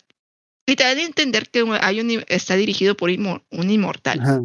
Y 0.66 0.76
te 0.76 0.84
dan 0.84 0.98
a 0.98 1.02
entender 1.02 1.50
que 1.50 1.64
hay 1.80 2.00
un, 2.00 2.24
está 2.28 2.56
dirigido 2.56 2.96
por 2.96 3.10
un 3.10 3.70
inmortal 3.70 4.20
Ajá. 4.20 4.40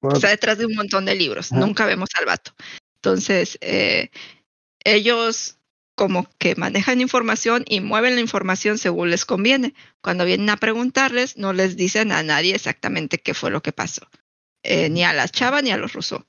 Por- 0.00 0.14
está 0.14 0.28
detrás 0.28 0.58
de 0.58 0.66
un 0.66 0.74
montón 0.74 1.04
de 1.04 1.14
libros. 1.14 1.52
Nunca 1.52 1.86
vemos 1.86 2.08
al 2.18 2.26
vato. 2.26 2.54
Entonces, 2.96 3.58
eh, 3.60 4.10
ellos 4.84 5.56
como 5.94 6.26
que 6.38 6.54
manejan 6.54 7.02
información 7.02 7.64
y 7.68 7.80
mueven 7.80 8.14
la 8.14 8.22
información 8.22 8.78
según 8.78 9.10
les 9.10 9.26
conviene. 9.26 9.74
Cuando 10.00 10.24
vienen 10.24 10.48
a 10.48 10.56
preguntarles, 10.56 11.36
no 11.36 11.52
les 11.52 11.76
dicen 11.76 12.12
a 12.12 12.22
nadie 12.22 12.54
exactamente 12.54 13.18
qué 13.18 13.34
fue 13.34 13.50
lo 13.50 13.62
que 13.62 13.72
pasó. 13.72 14.08
Eh, 14.62 14.88
ni 14.88 15.04
a 15.04 15.12
la 15.12 15.28
chava 15.28 15.60
ni 15.60 15.70
a 15.70 15.76
los 15.76 15.92
rusos. 15.92 16.22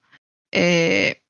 Eh, 0.52 1.22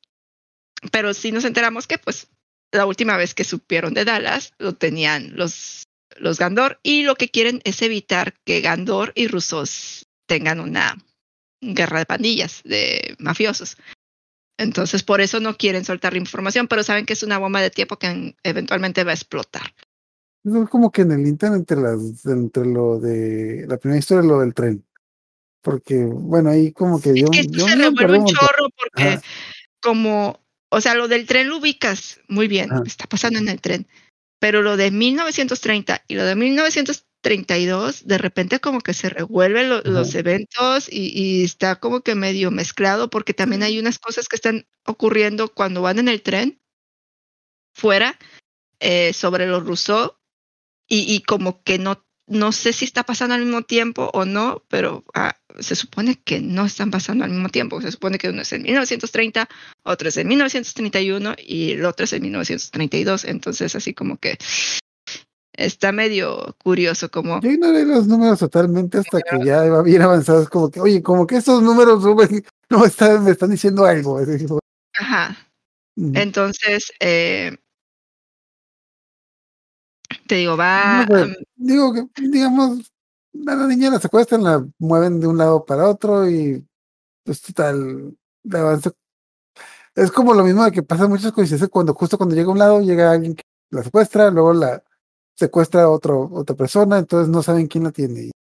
pero 0.92 1.14
sí 1.14 1.32
nos 1.32 1.46
enteramos 1.46 1.86
que, 1.86 2.00
pues, 2.00 2.28
la 2.72 2.88
última 2.88 3.18
vez 3.18 3.36
que 3.36 3.44
supieron 3.44 3.94
de 3.94 4.06
Dallas 4.06 4.54
lo 4.58 4.74
tenían 4.74 5.36
los, 5.36 5.88
los 6.16 6.40
Gandor 6.40 6.80
y 6.82 7.04
lo 7.04 7.16
que 7.16 7.30
quieren 7.30 7.62
es 7.64 7.82
evitar 7.84 8.34
que 8.44 8.62
Gandor 8.62 9.12
y 9.14 9.28
rusos 9.28 10.08
tengan 10.26 10.60
una 10.60 10.98
guerra 11.62 12.00
de 12.00 12.06
pandillas, 12.06 12.62
de 12.64 13.16
mafiosos. 13.20 13.78
Entonces, 14.58 15.04
por 15.04 15.22
eso 15.22 15.40
no 15.40 15.56
quieren 15.58 15.86
soltar 15.86 16.14
la 16.14 16.20
información, 16.20 16.68
pero 16.68 16.84
saben 16.84 17.06
que 17.06 17.14
es 17.14 17.24
una 17.24 17.38
bomba 17.38 17.62
de 17.62 17.72
tiempo 17.72 17.98
que 17.98 18.08
en- 18.08 18.36
eventualmente 18.44 19.04
va 19.04 19.12
a 19.12 19.16
explotar. 19.16 19.74
Es 20.44 20.70
como 20.70 20.92
que 20.92 21.02
en 21.04 21.12
el 21.12 21.28
Inter 21.28 21.54
entre 21.54 21.78
las 21.78 22.26
entre 22.26 22.66
lo 22.66 23.00
de 23.00 23.66
la 23.68 23.78
primera 23.78 24.00
historia 24.00 24.28
lo 24.28 24.40
del 24.40 24.54
tren. 24.54 24.84
Porque, 25.64 26.04
bueno, 26.04 26.50
ahí 26.50 26.72
como 26.72 27.00
que 27.00 27.14
yo, 27.20 27.28
es 27.32 27.42
que 27.42 27.48
yo 27.48 27.68
se 27.68 27.76
revuelve 27.76 28.18
un 28.18 28.26
chorro 28.26 28.68
porque 28.76 29.10
Ajá. 29.10 29.22
como, 29.80 30.40
o 30.70 30.82
sea, 30.82 30.96
lo 30.96 31.08
del 31.08 31.28
tren 31.28 31.50
lo 31.50 31.58
ubicas 31.58 32.20
muy 32.28 32.48
bien, 32.48 32.72
Ajá. 32.72 32.82
está 32.86 33.06
pasando 33.06 33.38
en 33.38 33.48
el 33.48 33.62
tren, 33.62 33.88
pero 34.40 34.64
lo 34.64 34.78
de 34.78 34.90
1930 34.90 36.04
y 36.08 36.16
lo 36.16 36.26
de 36.26 36.36
1932, 37.24 38.08
de 38.08 38.18
repente 38.18 38.60
como 38.60 38.82
que 38.82 38.94
se 38.94 39.10
revuelven 39.10 39.70
lo- 39.70 39.82
los 39.84 40.16
eventos 40.16 40.88
y, 40.92 41.12
y 41.14 41.44
está 41.44 41.78
como 41.78 42.02
que 42.02 42.16
medio 42.16 42.52
mezclado 42.52 43.10
porque 43.10 43.34
también 43.34 43.64
hay 43.64 43.80
unas 43.80 44.00
cosas 44.00 44.28
que 44.28 44.36
están 44.36 44.66
ocurriendo 44.86 45.50
cuando 45.54 45.82
van 45.82 46.00
en 46.00 46.08
el 46.08 46.22
tren 46.22 46.60
fuera 47.74 48.18
eh, 48.80 49.14
sobre 49.14 49.48
los 49.48 49.66
Rousseau 49.66 50.16
y, 50.88 51.14
y 51.14 51.22
como 51.22 51.64
que 51.64 51.78
no 51.78 52.04
no 52.28 52.54
sé 52.54 52.72
si 52.72 52.86
está 52.86 53.04
pasando 53.04 53.36
al 53.36 53.42
mismo 53.42 53.64
tiempo 53.64 54.10
o 54.14 54.24
no, 54.24 54.64
pero 54.70 55.04
ah, 55.14 55.36
se 55.60 55.76
supone 55.76 56.16
que 56.16 56.40
no 56.40 56.66
están 56.66 56.90
pasando 56.90 57.26
al 57.26 57.32
mismo 57.32 57.50
tiempo. 57.50 57.82
Se 57.82 57.92
supone 57.92 58.18
que 58.18 58.30
uno 58.30 58.44
es 58.44 58.54
en 58.54 58.62
1930, 58.62 59.50
otro 59.84 60.08
es 60.08 60.16
en 60.16 60.30
1931 60.30 61.36
y 61.38 61.72
el 61.72 61.84
otro 61.84 62.06
es 62.06 62.14
en 62.14 62.22
1932. 62.22 63.26
Entonces, 63.26 63.76
así 63.76 63.94
como 63.94 64.16
que 64.16 64.38
está 65.66 65.92
medio 65.92 66.56
curioso 66.64 67.10
como... 67.10 67.40
Yo 67.42 67.52
ignoré 67.52 67.86
los 67.86 68.08
números 68.08 68.40
totalmente 68.40 69.00
hasta 69.00 69.22
que 69.22 69.46
ya 69.46 69.66
iba 69.66 69.82
bien 69.82 70.02
avanzado. 70.02 70.42
Es 70.42 70.50
como 70.50 70.70
que, 70.70 70.80
oye, 70.80 71.02
como 71.02 71.28
que 71.28 71.38
estos 71.38 71.62
números 71.62 72.04
no 72.70 72.86
están, 72.86 73.24
me 73.24 73.32
están 73.32 73.52
diciendo 73.52 73.86
algo. 73.86 74.20
Ajá. 74.98 75.38
Entonces, 75.96 76.92
eh, 77.00 77.56
te 80.28 80.36
digo, 80.36 80.58
va. 80.58 81.06
digo 81.56 81.94
que, 81.94 82.08
digamos, 82.22 82.92
a 83.48 83.56
la 83.56 83.68
niña 83.68 83.90
la 83.90 84.00
secuestran, 84.00 84.44
la 84.44 84.66
mueven 84.80 85.20
de 85.20 85.28
un 85.28 85.38
lado 85.38 85.66
para 85.66 85.88
otro 85.88 86.30
y 86.30 86.66
pues 87.24 87.42
total, 87.42 88.16
de 88.44 88.58
avance. 88.58 88.92
Es 89.96 90.12
como 90.12 90.34
lo 90.34 90.44
mismo 90.44 90.64
de 90.64 90.72
que 90.72 90.84
pasa 90.84 91.08
muchas 91.08 91.32
coincidencias 91.32 91.70
cuando 91.70 91.94
justo 91.94 92.18
cuando 92.18 92.36
llega 92.36 92.48
a 92.48 92.52
un 92.52 92.60
lado 92.60 92.82
llega 92.82 93.12
alguien 93.12 93.36
que 93.36 93.44
la 93.70 93.84
secuestra, 93.84 94.30
luego 94.32 94.54
la 94.54 94.82
secuestra 95.36 95.84
a 95.84 95.90
otro, 95.90 96.30
otra 96.32 96.56
persona, 96.56 97.00
entonces 97.00 97.30
no 97.30 97.44
saben 97.44 97.68
quién 97.68 97.84
la 97.84 97.92
tiene. 97.92 98.32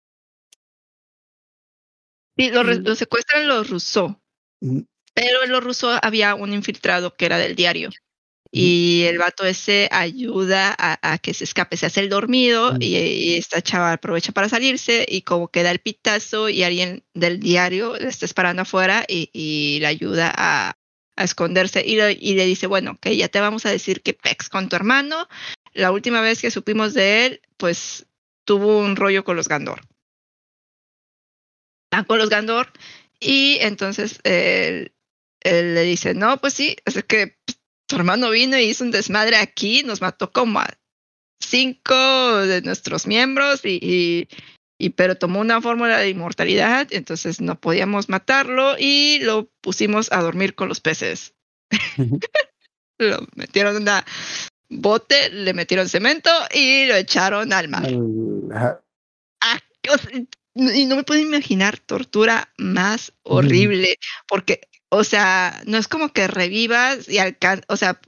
Sí, 2.36 2.50
lo, 2.50 2.62
lo 2.62 2.94
secuestran 2.94 3.48
los 3.48 3.68
Rousseau. 3.68 4.16
Pero 5.14 5.42
en 5.44 5.50
los 5.50 5.62
Rousseau 5.62 5.98
había 6.02 6.34
un 6.34 6.52
infiltrado 6.52 7.14
que 7.14 7.26
era 7.26 7.38
del 7.38 7.56
diario. 7.56 7.90
Y 8.52 9.04
el 9.04 9.18
vato 9.18 9.44
ese 9.44 9.88
ayuda 9.92 10.74
a, 10.76 11.18
que 11.18 11.34
se 11.34 11.44
escape, 11.44 11.76
se 11.76 11.86
hace 11.86 12.00
el 12.00 12.08
dormido 12.08 12.74
y, 12.80 13.34
esta 13.36 13.62
chava 13.62 13.92
aprovecha 13.92 14.32
para 14.32 14.48
salirse 14.48 15.06
y 15.08 15.22
como 15.22 15.48
queda 15.48 15.70
el 15.70 15.78
pitazo 15.78 16.48
y 16.48 16.64
alguien 16.64 17.04
del 17.14 17.38
diario 17.38 17.96
le 17.96 18.08
está 18.08 18.26
esperando 18.26 18.62
afuera 18.62 19.04
y, 19.06 19.78
le 19.80 19.86
ayuda 19.86 20.32
a, 20.36 20.74
esconderse 21.16 21.84
y, 21.86 21.96
le 21.96 22.46
dice, 22.46 22.66
bueno, 22.66 22.98
que 23.00 23.16
ya 23.16 23.28
te 23.28 23.40
vamos 23.40 23.66
a 23.66 23.70
decir 23.70 24.02
que 24.02 24.14
Pex 24.14 24.48
con 24.48 24.68
tu 24.68 24.74
hermano, 24.74 25.28
la 25.72 25.92
última 25.92 26.20
vez 26.20 26.40
que 26.40 26.50
supimos 26.50 26.94
de 26.94 27.26
él, 27.26 27.42
pues 27.56 28.06
tuvo 28.44 28.78
un 28.78 28.96
rollo 28.96 29.24
con 29.24 29.36
los 29.36 29.48
Gandor. 29.48 29.80
Están 31.84 32.04
con 32.04 32.18
los 32.18 32.30
Gandor 32.30 32.72
y 33.18 33.58
entonces 33.60 34.20
él, 34.24 34.92
le 35.44 35.82
dice, 35.82 36.14
no, 36.14 36.38
pues 36.38 36.54
sí, 36.54 36.76
es 36.84 37.02
que 37.04 37.38
tu 37.86 37.96
hermano 37.96 38.30
vino 38.30 38.58
y 38.58 38.64
hizo 38.64 38.84
un 38.84 38.90
desmadre 38.90 39.36
aquí, 39.36 39.82
nos 39.82 40.00
mató 40.00 40.32
como 40.32 40.60
a 40.60 40.68
cinco 41.40 41.94
de 42.46 42.62
nuestros 42.62 43.06
miembros 43.06 43.64
y, 43.64 44.28
y, 44.78 44.90
pero 44.90 45.16
tomó 45.16 45.40
una 45.40 45.60
fórmula 45.60 45.98
de 45.98 46.10
inmortalidad, 46.10 46.88
entonces 46.90 47.40
no 47.40 47.60
podíamos 47.60 48.08
matarlo 48.08 48.76
y 48.78 49.18
lo 49.20 49.50
pusimos 49.60 50.12
a 50.12 50.22
dormir 50.22 50.54
con 50.54 50.68
los 50.68 50.80
peces. 50.80 51.34
lo 52.98 53.26
metieron 53.34 53.76
en 53.76 53.82
una 53.82 54.04
bote, 54.70 55.30
le 55.30 55.52
metieron 55.52 55.88
cemento 55.88 56.30
y 56.54 56.86
lo 56.86 56.94
echaron 56.94 57.52
al 57.52 57.68
mar. 57.68 57.86
Ah, 59.42 59.58
y 60.54 60.86
no 60.86 60.96
me 60.96 61.04
puedo 61.04 61.20
imaginar 61.20 61.78
tortura 61.78 62.52
más 62.56 63.12
horrible, 63.22 63.96
porque 64.26 64.62
o 64.90 65.04
sea, 65.04 65.62
no 65.66 65.78
es 65.78 65.88
como 65.88 66.12
que 66.12 66.26
revivas 66.26 67.08
y 67.08 67.18
alcanzas, 67.18 67.64
o 67.68 67.76
sea, 67.76 68.00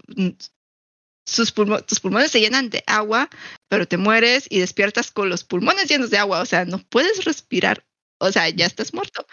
sus 1.25 1.55
tus 1.55 2.01
pulmones 2.01 2.31
se 2.31 2.41
llenan 2.41 2.71
de 2.71 2.83
agua, 2.87 3.31
pero 3.69 3.87
te 3.87 3.97
mueres 3.97 4.47
y 4.51 4.59
despiertas 4.59 5.13
con 5.13 5.29
los 5.29 5.45
pulmones 5.45 5.89
llenos 5.89 6.11
de 6.11 6.19
agua, 6.19 6.41
o 6.41 6.47
sea, 6.47 6.65
no 6.65 6.79
puedes 6.79 7.25
respirar, 7.25 7.87
o 8.19 8.33
sea, 8.33 8.49
ya 8.49 8.67
estás 8.67 8.93
muerto 8.93 9.27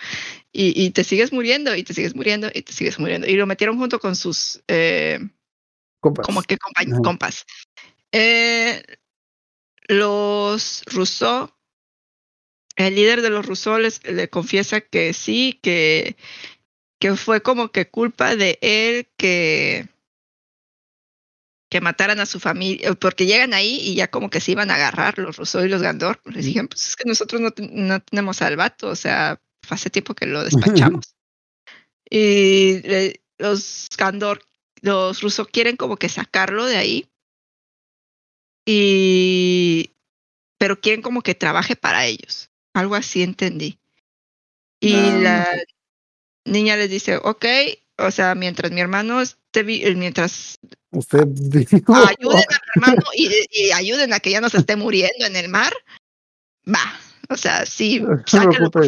y, 0.52 0.92
te 0.92 1.04
sigues 1.04 1.34
muriendo 1.34 1.76
y 1.76 1.84
te 1.84 1.94
sigues 1.94 2.16
muriendo 2.16 2.50
y 2.54 2.62
te 2.62 2.74
sigues 2.74 3.00
muriendo. 3.00 3.28
Y 3.28 3.34
lo 3.34 3.48
metieron 3.48 3.78
junto 3.78 4.00
con 4.00 4.16
sus, 4.16 4.62
eh, 4.68 5.20
como 6.00 6.42
que 6.44 6.58
compas. 6.58 7.46
Eh, 8.12 8.84
los 9.88 10.84
Rousseau, 10.86 11.52
el 12.76 12.96
líder 12.96 13.22
de 13.22 13.30
los 13.30 13.46
Rousseau 13.46 13.78
le 13.80 14.30
confiesa 14.30 14.82
que 14.82 15.14
sí, 15.14 15.60
que 15.62 16.16
que 17.00 17.16
fue 17.16 17.42
como 17.42 17.72
que 17.72 17.90
culpa 17.90 18.36
de 18.36 18.60
él 18.62 19.08
que 19.18 19.88
que 21.70 21.82
mataran 21.82 22.20
a 22.20 22.26
su 22.26 22.40
familia, 22.40 22.96
porque 22.96 23.28
llegan 23.28 23.54
ahí 23.54 23.78
y 23.80 23.94
ya 23.94 24.10
como 24.10 24.32
que 24.32 24.42
se 24.42 24.52
iban 24.52 24.72
a 24.72 24.76
agarrar 24.76 25.20
los 25.20 25.38
Rousseau 25.38 25.64
y 25.64 25.70
los 25.70 25.84
Gandor. 25.84 26.20
Les 26.26 26.46
dijeron, 26.46 26.68
pues 26.68 26.88
es 26.88 26.96
que 26.96 27.08
nosotros 27.08 27.40
no, 27.40 27.54
no 27.72 28.00
tenemos 28.02 28.42
al 28.42 28.56
vato, 28.56 28.88
o 28.88 28.96
sea, 28.96 29.40
hace 29.70 29.92
tiempo 29.92 30.16
que 30.16 30.26
lo 30.26 30.44
despachamos. 30.44 31.16
y 32.10 32.82
los 33.38 33.88
Gandor, 33.96 34.42
los 34.82 35.22
Rousseau 35.22 35.48
quieren 35.48 35.76
como 35.76 35.98
que 35.98 36.10
sacarlo 36.10 36.66
de 36.66 36.78
ahí. 36.78 37.10
Y 38.66 39.92
pero 40.58 40.80
quieren 40.80 41.02
como 41.02 41.22
que 41.22 41.36
trabaje 41.36 41.76
para 41.76 42.06
ellos. 42.06 42.50
Algo 42.74 42.96
así 42.96 43.24
entendí. 43.24 43.80
Y 44.80 44.94
la 44.94 45.48
niña 46.46 46.76
les 46.76 46.90
dice, 46.90 47.18
ok, 47.18 47.46
o 47.98 48.12
sea, 48.12 48.36
mientras 48.36 48.72
mi 48.72 48.82
hermano 48.82 49.22
esté, 49.22 49.64
mientras 49.64 50.60
Usted 50.92 51.20
ayuden 51.20 51.88
a 51.88 52.12
mi 52.18 52.72
hermano 52.76 53.04
y, 53.14 53.72
ayuden 53.72 54.14
a 54.14 54.20
que 54.20 54.32
ya 54.32 54.42
no 54.42 54.50
se 54.50 54.58
esté 54.58 54.76
muriendo 54.76 55.26
en 55.26 55.36
el 55.36 55.50
mar, 55.50 55.74
va, 56.68 57.00
o 57.30 57.38
sea, 57.38 57.66
sí, 57.66 58.04
sáquenlo, 58.26 58.72
por 58.72 58.86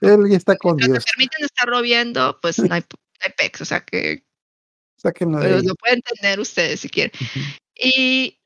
Él 0.00 0.28
ya 0.28 0.36
está 0.36 0.56
con 0.56 0.76
Dios. 0.76 0.90
me 0.90 1.00
permiten 1.00 1.44
estarlo 1.44 1.82
viendo, 1.82 2.38
pues 2.40 2.58
no 2.58 2.72
hay, 2.74 2.82
no 2.82 3.34
pex, 3.36 3.62
o 3.62 3.64
sea 3.64 3.80
que 3.80 4.22
Sáquenlo 5.04 5.38
lo 5.38 5.74
pueden 5.74 6.00
tener 6.00 6.40
ustedes 6.40 6.80
si 6.80 6.88
quieren. 6.88 7.12
Y 7.76 8.38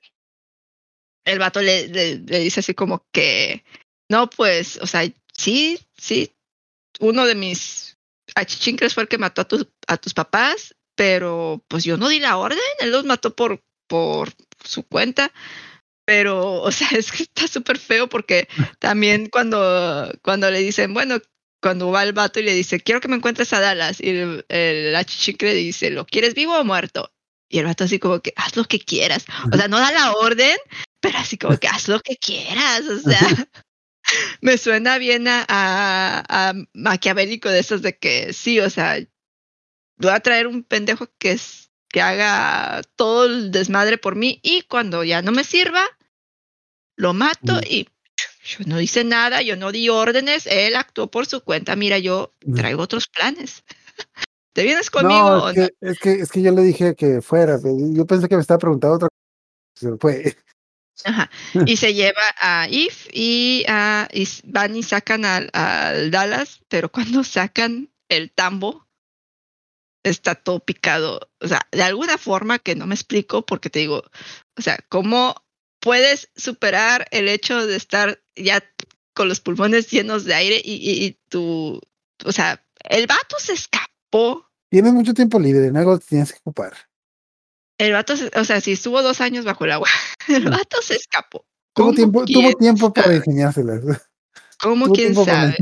el 1.25 1.39
vato 1.39 1.63
le, 1.63 1.87
le, 1.87 2.19
dice 2.19 2.61
así 2.61 2.75
como 2.75 3.07
que, 3.13 3.65
no, 4.11 4.29
pues, 4.29 4.79
o 4.83 4.87
sea, 4.89 5.09
sí, 5.33 5.79
sí, 5.97 6.35
uno 6.99 7.27
de 7.27 7.37
mis 7.37 7.97
Achichincres 8.35 8.95
fue 8.95 9.05
el 9.05 9.09
que 9.09 9.19
mató 9.19 9.43
a, 9.43 9.45
tus 9.45 9.69
a 9.87 9.99
tus 9.99 10.15
papás, 10.15 10.75
pero 10.97 11.63
pues 11.69 11.85
yo 11.85 11.97
no 11.97 12.09
di 12.09 12.19
la 12.19 12.37
orden, 12.37 12.59
él 12.81 12.91
los 12.91 13.05
mató 13.05 13.37
por, 13.37 13.63
por 13.87 14.33
su 14.65 14.83
cuenta. 14.83 15.33
Pero, 16.05 16.55
o 16.63 16.73
sea, 16.73 16.89
es 16.91 17.13
que 17.13 17.23
está 17.23 17.47
súper 17.47 17.79
feo 17.79 18.09
porque 18.09 18.49
también 18.81 19.29
cuando, 19.29 20.13
cuando 20.23 20.51
le 20.51 20.59
dicen, 20.59 20.93
bueno, 20.93 21.19
cuando 21.61 21.91
va 21.91 22.03
el 22.03 22.13
vato 22.13 22.41
y 22.41 22.45
le 22.45 22.55
dice, 22.55 22.81
quiero 22.81 23.01
que 23.01 23.09
me 23.09 23.17
encuentres 23.17 23.53
a 23.53 23.61
Dallas, 23.61 24.01
y 24.01 24.11
el, 24.11 24.47
el 24.49 24.95
achichincre 24.95 25.55
dice, 25.55 25.91
¿lo 25.91 26.07
quieres 26.07 26.35
vivo 26.35 26.59
o 26.59 26.65
muerto? 26.65 27.13
Y 27.49 27.59
el 27.59 27.65
vato 27.65 27.85
así 27.85 27.99
como 27.99 28.21
que, 28.21 28.33
haz 28.37 28.57
lo 28.57 28.65
que 28.65 28.79
quieras. 28.79 29.25
O 29.53 29.57
sea, 29.57 29.69
no 29.69 29.79
da 29.79 29.91
la 29.91 30.13
orden, 30.13 30.57
pero 31.01 31.19
así 31.19 31.39
como 31.39 31.57
que 31.59 31.69
haz 31.69 31.89
lo 31.89 32.01
que 32.01 32.17
quieras. 32.17 32.83
O 32.83 32.99
sea, 33.01 33.21
me 34.41 34.59
suena 34.59 34.99
bien 34.99 35.27
a, 35.29 35.45
a, 35.49 36.53
maquiavélico 36.75 37.49
de 37.49 37.61
esos 37.61 37.83
de 37.83 37.97
que 37.97 38.33
sí, 38.33 38.61
o 38.61 38.71
sea, 38.71 38.99
voy 39.97 40.11
a 40.11 40.21
traer 40.21 40.47
un 40.47 40.63
pendejo 40.63 41.09
que, 41.19 41.33
es, 41.33 41.71
que 41.89 42.03
haga 42.03 42.83
todo 42.97 43.25
el 43.25 43.51
desmadre 43.51 43.99
por 43.99 44.15
mí 44.15 44.41
y 44.43 44.63
cuando 44.63 45.05
ya 45.05 45.23
no 45.23 45.33
me 45.33 45.45
sirva, 45.45 45.85
lo 46.97 47.15
mato 47.15 47.61
y 47.69 47.89
yo 48.49 48.65
no 48.67 48.81
hice 48.81 49.05
nada, 49.05 49.43
yo 49.43 49.57
no 49.57 49.73
di 49.73 49.91
órdenes, 49.91 50.47
él 50.47 50.75
actuó 50.75 51.11
por 51.11 51.27
su 51.27 51.43
cuenta, 51.43 51.77
mira, 51.77 51.99
yo 51.99 52.33
traigo 52.55 52.83
otros 52.83 53.07
planes. 53.09 53.63
¿Te 54.55 54.63
vienes 54.63 54.91
conmigo? 54.91 55.51
es, 55.51 55.55
que, 55.55 55.71
es, 55.81 55.99
que, 55.99 56.13
es 56.15 56.33
que 56.33 56.43
yo 56.43 56.53
le 56.53 56.63
dije 56.63 56.95
que 56.95 57.21
fuera, 57.21 57.59
yo 57.63 58.07
pensé 58.07 58.29
que 58.29 58.37
me 58.37 58.41
estaba 58.41 58.59
preguntando 58.59 58.97
otra 58.97 59.09
cosa. 59.75 59.97
Fue. 60.01 60.37
Ajá. 61.05 61.31
Y 61.67 61.77
se 61.77 61.95
lleva 61.95 62.23
a 62.41 62.67
If 62.69 63.07
y, 63.13 63.65
a, 63.69 64.09
van 64.45 64.77
y 64.77 64.83
sacan 64.83 65.25
al, 65.25 66.11
Dallas, 66.11 66.61
pero 66.69 66.91
cuando 66.91 67.23
sacan 67.25 67.91
el 68.09 68.33
tambo, 68.33 68.89
está 70.03 70.35
todo 70.35 70.61
picado. 70.61 71.31
O 71.41 71.49
sea, 71.49 71.69
de 71.71 71.83
alguna 71.83 72.17
forma 72.19 72.59
que 72.59 72.75
no 72.75 72.87
me 72.87 72.95
explico, 72.95 73.45
porque 73.45 73.71
te 73.71 73.81
digo, 73.81 74.03
o 74.57 74.63
sea, 74.63 74.79
¿cómo 74.89 75.37
puedes 75.81 76.31
superar 76.37 77.07
el 77.11 77.29
hecho 77.29 77.67
de 77.67 77.77
estar 77.77 78.21
ya 78.37 78.63
con 79.15 79.29
los 79.29 79.41
pulmones 79.41 79.91
llenos 79.91 80.25
de 80.25 80.35
aire 80.35 80.63
y, 80.65 81.05
y, 81.05 81.19
tú, 81.29 81.81
o 82.25 82.33
sea, 82.33 82.65
el 82.89 83.07
vato 83.07 83.37
se 83.39 83.53
escapó. 83.55 84.47
Tienes 84.71 84.93
mucho 84.93 85.15
tiempo 85.15 85.39
libre, 85.41 85.71
no 85.73 85.79
algo 85.79 85.99
tienes 85.99 86.33
que 86.33 86.39
ocupar. 86.39 86.75
El 87.79 87.93
vato, 87.93 88.15
o 88.35 88.45
sea, 88.45 88.61
si 88.61 88.73
estuvo 88.73 89.03
dos 89.03 89.21
años 89.21 89.45
bajo 89.45 89.65
el 89.65 89.73
agua, 89.73 89.89
el 90.29 90.49
vato 90.49 90.83
se 90.83 90.95
escapó. 90.95 91.45
Tuvo 91.75 91.93
tiempo, 91.93 92.25
tuvo 92.25 92.53
tiempo 92.55 92.93
para 92.93 93.15
enseñárselas. 93.15 93.83
¿Cómo 94.61 94.93
quién 94.93 95.15
sabe? 95.15 95.57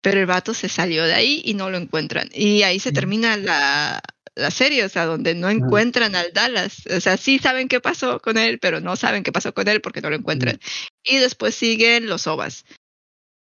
Pero 0.00 0.20
el 0.20 0.26
vato 0.26 0.54
se 0.54 0.68
salió 0.68 1.04
de 1.04 1.14
ahí 1.14 1.42
y 1.44 1.54
no 1.54 1.70
lo 1.70 1.76
encuentran. 1.76 2.28
Y 2.32 2.62
ahí 2.62 2.80
se 2.80 2.90
termina 2.90 3.36
la, 3.36 4.02
la 4.34 4.50
serie, 4.50 4.84
o 4.84 4.88
sea, 4.88 5.04
donde 5.04 5.34
no 5.34 5.50
encuentran 5.50 6.14
al 6.14 6.32
Dallas. 6.32 6.84
O 6.86 7.00
sea, 7.00 7.16
sí 7.16 7.38
saben 7.38 7.68
qué 7.68 7.80
pasó 7.80 8.20
con 8.20 8.38
él, 8.38 8.58
pero 8.58 8.80
no 8.80 8.96
saben 8.96 9.22
qué 9.22 9.32
pasó 9.32 9.52
con 9.52 9.68
él 9.68 9.80
porque 9.80 10.00
no 10.00 10.10
lo 10.10 10.16
encuentran. 10.16 10.58
Y 11.04 11.18
después 11.18 11.54
siguen 11.54 12.08
los 12.08 12.26
OVAs. 12.26 12.64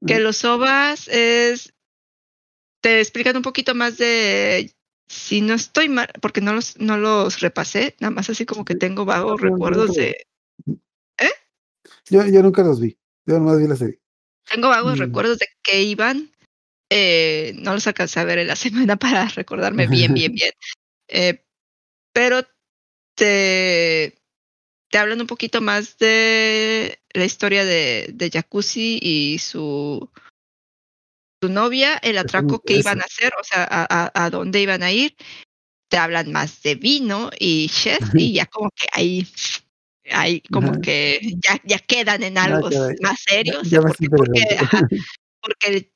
Que 0.05 0.19
los 0.19 0.43
OVAs 0.43 1.07
es. 1.07 1.73
Te 2.81 2.99
explican 2.99 3.37
un 3.37 3.43
poquito 3.43 3.75
más 3.75 3.97
de. 3.97 4.73
Si 5.07 5.41
no 5.41 5.53
estoy 5.53 5.89
mal, 5.89 6.09
porque 6.21 6.41
no 6.41 6.53
los, 6.53 6.77
no 6.79 6.97
los 6.97 7.39
repasé, 7.39 7.95
nada 7.99 8.11
más 8.11 8.29
así 8.29 8.45
como 8.45 8.65
que 8.65 8.75
tengo 8.75 9.05
vagos 9.05 9.39
recuerdos 9.39 9.93
de. 9.93 10.25
¿Eh? 11.19 11.31
Yo, 12.09 12.25
yo 12.25 12.41
nunca 12.41 12.63
los 12.63 12.81
vi. 12.81 12.97
Yo 13.25 13.39
nomás 13.39 13.59
vi 13.59 13.67
la 13.67 13.75
serie. 13.75 14.01
Tengo 14.49 14.69
vagos 14.69 14.97
mm. 14.97 14.99
recuerdos 14.99 15.39
de 15.39 15.47
que 15.61 15.83
iban. 15.83 16.31
Eh, 16.95 17.53
no 17.55 17.73
los 17.73 17.87
alcancé 17.87 18.19
a 18.19 18.23
ver 18.23 18.37
en 18.37 18.47
la 18.47 18.55
semana 18.55 18.97
para 18.97 19.27
recordarme 19.27 19.87
bien, 19.87 20.13
bien, 20.13 20.31
bien. 20.35 20.51
Eh, 21.07 21.43
pero 22.13 22.43
te, 23.15 24.15
te 24.91 24.97
hablan 24.99 25.21
un 25.21 25.27
poquito 25.27 25.59
más 25.59 25.97
de 25.97 26.99
la 27.13 27.25
historia 27.25 27.65
de, 27.65 28.11
de 28.13 28.29
Jacuzzi 28.29 28.99
y 29.01 29.39
su, 29.39 30.07
su 31.41 31.49
novia, 31.49 31.97
el 31.97 32.19
atraco 32.19 32.59
que 32.61 32.77
iban 32.77 33.01
a 33.01 33.05
hacer, 33.05 33.33
o 33.39 33.43
sea, 33.43 33.67
a, 33.67 34.11
a, 34.13 34.29
dónde 34.29 34.61
iban 34.61 34.83
a 34.83 34.91
ir. 34.91 35.15
Te 35.89 35.97
hablan 35.97 36.31
más 36.31 36.61
de 36.61 36.75
vino 36.75 37.31
y 37.39 37.69
chef 37.69 38.01
y 38.13 38.33
ya 38.33 38.45
como 38.45 38.69
que 38.69 38.85
ahí 38.91 39.27
ahí 40.11 40.41
como 40.41 40.79
que 40.81 41.19
ya, 41.43 41.59
ya 41.63 41.79
quedan 41.79 42.23
en 42.23 42.37
algo 42.37 42.69
más 43.01 43.19
serio. 43.19 43.61
porque, 44.09 44.41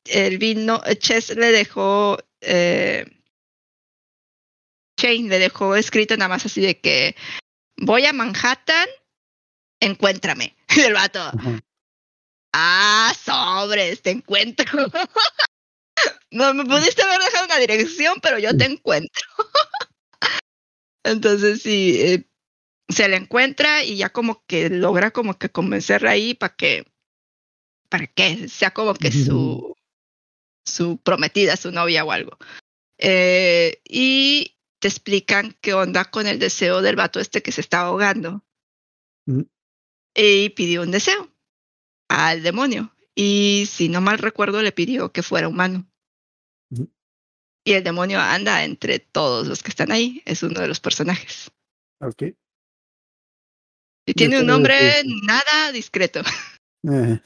el, 0.05 0.37
vino, 0.37 0.81
Chess 0.99 1.35
le 1.35 1.51
dejó, 1.51 2.17
eh, 2.41 3.05
Shane 4.99 5.29
le 5.29 5.39
dejó 5.39 5.75
escrito 5.75 6.17
nada 6.17 6.29
más 6.29 6.45
así 6.45 6.61
de 6.61 6.79
que 6.79 7.15
voy 7.77 8.05
a 8.05 8.13
Manhattan, 8.13 8.87
encuéntrame. 9.79 10.55
El 10.77 10.93
vato. 10.93 11.31
Ah, 12.53 13.13
sobres, 13.23 14.01
te 14.01 14.11
encuentro. 14.11 14.65
no 16.31 16.53
me 16.53 16.65
pudiste 16.65 17.01
haber 17.03 17.19
dejado 17.19 17.45
una 17.45 17.57
dirección, 17.57 18.19
pero 18.21 18.39
yo 18.39 18.55
te 18.57 18.65
encuentro. 18.65 19.27
Entonces 21.03 21.61
sí, 21.61 22.01
eh, 22.01 22.27
se 22.89 23.07
le 23.07 23.17
encuentra 23.17 23.83
y 23.83 23.97
ya 23.97 24.09
como 24.09 24.43
que 24.45 24.69
logra 24.69 25.11
como 25.11 25.37
que 25.37 25.49
convencerla 25.49 26.11
ahí 26.11 26.33
para 26.33 26.55
que 26.55 26.85
para 27.89 28.07
que 28.07 28.47
sea 28.47 28.71
como 28.71 28.93
que 28.93 29.11
su 29.11 29.75
su 30.67 30.97
prometida, 30.97 31.55
su 31.55 31.71
novia 31.71 32.03
o 32.03 32.11
algo. 32.11 32.37
Eh, 32.97 33.81
y 33.85 34.57
te 34.79 34.87
explican 34.87 35.55
qué 35.61 35.73
onda 35.73 36.05
con 36.05 36.27
el 36.27 36.39
deseo 36.39 36.81
del 36.81 36.95
vato 36.95 37.19
este 37.19 37.41
que 37.41 37.51
se 37.51 37.61
está 37.61 37.81
ahogando. 37.81 38.43
Y 40.15 40.49
pidió 40.49 40.81
un 40.81 40.91
deseo 40.91 41.31
al 42.09 42.43
demonio. 42.43 42.93
Y 43.15 43.67
si 43.69 43.89
no 43.89 44.01
mal 44.01 44.19
recuerdo, 44.19 44.61
le 44.61 44.71
pidió 44.71 45.11
que 45.11 45.23
fuera 45.23 45.47
humano. 45.47 45.87
Y 47.63 47.73
el 47.73 47.83
demonio 47.83 48.19
anda 48.19 48.63
entre 48.63 48.99
todos 48.99 49.47
los 49.47 49.61
que 49.61 49.69
están 49.69 49.91
ahí. 49.91 50.21
Es 50.25 50.43
uno 50.43 50.61
de 50.61 50.67
los 50.67 50.79
personajes. 50.79 51.51
Okay. 51.99 52.35
Y 54.05 54.13
tiene 54.13 54.39
un 54.39 54.47
nombre 54.47 55.03
nada 55.23 55.71
discreto. 55.71 56.21
Eh, 56.89 57.19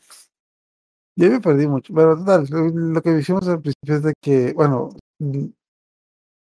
yo 1.15 1.29
me 1.29 1.39
perdí 1.41 1.67
mucho, 1.67 1.93
pero 1.93 2.17
total, 2.17 2.47
lo 2.49 3.01
que 3.01 3.17
hicimos 3.19 3.47
al 3.47 3.61
principio 3.61 3.95
es 3.95 4.03
de 4.03 4.13
que, 4.21 4.53
bueno, 4.53 4.89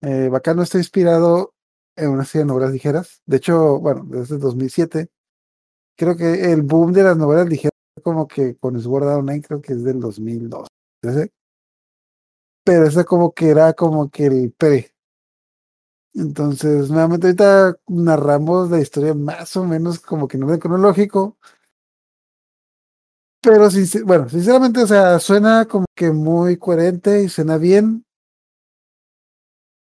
eh, 0.01 0.29
Bacano 0.29 0.63
está 0.63 0.77
inspirado 0.77 1.53
en 1.95 2.09
una 2.09 2.25
serie 2.25 2.45
de 2.45 2.47
novelas 2.47 2.71
ligeras. 2.71 3.21
De 3.25 3.37
hecho, 3.37 3.79
bueno, 3.79 4.03
desde 4.07 4.37
2007. 4.37 5.09
Creo 5.97 6.15
que 6.17 6.51
el 6.51 6.63
boom 6.63 6.93
de 6.93 7.03
las 7.03 7.17
novelas 7.17 7.47
ligeras, 7.47 7.73
como 8.03 8.27
que 8.27 8.57
con 8.57 8.79
Sword 8.81 9.07
Art 9.07 9.19
Online, 9.19 9.41
creo 9.41 9.61
que 9.61 9.73
es 9.73 9.83
del 9.83 9.99
2002. 9.99 10.67
Pero 12.63 12.85
ese 12.85 13.05
como 13.05 13.33
que 13.33 13.49
era 13.49 13.73
como 13.73 14.09
que 14.09 14.25
el 14.27 14.51
pre. 14.51 14.93
Entonces, 16.13 16.89
nuevamente 16.89 17.27
ahorita 17.27 17.77
narramos 17.87 18.69
la 18.69 18.81
historia 18.81 19.13
más 19.13 19.55
o 19.55 19.63
menos 19.65 19.99
como 19.99 20.27
que 20.27 20.37
no 20.37 20.53
es 20.53 20.59
cronológico. 20.59 21.37
Pero, 23.43 23.69
bueno, 24.05 24.29
sinceramente, 24.29 24.83
o 24.83 24.87
sea, 24.87 25.19
suena 25.19 25.65
como 25.65 25.85
que 25.95 26.11
muy 26.11 26.57
coherente 26.57 27.23
y 27.23 27.29
suena 27.29 27.57
bien. 27.57 28.05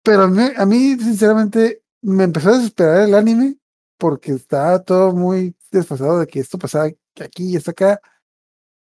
Pero 0.02 0.22
a 0.22 0.66
mí, 0.66 0.96
sinceramente, 0.98 1.82
me 2.00 2.24
empezó 2.24 2.50
a 2.50 2.56
desesperar 2.58 3.02
el 3.02 3.14
anime 3.14 3.56
porque 3.98 4.32
estaba 4.32 4.82
todo 4.82 5.12
muy 5.12 5.54
desfasado 5.70 6.20
de 6.20 6.26
que 6.26 6.40
esto 6.40 6.58
pasaba 6.58 6.86
aquí 7.20 7.44
y 7.52 7.56
esto 7.56 7.70
acá. 7.70 8.00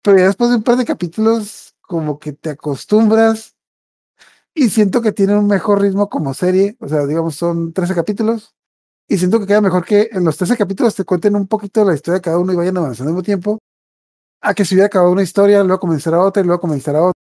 Pero 0.03 0.19
ya 0.19 0.27
después 0.27 0.51
de 0.51 0.57
un 0.57 0.63
par 0.63 0.77
de 0.77 0.85
capítulos, 0.85 1.75
como 1.83 2.19
que 2.19 2.33
te 2.33 2.51
acostumbras 2.51 3.55
y 4.55 4.71
siento 4.71 5.03
que 5.03 5.13
tiene 5.13 5.37
un 5.37 5.47
mejor 5.47 5.83
ritmo 5.83 6.09
como 6.09 6.35
serie, 6.35 6.77
o 6.81 6.89
sea, 6.89 7.07
digamos, 7.07 7.37
son 7.37 7.73
13 7.75 7.95
capítulos, 7.95 8.55
y 9.09 9.19
siento 9.19 9.39
que 9.39 9.47
queda 9.47 9.61
mejor 9.61 9.85
que 9.85 10.09
en 10.13 10.25
los 10.25 10.37
13 10.39 10.57
capítulos 10.57 10.95
te 10.95 11.05
cuenten 11.05 11.37
un 11.37 11.47
poquito 11.47 11.85
la 11.85 11.95
historia 11.95 12.17
de 12.17 12.23
cada 12.23 12.39
uno 12.39 12.53
y 12.53 12.57
vayan 12.57 12.79
avanzando 12.79 13.11
al 13.11 13.15
mismo 13.15 13.23
tiempo, 13.25 13.59
a 14.41 14.55
que 14.55 14.65
se 14.65 14.75
hubiera 14.75 14.87
acabado 14.87 15.13
una 15.13 15.23
historia, 15.23 15.63
luego 15.63 15.81
comenzará 15.81 16.21
otra 16.21 16.43
y 16.43 16.47
luego 16.47 16.61
comenzará 16.61 17.03
otra. 17.03 17.21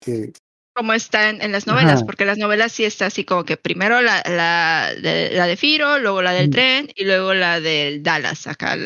Que... 0.00 0.32
Como 0.74 0.92
está 0.92 1.30
en, 1.30 1.52
las 1.52 1.66
novelas, 1.66 2.04
porque 2.04 2.26
las 2.26 2.36
novelas 2.36 2.70
sí 2.70 2.84
está 2.84 3.06
así 3.06 3.24
como 3.24 3.44
que 3.44 3.56
primero 3.56 4.02
la, 4.02 4.22
la, 4.26 4.92
de, 5.00 5.30
la 5.32 5.46
de 5.46 5.56
Firo, 5.56 5.98
luego 5.98 6.20
la 6.20 6.32
del 6.32 6.50
tren 6.50 6.90
y 6.94 7.04
luego 7.04 7.32
la 7.32 7.60
del 7.60 8.02
Dallas, 8.02 8.46
acá, 8.46 8.76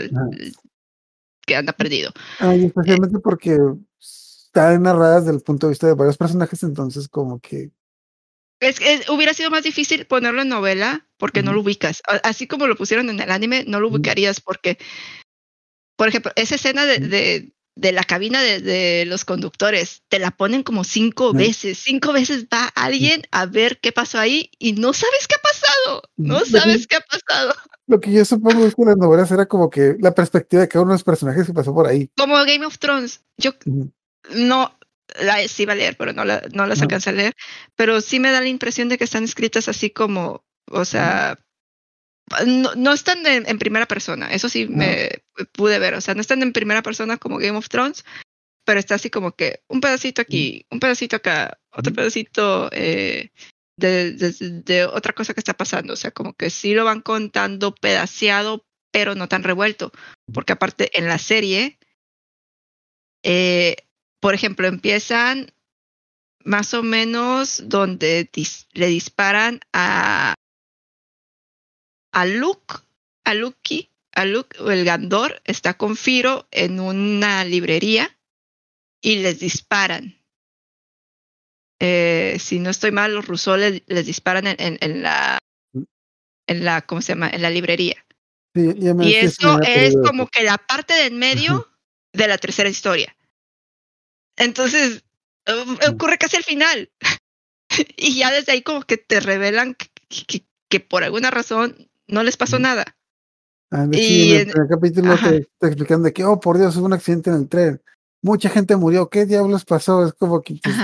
que 1.44 1.56
anda 1.56 1.72
perdido. 1.72 2.12
y 2.40 2.66
especialmente 2.66 3.18
porque 3.18 3.58
están 4.50 4.82
narradas 4.82 5.24
desde 5.24 5.38
el 5.38 5.42
punto 5.42 5.66
de 5.66 5.72
vista 5.72 5.86
de 5.86 5.94
varios 5.94 6.16
personajes, 6.16 6.62
entonces 6.62 7.08
como 7.08 7.40
que... 7.40 7.70
Es, 8.60 8.78
que 8.78 9.00
hubiera 9.08 9.32
sido 9.32 9.50
más 9.50 9.64
difícil 9.64 10.06
ponerlo 10.06 10.42
en 10.42 10.48
novela 10.48 11.08
porque 11.16 11.42
no 11.42 11.52
lo 11.52 11.60
ubicas. 11.60 12.02
Así 12.24 12.46
como 12.46 12.66
lo 12.66 12.76
pusieron 12.76 13.08
en 13.08 13.20
el 13.20 13.30
anime, 13.30 13.64
no 13.66 13.80
lo 13.80 13.88
ubicarías 13.88 14.40
porque, 14.40 14.76
por 16.00 16.08
ejemplo, 16.08 16.32
esa 16.34 16.54
escena 16.54 16.86
de, 16.86 16.98
de, 16.98 17.52
de 17.76 17.92
la 17.92 18.04
cabina 18.04 18.40
de, 18.40 18.60
de, 18.60 19.04
los 19.04 19.26
conductores, 19.26 20.02
te 20.08 20.18
la 20.18 20.30
ponen 20.30 20.62
como 20.62 20.82
cinco 20.82 21.34
veces. 21.34 21.76
Cinco 21.76 22.14
veces 22.14 22.46
va 22.46 22.68
alguien 22.74 23.24
a 23.32 23.44
ver 23.44 23.80
qué 23.80 23.92
pasó 23.92 24.18
ahí 24.18 24.50
y 24.58 24.72
no 24.72 24.94
sabes 24.94 25.28
qué 25.28 25.34
ha 25.34 25.42
pasado. 25.42 26.02
No 26.16 26.40
sabes 26.46 26.86
qué 26.86 26.96
ha 26.96 27.00
pasado. 27.02 27.52
Lo 27.86 28.00
que 28.00 28.12
yo 28.12 28.24
supongo 28.24 28.64
es 28.64 28.74
que 28.74 28.82
las 28.82 28.96
novelas 28.96 29.30
era 29.30 29.44
como 29.44 29.68
que 29.68 29.96
la 30.00 30.14
perspectiva 30.14 30.62
de 30.62 30.68
cada 30.68 30.84
uno 30.84 30.92
de 30.92 30.94
los 30.94 31.04
personajes 31.04 31.46
que 31.46 31.52
pasó 31.52 31.74
por 31.74 31.86
ahí. 31.86 32.10
Como 32.16 32.34
Game 32.46 32.64
of 32.64 32.78
Thrones. 32.78 33.20
Yo, 33.36 33.52
no, 34.34 34.74
la 35.20 35.46
sí 35.48 35.64
iba 35.64 35.74
a 35.74 35.76
leer, 35.76 35.98
pero 35.98 36.14
no, 36.14 36.24
la, 36.24 36.40
no 36.54 36.64
las 36.64 36.80
alcancé 36.80 37.10
a 37.10 37.12
leer, 37.12 37.34
pero 37.76 38.00
sí 38.00 38.20
me 38.20 38.32
da 38.32 38.40
la 38.40 38.48
impresión 38.48 38.88
de 38.88 38.96
que 38.96 39.04
están 39.04 39.24
escritas 39.24 39.68
así 39.68 39.90
como, 39.90 40.46
o 40.70 40.86
sea, 40.86 41.38
no, 42.46 42.74
no 42.74 42.92
están 42.92 43.26
en, 43.26 43.58
primera 43.58 43.86
persona, 43.86 44.30
eso 44.32 44.48
sí 44.48 44.66
me 44.66 45.22
pude 45.52 45.78
ver, 45.78 45.94
o 45.94 46.00
sea, 46.00 46.14
no 46.14 46.20
están 46.20 46.42
en 46.42 46.52
primera 46.52 46.82
persona 46.82 47.16
como 47.16 47.38
Game 47.38 47.56
of 47.56 47.68
Thrones, 47.68 48.04
pero 48.64 48.78
está 48.78 48.96
así 48.96 49.10
como 49.10 49.32
que 49.32 49.62
un 49.68 49.80
pedacito 49.80 50.22
aquí, 50.22 50.66
un 50.70 50.80
pedacito 50.80 51.16
acá, 51.16 51.58
otro 51.72 51.92
pedacito 51.92 52.68
eh, 52.72 53.30
de, 53.76 54.12
de, 54.12 54.84
otra 54.84 55.12
cosa 55.12 55.34
que 55.34 55.40
está 55.40 55.54
pasando, 55.54 55.94
o 55.94 55.96
sea, 55.96 56.10
como 56.10 56.34
que 56.34 56.50
sí 56.50 56.74
lo 56.74 56.84
van 56.84 57.00
contando 57.00 57.74
pedaceado, 57.74 58.66
pero 58.92 59.14
no 59.14 59.28
tan 59.28 59.42
revuelto, 59.42 59.92
porque 60.32 60.52
aparte 60.52 60.96
en 60.98 61.06
la 61.06 61.18
serie... 61.18 61.78
Eh, 63.22 63.76
por 64.20 64.34
ejemplo, 64.34 64.68
empiezan 64.68 65.52
más 66.44 66.74
o 66.74 66.82
menos 66.82 67.62
donde 67.66 68.30
le 68.72 68.86
disparan 68.86 69.60
a, 69.72 70.34
a 72.12 72.26
Luke, 72.26 72.76
a 73.24 73.34
Luke, 73.34 73.90
a 74.12 74.24
Luke, 74.24 74.56
el 74.58 74.84
Gandor 74.84 75.40
está 75.44 75.74
con 75.74 75.96
Firo 75.96 76.48
en 76.50 76.80
una 76.80 77.44
librería 77.44 78.18
y 79.02 79.16
les 79.16 79.40
disparan. 79.40 80.16
Eh, 81.80 82.36
si 82.38 82.58
no 82.58 82.70
estoy 82.70 82.92
mal, 82.92 83.14
los 83.14 83.26
rusos 83.26 83.58
les, 83.58 84.06
disparan 84.06 84.46
en, 84.46 84.78
en, 84.80 85.02
la 85.02 85.38
en 86.46 86.64
la 86.64 86.82
¿cómo 86.82 87.00
se 87.00 87.12
llama? 87.12 87.30
en 87.30 87.42
la 87.42 87.50
librería. 87.50 88.04
y 88.54 89.14
eso 89.14 89.60
es 89.62 89.96
como 90.04 90.26
que 90.26 90.42
la 90.42 90.58
parte 90.58 90.94
del 90.94 91.14
medio 91.14 91.70
de 92.12 92.28
la 92.28 92.38
tercera 92.38 92.68
historia. 92.68 93.16
Entonces, 94.36 95.04
um, 95.46 95.78
ocurre 95.92 96.18
casi 96.18 96.36
al 96.36 96.44
final. 96.44 96.90
y 97.96 98.18
ya 98.18 98.30
desde 98.30 98.52
ahí 98.52 98.62
como 98.62 98.82
que 98.82 98.96
te 98.96 99.20
revelan 99.20 99.76
que, 100.68 100.80
por 100.80 101.04
alguna 101.04 101.30
razón 101.30 101.89
no 102.10 102.22
les 102.22 102.36
pasó 102.36 102.58
nada. 102.58 102.96
Ah, 103.70 103.86
y 103.92 104.32
en 104.34 104.48
el, 104.48 104.68
capítulo 104.68 105.16
te, 105.16 105.48
explican 105.66 106.02
de 106.02 106.12
que, 106.12 106.24
oh, 106.24 106.40
por 106.40 106.58
Dios, 106.58 106.76
hubo 106.76 106.86
un 106.86 106.92
accidente 106.92 107.30
en 107.30 107.36
el 107.36 107.48
tren. 107.48 107.80
Mucha 108.22 108.50
gente 108.50 108.76
murió. 108.76 109.08
¿Qué 109.08 109.26
diablos 109.26 109.64
pasó? 109.64 110.06
Es 110.06 110.12
como 110.14 110.42
que... 110.42 110.58
Pues 110.62 110.76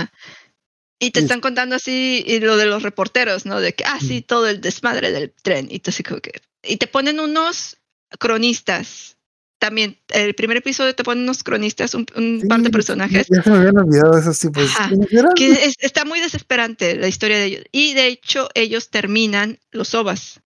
Y 0.99 1.11
te 1.11 1.21
Sí. 1.21 1.25
están 1.27 1.41
contando 1.41 1.75
así 1.77 2.25
y 2.27 2.39
lo 2.41 2.57
de 2.57 2.67
los 2.67 2.83
reporteros, 2.83 3.45
¿no? 3.45 3.61
De 3.61 3.75
que, 3.75 3.85
ah, 3.85 3.99
sí, 4.01 4.23
todo 4.23 4.47
el 4.49 4.61
desmadre 4.61 5.11
del 5.11 5.33
tren. 5.43 5.67
Y, 5.71 5.81
tú 5.81 5.91
así 5.91 6.03
como 6.03 6.21
que, 6.21 6.41
y 6.63 6.77
te 6.77 6.87
ponen 6.87 7.21
unos 7.21 7.77
cronistas. 8.19 9.17
También, 9.59 9.99
el 10.09 10.35
primer 10.35 10.59
episodio 10.59 10.95
te 10.95 11.03
ponen 11.03 11.25
unos 11.25 11.43
cronistas, 11.43 11.95
un, 11.95 12.07
un 12.15 12.41
Sí, 12.43 12.47
par 12.47 12.61
de 12.61 12.71
personajes. 12.71 13.27
Ya 13.29 13.43
se 13.43 13.51
me 13.51 13.57
habían 13.57 13.79
olvidado 13.79 14.17
esos 14.17 14.39
tipos. 14.39 14.65
Ajá. 14.65 14.91
Que 15.35 15.51
es- 15.53 15.75
está 15.81 16.05
muy 16.05 16.21
desesperante 16.21 16.95
la 16.95 17.09
historia 17.09 17.39
de 17.39 17.45
ellos. 17.47 17.65
Y 17.73 17.95
de 17.95 18.07
hecho, 18.07 18.49
ellos 18.55 18.91
terminan 18.91 19.59
los 19.73 19.95
ovas. 19.95 20.41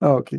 Ah, 0.00 0.14
ok. 0.14 0.34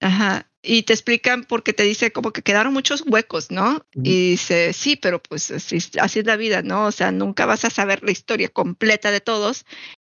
Ajá. 0.00 0.50
Y 0.62 0.84
te 0.84 0.94
explican 0.94 1.44
porque 1.44 1.72
te 1.72 1.82
dice 1.84 2.12
como 2.12 2.32
que 2.32 2.42
quedaron 2.42 2.72
muchos 2.72 3.04
huecos, 3.06 3.50
¿no? 3.50 3.86
Y 3.94 4.30
dice, 4.30 4.72
sí, 4.72 4.96
pero 4.96 5.22
pues 5.22 5.50
así, 5.50 5.78
así 6.00 6.20
es 6.20 6.26
la 6.26 6.36
vida, 6.36 6.62
¿no? 6.62 6.86
O 6.86 6.92
sea, 6.92 7.12
nunca 7.12 7.46
vas 7.46 7.64
a 7.64 7.70
saber 7.70 8.02
la 8.02 8.12
historia 8.12 8.48
completa 8.48 9.10
de 9.10 9.20
todos. 9.20 9.66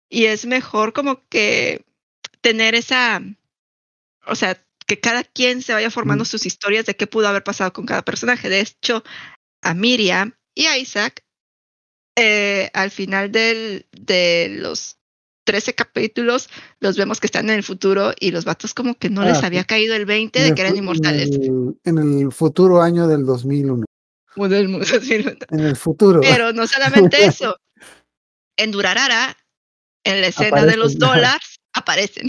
Y 0.09 0.25
es 0.25 0.45
mejor 0.45 0.93
como 0.93 1.27
que 1.29 1.85
tener 2.41 2.75
esa, 2.75 3.21
o 4.27 4.35
sea, 4.35 4.63
que 4.87 4.99
cada 4.99 5.23
quien 5.23 5.61
se 5.61 5.73
vaya 5.73 5.89
formando 5.91 6.25
sus 6.25 6.45
historias 6.45 6.85
de 6.85 6.95
qué 6.95 7.07
pudo 7.07 7.27
haber 7.27 7.43
pasado 7.43 7.71
con 7.73 7.85
cada 7.85 8.03
personaje. 8.03 8.49
De 8.49 8.61
hecho, 8.61 9.03
a 9.63 9.73
Miriam 9.73 10.35
y 10.55 10.67
a 10.67 10.77
Isaac, 10.77 11.23
eh, 12.17 12.69
al 12.73 12.91
final 12.91 13.31
del, 13.31 13.87
de 13.93 14.49
los 14.59 14.97
13 15.51 15.73
capítulos, 15.75 16.49
los 16.79 16.95
vemos 16.95 17.19
que 17.19 17.27
están 17.27 17.49
en 17.49 17.57
el 17.57 17.63
futuro 17.63 18.13
y 18.17 18.31
los 18.31 18.45
vatos 18.45 18.73
como 18.73 18.95
que 18.95 19.09
no 19.09 19.21
Ah, 19.23 19.25
les 19.25 19.43
había 19.43 19.65
caído 19.65 19.95
el 19.95 20.05
20 20.05 20.39
En 20.39 20.43
de 20.45 20.49
el 20.49 20.55
que 20.55 20.61
eran 20.61 20.77
inmortales. 20.77 21.29
En 21.29 21.43
el, 21.43 21.75
en 21.83 22.19
el 22.21 22.31
futuro 22.31 22.81
año 22.81 23.05
del 23.05 23.25
2001. 23.25 23.83
Como 24.33 24.47
del 24.47 24.69
mundo, 24.69 24.85
así, 24.97 25.17
¿no? 25.17 25.31
En 25.49 25.59
el 25.59 25.75
futuro. 25.75 26.21
Pero 26.21 26.53
no 26.53 26.65
solamente 26.67 27.25
eso. 27.25 27.57
En 28.55 28.71
Durarara, 28.71 29.35
en 30.05 30.21
la 30.21 30.27
escena 30.27 30.63
de 30.65 30.77
los 30.77 30.95
Aparecen, 30.95 30.99
dólares, 30.99 31.59
aparecen. 31.73 32.27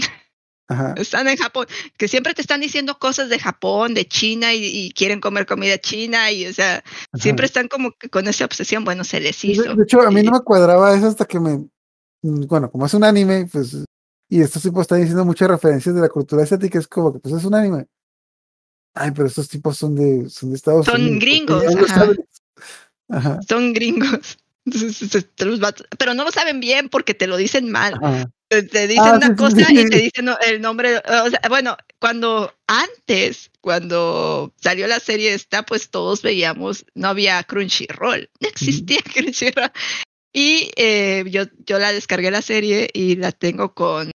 Ajá. 0.67 0.93
Están 0.97 1.27
en 1.29 1.37
Japón. 1.37 1.67
Que 1.97 2.09
siempre 2.09 2.33
te 2.33 2.41
están 2.41 2.59
diciendo 2.59 2.97
cosas 2.99 3.29
de 3.29 3.39
Japón, 3.39 3.93
de 3.93 4.05
China 4.05 4.53
y, 4.53 4.65
y 4.65 4.91
quieren 4.91 5.21
comer 5.21 5.45
comida 5.45 5.77
china 5.77 6.29
y, 6.31 6.45
o 6.47 6.53
sea, 6.53 6.77
ajá. 6.77 7.17
siempre 7.21 7.45
están 7.45 7.69
como 7.69 7.91
que 7.93 8.09
con 8.09 8.27
esa 8.27 8.43
obsesión. 8.43 8.83
Bueno, 8.83 9.05
se 9.05 9.21
les 9.21 9.41
De, 9.41 9.47
hizo. 9.47 9.63
de 9.75 9.83
hecho, 9.83 10.01
a 10.01 10.11
mí 10.11 10.23
no 10.23 10.31
me 10.31 10.41
cuadraba 10.41 10.93
eso 10.95 11.07
hasta 11.07 11.23
que 11.25 11.39
me. 11.39 11.65
Mm, 12.23 12.47
Bueno, 12.47 12.71
como 12.71 12.85
es 12.87 12.93
un 12.95 13.03
anime, 13.03 13.47
pues. 13.51 13.77
Y 14.29 14.41
estos 14.41 14.63
tipos 14.63 14.81
están 14.81 14.99
diciendo 14.99 15.25
muchas 15.25 15.47
referencias 15.47 15.93
de 15.93 16.01
la 16.01 16.09
cultura 16.09 16.43
asiática, 16.43 16.79
es 16.79 16.87
como 16.87 17.13
que 17.13 17.19
pues 17.19 17.35
es 17.35 17.43
un 17.45 17.53
anime. 17.53 17.85
Ay, 18.95 19.11
pero 19.11 19.27
estos 19.27 19.47
tipos 19.47 19.77
son 19.77 19.95
de, 19.95 20.29
son 20.29 20.49
de 20.49 20.55
Estados 20.55 20.85
Son 20.85 20.95
Unidos. 21.01 21.13
¿por 21.47 21.61
qué 21.61 21.65
gringos, 21.75 22.19
ajá. 23.09 23.39
son 23.47 23.73
gringos. 23.73 24.37
Pero 25.99 26.13
no 26.13 26.23
lo 26.23 26.31
saben 26.31 26.59
bien 26.61 26.87
porque 26.89 27.13
te 27.13 27.27
lo 27.27 27.35
dicen 27.37 27.69
mal. 27.69 27.95
ajá. 28.01 28.29
Te, 28.47 28.63
te 28.63 28.87
dicen 28.87 29.03
Ah, 29.05 29.17
una 29.17 29.27
sí, 29.27 29.35
cosa 29.35 29.65
sí. 29.65 29.79
y 29.79 29.89
te 29.89 29.97
dicen 29.97 30.29
el 30.47 30.61
nombre. 30.61 30.97
O 30.99 31.29
sea, 31.29 31.41
bueno, 31.49 31.75
cuando 31.99 32.53
antes, 32.67 33.51
cuando 33.61 34.53
salió 34.61 34.87
la 34.87 34.99
serie 34.99 35.33
esta, 35.33 35.63
pues 35.63 35.89
todos 35.89 36.21
veíamos, 36.21 36.85
no 36.95 37.09
había 37.09 37.43
Crunchyroll, 37.43 38.29
no 38.39 38.47
existía 38.47 38.99
Crunchyroll. 39.13 39.71
Y 40.33 40.71
eh, 40.77 41.23
yo, 41.29 41.43
yo 41.65 41.77
la 41.77 41.93
descargué 41.93 42.31
la 42.31 42.41
serie 42.41 42.89
y 42.91 43.15
la 43.15 43.31
tengo 43.31 43.73
con 43.75 44.12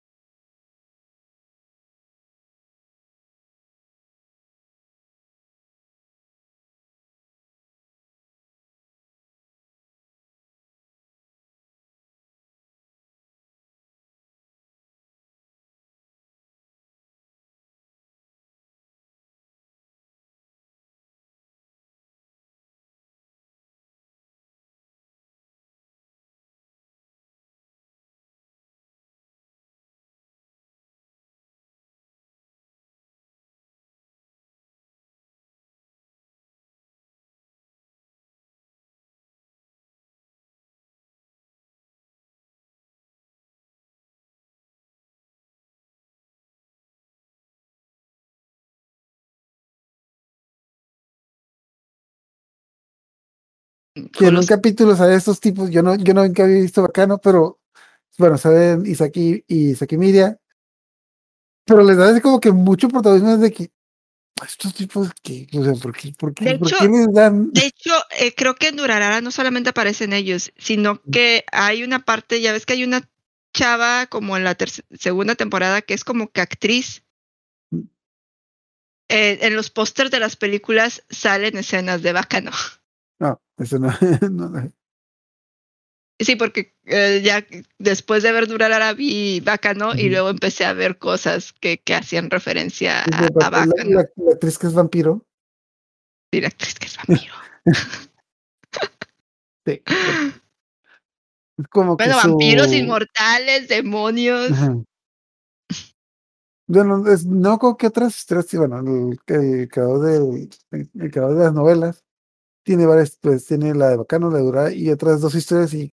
Que 54.12 54.24
en 54.26 54.30
un 54.30 54.34
los 54.36 54.46
capítulo 54.46 54.96
sale 54.96 55.14
estos 55.14 55.40
tipos, 55.40 55.70
yo 55.70 55.82
no, 55.82 55.94
yo 55.96 56.14
no 56.14 56.24
nunca 56.24 56.44
había 56.44 56.60
visto 56.60 56.82
bacano, 56.82 57.18
pero 57.18 57.60
bueno, 58.18 58.36
saben 58.38 58.84
Isaki 58.86 59.44
y 59.46 59.70
Isaki 59.70 59.96
Miria, 59.96 60.38
pero 61.64 61.82
les 61.84 61.96
da 61.96 62.08
así 62.10 62.20
como 62.20 62.40
que 62.40 62.50
mucho 62.52 62.88
protagonismo 62.88 63.36
de 63.36 63.52
que 63.52 63.70
estos 64.46 64.72
tipos 64.74 65.10
que, 65.22 65.46
o 65.52 65.64
sea, 65.64 65.72
¿por 65.74 65.94
qué, 65.96 66.12
por 66.16 66.32
qué, 66.34 66.44
De 66.44 66.58
por 66.58 66.68
hecho- 66.68 66.76
qué 66.78 66.88
les 66.88 67.12
dan? 67.12 67.50
De 67.52 67.66
hecho, 67.66 67.92
eh, 68.18 68.34
creo 68.34 68.54
que 68.54 68.68
en 68.68 68.76
Durarara 68.76 69.20
no 69.20 69.30
solamente 69.30 69.70
aparecen 69.70 70.12
ellos, 70.12 70.52
sino 70.56 71.02
que 71.12 71.44
hay 71.52 71.82
una 71.82 72.04
parte, 72.04 72.40
ya 72.40 72.52
ves 72.52 72.64
que 72.66 72.74
hay 72.74 72.84
una 72.84 73.08
chava 73.52 74.06
como 74.06 74.36
en 74.36 74.44
la 74.44 74.56
segunda 74.98 75.34
temporada 75.34 75.82
que 75.82 75.94
es 75.94 76.04
como 76.04 76.30
que 76.30 76.40
actriz. 76.40 77.02
Eh, 79.10 79.38
en 79.40 79.56
los 79.56 79.70
pósters 79.70 80.10
de 80.10 80.20
las 80.20 80.36
películas 80.36 81.02
salen 81.08 81.56
escenas 81.56 82.02
de 82.02 82.12
Bacano. 82.12 82.50
Eso 83.58 83.78
no, 83.78 83.90
no. 84.30 84.72
Sí, 86.20 86.34
porque 86.34 86.74
eh, 86.84 87.20
ya 87.24 87.46
después 87.78 88.24
de 88.24 88.32
ver 88.32 88.48
Durarara 88.48 88.92
vi 88.92 89.38
Bacano 89.40 89.94
y 89.94 90.02
Ujú. 90.06 90.10
luego 90.10 90.30
empecé 90.30 90.64
a 90.64 90.72
ver 90.72 90.98
cosas 90.98 91.52
que, 91.52 91.78
que 91.78 91.94
hacían 91.94 92.28
referencia 92.30 93.02
a, 93.02 93.04
a 93.04 93.20
la, 93.22 93.28
Bacano. 93.32 93.72
la- 93.84 94.08
la 94.16 94.32
actriz 94.32 94.58
que 94.58 94.66
es 94.66 94.74
vampiro. 94.74 95.24
Sí, 96.32 96.40
la 96.40 96.48
actriz 96.48 96.74
que 96.74 96.86
es 96.86 96.96
vampiro. 96.96 97.34
Sí. 99.66 99.82
Como 101.70 101.98
que 101.98 102.04
Bueno, 102.04 102.20
su- 102.22 102.28
vampiros, 102.30 102.72
inmortales, 102.72 103.68
demonios. 103.68 104.50
Ajá. 104.52 104.76
Bueno, 106.66 107.06
es- 107.06 107.26
no 107.26 107.58
con 107.58 107.76
qué 107.76 107.88
otras 107.88 108.16
historias, 108.16 108.46
sí, 108.46 108.56
bueno, 108.56 108.78
el, 108.80 109.18
el 109.26 109.68
creador 109.68 110.00
de, 110.06 110.48
el 110.94 111.10
creador 111.10 111.36
de 111.36 111.44
las 111.44 111.52
novelas 111.52 112.02
tiene 112.68 112.84
varias, 112.84 113.16
pues 113.22 113.46
tiene 113.46 113.74
la 113.74 113.88
de 113.88 113.96
Bacano, 113.96 114.28
la 114.30 114.36
de 114.36 114.44
Dura 114.44 114.70
y 114.70 114.90
otras 114.90 115.22
dos 115.22 115.34
historias 115.34 115.72
y 115.72 115.90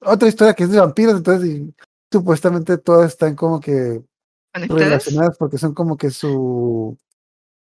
otra 0.00 0.28
historia 0.28 0.54
que 0.54 0.64
es 0.64 0.70
de 0.72 0.80
vampiros, 0.80 1.14
entonces 1.16 1.48
y 1.48 1.72
supuestamente 2.10 2.78
todas 2.78 3.12
están 3.12 3.36
como 3.36 3.60
que 3.60 4.02
conectadas. 4.52 4.82
relacionadas 4.82 5.38
porque 5.38 5.56
son 5.56 5.72
como 5.72 5.96
que 5.96 6.10
su 6.10 6.98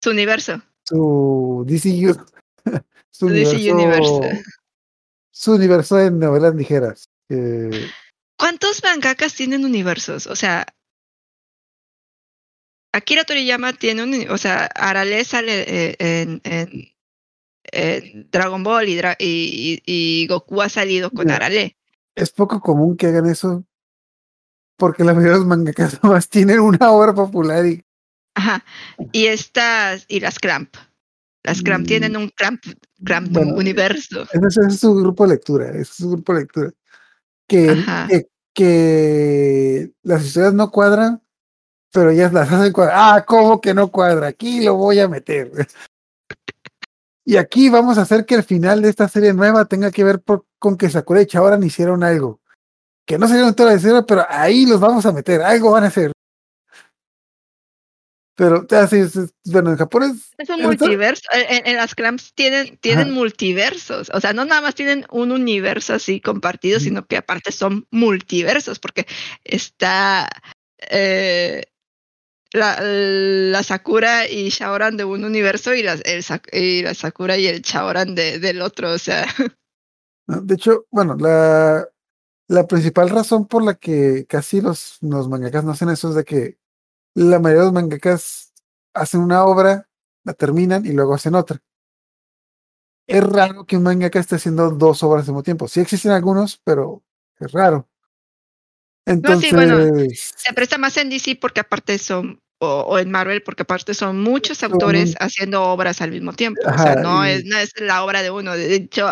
Su 0.00 0.10
universo. 0.10 0.62
su 0.88 1.64
DCU, 1.66 2.14
su 3.10 3.28
Su 3.28 3.28
DC 3.28 3.72
universo, 3.72 4.20
su 5.32 5.52
universo 5.54 5.96
de 5.96 6.12
novelas 6.12 6.54
ligeras. 6.54 7.08
eh, 7.28 7.70
¿Cuántos 8.38 8.80
mangakas 8.84 9.34
tienen 9.34 9.64
universos? 9.64 10.28
O 10.28 10.36
sea, 10.36 10.64
Akira 12.94 13.24
Toriyama 13.24 13.72
tiene 13.72 14.04
un, 14.04 14.30
o 14.30 14.38
sea, 14.38 14.66
Arale 14.76 15.24
sale 15.24 15.64
eh, 15.90 15.96
en, 15.98 16.40
en- 16.44 16.94
en 17.72 18.28
Dragon 18.30 18.62
Ball 18.62 18.88
y, 18.88 18.96
Dra- 18.96 19.16
y, 19.18 19.82
y- 19.86 20.22
y 20.22 20.26
Goku 20.26 20.60
ha 20.62 20.68
salido 20.68 21.10
con. 21.10 21.30
Arale. 21.30 21.76
es 22.14 22.30
poco 22.30 22.60
común 22.60 22.96
que 22.96 23.06
hagan 23.08 23.26
eso 23.26 23.64
porque 24.76 25.02
la 25.04 25.12
mayoría 25.12 25.32
de 25.34 25.38
los 25.40 25.46
mangakas 25.48 25.98
nomás 26.02 26.28
tienen 26.28 26.60
una 26.60 26.90
obra 26.90 27.14
popular 27.14 27.64
y 27.66 27.82
Ajá. 28.34 28.64
Y 29.12 29.26
estas, 29.26 30.04
y 30.08 30.20
las 30.20 30.38
Cramp. 30.38 30.76
Las 31.42 31.62
Cramp 31.62 31.84
Mm, 31.84 31.88
tienen 31.88 32.16
un 32.16 32.28
Cramp, 32.28 32.62
Cramp 33.04 33.30
bueno, 33.32 33.54
universo. 33.56 34.22
ese, 34.32 34.60
es 34.68 34.78
su 34.78 34.94
grupo 34.94 35.24
de 35.24 35.30
lectura, 35.34 35.70
ese 35.70 35.80
es 35.80 35.88
su 35.88 36.10
grupo 36.10 36.34
de 36.34 36.40
lectura. 36.40 36.70
Que, 37.48 37.82
que, 38.08 38.28
que 38.54 39.90
las 40.02 40.24
historias 40.24 40.54
no 40.54 40.70
cuadran, 40.70 41.20
pero 41.92 42.10
ellas 42.10 42.32
las 42.32 42.52
hacen 42.52 42.72
cuadrar. 42.72 42.96
Ah, 42.98 43.24
¿cómo 43.26 43.60
que 43.60 43.74
no 43.74 43.90
cuadra? 43.90 44.28
Aquí 44.28 44.62
lo 44.62 44.74
voy 44.76 45.00
a 45.00 45.08
meter. 45.08 45.50
Y 47.28 47.36
aquí 47.36 47.68
vamos 47.68 47.98
a 47.98 48.02
hacer 48.02 48.24
que 48.24 48.36
el 48.36 48.42
final 48.42 48.80
de 48.80 48.88
esta 48.88 49.06
serie 49.06 49.34
nueva 49.34 49.66
tenga 49.66 49.90
que 49.90 50.02
ver 50.02 50.18
por- 50.18 50.46
con 50.58 50.78
que 50.78 50.88
Sakura 50.88 51.20
y 51.20 51.26
Chaoran 51.26 51.62
hicieron 51.62 52.02
algo. 52.02 52.40
Que 53.04 53.18
no 53.18 53.28
salieron 53.28 53.54
toda 53.54 53.74
la 53.74 53.78
serie, 53.78 54.02
pero 54.08 54.24
ahí 54.30 54.64
los 54.64 54.80
vamos 54.80 55.04
a 55.04 55.12
meter, 55.12 55.42
algo 55.42 55.72
van 55.72 55.84
a 55.84 55.88
hacer. 55.88 56.10
Pero, 58.34 58.66
así 58.70 58.96
es, 58.96 59.12
bueno, 59.44 59.72
en 59.72 59.76
Japón 59.76 60.04
es. 60.04 60.32
Es 60.38 60.48
un 60.48 60.62
multiverso. 60.62 61.24
En, 61.34 61.76
las 61.76 61.94
clamps 61.94 62.32
tienen, 62.32 62.78
tienen 62.78 63.10
multiversos. 63.10 64.10
O 64.14 64.20
sea, 64.22 64.32
no 64.32 64.46
nada 64.46 64.62
más 64.62 64.74
tienen 64.74 65.04
un 65.10 65.30
universo 65.30 65.92
así 65.92 66.22
compartido, 66.22 66.80
sino 66.80 67.04
que 67.04 67.18
aparte 67.18 67.52
son 67.52 67.86
multiversos, 67.90 68.78
porque 68.78 69.06
está 69.44 70.30
eh, 70.78 71.62
la, 72.52 72.80
la, 72.80 73.62
Sakura 73.62 74.28
y 74.28 74.48
Shaoran 74.48 74.96
de 74.96 75.04
un 75.04 75.24
universo 75.24 75.74
y, 75.74 75.80
el, 75.80 76.02
y 76.52 76.82
la 76.82 76.94
Sakura 76.94 77.36
y 77.36 77.46
el 77.46 77.62
Shaoran 77.62 78.14
de, 78.14 78.38
del 78.38 78.62
otro. 78.62 78.92
O 78.92 78.98
sea. 78.98 79.26
De 80.26 80.54
hecho, 80.54 80.86
bueno, 80.90 81.16
la, 81.16 81.88
la 82.48 82.66
principal 82.66 83.10
razón 83.10 83.46
por 83.46 83.62
la 83.62 83.74
que 83.74 84.26
casi 84.26 84.60
los, 84.60 84.98
los 85.00 85.28
mangakas 85.28 85.64
no 85.64 85.72
hacen 85.72 85.88
eso 85.90 86.10
es 86.10 86.14
de 86.14 86.24
que 86.24 86.58
la 87.14 87.38
mayoría 87.38 87.60
de 87.60 87.66
los 87.66 87.74
mangakas 87.74 88.52
hacen 88.94 89.20
una 89.20 89.44
obra, 89.44 89.88
la 90.24 90.34
terminan 90.34 90.84
y 90.86 90.92
luego 90.92 91.14
hacen 91.14 91.34
otra. 91.34 91.60
Es 93.08 93.24
raro 93.24 93.64
que 93.64 93.78
un 93.78 93.84
mangaka 93.84 94.18
esté 94.18 94.36
haciendo 94.36 94.70
dos 94.70 95.02
obras 95.02 95.22
al 95.22 95.32
mismo 95.32 95.42
tiempo. 95.42 95.66
Sí 95.66 95.80
existen 95.80 96.12
algunos, 96.12 96.60
pero 96.62 97.02
es 97.40 97.50
raro. 97.52 97.88
Entonces, 99.08 100.34
se 100.36 100.52
presta 100.52 100.78
más 100.78 100.96
en 100.96 101.10
DC 101.10 101.36
porque 101.40 101.60
aparte 101.60 101.98
son, 101.98 102.40
o, 102.60 102.98
en 102.98 103.10
Marvel 103.10 103.42
porque 103.42 103.62
aparte 103.62 103.94
son 103.94 104.20
muchos 104.22 104.62
autores 104.62 105.14
haciendo 105.18 105.64
obras 105.64 106.00
al 106.00 106.10
mismo 106.10 106.32
tiempo. 106.32 106.60
o 106.66 106.78
sea, 106.78 106.96
no, 106.96 107.24
es, 107.24 107.44
no 107.44 107.56
es 107.58 107.72
la 107.80 108.04
obra 108.04 108.22
de 108.22 108.30
uno. 108.30 108.54
De 108.54 108.74
hecho, 108.74 109.08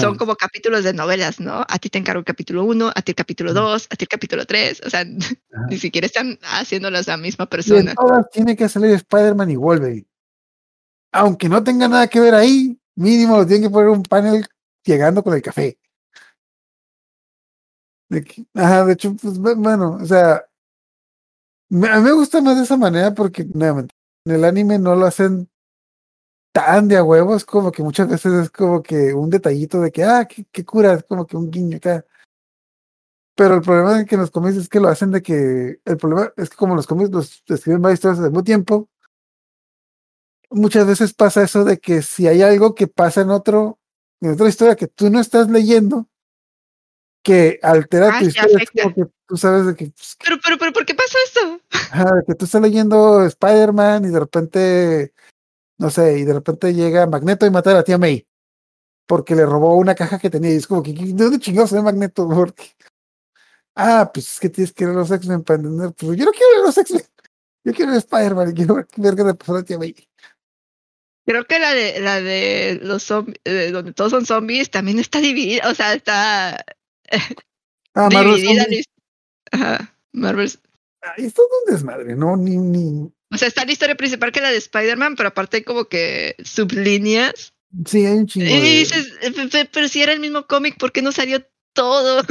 son 0.00 0.16
como 0.16 0.36
capítulos 0.36 0.84
de 0.84 0.92
novelas, 0.92 1.40
¿no? 1.40 1.64
A 1.68 1.78
ti 1.78 1.90
te 1.90 1.98
encargo 1.98 2.20
el 2.20 2.24
capítulo 2.24 2.64
1, 2.64 2.92
a 2.94 3.02
ti 3.02 3.12
el 3.12 3.16
capítulo 3.16 3.52
2, 3.52 3.88
a 3.90 3.96
ti 3.96 4.04
el 4.04 4.08
capítulo 4.08 4.46
3, 4.46 4.82
o 4.86 4.90
sea, 4.90 5.04
ni 5.68 5.78
siquiera 5.78 6.06
están 6.06 6.38
haciéndolas 6.42 7.06
la 7.06 7.16
misma 7.16 7.46
persona. 7.46 7.92
Y 7.92 7.94
todas 7.94 8.30
tiene 8.30 8.56
que 8.56 8.68
salir 8.68 8.90
Spider-Man 8.92 9.50
y 9.50 9.56
Wolverine. 9.56 10.06
Aunque 11.12 11.48
no 11.48 11.62
tenga 11.62 11.86
nada 11.86 12.06
que 12.08 12.20
ver 12.20 12.34
ahí, 12.34 12.78
mínimo 12.96 13.36
lo 13.36 13.46
tienen 13.46 13.68
que 13.68 13.70
poner 13.70 13.88
un 13.88 14.02
panel 14.02 14.46
llegando 14.84 15.22
con 15.22 15.34
el 15.34 15.42
café. 15.42 15.78
De 18.08 18.46
ajá, 18.54 18.84
de 18.84 18.92
hecho, 18.92 19.14
pues 19.16 19.38
bueno, 19.38 19.98
o 20.00 20.06
sea, 20.06 20.36
a 20.36 21.98
mí 21.98 22.04
me 22.04 22.12
gusta 22.12 22.40
más 22.40 22.56
de 22.56 22.64
esa 22.64 22.76
manera 22.76 23.14
porque 23.14 23.44
nuevamente 23.44 23.94
en 24.26 24.34
el 24.34 24.44
anime 24.44 24.78
no 24.78 24.94
lo 24.94 25.06
hacen 25.06 25.48
tan 26.52 26.86
de 26.88 26.96
a 26.96 27.02
huevos, 27.02 27.44
como 27.44 27.72
que 27.72 27.82
muchas 27.82 28.08
veces 28.08 28.32
es 28.34 28.50
como 28.50 28.82
que 28.82 29.12
un 29.12 29.28
detallito 29.28 29.80
de 29.80 29.90
que, 29.90 30.04
ah, 30.04 30.26
qué, 30.26 30.64
cura, 30.64 30.94
es 30.94 31.04
como 31.04 31.26
que 31.26 31.36
un 31.36 31.50
guiño 31.50 31.78
acá. 31.78 32.06
Pero 33.36 33.56
el 33.56 33.62
problema 33.62 33.98
de 33.98 34.06
que 34.06 34.16
los 34.16 34.30
cómics 34.30 34.56
es 34.56 34.68
que 34.68 34.78
lo 34.78 34.88
hacen 34.88 35.10
de 35.10 35.20
que, 35.20 35.80
el 35.84 35.96
problema 35.96 36.32
es 36.36 36.50
que 36.50 36.56
como 36.56 36.76
los 36.76 36.86
cómics 36.86 37.10
los 37.10 37.42
escriben 37.48 37.82
varias 37.82 37.98
historias 37.98 38.20
al 38.20 38.30
mismo 38.30 38.44
tiempo, 38.44 38.88
muchas 40.50 40.86
veces 40.86 41.12
pasa 41.12 41.42
eso 41.42 41.64
de 41.64 41.78
que 41.78 42.02
si 42.02 42.28
hay 42.28 42.42
algo 42.42 42.74
que 42.76 42.86
pasa 42.86 43.22
en 43.22 43.30
otro, 43.30 43.80
en 44.20 44.32
otra 44.32 44.48
historia 44.48 44.76
que 44.76 44.86
tú 44.86 45.10
no 45.10 45.20
estás 45.20 45.50
leyendo, 45.50 46.08
que 47.24 47.58
altera 47.62 48.12
ah, 48.14 48.18
tu 48.20 48.26
historia, 48.26 48.58
es 48.60 48.70
como 48.70 48.94
que 48.94 49.06
tú 49.26 49.36
sabes 49.36 49.66
de 49.66 49.74
que... 49.74 49.86
Pues, 49.86 50.16
pero, 50.24 50.36
pero, 50.44 50.58
pero, 50.58 50.72
¿por 50.72 50.86
qué 50.86 50.94
pasa 50.94 51.18
esto? 51.26 51.60
que 52.26 52.34
tú 52.36 52.44
estás 52.44 52.62
leyendo 52.62 53.24
Spider-Man 53.24 54.04
y 54.04 54.08
de 54.08 54.20
repente 54.20 55.12
no 55.78 55.90
sé, 55.90 56.18
y 56.18 56.24
de 56.24 56.34
repente 56.34 56.72
llega 56.72 57.06
Magneto 57.06 57.46
y 57.46 57.50
mata 57.50 57.70
a 57.70 57.74
la 57.74 57.82
tía 57.82 57.98
May 57.98 58.24
porque 59.06 59.34
le 59.34 59.44
robó 59.44 59.76
una 59.76 59.94
caja 59.94 60.18
que 60.18 60.30
tenía 60.30 60.52
y 60.52 60.56
es 60.56 60.66
como 60.66 60.82
que, 60.82 60.92
¿de 60.92 61.12
dónde 61.12 61.38
chingados 61.38 61.72
ve 61.72 61.82
Magneto? 61.82 62.28
Porque, 62.34 62.74
ah, 63.74 64.10
pues 64.12 64.34
es 64.34 64.40
que 64.40 64.48
tienes 64.48 64.72
que 64.72 64.86
ver 64.86 64.94
los 64.94 65.10
X-Men 65.10 65.42
para 65.42 65.60
entender, 65.60 65.92
pues 65.92 66.16
yo 66.16 66.24
no 66.24 66.32
quiero 66.32 66.52
ver 66.54 66.62
los 66.64 66.78
X-Men, 66.78 67.04
yo 67.64 67.72
quiero 67.72 67.92
ver 67.92 67.98
Spider-Man 67.98 68.50
y 68.50 68.54
quiero 68.54 68.74
ver 68.76 68.86
qué 68.86 69.24
le 69.24 69.34
pasó 69.34 69.54
a 69.54 69.58
la 69.58 69.64
tía 69.64 69.78
May. 69.78 69.94
Creo 71.26 71.44
que 71.46 71.58
la 71.58 71.72
de 71.72 72.00
la 72.00 72.20
de 72.20 72.80
los 72.82 73.02
zombies, 73.02 73.38
donde 73.72 73.92
todos 73.94 74.10
son 74.10 74.26
zombies, 74.26 74.70
también 74.70 74.98
está 74.98 75.20
dividida, 75.20 75.70
o 75.70 75.74
sea, 75.74 75.94
está 75.94 76.64
ah, 77.94 78.08
dividida. 78.08 78.66
Ajá, 79.52 79.96
Marvel. 80.12 80.50
Ahí 81.02 81.26
está 81.26 81.42
un 81.42 81.72
desmadre, 81.72 82.16
¿no? 82.16 82.36
Ni, 82.36 82.56
ni, 82.56 83.12
o 83.34 83.36
sea, 83.36 83.48
está 83.48 83.64
la 83.64 83.72
historia 83.72 83.96
principal 83.96 84.30
que 84.30 84.40
la 84.40 84.50
de 84.50 84.58
Spider-Man, 84.58 85.16
pero 85.16 85.30
aparte 85.30 85.58
hay 85.58 85.64
como 85.64 85.86
que 85.86 86.36
sublíneas. 86.44 87.52
Sí, 87.84 88.06
hay 88.06 88.18
un 88.18 88.26
chingo. 88.26 88.46
Y 88.46 88.60
dices, 88.60 89.12
pero 89.72 89.88
si 89.88 90.02
era 90.02 90.12
el 90.12 90.20
mismo 90.20 90.46
cómic, 90.46 90.78
¿por 90.78 90.92
qué 90.92 91.02
no 91.02 91.10
salió 91.10 91.44
todo 91.72 92.22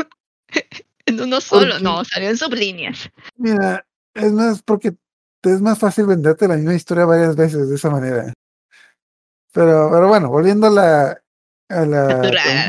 en 1.06 1.22
uno 1.22 1.41
solo? 1.41 1.80
No, 1.80 2.06
salió 2.06 2.30
en 2.30 2.38
sublíneas. 2.38 3.10
Mira, 3.36 3.86
es 4.14 4.32
más 4.32 4.62
porque 4.62 4.94
es 5.41 5.62
más 5.62 5.78
fácil 5.78 6.06
venderte 6.06 6.48
la 6.48 6.56
misma 6.56 6.74
historia 6.74 7.04
varias 7.04 7.36
veces 7.36 7.70
de 7.70 7.76
esa 7.76 7.90
manera. 7.90 8.32
Pero, 9.52 9.90
pero 9.91 10.08
bueno, 10.08 10.30
volviendo 10.30 10.68
a 10.68 10.70
la, 10.70 11.23
a 11.82 11.86
la 11.86 12.20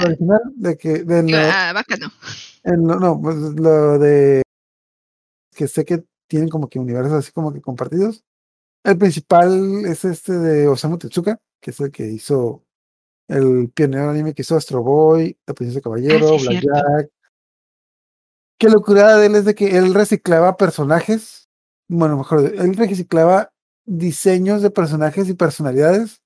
original 0.05 0.41
de 0.57 0.77
que 0.77 1.05
de 1.05 1.23
lo, 1.23 1.37
ah, 1.39 1.73
bacano. 1.73 2.11
no, 2.65 3.21
pues 3.21 3.37
lo 3.37 3.99
de 3.99 4.43
que 5.55 5.69
sé 5.69 5.85
que 5.85 6.05
tienen 6.27 6.49
como 6.49 6.69
que 6.69 6.79
universos 6.79 7.13
así 7.13 7.33
como 7.33 7.53
que 7.53 7.61
compartidos. 7.61 8.25
El 8.83 8.99
principal 8.99 9.87
es 9.87 10.05
este 10.05 10.33
de 10.33 10.69
Osamu 10.69 10.99
Tezuka, 10.99 11.39
que 11.61 11.71
es 11.71 11.81
el 11.81 11.91
que 11.91 12.07
hizo 12.07 12.65
el 13.29 13.71
pionero 13.71 14.11
anime 14.11 14.35
que 14.35 14.43
hizo 14.43 14.57
Astro 14.57 14.83
Boy, 14.83 15.39
La 15.47 15.55
Princesa 15.55 15.81
Caballero, 15.81 16.35
ah, 16.35 16.39
Blackjack. 16.41 17.11
Qué 18.59 18.69
locura 18.69 19.17
de 19.17 19.27
él 19.27 19.35
es 19.35 19.45
de 19.45 19.55
que 19.55 19.77
él 19.77 19.95
reciclaba 19.95 20.57
personajes, 20.57 21.49
bueno, 21.89 22.17
mejor, 22.19 22.53
él 22.55 22.77
reciclaba 22.77 23.53
diseños 23.85 24.63
de 24.63 24.71
personajes 24.71 25.29
y 25.29 25.35
personalidades, 25.35 26.23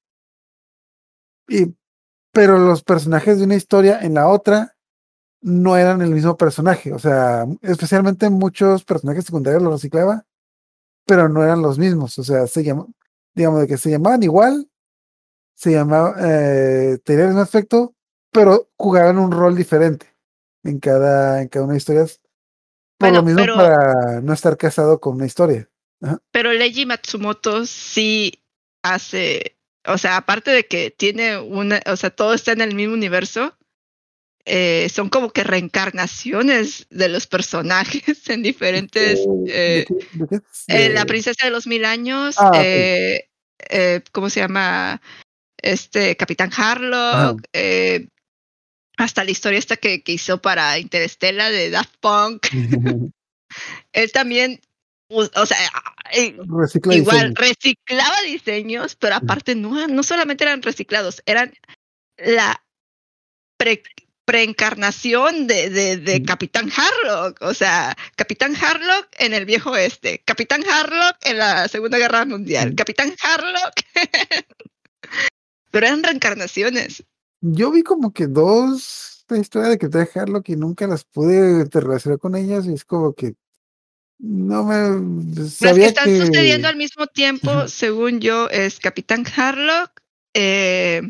y, 1.49 1.75
pero 2.39 2.57
los 2.57 2.85
personajes 2.85 3.39
de 3.39 3.45
una 3.47 3.57
historia 3.57 3.99
en 4.01 4.15
la 4.15 4.29
otra 4.29 4.77
no 5.41 5.77
eran 5.77 6.03
el 6.03 6.11
mismo 6.11 6.37
personaje. 6.37 6.93
O 6.93 6.99
sea, 7.01 7.47
especialmente 7.63 8.31
muchos 8.31 8.85
personajes 8.85 9.25
secundarios 9.25 9.61
los 9.61 9.73
reciclaba, 9.73 10.25
pero 11.05 11.29
no 11.29 11.43
eran 11.43 11.63
los 11.63 11.81
mismos. 11.81 12.17
O 12.17 12.23
sea, 12.23 12.47
se 12.47 12.63
llamó, 12.63 12.95
digamos, 13.35 13.63
de 13.63 13.67
que 13.67 13.77
se 13.77 13.91
llamaban 13.91 14.23
igual, 14.23 14.71
se 15.57 15.73
llamaba, 15.73 16.15
eh, 16.21 16.99
tenían 17.03 17.23
el 17.23 17.29
mismo 17.31 17.43
aspecto, 17.43 17.97
pero 18.31 18.71
jugaban 18.77 19.19
un 19.19 19.33
rol 19.33 19.57
diferente 19.57 20.07
en 20.63 20.79
cada, 20.79 21.43
en 21.43 21.49
cada 21.49 21.65
una 21.65 21.73
de 21.73 21.79
las 21.79 21.83
historias. 21.83 22.21
Por 22.99 23.15
lo 23.15 23.25
mismo 23.25 23.45
para 23.57 24.21
no 24.21 24.33
estar 24.33 24.57
casado 24.57 25.01
con 25.01 25.17
una 25.17 25.27
historia. 25.27 25.69
Pero 26.31 26.53
Leiji 26.53 26.87
Matsumoto 26.87 27.67
sí 27.67 28.45
hace, 28.85 29.58
o 29.87 29.99
sea, 29.99 30.17
aparte 30.17 30.51
de 30.51 30.67
que 30.67 30.91
tiene 30.91 31.39
una, 31.39 31.81
o 31.87 31.97
sea, 31.97 32.11
todo 32.11 32.35
está 32.35 32.53
en 32.53 32.61
el 32.61 32.75
mismo 32.75 32.95
universo, 32.95 33.57
eh, 34.51 34.89
son 34.89 35.11
como 35.11 35.31
que 35.31 35.45
reencarnaciones 35.45 36.87
de 36.89 37.09
los 37.11 37.27
personajes 37.27 38.03
en 38.31 38.43
diferentes... 38.43 39.21
Eh, 39.47 39.85
eh, 40.69 40.89
la 40.89 41.05
princesa 41.05 41.45
de 41.45 41.51
los 41.51 41.67
mil 41.67 41.85
años, 41.85 42.37
ah, 42.39 42.53
¿cómo 44.13 44.31
se 44.31 44.41
llama? 44.41 45.03
Este, 45.61 46.17
Capitán 46.17 46.51
Harlock, 46.57 47.43
hasta 48.97 49.25
la 49.25 49.31
historia 49.31 49.59
esta 49.59 49.77
que, 49.77 50.03
hizo 50.07 50.41
para 50.41 50.79
Interestela 50.79 51.51
de 51.51 51.71
Daft 51.71 51.97
Punk. 52.01 52.47
Él 53.93 54.13
también 54.13 54.61
o 55.09 55.47
sea, 55.47 55.57
igual 56.13 57.35
reciclaba 57.35 58.17
diseños, 58.27 58.97
pero 58.97 59.17
aparte 59.17 59.55
no, 59.55 59.87
no 59.89 60.03
solamente 60.03 60.45
eran 60.45 60.63
reciclados, 60.63 61.23
eran 61.27 61.53
la 62.17 62.63
pre 63.57 63.83
preencarnación 64.25 65.47
de, 65.47 65.71
de, 65.71 65.97
de, 65.97 66.23
Capitán 66.23 66.71
Harlock. 66.71 67.41
O 67.41 67.55
sea, 67.55 67.97
Capitán 68.15 68.55
Harlock 68.55 69.09
en 69.19 69.33
el 69.33 69.47
viejo 69.47 69.71
oeste, 69.71 70.23
Capitán 70.27 70.63
Harlock 70.69 71.17
en 71.23 71.39
la 71.39 71.67
Segunda 71.67 71.97
Guerra 71.97 72.27
Mundial, 72.27 72.75
Capitán 72.75 73.15
Harlock. 73.23 73.73
Pero 75.71 75.87
eran 75.87 76.03
reencarnaciones. 76.03 77.05
Yo 77.41 77.71
vi 77.71 77.83
como 77.83 78.13
que 78.13 78.27
dos 78.27 79.25
de 79.31 79.39
historia 79.39 79.71
de 79.71 79.79
Capitán 79.79 80.09
Harlock 80.15 80.47
y 80.51 80.57
nunca 80.57 80.87
las 80.87 81.05
pude 81.05 81.65
relacionar 81.65 82.19
con 82.19 82.37
ellas 82.37 82.67
y 82.67 82.75
es 82.75 82.85
como 82.85 83.15
que 83.15 83.33
no 84.19 84.65
me 84.65 85.49
sabía 85.49 85.71
Las 85.71 85.75
que 85.75 85.87
están 85.87 86.27
sucediendo 86.27 86.69
al 86.69 86.77
mismo 86.77 87.07
tiempo, 87.07 87.69
según 87.69 88.21
yo, 88.21 88.49
es 88.51 88.81
Capitán 88.81 89.25
Harlock, 89.37 90.03
eh, 90.35 91.03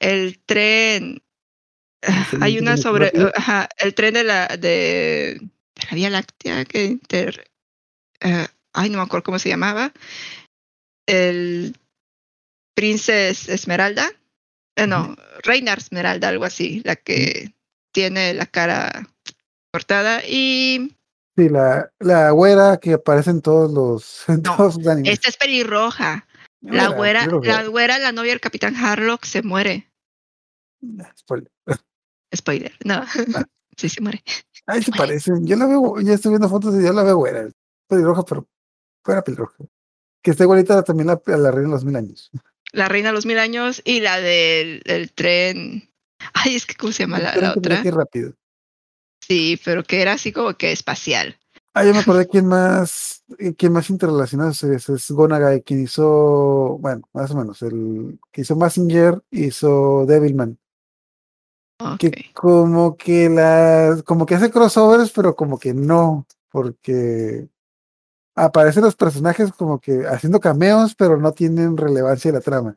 el 0.00 0.38
tren 0.44 1.22
hay 2.40 2.58
una 2.58 2.76
sobre 2.76 3.12
ajá, 3.34 3.68
el 3.78 3.94
tren 3.94 4.14
de 4.14 4.24
la 4.24 4.48
de, 4.48 5.40
la 5.90 5.94
Vía 5.94 6.10
Láctea 6.10 6.64
que 6.64 6.84
inter 6.84 7.50
uh, 8.24 8.46
ay 8.72 8.90
no 8.90 8.98
me 8.98 9.04
acuerdo 9.04 9.24
cómo 9.24 9.38
se 9.38 9.48
llamaba 9.48 9.92
el 11.06 11.76
Princess 12.74 13.48
Esmeralda 13.48 14.10
eh, 14.76 14.86
no 14.86 15.16
Reina 15.42 15.74
Esmeralda 15.74 16.28
algo 16.28 16.44
así 16.44 16.82
la 16.84 16.96
que 16.96 17.54
tiene 17.92 18.34
la 18.34 18.46
cara 18.46 19.08
cortada 19.72 20.22
y 20.26 20.94
Sí, 21.36 21.48
la, 21.48 21.90
la 21.98 22.30
güera 22.30 22.76
que 22.76 22.92
aparece 22.94 23.30
en 23.30 23.42
todos 23.42 23.72
los, 23.72 24.24
en 24.28 24.42
No, 24.42 24.56
todos 24.56 24.74
sus 24.74 24.86
animes. 24.86 25.12
Esta 25.12 25.28
es 25.28 25.36
pelirroja. 25.36 26.26
La 26.60 26.88
güera, 26.88 27.26
la 27.26 27.66
güera, 27.66 27.98
la 27.98 28.12
novia 28.12 28.30
del 28.30 28.40
Capitán 28.40 28.74
Harlock 28.74 29.24
se 29.24 29.42
muere. 29.42 29.92
Spoiler. 31.18 31.50
Spoiler. 32.34 32.72
No. 32.84 33.04
sí 33.76 33.88
se 33.88 34.00
muere. 34.00 34.22
Ay, 34.66 34.82
se 34.82 34.90
parecen. 34.92 35.46
Yo 35.46 35.56
la 35.56 35.66
veo, 35.66 36.00
ya 36.00 36.14
estoy 36.14 36.30
viendo 36.30 36.48
fotos 36.48 36.74
y 36.74 36.82
yo 36.82 36.92
la 36.92 37.02
veo 37.02 37.16
güera. 37.16 37.48
Pelirroja, 37.86 38.22
pero 38.24 38.48
fuera 39.04 39.22
pelirroja. 39.22 39.56
Que 40.22 40.30
está 40.30 40.44
igualita 40.44 40.82
también 40.82 41.08
la, 41.08 41.20
la 41.26 41.50
reina 41.50 41.68
de 41.68 41.74
los 41.74 41.84
mil 41.84 41.96
años. 41.96 42.30
La 42.72 42.88
reina 42.88 43.10
de 43.10 43.12
los 43.12 43.24
mil 43.24 43.38
años 43.38 43.80
y 43.84 44.00
la 44.00 44.20
del, 44.20 44.82
del 44.84 45.12
tren. 45.12 45.88
Ay, 46.32 46.56
es 46.56 46.66
que 46.66 46.74
¿cómo 46.74 46.92
se 46.92 47.04
llama 47.04 47.20
la, 47.20 47.36
la 47.36 47.52
otra? 47.52 47.80
Rápido. 47.84 48.34
Sí, 49.26 49.58
pero 49.64 49.82
que 49.82 50.02
era 50.02 50.12
así 50.12 50.32
como 50.32 50.54
que 50.54 50.72
espacial. 50.72 51.38
Ah, 51.72 51.84
yo 51.84 51.92
me 51.92 52.00
acordé 52.00 52.28
quién 52.28 52.46
más, 52.46 53.24
quién 53.56 53.72
más 53.72 53.90
interrelacionado 53.90 54.50
es, 54.50 54.62
es, 54.62 55.10
Gonagai, 55.10 55.62
quien 55.62 55.82
hizo, 55.82 56.78
bueno, 56.78 57.08
más 57.12 57.30
o 57.32 57.36
menos, 57.36 57.62
el 57.62 58.20
que 58.30 58.42
hizo 58.42 58.54
Messenger, 58.54 59.20
hizo 59.30 60.06
Devilman. 60.06 60.58
Okay. 61.80 62.10
Que 62.10 62.32
como 62.32 62.96
que 62.96 63.28
las, 63.28 64.04
como 64.04 64.24
que 64.24 64.36
hace 64.36 64.52
crossovers, 64.52 65.10
pero 65.10 65.34
como 65.34 65.58
que 65.58 65.74
no, 65.74 66.26
porque 66.48 67.48
aparecen 68.36 68.84
los 68.84 68.94
personajes 68.94 69.50
como 69.52 69.80
que 69.80 70.06
haciendo 70.06 70.38
cameos, 70.38 70.94
pero 70.94 71.16
no 71.16 71.32
tienen 71.32 71.76
relevancia 71.76 72.28
en 72.28 72.34
la 72.34 72.40
trama. 72.40 72.74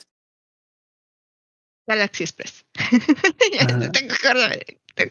Galaxy 1.87 2.23
Express. 2.23 2.65
tengo 3.93 4.15
que. 4.95 5.09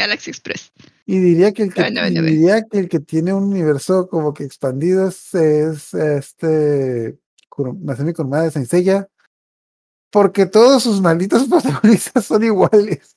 Galaxy 0.00 0.30
Express. 0.30 0.72
Y 1.06 1.18
diría 1.18 1.52
que 1.52 1.64
el 1.64 1.74
que, 1.74 1.90
no, 1.90 2.02
no, 2.02 2.22
diría 2.22 2.62
que, 2.70 2.78
el 2.78 2.88
que 2.88 3.00
tiene 3.00 3.32
un 3.32 3.44
universo 3.44 4.08
como 4.08 4.34
que 4.34 4.44
expandido 4.44 5.08
es, 5.08 5.34
es 5.34 5.94
este 5.94 7.18
Masami 7.58 8.12
Kurumada 8.12 8.44
de 8.44 8.50
Senseiya, 8.50 9.08
porque 10.10 10.46
todos 10.46 10.82
sus 10.82 11.00
malditos 11.00 11.44
protagonistas 11.48 12.24
son 12.24 12.44
iguales. 12.44 13.16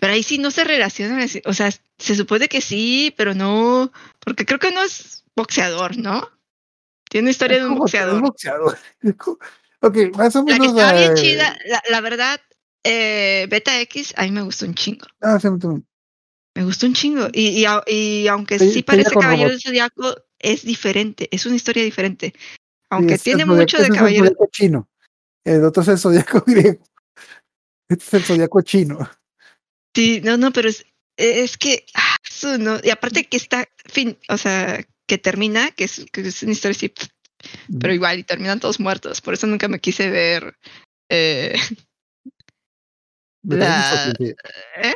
Pero 0.00 0.12
ahí 0.12 0.22
sí 0.22 0.38
no 0.38 0.50
se 0.50 0.64
relacionan, 0.64 1.26
o 1.44 1.52
sea, 1.52 1.70
se 1.98 2.14
supone 2.14 2.48
que 2.48 2.60
sí, 2.60 3.12
pero 3.16 3.34
no, 3.34 3.92
porque 4.20 4.46
creo 4.46 4.58
que 4.58 4.70
no 4.70 4.82
es 4.82 5.24
boxeador, 5.34 5.98
¿no? 5.98 6.28
Tiene 7.10 7.30
historia 7.30 7.58
de 7.58 7.66
un 7.66 7.76
boxeador. 7.76 8.14
Un 8.14 8.22
boxeador. 8.22 8.78
ok, 9.80 9.96
más 10.16 10.36
o 10.36 10.44
menos. 10.44 10.58
La 10.58 10.58
que 10.58 10.66
está 10.66 10.92
bien 10.92 11.14
chida, 11.14 11.58
la, 11.66 11.82
la 11.90 12.00
verdad, 12.00 12.40
eh, 12.84 13.46
Beta 13.50 13.80
X, 13.80 14.14
a 14.16 14.24
mí 14.24 14.30
me 14.30 14.42
gustó 14.42 14.66
un 14.66 14.74
chingo. 14.74 15.06
Ah, 15.20 15.38
sí, 15.40 15.48
me, 15.50 15.82
me 16.54 16.64
gustó 16.64 16.86
un 16.86 16.94
chingo. 16.94 17.28
Y, 17.32 17.64
y, 17.64 17.92
y 17.92 18.28
aunque 18.28 18.58
sí, 18.58 18.72
sí 18.72 18.82
parece 18.82 19.14
Caballero 19.14 19.50
del 19.50 19.60
Zodíaco, 19.60 20.14
es 20.38 20.64
diferente, 20.64 21.28
es 21.30 21.46
una 21.46 21.56
historia 21.56 21.84
diferente. 21.84 22.34
Aunque 22.90 23.18
sí, 23.18 23.24
tiene 23.24 23.44
mucho 23.44 23.78
de 23.78 23.88
Caballero. 23.88 24.26
El 24.26 24.36
chino. 24.50 24.88
El 25.44 25.64
otro 25.64 25.82
es 25.82 25.88
el 25.88 25.98
Zodíaco 25.98 26.42
griego. 26.46 26.82
Este 27.88 28.04
es 28.04 28.14
el 28.14 28.22
Zodíaco 28.24 28.62
chino. 28.62 29.10
Sí, 29.94 30.20
no, 30.22 30.36
no, 30.36 30.52
pero 30.52 30.68
es, 30.68 30.84
es 31.16 31.56
que. 31.56 31.86
Ah, 31.94 32.16
eso 32.28 32.58
no. 32.58 32.78
Y 32.82 32.90
aparte 32.90 33.24
que 33.24 33.36
está, 33.36 33.68
fin, 33.86 34.18
o 34.28 34.36
sea, 34.36 34.84
que 35.06 35.18
termina, 35.18 35.70
que 35.70 35.84
es, 35.84 36.06
que 36.12 36.20
es 36.22 36.42
una 36.42 36.52
historia 36.52 36.76
así. 36.76 36.92
Pero 37.80 37.94
igual, 37.94 38.18
y 38.18 38.24
terminan 38.24 38.60
todos 38.60 38.80
muertos. 38.80 39.20
Por 39.20 39.34
eso 39.34 39.46
nunca 39.46 39.68
me 39.68 39.80
quise 39.80 40.10
ver. 40.10 40.56
Eh, 41.08 41.54
la, 43.42 44.14
¿eh? 44.18 44.94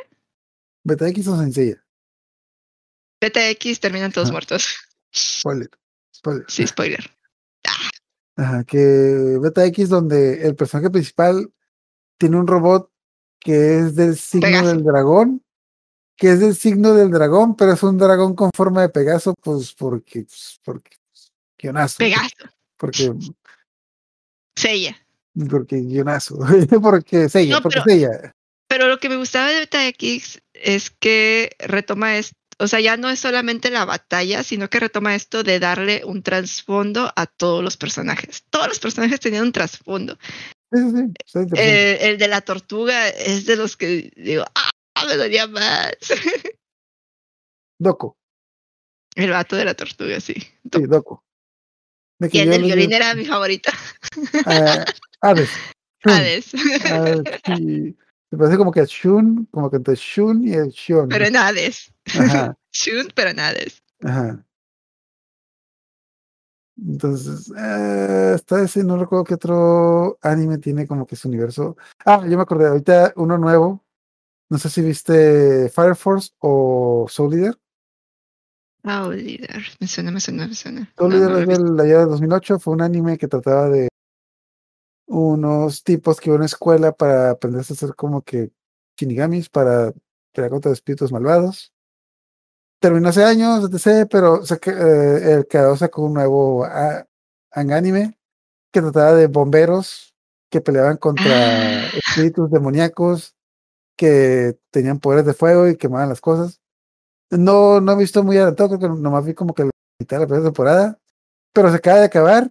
Beta 0.85 1.09
X 1.09 1.29
o 1.29 1.37
sencilla. 1.37 1.85
Beta 3.21 3.49
X 3.51 3.81
terminan 3.81 4.13
todos 4.13 4.29
ah. 4.29 4.33
muertos. 4.33 4.77
Spoiler. 5.15 5.71
Spoiler. 6.15 6.45
Sí, 6.49 6.67
spoiler. 6.67 7.11
Ah. 7.67 7.91
Ajá, 8.37 8.65
que 8.65 9.39
Beta 9.41 9.65
X 9.67 9.89
donde 9.89 10.47
el 10.47 10.57
personaje 10.57 10.91
principal 10.91 11.53
tiene 12.19 12.37
un 12.37 12.47
robot 12.47 12.91
que 13.39 13.79
es 13.79 13.95
del 13.95 14.17
signo 14.17 14.47
Pegaso. 14.47 14.69
del 14.69 14.85
dragón, 14.85 15.45
que 16.17 16.33
es 16.33 16.41
del 16.41 16.55
signo 16.55 16.95
del 16.95 17.11
dragón, 17.11 17.57
pero 17.57 17.73
es 17.73 17.83
un 17.83 17.99
dragón 17.99 18.35
con 18.35 18.51
forma 18.55 18.83
de 18.83 18.89
Pegaso, 18.89 19.35
pues 19.43 19.75
porque, 19.75 20.25
pues, 20.25 20.61
porque, 20.65 20.97
guionazo. 21.59 21.99
Pegaso. 21.99 22.37
Porque. 22.77 23.13
Sella. 24.57 24.97
Porque 25.51 25.81
guionazo. 25.81 26.39
porque 26.83 27.29
Sella, 27.29 27.57
no, 27.57 27.63
porque 27.63 27.81
pero, 27.85 27.97
Sella. 27.97 28.35
Pero 28.69 28.89
lo 28.89 28.99
que 28.99 29.09
me 29.09 29.17
gustaba 29.17 29.49
de 29.49 29.61
Beta 29.61 29.87
X 29.89 30.43
es 30.55 30.91
que 30.91 31.57
retoma 31.59 32.17
esto. 32.17 32.37
O 32.59 32.69
sea, 32.69 32.81
ya 32.81 32.97
no 32.97 33.11
es 33.11 33.19
solamente 33.19 33.71
la 33.71 33.85
batalla, 33.85 34.43
sino 34.45 34.71
que 34.71 34.79
retoma 34.79 35.15
esto 35.15 35.43
de 35.43 35.59
darle 35.59 36.05
un 36.05 36.23
trasfondo 36.23 37.13
a 37.17 37.27
todos 37.27 37.65
los 37.65 37.77
personajes. 37.77 38.45
Todos 38.51 38.69
los 38.69 38.79
personajes 38.79 39.21
tenían 39.21 39.45
un 39.45 39.53
trasfondo. 39.53 40.17
Sí, 40.71 40.79
sí, 40.91 41.13
sí. 41.27 41.39
Eh, 41.57 41.99
el 42.03 42.19
de 42.19 42.29
la 42.29 42.41
tortuga 42.41 43.09
es 43.09 43.47
de 43.47 43.57
los 43.57 43.77
que 43.77 44.13
digo, 44.17 44.45
ah, 44.55 44.71
me 45.07 45.17
dolía 45.17 45.47
más. 45.49 45.97
Doco. 47.79 48.17
El 49.17 49.31
vato 49.31 49.57
de 49.57 49.65
la 49.65 49.75
tortuga, 49.75 50.21
sí. 50.21 50.35
Doco. 50.63 50.79
Sí, 50.79 50.87
Doco. 50.87 51.25
Y 52.31 52.39
el 52.39 52.51
del 52.51 52.63
violín 52.63 52.93
era 52.93 53.15
mi 53.15 53.25
favorita. 53.25 53.73
Uh, 54.17 54.85
Hades. 55.23 55.51
Hades. 56.05 56.47
Sí. 57.47 57.97
Me 58.33 58.39
parece 58.39 58.57
como 58.57 58.73
que 58.73 58.81
a 58.81 58.87
Shun, 58.87 59.47
como 59.51 59.71
que 59.71 59.77
entre 59.77 59.95
Shun 59.95 60.47
y 60.47 60.55
el 60.55 60.71
Shun. 60.71 61.09
Pero 61.09 61.27
en 61.27 61.37
Hades. 61.37 61.93
Ajá. 62.19 62.57
Shun, 62.73 63.09
pero 63.15 63.31
en 63.31 63.39
Hades. 63.39 63.83
Ajá. 64.03 64.45
Entonces, 66.77 67.53
eh, 67.57 68.33
hasta 68.35 68.63
ese 68.63 68.83
no 68.83 68.97
recuerdo 68.97 69.25
qué 69.25 69.35
otro 69.35 70.19
anime 70.23 70.59
tiene 70.59 70.87
como 70.87 71.07
que 71.07 71.15
su 71.15 71.29
universo. 71.29 71.77
Ah, 72.05 72.27
yo 72.27 72.37
me 72.37 72.43
acordé, 72.43 72.67
ahorita 72.67 73.13
uno 73.17 73.39
nuevo. 73.39 73.85
No 74.51 74.59
sé 74.59 74.71
si 74.71 74.83
viste 74.83 75.69
Fire 75.69 75.95
Force 75.95 76.33
o 76.39 77.07
Soul 77.09 77.35
Leader. 77.35 77.59
Soul 78.83 79.17
Leader, 79.25 79.63
me 79.79 79.87
suena, 79.87 80.11
me 80.11 80.21
suena, 80.21 80.49
me 80.49 80.55
suena. 80.55 80.93
Soul 80.97 81.11
No, 81.11 81.17
Leader 81.17 81.47
no 81.47 81.53
es 81.53 81.59
del 81.59 81.81
año 81.81 81.99
de 81.99 82.07
2008, 82.07 82.59
fue 82.59 82.75
un 82.75 82.83
anime 82.83 83.19
que 83.19 83.29
trataba 83.29 83.69
de 83.69 83.89
unos 85.13 85.83
tipos 85.85 86.19
que 86.21 86.31
iban 86.31 86.37
a 86.37 86.41
una 86.41 86.47
escuela 86.47 86.93
para 86.93 87.31
aprenderse 87.31 87.73
a 87.73 87.77
hacer 87.77 87.95
como 87.95 88.23
que 88.23 88.51
shinigamis 88.97 89.49
para 89.51 89.93
pelear 90.33 90.51
contra 90.51 90.73
espíritus 90.73 91.13
malvados. 91.13 91.73
Terminó 92.81 93.09
hace 93.11 93.23
años, 93.25 93.69
etc., 93.71 94.09
pero 94.11 94.45
saca- 94.45 94.73
eh, 94.73 95.33
el 95.35 95.47
creador 95.47 95.79
sacó 95.79 96.03
un 96.03 96.15
nuevo 96.15 96.65
a- 96.65 97.07
anime 97.53 98.19
que 98.73 98.81
trataba 98.81 99.13
de 99.15 99.27
bomberos 99.29 100.15
que 100.51 100.61
peleaban 100.61 100.97
contra 100.97 101.25
Ah. 101.31 101.87
espíritus 101.95 102.51
demoníacos 102.51 103.35
que 103.97 104.59
tenían 104.71 104.99
poderes 104.99 105.27
de 105.27 105.35
fuego 105.35 105.69
y 105.69 105.77
quemaban 105.77 106.09
las 106.09 106.21
cosas. 106.21 106.61
No, 107.31 107.81
no 107.81 107.93
he 107.93 107.97
visto 107.97 108.23
muy 108.25 108.37
adelantado, 108.37 108.79
creo 108.79 108.81
que 108.95 109.01
nomás 109.01 109.25
vi 109.25 109.35
como 109.35 109.55
que 109.55 109.65
la 109.65 109.71
mitad 110.01 110.17
de 110.17 110.21
la 110.23 110.27
primera 110.27 110.45
temporada, 110.47 110.99
pero 111.53 111.71
se 111.71 111.77
acaba 111.77 111.99
de 112.01 112.07
acabar 112.07 112.51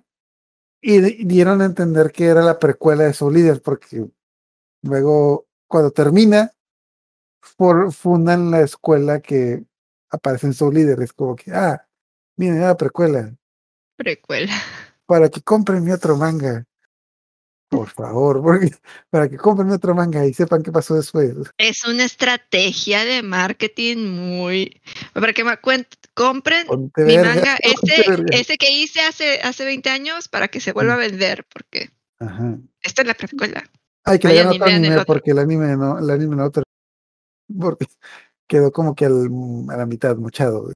y 0.82 1.00
di- 1.00 1.24
dieron 1.26 1.62
a 1.62 1.66
entender 1.66 2.12
que 2.12 2.26
era 2.26 2.42
la 2.42 2.60
precuela 2.60 3.04
de 3.04 3.14
Soul 3.14 3.34
Leader, 3.36 3.62
porque 3.62 4.06
luego, 4.84 5.48
cuando 5.68 5.92
termina, 5.92 6.52
for- 7.42 7.92
fundan 7.92 8.52
la 8.52 8.62
escuela 8.62 9.20
que 9.22 9.64
aparece 10.10 10.48
en 10.48 10.54
Soul 10.54 10.74
Leader. 10.74 11.02
Es 11.02 11.14
como 11.14 11.36
que, 11.36 11.52
ah, 11.52 11.88
miren, 12.38 12.58
era 12.58 12.68
la 12.68 12.78
precuela, 12.78 13.34
Precuela. 13.96 14.54
para 15.06 15.30
que 15.30 15.42
compren 15.42 15.84
mi 15.84 15.92
otro 15.92 16.18
manga. 16.18 16.66
Por 17.70 17.88
favor, 17.90 18.42
porque, 18.44 18.72
para 19.10 19.30
que 19.30 19.38
compren 19.38 19.68
mi 19.70 19.74
otro 19.74 19.96
manga 19.96 20.26
y 20.26 20.34
sepan 20.34 20.62
qué 20.62 20.72
pasó 20.72 20.96
después. 20.96 21.36
Es 21.58 21.86
una 21.86 22.04
estrategia 22.04 23.06
de 23.06 23.24
marketing 23.24 24.08
muy. 24.10 24.82
Para 25.14 25.32
que 25.32 25.44
me 25.44 25.52
cuen- 25.62 25.88
compren 26.14 26.68
Ponte 26.68 27.04
mi 27.04 27.16
verga, 27.18 27.36
manga, 27.36 27.58
ese, 27.62 28.04
ese 28.32 28.58
que 28.58 28.72
hice 28.72 29.02
hace, 29.02 29.40
hace 29.42 29.66
20 29.66 29.90
años 29.90 30.28
para 30.28 30.48
que 30.48 30.60
se 30.60 30.74
vuelva 30.74 30.94
a 30.96 30.98
vender, 30.98 31.46
porque 31.54 31.90
Ajá. 32.20 32.58
esta 32.84 33.02
es 33.02 33.08
la 33.08 33.14
precuela. 33.14 33.64
Hay 34.04 34.20
que 34.20 34.28
leer 34.30 34.48
otro 34.48 34.66
el 34.66 34.74
anime 34.74 34.96
otro. 34.96 35.06
porque 35.06 35.32
el 35.32 35.40
anime 35.40 35.78
no, 35.78 36.00
el 36.00 36.10
anime 36.10 36.36
no 36.36 36.52
porque 37.60 37.86
quedó 38.48 38.72
como 38.72 38.96
que 38.96 39.06
al- 39.06 39.30
a 39.70 39.78
la 39.78 39.86
mitad 39.86 40.16
mochado. 40.18 40.64
güey. 40.64 40.74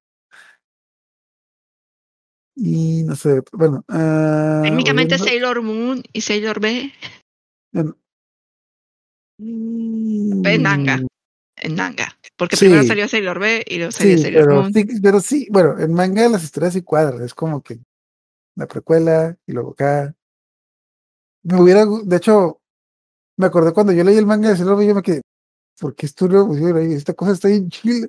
Y 2.57 3.03
no 3.03 3.15
sé, 3.15 3.41
bueno. 3.51 3.83
ah, 3.89 4.61
Técnicamente 4.63 5.17
Sailor 5.17 5.61
Moon 5.61 6.03
y 6.13 6.21
Sailor 6.21 6.59
B 6.61 6.93
bueno. 7.73 7.97
Mm, 9.37 10.41
en 11.57 11.75
manga. 11.75 12.17
Porque 12.37 12.57
primero 12.57 12.83
salió 12.83 13.07
Sailor 13.07 13.39
B 13.39 13.63
y 13.67 13.77
luego 13.77 13.91
salió 13.91 14.17
Sí, 14.17 14.23
Sailor 14.23 14.43
pero 14.45 14.61
Moon. 14.61 14.73
sí, 14.73 14.85
pero 15.01 15.19
sí, 15.19 15.47
bueno, 15.51 15.79
en 15.79 15.93
manga 15.93 16.27
las 16.27 16.43
historias 16.43 16.73
sí 16.73 16.81
cuadran, 16.81 17.23
es 17.23 17.33
como 17.33 17.61
que 17.61 17.79
la 18.55 18.67
precuela 18.67 19.37
y 19.45 19.53
luego 19.53 19.71
acá. 19.71 20.13
Me 21.43 21.61
hubiera, 21.61 21.85
de 21.85 22.15
hecho, 22.17 22.59
me 23.37 23.45
acordé 23.45 23.71
cuando 23.73 23.93
yo 23.93 24.03
leí 24.03 24.17
el 24.17 24.25
manga 24.25 24.49
de 24.49 24.57
Sailor 24.57 24.75
Moon, 24.75 24.87
yo 24.87 24.95
me 24.95 25.01
quedé, 25.01 25.21
¿por 25.79 25.95
qué 25.95 26.05
esto 26.05 26.27
no? 26.27 26.53
Esta 26.77 27.13
cosa 27.13 27.33
está 27.33 27.47
bien 27.47 27.69
chila. 27.69 28.07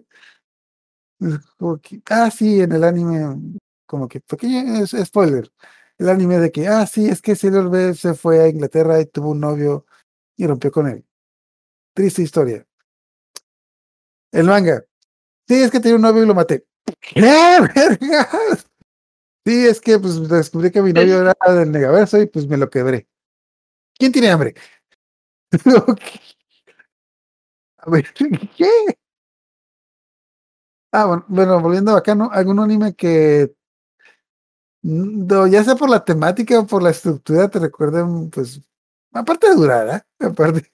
ah, 2.10 2.30
sí, 2.30 2.60
en 2.60 2.72
el 2.72 2.84
anime, 2.84 3.58
como 3.86 4.08
que, 4.08 4.20
pequeño 4.20 4.82
es, 4.82 4.90
spoiler, 5.04 5.50
el 5.98 6.08
anime 6.08 6.38
de 6.38 6.50
que, 6.50 6.66
ah, 6.68 6.86
sí, 6.86 7.08
es 7.08 7.22
que 7.22 7.36
Sailor 7.36 7.70
B 7.70 7.94
se 7.94 8.14
fue 8.14 8.40
a 8.40 8.48
Inglaterra 8.48 9.00
y 9.00 9.06
tuvo 9.06 9.30
un 9.30 9.40
novio 9.40 9.86
y 10.36 10.46
rompió 10.46 10.70
con 10.70 10.88
él. 10.88 11.04
Triste 11.94 12.22
historia. 12.22 12.66
El 14.36 14.44
manga. 14.44 14.84
Sí, 15.48 15.54
es 15.62 15.70
que 15.70 15.80
tenía 15.80 15.96
un 15.96 16.02
novio 16.02 16.22
y 16.22 16.26
lo 16.26 16.34
maté. 16.34 16.66
¿Qué? 17.00 17.22
Sí, 19.46 19.64
es 19.64 19.80
que 19.80 19.96
pues 20.00 20.28
descubrí 20.28 20.72
que 20.72 20.82
mi 20.82 20.92
novio 20.92 21.20
era 21.20 21.54
del 21.54 21.70
negaverso 21.70 22.20
y 22.20 22.26
pues 22.26 22.48
me 22.48 22.56
lo 22.56 22.68
quebré. 22.68 23.06
¿Quién 23.96 24.10
tiene 24.10 24.28
hambre? 24.28 24.56
A 27.78 27.88
ver, 27.88 28.12
¿qué? 28.56 28.68
Ah, 30.92 31.04
bueno, 31.06 31.24
bueno, 31.28 31.60
volviendo 31.60 31.96
acá, 31.96 32.16
¿no? 32.16 32.28
Algún 32.32 32.58
anime 32.58 32.94
que 32.96 33.54
ya 34.82 35.62
sea 35.62 35.76
por 35.76 35.90
la 35.90 36.04
temática 36.04 36.58
o 36.58 36.66
por 36.66 36.82
la 36.82 36.90
estructura 36.90 37.48
te 37.48 37.60
recuerden, 37.60 38.30
pues, 38.30 38.60
aparte 39.12 39.48
de 39.48 39.54
durar, 39.54 39.88
¿eh? 39.88 40.26
Aparte 40.26 40.72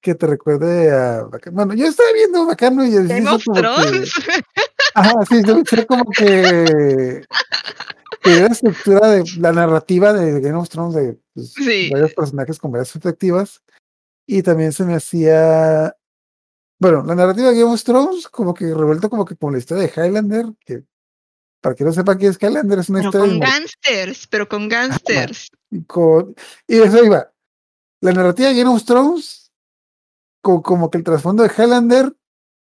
que 0.00 0.14
te 0.14 0.26
recuerde 0.26 0.90
a 0.90 1.24
Bueno, 1.52 1.74
yo 1.74 1.86
estaba 1.86 2.12
viendo 2.12 2.46
Bacano 2.46 2.84
y 2.84 2.90
Game 2.90 3.28
of 3.28 3.42
Thrones. 3.44 4.12
Ajá, 4.94 5.14
sí, 5.28 5.42
yo 5.44 5.62
como 5.86 6.04
que 6.10 7.24
la 8.24 8.46
estructura 8.46 9.08
de 9.08 9.24
la 9.38 9.52
narrativa 9.52 10.12
de 10.12 10.40
Game 10.40 10.58
of 10.58 10.68
Thrones 10.68 10.94
de 10.94 11.18
pues, 11.34 11.54
varios 11.90 12.14
personajes 12.14 12.58
con 12.58 12.72
varias 12.72 12.92
perspectivas 12.92 13.62
y 14.26 14.42
también 14.42 14.72
se 14.72 14.84
me 14.84 14.94
hacía 14.94 15.94
bueno, 16.80 17.02
la 17.04 17.14
narrativa 17.14 17.48
de 17.48 17.58
Game 17.58 17.72
of 17.72 17.82
Thrones 17.82 18.28
como 18.28 18.54
que 18.54 18.66
revuelto 18.72 19.10
como 19.10 19.24
que 19.24 19.36
con 19.36 19.52
la 19.52 19.58
historia 19.58 19.84
de 19.84 19.92
Highlander, 19.94 20.46
que 20.64 20.84
para 21.60 21.74
que 21.74 21.84
no 21.84 21.92
sepa 21.92 22.16
qué 22.16 22.28
es 22.28 22.38
Highlander, 22.40 22.78
es 22.78 22.88
una 22.88 23.00
pero 23.00 23.08
historia. 23.08 23.32
Con 23.32 23.40
gangsters, 23.40 24.26
pero 24.28 24.48
con 24.48 24.68
gangsters. 24.68 25.50
y, 25.70 25.82
con, 25.84 26.36
y 26.68 26.78
eso 26.78 27.04
iba. 27.04 27.32
La 28.00 28.12
narrativa 28.12 28.50
de 28.50 28.54
Game 28.54 28.70
of 28.70 28.84
Thrones, 28.84 29.37
como, 30.40 30.90
que 30.90 30.98
el 30.98 31.04
trasfondo 31.04 31.42
de 31.42 31.52
Highlander, 31.56 32.14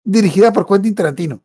dirigida 0.04 0.52
por 0.52 0.68
Quentin 0.68 0.96
Tarantino. 0.96 1.44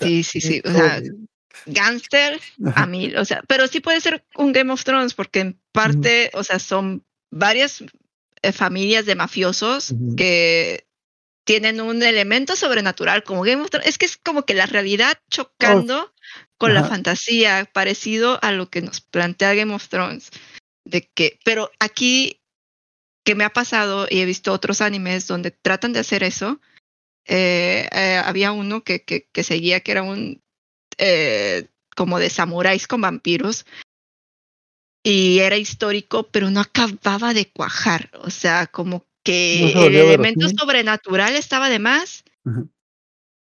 Sí, 0.00 0.22
sí, 0.22 0.40
sí. 0.40 0.62
O 0.64 0.70
sea, 0.70 1.02
gangsters 1.66 2.42
a 2.74 2.86
mí, 2.86 3.14
o 3.16 3.24
sea, 3.24 3.42
pero 3.48 3.66
sí 3.66 3.80
puede 3.80 4.00
ser 4.00 4.24
un 4.36 4.52
Game 4.52 4.72
of 4.72 4.84
Thrones, 4.84 5.14
porque 5.14 5.40
en 5.40 5.60
parte, 5.72 6.30
o 6.34 6.44
sea, 6.44 6.58
son 6.58 7.04
varias 7.30 7.82
eh, 8.42 8.52
familias 8.52 9.06
de 9.06 9.16
mafiosos 9.16 9.94
que 10.16 10.86
tienen 11.44 11.80
un 11.80 12.02
elemento 12.02 12.56
sobrenatural 12.56 13.22
como 13.22 13.42
Game 13.42 13.62
of 13.62 13.70
Thrones. 13.70 13.88
Es 13.88 13.98
que 13.98 14.06
es 14.06 14.16
como 14.16 14.44
que 14.44 14.54
la 14.54 14.66
realidad 14.66 15.18
chocando 15.30 16.12
con 16.56 16.72
la 16.72 16.84
fantasía, 16.84 17.68
parecido 17.72 18.38
a 18.42 18.52
lo 18.52 18.70
que 18.70 18.80
nos 18.80 19.00
plantea 19.00 19.54
Game 19.54 19.74
of 19.74 19.88
Thrones. 19.88 20.30
De 20.84 21.08
que, 21.14 21.38
pero 21.44 21.70
aquí 21.78 22.40
que 23.24 23.34
me 23.34 23.44
ha 23.44 23.52
pasado 23.52 24.06
y 24.08 24.20
he 24.20 24.24
visto 24.26 24.52
otros 24.52 24.80
animes 24.80 25.26
donde 25.26 25.50
tratan 25.50 25.92
de 25.92 26.00
hacer 26.00 26.22
eso. 26.22 26.60
Eh, 27.26 27.88
eh, 27.90 28.20
había 28.22 28.52
uno 28.52 28.84
que, 28.84 29.02
que, 29.02 29.28
que, 29.32 29.42
seguía 29.42 29.80
que 29.80 29.92
era 29.92 30.02
un 30.02 30.42
eh, 30.98 31.68
como 31.96 32.18
de 32.18 32.28
samuráis 32.28 32.86
con 32.86 33.00
vampiros 33.00 33.64
y 35.02 35.38
era 35.40 35.56
histórico, 35.56 36.28
pero 36.30 36.50
no 36.50 36.60
acababa 36.60 37.34
de 37.34 37.50
cuajar. 37.50 38.10
O 38.22 38.30
sea, 38.30 38.66
como 38.66 39.06
que 39.22 39.72
el 39.72 39.96
elemento 39.96 40.48
sobrenatural 40.48 41.34
estaba 41.34 41.70
de 41.70 41.78
más 41.78 42.24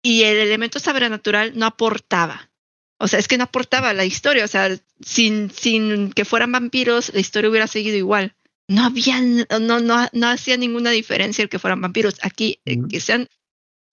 y 0.03 0.23
el 0.23 0.37
elemento 0.37 0.79
sobrenatural 0.79 1.53
no 1.55 1.65
aportaba. 1.65 2.51
O 2.99 3.07
sea, 3.07 3.19
es 3.19 3.27
que 3.27 3.37
no 3.37 3.45
aportaba 3.45 3.93
la 3.93 4.05
historia. 4.05 4.45
O 4.45 4.47
sea, 4.47 4.69
sin, 5.01 5.49
sin 5.51 6.11
que 6.13 6.25
fueran 6.25 6.51
vampiros, 6.51 7.11
la 7.13 7.19
historia 7.19 7.49
hubiera 7.49 7.67
seguido 7.67 7.97
igual. 7.97 8.35
No 8.67 8.83
había, 8.83 9.21
no, 9.21 9.79
no, 9.79 10.07
no 10.11 10.27
hacía 10.27 10.57
ninguna 10.57 10.91
diferencia 10.91 11.43
el 11.43 11.49
que 11.49 11.59
fueran 11.59 11.81
vampiros. 11.81 12.15
Aquí, 12.21 12.59
eh, 12.65 12.77
que 12.89 12.99
sean 12.99 13.27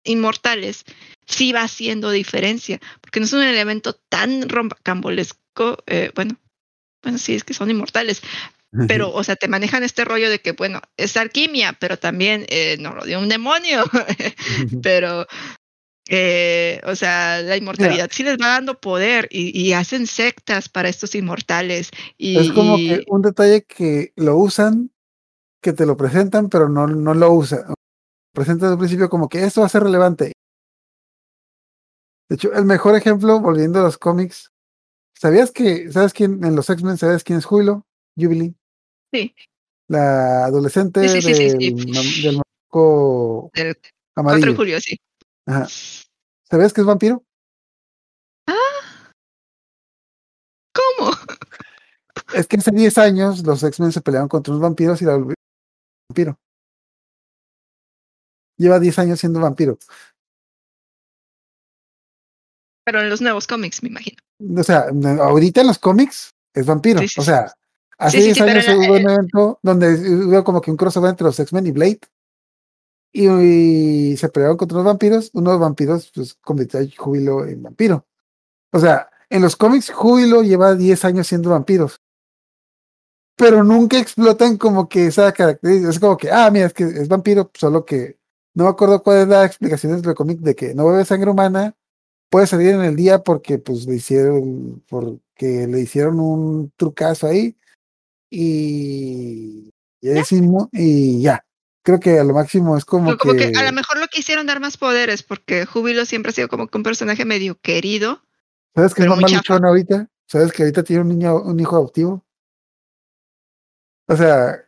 inmortales, 0.05 0.85
sí 1.27 1.53
va 1.53 1.63
haciendo 1.63 2.11
diferencia, 2.11 2.81
porque 3.01 3.21
no 3.21 3.27
es 3.27 3.33
un 3.33 3.43
elemento 3.43 3.95
tan 4.09 4.49
rompacambolesco. 4.49 5.79
Eh, 5.87 6.11
bueno, 6.15 6.39
bueno, 7.03 7.19
sí, 7.19 7.35
es 7.35 7.45
que 7.45 7.55
son 7.55 7.71
inmortales, 7.71 8.23
pero, 8.89 9.13
o 9.13 9.23
sea, 9.23 9.37
te 9.37 9.49
manejan 9.49 9.83
este 9.83 10.03
rollo 10.03 10.31
de 10.31 10.41
que, 10.41 10.53
bueno, 10.53 10.81
es 10.97 11.19
alquimia, 11.19 11.75
pero 11.75 11.99
también 11.99 12.47
eh, 12.49 12.79
no 12.81 12.95
lo 12.95 13.05
dio 13.05 13.19
un 13.19 13.29
demonio, 13.29 13.85
pero, 14.83 15.27
eh, 16.09 16.81
o 16.85 16.97
sea, 16.97 17.43
la 17.43 17.57
inmortalidad 17.57 18.11
sí 18.11 18.25
les 18.25 18.37
va 18.37 18.49
dando 18.49 18.81
poder 18.81 19.29
y, 19.31 19.73
hacen 19.73 20.07
sectas 20.07 20.69
para 20.69 20.89
estos 20.89 21.15
inmortales. 21.15 21.91
Y, 22.19 22.39
es 22.39 22.53
como 22.53 22.77
que 22.77 23.05
un 23.09 23.23
detalle 23.23 23.65
que 23.65 24.13
lo 24.17 24.37
usan, 24.37 24.91
que 25.61 25.73
te 25.73 25.87
lo 25.87 25.97
presentan, 25.97 26.49
pero 26.49 26.69
no, 26.69 26.87
no 26.87 27.15
lo 27.15 27.33
usan. 27.33 27.73
Presentan 28.33 28.73
al 28.73 28.79
principio 28.79 29.09
como 29.09 29.29
que 29.29 29.45
esto 29.45 29.61
va 29.61 29.67
a 29.67 29.71
ser 29.71 29.85
relevante. 29.85 30.33
De 32.29 32.37
hecho, 32.37 32.53
el 32.53 32.65
mejor 32.65 32.97
ejemplo, 32.97 33.41
volviendo 33.41 33.79
a 33.79 33.83
los 33.83 33.99
cómics, 33.99 34.51
¿sabías 35.15 35.53
que, 35.53 35.93
sabes 35.93 36.13
quién, 36.13 36.43
en 36.45 36.57
los 36.57 36.69
X-Men, 36.69 36.97
sabes 36.97 37.23
quién 37.25 37.39
es 37.39 37.45
Juilo? 37.45 37.87
Jubilee. 38.17 38.55
Sí. 39.13 39.35
La 39.89 40.47
adolescente 40.47 41.01
del, 41.01 41.23
del 41.23 42.37
marco 42.37 43.51
amarillo. 44.17 44.47
4 44.47 44.57
julio, 44.57 44.81
sí. 44.81 44.99
Ajá. 45.47 45.67
¿Sabes 46.51 46.73
que 46.73 46.81
es 46.81 46.87
vampiro? 46.87 47.25
Ah. 48.47 49.13
¿Cómo? 50.75 51.13
Es 52.35 52.47
que 52.47 52.57
hace 52.57 52.71
10 52.71 52.99
años 52.99 53.43
los 53.45 53.63
X-Men 53.63 53.93
se 53.93 54.01
pelearon 54.01 54.29
contra 54.29 54.53
unos 54.53 54.63
vampiros 54.63 55.01
y 55.03 55.05
la 55.05 55.13
volvieron 55.13 55.37
vampiro. 56.09 56.39
Lleva 58.59 58.79
10 58.79 58.99
años 58.99 59.21
siendo 59.21 59.41
vampiro. 59.41 59.79
Pero 62.85 63.01
en 63.01 63.11
los 63.11 63.21
nuevos 63.21 63.47
cómics, 63.47 63.83
me 63.83 63.89
imagino. 63.89 64.19
O 64.57 64.63
sea, 64.63 64.87
ahorita 65.21 65.61
en 65.61 65.67
los 65.69 65.79
cómics 65.79 66.31
es 66.55 66.67
vampiro. 66.67 67.01
o 67.01 67.23
sea, 67.23 67.55
Hace 67.99 68.19
10 68.19 68.41
años 68.41 68.69
hubo 68.69 68.95
un 68.95 69.11
evento 69.11 69.61
donde 69.63 69.95
hubo 69.95 70.43
como 70.43 70.61
que 70.61 70.73
un 70.73 70.77
crossover 70.77 71.11
entre 71.11 71.25
los 71.25 71.39
X-Men 71.39 71.67
y 71.69 71.71
Blade. 71.71 72.01
Y, 73.13 74.17
se 74.17 74.29
pelearon 74.31 74.57
contra 74.57 74.79
unos 74.79 74.87
vampiros. 74.87 75.31
Unos 75.35 75.59
vampiros, 75.59 76.11
pues, 76.15 76.35
convirtió 76.35 76.81
a 76.81 76.85
Júbilo 76.97 77.47
en 77.47 77.63
vampiro. 77.63 78.07
O 78.73 78.79
sea, 78.81 79.11
en 79.31 79.43
los 79.43 79.57
cómics, 79.57 79.91
Júbilo 79.91 80.43
lleva 80.43 80.75
10 80.75 81.05
años 81.05 81.27
siendo 81.27 81.51
vampiros. 81.51 82.01
Pero 83.37 83.65
nunca 83.65 83.99
explotan 83.99 84.57
como 84.57 84.89
que 84.89 85.07
esa 85.07 85.33
característica. 85.33 85.91
Es 85.91 85.99
como 86.01 86.17
que, 86.17 86.31
ah, 86.31 86.51
mira, 86.51 86.67
es 86.67 86.75
que 86.75 86.85
es 86.85 87.09
vampiro, 87.09 87.51
solo 87.55 87.85
que 87.85 88.19
no 88.55 88.65
me 88.65 88.71
acuerdo 88.71 89.03
cuál 89.03 89.19
es 89.23 89.29
la 89.29 89.45
explicación 89.45 90.01
del 90.01 90.15
cómic 90.15 90.41
de 90.41 90.55
que 90.55 90.75
no 90.75 90.87
bebe 90.87 91.05
sangre 91.05 91.31
humana, 91.31 91.75
puede 92.31 92.47
salir 92.47 92.71
en 92.71 92.83
el 92.83 92.97
día 92.97 93.23
porque, 93.23 93.59
pues, 93.59 93.87
le 93.87 93.97
hicieron, 93.97 94.83
porque 94.89 95.67
le 95.67 95.81
hicieron 95.81 96.21
un 96.21 96.73
trucazo 96.77 97.27
ahí 97.29 97.57
y, 98.31 99.71
y 100.73 101.23
ya. 101.23 101.45
Creo 101.83 101.99
que 101.99 102.19
a 102.19 102.25
lo 102.25 102.35
máximo 102.35 102.77
es 102.77 102.85
como, 102.85 103.17
que... 103.17 103.53
A 103.57 103.63
lo 103.65 103.73
mejor 103.73 103.99
lo 103.99 104.07
quisieron 104.07 104.47
dar 104.47 104.61
más 104.61 104.77
poderes 104.77 105.23
porque 105.23 105.67
Júbilo 105.67 106.05
siempre 106.05 106.31
ha 106.31 106.33
sido 106.33 106.49
como 106.49 106.69
que 106.69 106.79
un 106.79 106.85
personaje 106.85 107.25
medio 107.25 107.59
querido. 107.61 108.23
¿Sabes 108.75 108.95
que 108.95 109.03
es 109.03 109.09
mamá 109.09 109.29
luchona 109.29 109.69
ahorita? 109.69 110.09
¿Sabes 110.27 110.53
que 110.53 110.63
ahorita 110.63 110.83
tiene 110.85 111.03
un 111.03 111.09
niño, 111.09 111.43
un 111.43 111.59
hijo 111.59 111.77
adoptivo? 111.77 112.25
O 114.07 114.17
sea, 114.17 114.65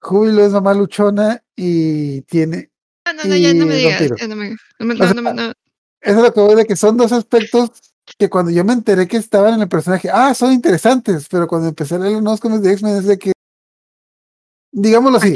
Júbilo 0.00 0.44
es 0.44 0.52
mamá 0.52 0.74
luchona 0.74 1.42
y 1.54 2.22
tiene. 2.22 2.70
No, 3.06 3.12
no, 3.12 3.24
no, 3.24 3.36
ya 3.36 3.54
no 3.54 3.66
me 3.66 3.76
digas. 3.76 4.00
Eso 4.00 4.18
es 6.00 6.16
lo 6.16 6.34
que 6.34 6.40
voy 6.40 6.54
de 6.56 6.66
que 6.66 6.76
son 6.76 6.96
dos 6.96 7.12
aspectos 7.12 7.70
que 8.18 8.28
cuando 8.28 8.50
yo 8.50 8.64
me 8.64 8.72
enteré 8.72 9.08
que 9.08 9.16
estaban 9.16 9.54
en 9.54 9.62
el 9.62 9.68
personaje, 9.68 10.08
ah, 10.12 10.34
son 10.34 10.52
interesantes, 10.52 11.26
pero 11.28 11.46
cuando 11.46 11.68
empecé 11.68 11.96
a 11.96 11.98
leer 11.98 12.12
los 12.12 12.22
nuevos 12.22 12.40
cómics 12.40 12.62
de 12.62 12.72
X-Men 12.72 12.96
es 12.96 13.06
de 13.06 13.18
que, 13.18 13.32
digámoslo 14.70 15.18
así, 15.18 15.34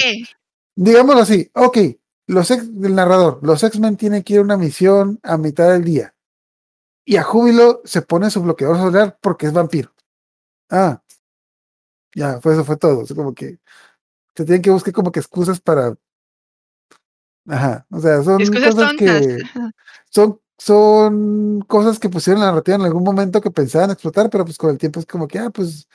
digámoslo 0.74 1.22
así, 1.22 1.50
ok, 1.54 1.78
los 2.26 2.50
ex, 2.50 2.80
del 2.80 2.94
narrador, 2.94 3.40
los 3.42 3.62
X-Men 3.62 3.96
tienen 3.96 4.22
que 4.22 4.34
ir 4.34 4.38
a 4.40 4.42
una 4.42 4.56
misión 4.56 5.18
a 5.22 5.36
mitad 5.36 5.72
del 5.72 5.84
día, 5.84 6.14
y 7.04 7.16
a 7.16 7.22
Júbilo 7.22 7.82
se 7.84 8.02
pone 8.02 8.30
su 8.30 8.42
bloqueador 8.42 8.76
solar 8.76 9.18
porque 9.20 9.46
es 9.46 9.52
vampiro. 9.52 9.92
Ah, 10.70 11.02
ya, 12.14 12.40
pues 12.40 12.54
eso 12.54 12.64
fue 12.64 12.76
todo, 12.76 13.02
es 13.02 13.14
como 13.14 13.34
que 13.34 13.58
se 14.36 14.44
tienen 14.44 14.62
que 14.62 14.70
buscar 14.70 14.92
como 14.94 15.12
que 15.12 15.20
excusas 15.20 15.60
para 15.60 15.96
Ajá, 17.48 17.86
o 17.90 18.00
sea, 18.00 18.22
son 18.22 18.38
cosas 18.46 18.92
que 18.96 19.38
son 20.10 20.40
son 20.58 21.62
cosas 21.62 21.98
que 21.98 22.10
pusieron 22.10 22.40
la 22.40 22.48
narrativa 22.48 22.76
en 22.76 22.82
algún 22.82 23.02
momento 23.02 23.40
que 23.40 23.50
pensaban 23.50 23.90
explotar, 23.90 24.28
pero 24.28 24.44
pues 24.44 24.58
con 24.58 24.70
el 24.70 24.76
tiempo 24.78 25.00
es 25.00 25.06
como 25.06 25.26
que, 25.26 25.38
ah, 25.38 25.48
pues, 25.48 25.88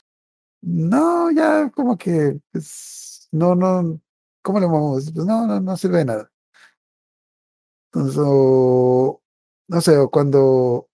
no, 0.60 1.30
ya 1.30 1.70
como 1.70 1.96
que, 1.96 2.40
pues, 2.50 3.28
no, 3.30 3.54
no, 3.54 4.00
¿cómo 4.46 4.60
le 4.60 4.68
movemos? 4.68 5.10
Pues 5.12 5.26
no, 5.26 5.44
no, 5.44 5.60
no 5.60 5.76
sirve 5.76 5.98
de 5.98 6.04
nada. 6.04 6.30
Entonces, 7.92 8.20
o, 8.24 9.20
no 9.66 9.80
sé, 9.80 9.96
o 9.96 10.08
cuando... 10.08 10.88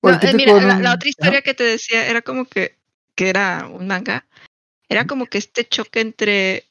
o 0.00 0.10
No, 0.10 0.14
eh, 0.14 0.18
típico 0.18 0.54
mira, 0.58 0.78
la, 0.78 0.94
otra 0.94 1.08
historia 1.08 1.42
que 1.42 1.52
te 1.52 1.64
decía 1.64 2.08
era 2.08 2.22
como 2.22 2.46
que, 2.46 2.78
que 3.14 3.28
era 3.28 3.68
un 3.70 3.86
manga. 3.86 4.26
Era 4.88 5.06
como 5.06 5.26
que 5.26 5.36
este 5.36 5.68
choque 5.68 6.00
entre 6.00 6.64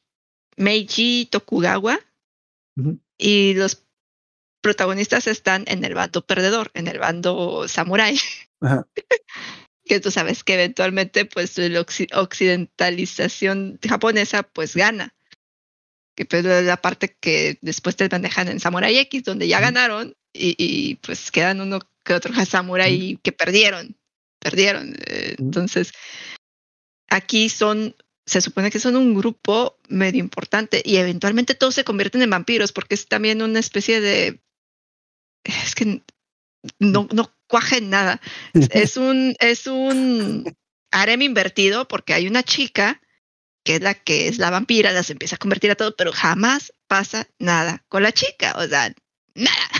Meiji 0.56 1.26
Tokugawa 1.30 2.00
ujú, 2.76 2.98
y 3.18 3.54
los 3.54 3.84
protagonistas 4.62 5.28
están 5.28 5.64
en 5.68 5.84
el 5.84 5.94
bando 5.94 6.26
perdedor, 6.26 6.72
en 6.74 6.88
el 6.88 6.98
bando 6.98 7.68
samurái. 7.68 8.18
ajá, 8.62 8.84
que 9.84 10.00
tú 10.00 10.10
sabes 10.10 10.42
que 10.42 10.54
eventualmente 10.54 11.24
pues 11.26 11.56
la 11.58 11.80
occi- 11.80 12.12
occidentalización 12.12 13.78
japonesa 13.86 14.42
pues 14.42 14.74
gana. 14.74 15.14
Que 16.16 16.24
pero 16.24 16.50
es 16.50 16.64
la 16.64 16.78
parte 16.78 17.16
que 17.20 17.58
después 17.60 17.94
te 17.94 18.08
manejan 18.08 18.48
en 18.48 18.58
Samurai 18.58 18.96
X, 18.98 19.24
donde 19.24 19.46
ya 19.46 19.60
ganaron 19.60 20.16
y, 20.32 20.54
y, 20.58 20.94
pues 20.96 21.30
quedan 21.30 21.60
uno 21.60 21.80
que 22.04 22.14
otro 22.14 22.32
samurai 22.46 23.18
que 23.22 23.32
perdieron. 23.32 23.96
Perdieron. 24.38 24.94
Eh. 25.06 25.36
Entonces, 25.38 25.92
aquí 27.08 27.48
son, 27.48 27.96
se 28.24 28.40
supone 28.40 28.70
que 28.70 28.78
son 28.78 28.96
un 28.96 29.14
grupo 29.14 29.78
medio 29.88 30.20
importante 30.20 30.82
y 30.84 30.96
eventualmente 30.96 31.54
todos 31.54 31.74
se 31.74 31.84
convierten 31.84 32.22
en 32.22 32.30
vampiros 32.30 32.72
porque 32.72 32.94
es 32.94 33.08
también 33.08 33.42
una 33.42 33.58
especie 33.58 34.00
de... 34.00 34.40
Es 35.44 35.74
que 35.74 36.02
no, 36.78 37.08
no 37.12 37.32
cuaja 37.46 37.76
en 37.76 37.90
nada. 37.90 38.20
Es 38.70 38.96
un, 38.96 39.36
es 39.38 39.66
un 39.66 40.56
harem 40.90 41.22
invertido 41.22 41.86
porque 41.86 42.14
hay 42.14 42.26
una 42.26 42.42
chica 42.42 43.00
que 43.66 43.74
es 43.74 43.82
la 43.82 43.94
que 43.94 44.28
es 44.28 44.38
la 44.38 44.48
vampira, 44.50 44.92
las 44.92 45.10
empieza 45.10 45.34
a 45.36 45.38
convertir 45.38 45.70
a 45.72 45.74
todo, 45.74 45.94
pero 45.96 46.12
jamás 46.12 46.72
pasa 46.86 47.28
nada 47.38 47.84
con 47.88 48.02
la 48.04 48.12
chica, 48.12 48.54
o 48.56 48.66
sea, 48.66 48.94
nada. 49.34 49.70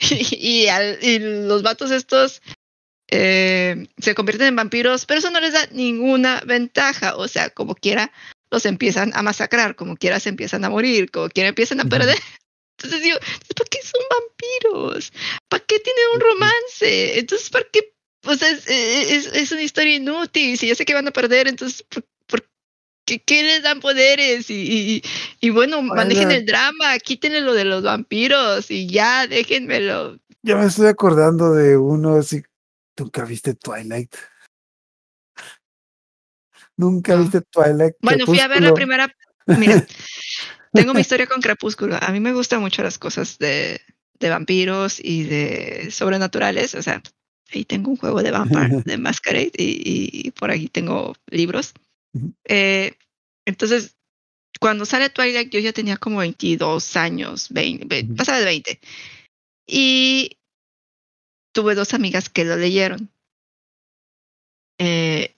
y, 0.10 0.64
y 0.64 0.68
al- 0.68 0.98
y 1.02 1.18
los 1.20 1.62
vatos 1.62 1.90
estos 1.92 2.42
eh, 3.08 3.86
se 3.98 4.14
convierten 4.14 4.48
en 4.48 4.56
vampiros, 4.56 5.06
pero 5.06 5.20
eso 5.20 5.30
no 5.30 5.40
les 5.40 5.52
da 5.52 5.66
ninguna 5.70 6.40
ventaja, 6.46 7.14
o 7.16 7.28
sea, 7.28 7.50
como 7.50 7.74
quiera 7.76 8.10
los 8.50 8.64
empiezan 8.64 9.12
a 9.14 9.22
masacrar, 9.22 9.76
como 9.76 9.96
quiera 9.96 10.18
se 10.18 10.30
empiezan 10.30 10.64
a 10.64 10.70
morir, 10.70 11.10
como 11.10 11.28
quiera 11.28 11.50
empiezan 11.50 11.80
a 11.80 11.84
perder. 11.84 12.18
Entonces 12.78 13.02
digo, 13.02 13.18
¿para 13.54 13.68
qué 13.70 13.78
son 13.82 14.02
vampiros? 14.10 15.12
¿Para 15.48 15.64
qué 15.64 15.78
tienen 15.78 16.04
un 16.14 16.20
romance? 16.20 17.18
Entonces, 17.18 17.50
¿para 17.50 17.66
qué? 17.72 17.92
O 18.24 18.34
sea, 18.34 18.50
es, 18.50 18.66
es, 18.68 19.26
es 19.26 19.52
una 19.52 19.62
historia 19.62 19.94
inútil. 19.96 20.58
Si 20.58 20.66
ya 20.68 20.74
sé 20.74 20.84
que 20.84 20.94
van 20.94 21.08
a 21.08 21.12
perder, 21.12 21.48
entonces, 21.48 21.82
¿por, 21.84 22.04
qué 23.06 23.42
les 23.42 23.62
dan 23.62 23.80
poderes? 23.80 24.50
Y, 24.50 24.54
y, 24.54 25.02
y 25.40 25.50
bueno, 25.50 25.80
manejen 25.82 26.30
el 26.30 26.44
drama, 26.44 26.98
quítenle 26.98 27.40
lo 27.40 27.54
de 27.54 27.64
los 27.64 27.82
vampiros 27.82 28.70
y 28.70 28.88
ya, 28.88 29.26
déjenmelo. 29.26 30.18
Ya 30.42 30.56
me 30.56 30.66
estoy 30.66 30.88
acordando 30.88 31.52
de 31.54 31.76
uno 31.76 32.16
así. 32.16 32.42
¿Nunca 32.98 33.24
viste 33.24 33.54
Twilight? 33.54 34.14
¿Nunca 36.76 37.14
No. 37.16 37.22
viste 37.22 37.40
Twilight? 37.40 37.94
Bueno, 38.00 38.26
fui 38.26 38.40
a 38.40 38.48
ver 38.48 38.62
la 38.62 38.74
primera. 38.74 39.14
Mira, 39.46 39.86
tengo 40.72 40.94
mi 40.94 41.00
historia 41.00 41.26
con 41.26 41.40
Crepúsculo. 41.40 41.96
A 42.00 42.12
mí 42.12 42.20
me 42.20 42.32
gustan 42.32 42.60
mucho 42.60 42.82
las 42.82 42.98
cosas 42.98 43.38
de, 43.38 43.80
de 44.18 44.30
vampiros 44.30 44.98
y 45.02 45.24
de 45.24 45.90
sobrenaturales. 45.90 46.74
O 46.74 46.82
sea, 46.82 47.02
ahí 47.52 47.64
tengo 47.64 47.90
un 47.90 47.96
juego 47.96 48.22
de 48.22 48.30
Vampire, 48.30 48.82
de 48.84 48.98
Masquerade, 48.98 49.52
y, 49.56 50.10
y 50.26 50.30
por 50.32 50.50
ahí 50.50 50.68
tengo 50.68 51.14
libros. 51.30 51.72
Eh, 52.44 52.94
entonces, 53.46 53.96
cuando 54.60 54.84
sale 54.86 55.10
Twilight, 55.10 55.50
yo 55.50 55.60
ya 55.60 55.72
tenía 55.72 55.96
como 55.96 56.18
22 56.18 56.96
años, 56.96 57.48
20, 57.50 57.84
ve- 57.86 58.04
Ujú. 58.04 58.16
pasaba 58.16 58.38
de 58.38 58.44
20. 58.44 58.80
Y 59.66 60.38
tuve 61.52 61.74
dos 61.74 61.94
amigas 61.94 62.28
que 62.28 62.44
lo 62.44 62.56
leyeron. 62.56 63.10
Eh, 64.78 65.34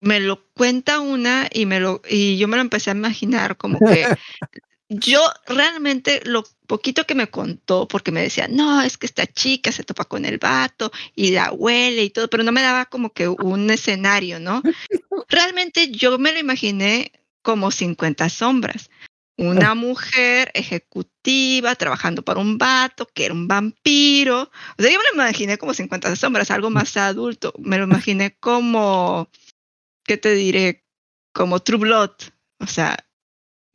me 0.00 0.20
lo 0.20 0.44
cuenta 0.54 1.00
una 1.00 1.48
y 1.52 1.66
me 1.66 1.80
lo 1.80 2.02
y 2.08 2.38
yo 2.38 2.46
me 2.48 2.56
lo 2.56 2.62
empecé 2.62 2.90
a 2.90 2.94
imaginar 2.94 3.56
como 3.56 3.78
que 3.80 4.06
yo 4.88 5.20
realmente 5.46 6.22
lo 6.24 6.44
poquito 6.66 7.04
que 7.04 7.14
me 7.14 7.28
contó 7.28 7.88
porque 7.88 8.12
me 8.12 8.22
decía 8.22 8.48
no 8.48 8.82
es 8.82 8.96
que 8.96 9.06
esta 9.06 9.26
chica 9.26 9.72
se 9.72 9.84
topa 9.84 10.04
con 10.04 10.24
el 10.24 10.38
vato 10.38 10.90
y 11.14 11.32
la 11.32 11.52
huele 11.52 12.04
y 12.04 12.10
todo 12.10 12.28
pero 12.28 12.42
no 12.42 12.52
me 12.52 12.62
daba 12.62 12.86
como 12.86 13.12
que 13.12 13.28
un 13.28 13.70
escenario 13.70 14.40
no 14.40 14.62
realmente 15.28 15.90
yo 15.90 16.18
me 16.18 16.32
lo 16.32 16.38
imaginé 16.38 17.12
como 17.48 17.70
50 17.70 18.28
sombras. 18.28 18.90
Una 19.38 19.74
mujer 19.74 20.50
ejecutiva 20.52 21.76
trabajando 21.76 22.22
para 22.22 22.40
un 22.40 22.58
vato 22.58 23.06
que 23.06 23.24
era 23.24 23.32
un 23.32 23.48
vampiro. 23.48 24.50
O 24.76 24.82
sea 24.82 24.90
yo 24.90 24.98
me 24.98 25.04
lo 25.04 25.22
imaginé 25.22 25.56
como 25.56 25.72
50 25.72 26.14
sombras 26.16 26.50
algo 26.50 26.68
más 26.68 26.96
adulto. 26.98 27.54
Me 27.58 27.78
lo 27.78 27.84
imaginé 27.84 28.36
como 28.36 29.30
¿qué 30.04 30.18
te 30.18 30.34
diré? 30.34 30.84
Como 31.32 31.60
True 31.60 31.78
Blood. 31.78 32.10
O 32.58 32.66
sea, 32.66 32.98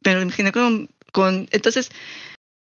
me 0.05 0.13
lo 0.13 0.21
imaginé 0.21 0.51
con, 0.51 0.92
con. 1.13 1.47
Entonces, 1.51 1.91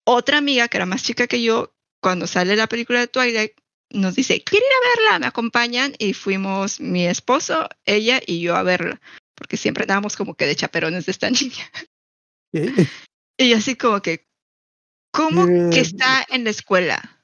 otra 0.04 0.38
amiga 0.38 0.68
que 0.68 0.76
era 0.76 0.86
más 0.86 1.02
chica 1.02 1.26
que 1.26 1.42
yo, 1.42 1.74
cuando 2.00 2.28
sale 2.28 2.54
la 2.54 2.68
película 2.68 3.00
de 3.00 3.08
Twilight, 3.08 3.52
nos 3.90 4.14
dice: 4.14 4.42
¿Quieren 4.44 4.68
ir 4.68 4.74
a 4.74 4.88
verla? 5.00 5.18
Me 5.18 5.26
acompañan 5.26 5.94
y 5.98 6.12
fuimos 6.12 6.78
mi 6.78 7.06
esposo, 7.06 7.68
ella 7.84 8.20
y 8.24 8.40
yo 8.40 8.54
a 8.54 8.62
verla. 8.62 9.00
Porque 9.34 9.56
siempre 9.56 9.82
andábamos 9.82 10.16
como 10.16 10.34
que 10.34 10.46
de 10.46 10.54
chaperones 10.54 11.06
de 11.06 11.12
esta 11.12 11.28
niña. 11.30 11.70
Y 13.38 13.52
así 13.52 13.74
como 13.76 14.00
que, 14.00 14.26
¿cómo 15.12 15.44
Eh, 15.46 15.70
que 15.72 15.80
está 15.80 16.24
en 16.28 16.44
la 16.44 16.50
escuela? 16.50 17.20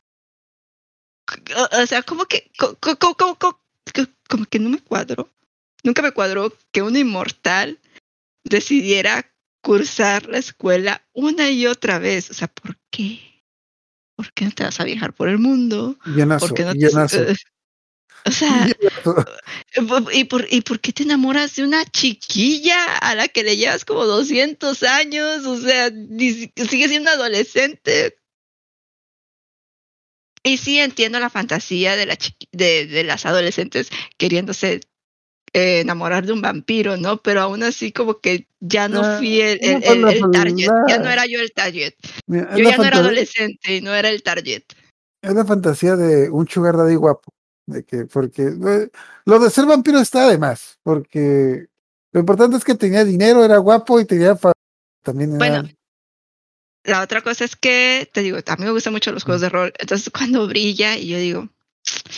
O, 1.56 1.82
o 1.82 1.86
sea, 1.86 2.02
como 2.02 2.26
que, 2.26 2.50
co- 2.58 2.76
co- 2.78 2.98
co- 2.98 3.16
co- 3.16 3.38
co- 3.38 3.60
co- 3.94 4.08
como 4.28 4.44
que 4.46 4.58
no 4.58 4.68
me 4.68 4.78
cuadró. 4.80 5.30
Nunca 5.84 6.02
me 6.02 6.12
cuadró 6.12 6.52
que 6.70 6.82
un 6.82 6.96
inmortal 6.96 7.80
decidiera 8.44 9.31
cursar 9.62 10.26
la 10.26 10.38
escuela 10.38 11.06
una 11.12 11.50
y 11.50 11.66
otra 11.66 11.98
vez. 11.98 12.30
O 12.30 12.34
sea, 12.34 12.48
¿por 12.48 12.76
qué? 12.90 13.20
¿Por 14.16 14.32
qué 14.32 14.44
no 14.44 14.50
te 14.50 14.64
vas 14.64 14.78
a 14.80 14.84
viajar 14.84 15.14
por 15.14 15.28
el 15.28 15.38
mundo? 15.38 15.96
¿Por 16.38 16.54
qué 16.54 16.64
no 16.64 16.74
te... 16.74 16.86
eh, 16.86 17.36
o 18.26 18.30
sea, 18.30 18.66
guionazo. 18.66 19.24
¿y 20.12 20.24
por, 20.24 20.46
¿y 20.50 20.60
por 20.60 20.80
qué 20.80 20.92
te 20.92 21.04
enamoras 21.04 21.56
de 21.56 21.64
una 21.64 21.84
chiquilla 21.86 22.98
a 22.98 23.14
la 23.14 23.28
que 23.28 23.42
le 23.42 23.56
llevas 23.56 23.84
como 23.84 24.04
200 24.04 24.82
años? 24.82 25.46
O 25.46 25.58
sea, 25.58 25.90
sigue 25.90 26.88
siendo 26.88 27.10
adolescente. 27.10 28.16
Y 30.44 30.56
sí 30.56 30.80
entiendo 30.80 31.20
la 31.20 31.30
fantasía 31.30 31.94
de, 31.94 32.06
la 32.06 32.18
de, 32.50 32.86
de 32.86 33.04
las 33.04 33.26
adolescentes 33.26 33.90
queriéndose 34.18 34.80
eh, 35.52 35.80
enamorar 35.80 36.24
de 36.26 36.32
un 36.32 36.40
vampiro, 36.42 36.96
¿no? 36.96 37.18
Pero 37.18 37.40
aún 37.42 37.62
así 37.62 37.92
como 37.92 38.20
que 38.20 38.46
ya 38.60 38.88
no 38.88 39.02
Ah, 39.04 39.16
fui 39.18 39.40
el, 39.40 39.58
el- 39.62 39.82
el- 39.84 40.02
la- 40.02 40.12
el 40.12 40.30
target, 40.32 40.70
ya 40.88 40.98
no 40.98 41.10
era 41.10 41.26
yo 41.26 41.40
el 41.40 41.52
target. 41.52 41.94
Mira, 42.26 42.56
Yo 42.56 42.64
ya 42.64 42.76
no 42.76 42.84
era 42.84 42.98
adolescente 42.98 43.76
y 43.76 43.80
no 43.80 43.94
era 43.94 44.08
el 44.08 44.22
target. 44.22 44.62
Es 45.22 45.34
la 45.34 45.44
fantasía 45.44 45.96
de 45.96 46.30
un 46.30 46.48
sugar 46.48 46.76
daddy 46.76 46.94
guapo. 46.96 47.32
De 47.66 47.84
que, 47.84 48.06
porque 48.06 48.42
eh, 48.42 48.90
lo 49.24 49.38
de 49.38 49.50
ser 49.50 49.66
vampiro 49.66 50.00
está 50.00 50.28
de 50.28 50.36
más. 50.36 50.78
Porque 50.82 51.66
lo 52.12 52.20
importante 52.20 52.56
es 52.56 52.64
que 52.64 52.74
tenía 52.74 53.04
dinero, 53.04 53.44
era 53.44 53.58
guapo 53.58 54.00
y 54.00 54.04
tenía 54.04 54.36
también 55.04 55.30
era. 55.30 55.38
Bueno, 55.38 55.68
La 56.84 57.02
otra 57.02 57.20
cosa 57.22 57.44
es 57.44 57.54
que, 57.54 58.10
te 58.12 58.22
digo, 58.22 58.38
a 58.44 58.56
mí 58.56 58.64
me 58.64 58.70
gustan 58.72 58.92
mucho 58.92 59.12
los 59.12 59.22
juegos 59.22 59.40
de 59.42 59.48
rol, 59.50 59.72
entonces 59.78 60.10
cuando 60.12 60.48
brilla 60.48 60.96
y 60.96 61.06
yo 61.08 61.18
digo, 61.18 61.48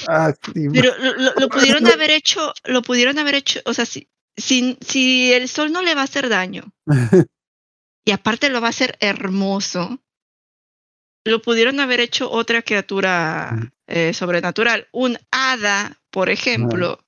ah, 0.08 0.32
sí, 0.54 0.68
pero 0.72 0.92
lo, 0.96 1.48
pudieron 1.48 1.86
haber 1.86 2.10
hecho, 2.10 2.52
lo 2.64 2.82
pudieron 2.82 3.18
haber 3.18 3.36
hecho, 3.36 3.60
o 3.64 3.74
sea, 3.74 3.86
si, 3.86 4.08
si, 4.36 4.78
si 4.80 5.32
el 5.32 5.48
sol 5.48 5.72
no 5.72 5.82
le 5.82 5.94
va 5.94 6.02
a 6.02 6.04
hacer 6.04 6.28
daño 6.28 6.72
y 8.04 8.10
aparte 8.10 8.50
lo 8.50 8.60
va 8.60 8.68
a 8.68 8.70
hacer 8.70 8.96
hermoso, 9.00 10.00
lo 11.24 11.40
pudieron 11.40 11.80
haber 11.80 12.00
hecho 12.00 12.30
otra 12.30 12.62
criatura 12.62 13.72
eh, 13.86 14.12
sobrenatural, 14.12 14.88
un 14.92 15.18
hada, 15.30 15.98
por 16.10 16.28
ejemplo, 16.28 17.04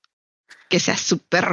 que 0.69 0.79
sea 0.79 0.97
súper 0.97 1.45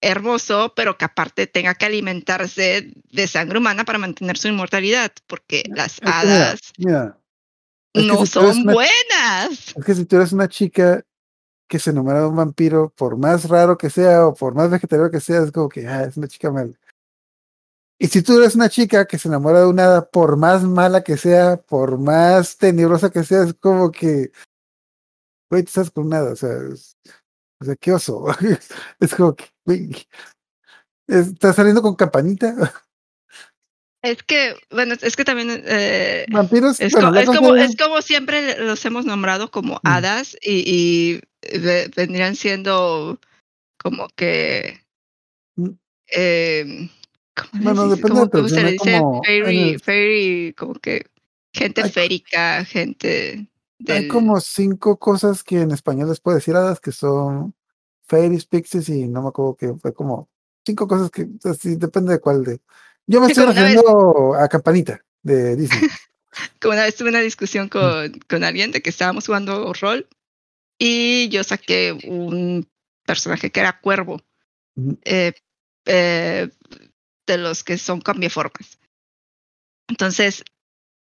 hermoso, 0.00 0.72
pero 0.74 0.96
que 0.96 1.04
aparte 1.04 1.46
tenga 1.46 1.74
que 1.74 1.86
alimentarse 1.86 2.92
de 3.10 3.26
sangre 3.26 3.58
humana 3.58 3.84
para 3.84 3.98
mantener 3.98 4.38
su 4.38 4.48
inmortalidad, 4.48 5.12
porque 5.26 5.62
las 5.68 6.00
mira, 6.02 6.20
hadas 6.20 6.60
mira, 6.78 7.19
es 7.94 8.06
no 8.06 8.18
si 8.24 8.26
son 8.32 8.58
una- 8.60 8.72
buenas. 8.72 9.74
es 9.76 9.84
que 9.84 9.94
si 9.94 10.04
tú 10.04 10.16
eres 10.16 10.32
una 10.32 10.48
chica 10.48 11.02
que 11.68 11.78
se 11.78 11.90
enamora 11.90 12.20
de 12.20 12.26
un 12.26 12.36
vampiro, 12.36 12.90
por 12.96 13.16
más 13.16 13.48
raro 13.48 13.78
que 13.78 13.90
sea 13.90 14.26
o 14.26 14.34
por 14.34 14.54
más 14.54 14.70
vegetariano 14.70 15.10
que 15.10 15.20
sea, 15.20 15.42
es 15.42 15.52
como 15.52 15.68
que 15.68 15.86
ah, 15.86 16.04
es 16.04 16.16
una 16.16 16.26
chica 16.28 16.50
mala. 16.50 16.72
Y 17.98 18.06
si 18.08 18.22
tú 18.22 18.38
eres 18.38 18.54
una 18.54 18.68
chica 18.70 19.04
que 19.06 19.18
se 19.18 19.28
enamora 19.28 19.60
de 19.60 19.66
una 19.66 19.84
hada, 19.84 20.08
por 20.10 20.36
más 20.36 20.62
mala 20.64 21.02
que 21.04 21.16
sea, 21.16 21.58
por 21.58 21.98
más 21.98 22.56
tenebrosa 22.56 23.10
que 23.10 23.22
sea, 23.24 23.42
es 23.44 23.54
como 23.54 23.90
que, 23.92 24.32
güey, 25.50 25.62
tú 25.64 25.68
estás 25.68 25.90
con 25.90 26.06
una 26.06 26.18
hada, 26.18 26.32
o 26.32 26.36
sea, 26.36 26.50
es- 26.72 26.96
o 27.60 27.64
sea, 27.66 27.76
qué 27.76 27.92
oso. 27.92 28.24
es 29.00 29.14
como 29.14 29.36
que, 29.36 29.44
güey, 29.66 29.90
¿estás 31.06 31.56
saliendo 31.56 31.82
con 31.82 31.94
campanita? 31.94 32.54
Es 34.02 34.22
que, 34.22 34.54
bueno, 34.70 34.94
es 35.00 35.14
que 35.14 35.24
también 35.24 35.62
eh, 35.66 36.24
Vampiros, 36.30 36.80
es, 36.80 36.92
bueno, 36.92 37.08
co- 37.08 37.14
la 37.14 37.20
es 37.20 37.26
cosa 37.26 37.38
como, 37.38 37.54
es- 37.56 37.70
es 37.70 37.76
como 37.76 38.00
siempre 38.02 38.58
los 38.64 38.82
hemos 38.86 39.04
nombrado 39.04 39.50
como 39.50 39.80
hadas 39.84 40.36
y, 40.42 41.20
y 41.44 41.58
ve- 41.58 41.90
vendrían 41.94 42.34
siendo 42.34 43.18
como 43.78 44.08
que 44.16 44.80
eh, 46.12 46.88
¿cómo 47.36 47.50
les 47.52 47.62
Bueno, 47.62 47.84
dice? 47.84 47.96
depende 47.96 48.20
¿Cómo- 48.30 48.42
de 48.44 48.48
se 48.48 48.62
le 48.62 48.72
dice? 48.72 48.90
hay 48.94 49.00
como- 49.00 49.22
Fairy, 49.24 49.58
el- 49.72 49.80
fairy, 49.80 50.54
como 50.56 50.74
que 50.74 51.04
gente 51.52 51.82
Hay- 51.82 51.90
férica, 51.90 52.64
gente 52.64 53.48
Hay 53.88 53.94
del... 54.02 54.08
como 54.08 54.40
cinco 54.40 54.98
cosas 54.98 55.44
que 55.44 55.60
en 55.60 55.72
español 55.72 56.08
les 56.08 56.20
puedo 56.20 56.36
decir 56.36 56.56
hadas 56.56 56.80
que 56.80 56.92
son 56.92 57.54
fairies, 58.06 58.46
pixies 58.46 58.88
y 58.88 59.06
no 59.08 59.22
me 59.22 59.28
acuerdo 59.28 59.56
que 59.56 59.74
fue 59.74 59.92
como 59.94 60.28
cinco 60.66 60.86
cosas 60.88 61.10
que 61.10 61.26
así 61.44 61.76
depende 61.76 62.12
de 62.14 62.20
cuál 62.20 62.44
de. 62.44 62.60
Yo 63.10 63.20
me 63.20 63.26
estoy 63.32 63.44
vez- 63.44 63.56
refiriendo 63.56 64.34
a 64.36 64.48
Campanita 64.48 65.04
de 65.22 65.56
Disney. 65.56 65.88
Como 66.60 66.72
una 66.74 66.84
vez 66.84 66.94
tuve 66.94 67.08
una 67.08 67.20
discusión 67.20 67.68
con, 67.68 68.12
con 68.28 68.44
alguien 68.44 68.70
de 68.70 68.80
que 68.82 68.90
estábamos 68.90 69.26
jugando 69.26 69.72
rol 69.72 70.08
y 70.78 71.28
yo 71.28 71.42
saqué 71.42 71.92
un 72.06 72.68
personaje 73.04 73.50
que 73.50 73.60
era 73.60 73.80
cuervo, 73.80 74.20
eh, 75.04 75.32
eh, 75.86 76.48
de 77.26 77.38
los 77.38 77.64
que 77.64 77.76
son 77.78 78.00
cambieformas. 78.00 78.78
Entonces 79.88 80.44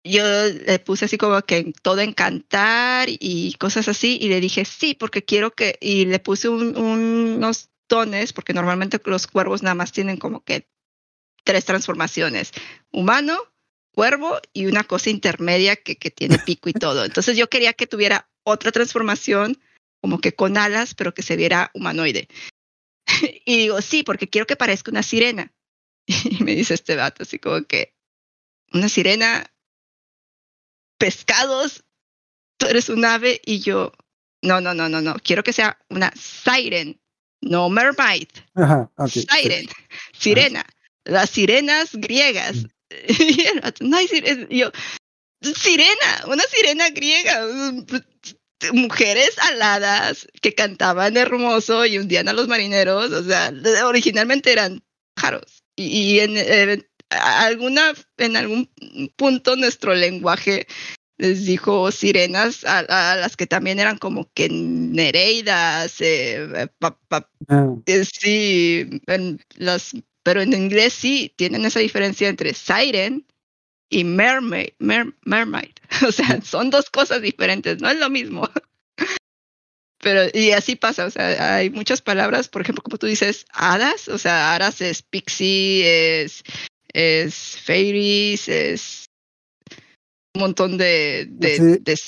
yo 0.03 0.23
le 0.67 0.77
puse 0.77 1.05
así 1.05 1.17
como 1.17 1.41
que 1.41 1.73
todo 1.81 2.01
encantar 2.01 3.07
y 3.09 3.55
cosas 3.59 3.87
así 3.87 4.19
y 4.21 4.29
le 4.29 4.39
dije 4.39 4.63
sí 4.63 4.93
porque 4.93 5.25
quiero 5.25 5.51
que 5.51 5.79
y 5.81 6.05
le 6.05 6.19
puse 6.19 6.49
un- 6.49 6.77
unos 6.77 7.71
tones 7.87 8.31
porque 8.31 8.53
normalmente 8.53 9.01
los 9.05 9.25
cuervos 9.25 9.63
nada 9.63 9.73
más 9.73 9.91
tienen 9.91 10.17
como 10.17 10.43
que 10.43 10.67
tres 11.45 11.63
transformaciones 11.63 12.51
humano 12.91 13.37
cuervo 13.93 14.39
y 14.51 14.65
una 14.65 14.83
cosa 14.83 15.09
intermedia 15.09 15.77
que, 15.77 15.95
que 15.95 16.11
tiene 16.11 16.37
pico 16.39 16.67
y 16.67 16.73
todo. 16.73 17.05
Entonces 17.05 17.37
yo 17.37 17.47
quería 17.47 17.71
que 17.71 17.87
tuviera 17.87 18.27
otra 18.43 18.73
transformación 18.73 19.57
como 20.01 20.19
que 20.19 20.35
con 20.35 20.57
alas 20.57 20.93
pero 20.93 21.13
que 21.13 21.23
se 21.23 21.37
viera 21.37 21.71
humanoide. 21.73 22.27
Y 23.45 23.57
digo 23.57 23.81
sí 23.81 24.03
porque 24.03 24.27
quiero 24.27 24.47
que 24.47 24.57
parezca 24.57 24.91
una 24.91 25.03
sirena 25.03 25.53
y 26.07 26.43
me 26.43 26.55
dice 26.55 26.73
este 26.73 26.95
vato 26.95 27.23
así 27.23 27.39
como 27.39 27.63
que 27.63 27.95
una 28.73 28.89
sirena 28.89 29.49
pescados, 30.97 31.83
tú 32.57 32.67
eres 32.67 32.89
un 32.89 33.05
ave 33.05 33.41
y 33.45 33.59
yo, 33.59 33.91
no, 34.41 34.61
no, 34.61 34.73
no, 34.73 34.89
no, 34.89 35.01
no, 35.01 35.15
quiero 35.23 35.43
que 35.43 35.53
sea 35.53 35.79
una 35.89 36.11
siren, 36.15 36.99
no 37.41 37.69
mermaid, 37.69 38.29
Ajá, 38.55 38.91
ok. 38.97 39.09
sí. 39.09 39.25
siren, 39.29 39.67
sirena, 40.13 40.65
las 41.05 41.29
sirenas 41.29 41.89
griegas. 41.93 42.55
Mm. 42.57 42.67
Y 43.17 43.41
el 43.47 43.61
vato, 43.61 43.83
no 43.83 43.97
hay 43.97 44.07
sirenas, 44.07 44.47
yo, 44.49 44.71
sirena, 45.41 46.23
una 46.27 46.43
sirena 46.43 46.89
griega, 46.91 47.45
mujeres 48.73 49.37
aladas 49.39 50.27
que 50.41 50.53
cantaban 50.53 51.17
hermoso 51.17 51.85
y 51.85 51.97
hundían 51.97 52.27
a 52.27 52.33
los 52.33 52.47
marineros, 52.47 53.11
o 53.11 53.23
sea, 53.23 53.51
originalmente 53.85 54.51
eran 54.51 54.83
pájaros. 55.15 55.63
Y, 55.75 55.85
y 55.85 56.19
en, 56.19 56.37
eh, 56.37 56.87
alguna, 57.09 57.93
en 58.17 58.37
algún 58.37 58.71
punto 59.15 59.55
nuestro 59.55 59.93
lenguaje 59.93 60.67
les 61.17 61.45
dijo 61.45 61.91
sirenas 61.91 62.65
a, 62.65 62.79
a 62.79 63.15
las 63.15 63.37
que 63.37 63.47
también 63.47 63.79
eran 63.79 63.97
como 63.97 64.29
que 64.33 64.49
nereidas, 64.49 65.95
eh, 65.99 66.69
pa, 66.79 66.97
pa, 67.07 67.29
Ah, 67.47 67.75
eh, 67.85 68.05
sí, 68.05 69.01
en 69.07 69.39
las, 69.55 69.93
pero 70.25 70.41
en 70.41 70.53
inglés 70.53 70.93
sí 70.93 71.31
tienen 71.35 71.65
esa 71.65 71.79
diferencia 71.79 72.27
entre 72.27 72.55
siren 72.55 73.23
y 73.91 74.03
mermaid, 74.03 74.71
mer, 74.79 75.13
mermaid. 75.23 75.71
O 76.07 76.11
sea, 76.11 76.41
son 76.41 76.71
dos 76.71 76.89
cosas 76.89 77.21
diferentes, 77.21 77.79
no 77.79 77.89
es 77.89 77.99
lo 77.99 78.09
mismo. 78.09 78.49
Pero, 80.01 80.29
y 80.33 80.51
así 80.51 80.75
pasa, 80.75 81.05
o 81.05 81.09
sea, 81.09 81.55
hay 81.55 81.69
muchas 81.69 82.01
palabras, 82.01 82.47
por 82.47 82.61
ejemplo, 82.61 82.83
como 82.83 82.97
tú 82.97 83.07
dices, 83.07 83.45
hadas, 83.53 84.07
o 84.07 84.17
sea, 84.17 84.53
hadas 84.53 84.81
es 84.81 85.01
pixie, 85.01 86.21
es, 86.23 86.43
es 86.93 87.57
fairies, 87.63 88.47
es 88.49 89.05
un 90.35 90.41
montón 90.41 90.77
de, 90.77 91.27
de, 91.29 91.55
Sí. 91.55 91.63
de, 91.63 91.99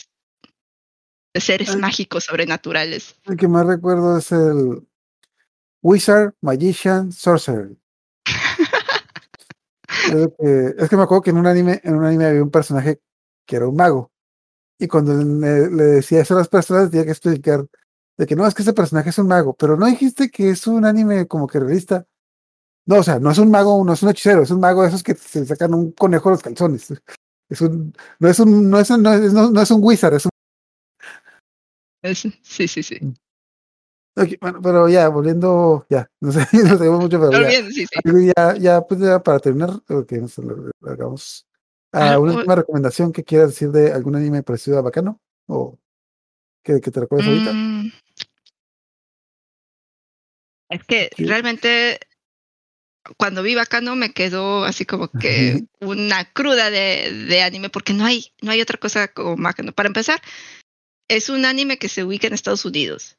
de 1.34 1.42
seres 1.42 1.76
mágicos 1.78 2.26
sobrenaturales. 2.26 3.16
El 3.26 3.38
que 3.38 3.48
más 3.48 3.66
recuerdo 3.66 4.18
es 4.18 4.32
el 4.32 4.86
Wizard, 5.82 6.34
Magician, 6.42 7.12
Sorcerer. 7.12 7.78
Es, 10.08 10.28
que, 10.40 10.76
es 10.84 10.90
que 10.90 10.98
me 10.98 11.04
acuerdo 11.04 11.22
que 11.22 11.30
en 11.32 11.38
un 11.38 11.48
anime, 11.48 11.82
en 11.84 11.96
un 11.96 12.06
anime 12.06 12.26
había 12.26 12.44
un 12.44 12.52
personaje 12.52 13.00
que 13.46 13.56
era 13.56 13.68
un 13.68 13.76
mago. 13.76 14.12
Y 14.80 14.88
cuando 14.88 15.14
le, 15.14 15.70
le 15.72 15.84
decía 15.84 16.22
eso 16.22 16.36
a 16.36 16.40
las 16.40 16.48
personas, 16.50 16.90
tenía 16.92 17.06
que 17.06 17.12
explicar 17.12 17.66
de 18.18 18.26
que 18.26 18.36
no, 18.36 18.46
es 18.48 18.54
que 18.54 18.62
ese 18.64 18.74
personaje 18.74 19.10
es 19.10 19.18
un 19.20 19.28
mago, 19.28 19.54
pero 19.56 19.76
no 19.78 19.86
dijiste 19.86 20.30
que 20.30 20.50
es 20.50 20.68
un 20.68 20.86
anime 20.86 21.28
como 21.28 21.48
que 21.48 21.60
realista. 21.60 22.06
No, 22.86 22.98
o 23.00 23.04
sea, 23.04 23.20
no 23.20 23.32
es 23.32 23.38
un 23.38 23.52
mago, 23.52 23.84
no 23.84 23.94
es 23.94 24.02
un 24.04 24.10
hechicero, 24.10 24.44
es 24.44 24.52
un 24.52 24.60
mago 24.60 24.82
de 24.84 24.90
esos 24.90 25.04
que 25.04 25.14
se 25.16 25.46
sacan 25.46 25.74
un 25.74 25.92
conejo 25.92 26.30
de 26.30 26.36
los 26.36 26.44
calzones. 26.44 26.94
Es 27.50 27.62
un, 27.62 27.94
no 28.20 28.28
es 28.28 28.40
un, 28.40 28.70
no 28.70 28.80
es 28.80 28.90
un, 28.90 29.02
no 29.04 29.14
es, 29.14 29.34
no- 29.34 29.52
no 29.52 29.62
es 29.62 29.72
un 29.72 29.80
wizard, 29.84 30.14
es 30.16 30.26
un 30.26 30.32
Es- 32.04 32.28
sí, 32.42 32.68
sí, 32.68 32.84
sí. 32.84 33.00
Ok, 34.20 34.30
bueno, 34.42 34.60
pero 34.64 34.90
ya, 34.90 35.10
volviendo, 35.10 35.86
ya, 35.92 36.10
no 36.22 36.32
sé, 36.32 36.40
no 36.54 36.78
sabemos 36.78 37.02
mucho, 37.02 37.20
pero 37.20 37.34
ya, 37.34 37.38
olviden, 37.38 37.72
sí, 37.72 37.86
sí. 37.86 38.34
ya, 38.36 38.56
ya, 38.58 38.82
pues 38.82 39.00
ya 39.00 39.22
para 39.22 39.40
terminar, 39.40 39.70
porque 39.86 40.18
no 40.18 40.28
sé, 40.28 40.42
lo, 40.42 40.56
lo 40.56 40.92
hagamos. 40.92 41.46
Ah, 41.92 42.14
Ah, 42.14 42.20
una 42.20 42.34
última 42.34 42.56
recomendación 42.56 43.12
que 43.14 43.24
quieras 43.24 43.50
decir 43.50 43.70
de 43.70 43.92
algún 43.94 44.16
anime 44.16 44.42
parecido 44.42 44.80
a 44.80 44.82
Bacano, 44.82 45.22
o 45.46 45.78
que, 46.64 46.82
que 46.82 46.90
te 46.90 47.00
recuerdes 47.00 47.28
ahorita. 47.28 47.54
Mm. 47.54 47.92
Es 50.70 50.84
que 50.84 51.10
Sí. 51.16 51.26
realmente 51.26 52.00
cuando 53.18 53.42
vi 53.44 53.56
Bacano 53.56 53.96
me 53.96 54.14
quedó 54.14 54.66
así 54.66 54.86
como 54.86 55.10
que 55.10 55.64
una 55.80 56.26
cruda 56.34 56.70
de, 56.70 57.26
de 57.30 57.42
anime 57.42 57.70
porque 57.70 57.94
no 57.94 58.04
hay, 58.04 58.34
no 58.42 58.52
hay 58.52 58.62
otra 58.62 58.78
cosa 58.78 59.08
como 59.08 59.38
Bacano. 59.38 59.72
Para 59.72 59.88
empezar, 59.88 60.20
es 61.08 61.30
un 61.30 61.46
anime 61.46 61.78
que 61.78 61.88
se 61.88 62.04
ubica 62.04 62.28
en 62.28 62.34
Estados 62.34 62.66
Unidos. 62.66 63.17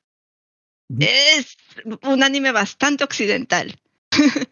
Es 1.01 1.57
un 2.03 2.23
anime 2.23 2.53
bastante 2.53 3.05
occidental. 3.05 3.79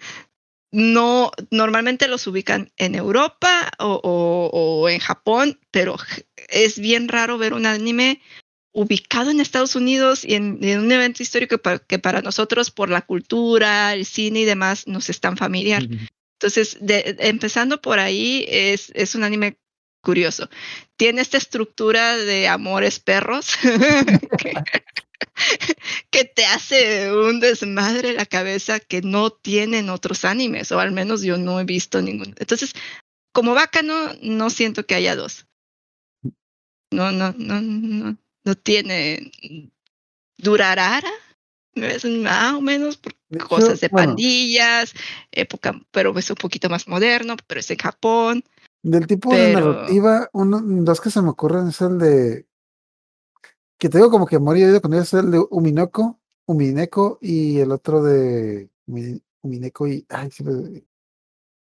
no, 0.72 1.30
normalmente 1.50 2.08
los 2.08 2.26
ubican 2.26 2.70
en 2.76 2.94
Europa 2.94 3.70
o, 3.78 4.00
o- 4.02 4.50
o 4.82 4.88
en 4.88 4.98
Japón, 4.98 5.58
pero 5.70 5.96
es 6.48 6.78
bien 6.78 7.08
raro 7.08 7.38
ver 7.38 7.54
un 7.54 7.66
anime 7.66 8.20
ubicado 8.72 9.30
en 9.30 9.40
Estados 9.40 9.74
Unidos 9.74 10.22
y 10.24 10.34
en, 10.34 10.58
en 10.62 10.80
un 10.80 10.92
evento 10.92 11.22
histórico 11.22 11.58
que 11.86 11.98
para 11.98 12.20
nosotros, 12.20 12.70
por 12.70 12.90
la 12.90 13.00
cultura, 13.02 13.94
el 13.94 14.04
cine 14.04 14.40
y 14.40 14.44
demás, 14.44 14.86
nos 14.86 15.08
es 15.08 15.20
tan 15.20 15.38
familiar. 15.38 15.86
Entonces, 16.34 16.76
de- 16.82 17.16
empezando 17.20 17.80
por 17.80 17.98
ahí, 17.98 18.44
es, 18.48 18.92
es 18.94 19.14
un 19.14 19.24
anime 19.24 19.56
curioso. 20.02 20.50
Tiene 20.96 21.22
esta 21.22 21.38
estructura 21.38 22.18
de 22.18 22.48
amores 22.48 23.00
perros 23.00 23.54
que, 24.38 24.52
que 26.10 26.24
te 26.24 26.44
hace 26.44 27.12
un 27.12 27.40
desmadre 27.40 28.12
la 28.12 28.26
cabeza 28.26 28.80
que 28.80 29.02
no 29.02 29.30
tienen 29.30 29.90
otros 29.90 30.24
animes, 30.24 30.72
o 30.72 30.80
al 30.80 30.92
menos 30.92 31.22
yo 31.22 31.38
no 31.38 31.60
he 31.60 31.64
visto 31.64 32.00
ninguno. 32.02 32.34
Entonces, 32.38 32.72
como 33.32 33.54
Bacano, 33.54 33.94
no 34.22 34.50
siento 34.50 34.86
que 34.86 34.94
haya 34.94 35.16
dos. 35.16 35.46
No, 36.92 37.12
no, 37.12 37.34
no, 37.36 37.60
no, 37.60 38.16
no 38.44 38.54
tiene 38.54 39.30
Durarara, 40.38 41.10
más 41.74 42.04
o 42.54 42.60
menos 42.60 42.96
por 42.96 43.14
De 43.28 43.38
cosas 43.38 43.80
de 43.80 43.90
pandillas, 43.90 44.94
época, 45.32 45.78
pero 45.90 46.16
es 46.18 46.30
un 46.30 46.36
poquito 46.36 46.68
más 46.68 46.88
moderno, 46.88 47.36
pero 47.46 47.60
es 47.60 47.70
en 47.70 47.78
Japón. 47.78 48.44
del 48.82 49.06
tipo 49.06 49.34
de 49.34 49.52
pero- 49.52 49.72
narrativa, 49.72 50.30
uno, 50.32 50.60
dos 50.62 51.00
que 51.00 51.10
se 51.10 51.20
me 51.20 51.30
ocurren 51.30 51.68
es 51.68 51.80
el 51.80 51.98
de, 51.98 52.46
que 53.78 53.88
te 53.88 53.98
digo 53.98 54.10
como 54.10 54.26
que 54.26 54.38
oído 54.66 54.80
con 54.80 54.94
ellos, 54.94 55.12
es 55.12 55.14
el 55.24 55.30
de 55.30 55.44
Uminoko, 55.50 56.18
Umineko 56.46 57.18
y 57.20 57.58
el 57.58 57.72
otro 57.72 58.02
de 58.02 58.70
Umi- 58.88 59.20
Umineko 59.42 59.86
y, 59.88 60.06
ay, 60.08 60.30
sí, 60.30 60.44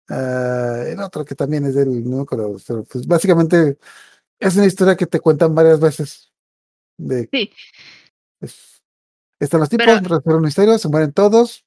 ah, 0.09 0.83
el 0.87 0.99
otro 0.99 1.25
que 1.25 1.35
también 1.35 1.65
es 1.65 1.75
del, 1.75 2.03
acuerdo, 2.21 2.55
pero 2.65 2.83
pues 2.83 3.05
básicamente 3.07 3.77
es 4.39 4.55
una 4.55 4.65
historia 4.65 4.95
que 4.95 5.07
te 5.07 5.19
cuentan 5.19 5.53
varias 5.55 5.79
veces. 5.79 6.31
De, 6.97 7.27
Sí. 7.31 7.51
es- 8.41 8.83
están 9.39 9.59
los 9.59 9.69
tipos, 9.69 9.85
Pero- 9.85 9.99
resuelven 9.99 10.35
un 10.37 10.41
misterio, 10.43 10.77
se 10.77 10.87
mueren 10.89 11.11
todos. 11.11 11.65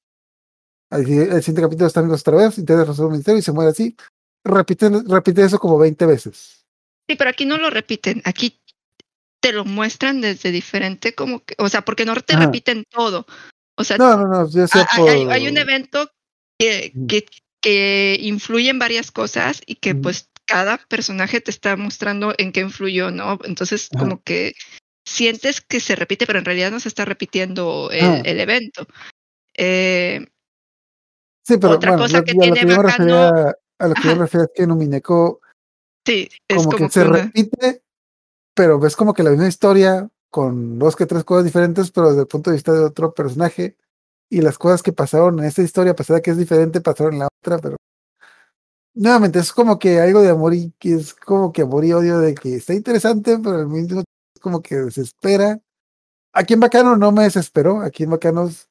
Al 0.91 1.05
el 1.35 1.43
siguiente 1.43 1.63
capítulo 1.63 1.87
están 1.87 2.05
amigos 2.05 2.23
otra 2.23 2.37
vez, 2.37 2.57
intentan 2.57 2.87
resolver 2.87 3.11
un 3.11 3.17
misterio 3.19 3.39
y 3.39 3.43
se 3.43 3.53
muere 3.53 3.71
así. 3.73 3.95
Repite, 4.43 4.89
repite 5.07 5.43
eso 5.43 5.59
como 5.59 5.77
20 5.77 6.07
veces. 6.07 6.65
Sí, 7.07 7.17
pero 7.17 7.29
aquí 7.29 7.45
no 7.45 7.59
lo 7.59 7.69
repiten, 7.69 8.23
aquí 8.25 8.59
te 9.49 9.53
lo 9.55 9.65
muestran 9.65 10.21
desde 10.21 10.51
diferente, 10.51 11.15
como 11.15 11.43
que, 11.45 11.55
o 11.59 11.69
sea, 11.69 11.83
porque 11.83 12.05
no 12.05 12.15
te 12.17 12.35
Ajá. 12.35 12.45
repiten 12.47 12.85
todo. 12.91 13.27
O 13.79 13.85
sea, 13.85 13.97
No, 13.97 14.17
no, 14.17 14.27
no, 14.27 14.51
yo 14.51 14.67
sé 14.67 14.79
hay, 14.79 15.07
hay- 15.09 15.27
hay 15.31 15.41
por- 15.43 15.51
un 15.53 15.57
evento 15.59 16.11
que, 16.59 16.93
que 17.09 17.27
que 17.61 18.17
influyen 18.21 18.79
varias 18.79 19.11
cosas 19.11 19.63
y 19.67 19.75
que 19.77 19.93
pues 19.97 20.29
cada 20.47 20.79
personaje 20.89 21.41
te 21.41 21.51
está 21.51 21.77
mostrando 21.77 22.33
en 22.39 22.53
qué 22.53 22.61
influyó, 22.61 23.11
¿no? 23.11 23.39
Entonces 23.45 23.89
Ajá. 23.93 24.05
como 24.05 24.23
que 24.23 24.55
sientes 25.05 25.61
que 25.61 25.81
se 25.81 25.97
repite, 25.97 26.25
pero 26.27 26.39
en 26.39 26.45
realidad 26.45 26.71
no 26.71 26.79
se 26.79 26.89
está 26.89 27.05
repitiendo 27.05 27.91
el, 27.91 28.05
Ah. 28.05 28.23
el 28.25 28.39
evento. 28.41 28.87
Eh, 29.57 30.25
Sí, 31.47 31.57
pero 31.59 31.73
Otra 31.75 31.93
bueno, 31.93 32.05
cosa 32.05 32.19
lo- 32.19 32.25
que 32.25 32.33
y 32.33 32.45
a 32.45 32.47
lo 32.49 32.53
tiene 32.55 32.77
bacano- 32.77 33.55
a 33.81 33.89
lo 33.89 33.95
que 33.95 34.03
yo 34.09 34.17
me 34.17 34.23
refería 34.23 34.45
es 34.45 34.51
que 34.55 34.63
en 34.65 34.71
Umineko 34.71 35.41
sí, 36.07 36.29
es 36.47 36.57
como, 36.59 36.71
como 36.73 36.87
que 36.87 36.93
se 36.93 37.01
una- 37.03 37.23
repite, 37.23 37.83
pero 38.59 38.81
ves 38.81 38.97
como 38.97 39.15
que 39.15 39.23
la 39.23 39.31
misma 39.31 39.47
historia 39.47 40.11
con 40.31 40.81
dos 40.81 40.97
que 40.97 41.07
tres 41.07 41.23
cosas 41.23 41.45
diferentes, 41.45 41.93
pero 41.93 42.09
desde 42.09 42.23
el 42.23 42.27
punto 42.27 42.51
de 42.51 42.57
vista 42.57 42.73
de 42.73 42.81
otro 42.81 43.15
personaje. 43.15 43.77
Y 44.29 44.41
las 44.41 44.59
cosas 44.59 44.83
que 44.83 44.93
pasaron 44.93 45.39
en 45.39 45.45
esta 45.45 45.63
historia, 45.63 45.93
a 45.93 45.95
pesar 45.95 46.17
de 46.17 46.23
que 46.23 46.33
es 46.33 46.37
diferente, 46.39 46.81
pasaron 46.81 47.15
en 47.15 47.21
la 47.21 47.29
otra, 47.41 47.59
pero 47.59 47.77
nuevamente 48.95 49.39
es 49.39 49.53
como 49.53 49.79
que 49.79 50.01
algo 50.01 50.23
de 50.23 50.31
amor 50.31 50.55
y 50.55 50.73
que 50.81 50.95
es 50.95 51.15
como 51.15 51.53
que 51.53 51.63
amor 51.63 51.85
y 51.85 51.93
odio 51.93 52.19
de 52.19 52.35
que 52.35 52.57
está 52.57 52.75
interesante, 52.75 53.39
pero 53.39 53.59
al 53.59 53.69
mismo 53.69 53.87
tiempo 53.87 54.05
es 54.35 54.43
como 54.43 54.61
que 54.61 54.75
desespera. 54.75 55.61
Aquí 56.33 56.55
en 56.55 56.61
Bacano 56.61 56.97
no 56.97 57.13
me 57.13 57.25
desesperó, 57.25 57.83
aquí 57.83 58.05
en 58.05 58.11
Bacanos 58.11 58.69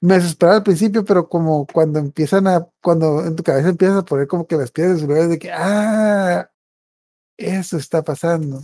me 0.00 0.14
desesperaba 0.16 0.58
al 0.58 0.64
principio, 0.64 1.04
pero 1.04 1.28
como 1.28 1.66
cuando 1.66 2.00
empiezan 2.00 2.48
a, 2.48 2.68
cuando 2.82 3.24
en 3.24 3.36
tu 3.36 3.44
cabeza 3.44 3.68
empiezas 3.68 3.98
a 3.98 4.04
poner 4.04 4.26
como 4.26 4.48
que 4.48 4.56
las 4.56 4.72
piezas 4.72 4.96
de 4.96 5.00
su 5.02 5.06
lugar 5.08 5.28
de 5.28 5.38
que, 5.38 5.52
ah, 5.52 6.50
eso 7.36 7.76
está 7.78 8.02
pasando. 8.02 8.62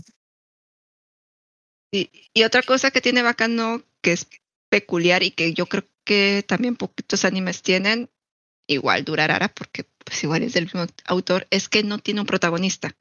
Y, 1.94 2.10
y 2.32 2.42
otra 2.42 2.62
cosa 2.62 2.90
que 2.90 3.00
tiene 3.00 3.22
Bacano 3.22 3.82
que 4.02 4.12
es 4.12 4.26
peculiar 4.68 5.22
y 5.22 5.30
que 5.30 5.54
yo 5.54 5.66
creo 5.66 5.84
que 6.04 6.44
también 6.46 6.76
poquitos 6.76 7.24
animes 7.24 7.62
tienen, 7.62 8.10
igual 8.66 9.04
Durarara, 9.04 9.48
porque 9.48 9.84
pues 10.04 10.22
igual 10.24 10.42
es 10.42 10.54
del 10.54 10.64
mismo 10.64 10.86
autor, 11.06 11.46
es 11.50 11.68
que 11.68 11.82
no 11.84 11.98
tiene 11.98 12.20
un 12.20 12.26
protagonista. 12.26 12.96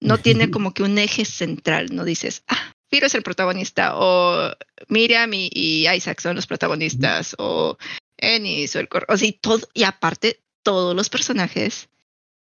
No 0.00 0.18
tiene 0.18 0.48
como 0.50 0.72
que 0.72 0.84
un 0.84 0.96
eje 0.96 1.24
central, 1.24 1.88
no 1.92 2.04
dices, 2.04 2.44
ah, 2.46 2.72
Piro 2.88 3.08
es 3.08 3.14
el 3.16 3.24
protagonista, 3.24 3.96
o 3.96 4.54
Miriam 4.86 5.34
y, 5.34 5.50
y 5.52 5.88
Isaac 5.88 6.20
son 6.20 6.36
los 6.36 6.46
protagonistas, 6.46 7.34
o 7.38 7.76
Ennis, 8.16 8.76
o 8.76 8.78
el 8.78 8.88
o 9.08 9.16
sea, 9.16 9.28
y 9.28 9.32
todo, 9.32 9.68
y 9.74 9.82
aparte, 9.82 10.40
todos 10.62 10.94
los 10.94 11.10
personajes 11.10 11.88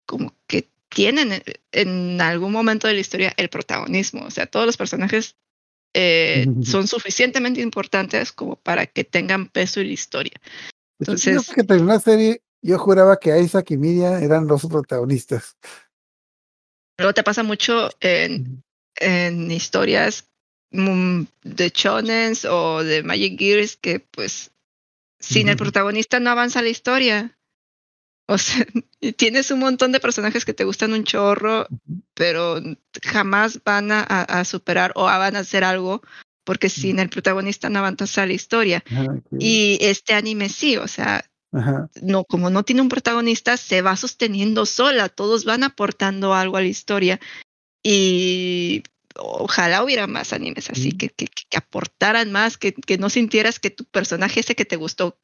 como 0.06 0.34
que 0.46 0.66
tienen 0.88 1.32
en, 1.32 1.42
en 1.72 2.20
algún 2.22 2.52
momento 2.52 2.88
de 2.88 2.94
la 2.94 3.00
historia 3.00 3.34
el 3.36 3.50
protagonismo. 3.50 4.24
O 4.24 4.30
sea, 4.30 4.46
todos 4.46 4.64
los 4.64 4.78
personajes 4.78 5.36
eh, 5.94 6.46
son 6.64 6.88
suficientemente 6.88 7.60
importantes 7.60 8.32
como 8.32 8.56
para 8.56 8.86
que 8.86 9.04
tengan 9.04 9.48
peso 9.48 9.80
en 9.80 9.88
la 9.88 9.92
historia. 9.92 10.34
Hecho, 11.00 11.12
Entonces- 11.12 11.46
yo 11.46 11.54
que 11.54 11.64
terminó 11.64 11.92
la 11.92 12.00
serie, 12.00 12.42
yo 12.62 12.78
juraba 12.78 13.18
que 13.18 13.38
Isaac 13.40 13.70
y 13.72 13.76
Miriam 13.76 14.22
eran 14.22 14.46
los 14.46 14.64
protagonistas. 14.66 15.56
Luego 16.98 17.14
te 17.14 17.22
pasa 17.24 17.42
mucho 17.42 17.90
en, 18.00 18.62
en 18.96 19.50
historias 19.50 20.30
mm, 20.70 21.22
de 21.42 21.72
shonens 21.74 22.44
o 22.44 22.84
de 22.84 23.02
Magic 23.02 23.38
Gears 23.38 23.76
que 23.76 23.98
pues 23.98 24.52
sin 25.18 25.48
el 25.48 25.56
protagonista 25.56 26.20
no 26.20 26.30
avanza 26.30 26.62
la 26.62 26.68
historia. 26.68 27.38
O 28.32 28.38
sea, 28.38 28.66
tienes 29.16 29.50
un 29.50 29.58
montón 29.60 29.92
de 29.92 30.00
personajes 30.00 30.44
que 30.44 30.54
te 30.54 30.64
gustan 30.64 30.92
un 30.92 31.04
chorro, 31.04 31.66
pero 32.14 32.60
jamás 33.02 33.60
van 33.64 33.90
a, 33.92 34.44
superar 34.44 34.92
o 34.94 35.04
van 35.04 35.36
a 35.36 35.40
hacer 35.40 35.64
algo 35.64 36.02
porque 36.44 36.68
sin 36.68 36.98
el 36.98 37.08
protagonista 37.08 37.68
no 37.68 37.78
avanza 37.78 38.26
la 38.26 38.32
historia. 38.32 38.82
Ajá, 38.90 39.06
que- 39.30 39.36
Y 39.38 39.78
este 39.80 40.14
anime 40.14 40.48
sí, 40.48 40.76
o 40.76 40.88
sea, 40.88 41.24
ajá, 41.52 41.88
no, 42.00 42.24
como 42.24 42.50
no 42.50 42.64
tiene 42.64 42.82
un 42.82 42.88
protagonista, 42.88 43.56
se 43.56 43.82
va 43.82 43.96
sosteniendo 43.96 44.66
sola, 44.66 45.08
todos 45.08 45.44
van 45.44 45.62
aportando 45.62 46.34
algo 46.34 46.56
a 46.56 46.60
la 46.62 46.66
historia. 46.66 47.20
Y 47.84 48.82
ojalá 49.16 49.84
hubiera 49.84 50.06
más 50.06 50.32
animes 50.32 50.70
así, 50.70 50.92
Mm. 50.94 50.96
que, 50.96 51.08
que, 51.10 51.26
que 51.26 51.56
aportaran 51.58 52.32
más, 52.32 52.56
que, 52.56 52.72
que 52.72 52.98
no 52.98 53.10
sintieras 53.10 53.60
que 53.60 53.70
tu 53.70 53.84
personaje 53.84 54.40
ese 54.40 54.54
que 54.54 54.64
te 54.64 54.76
gustó 54.76 55.18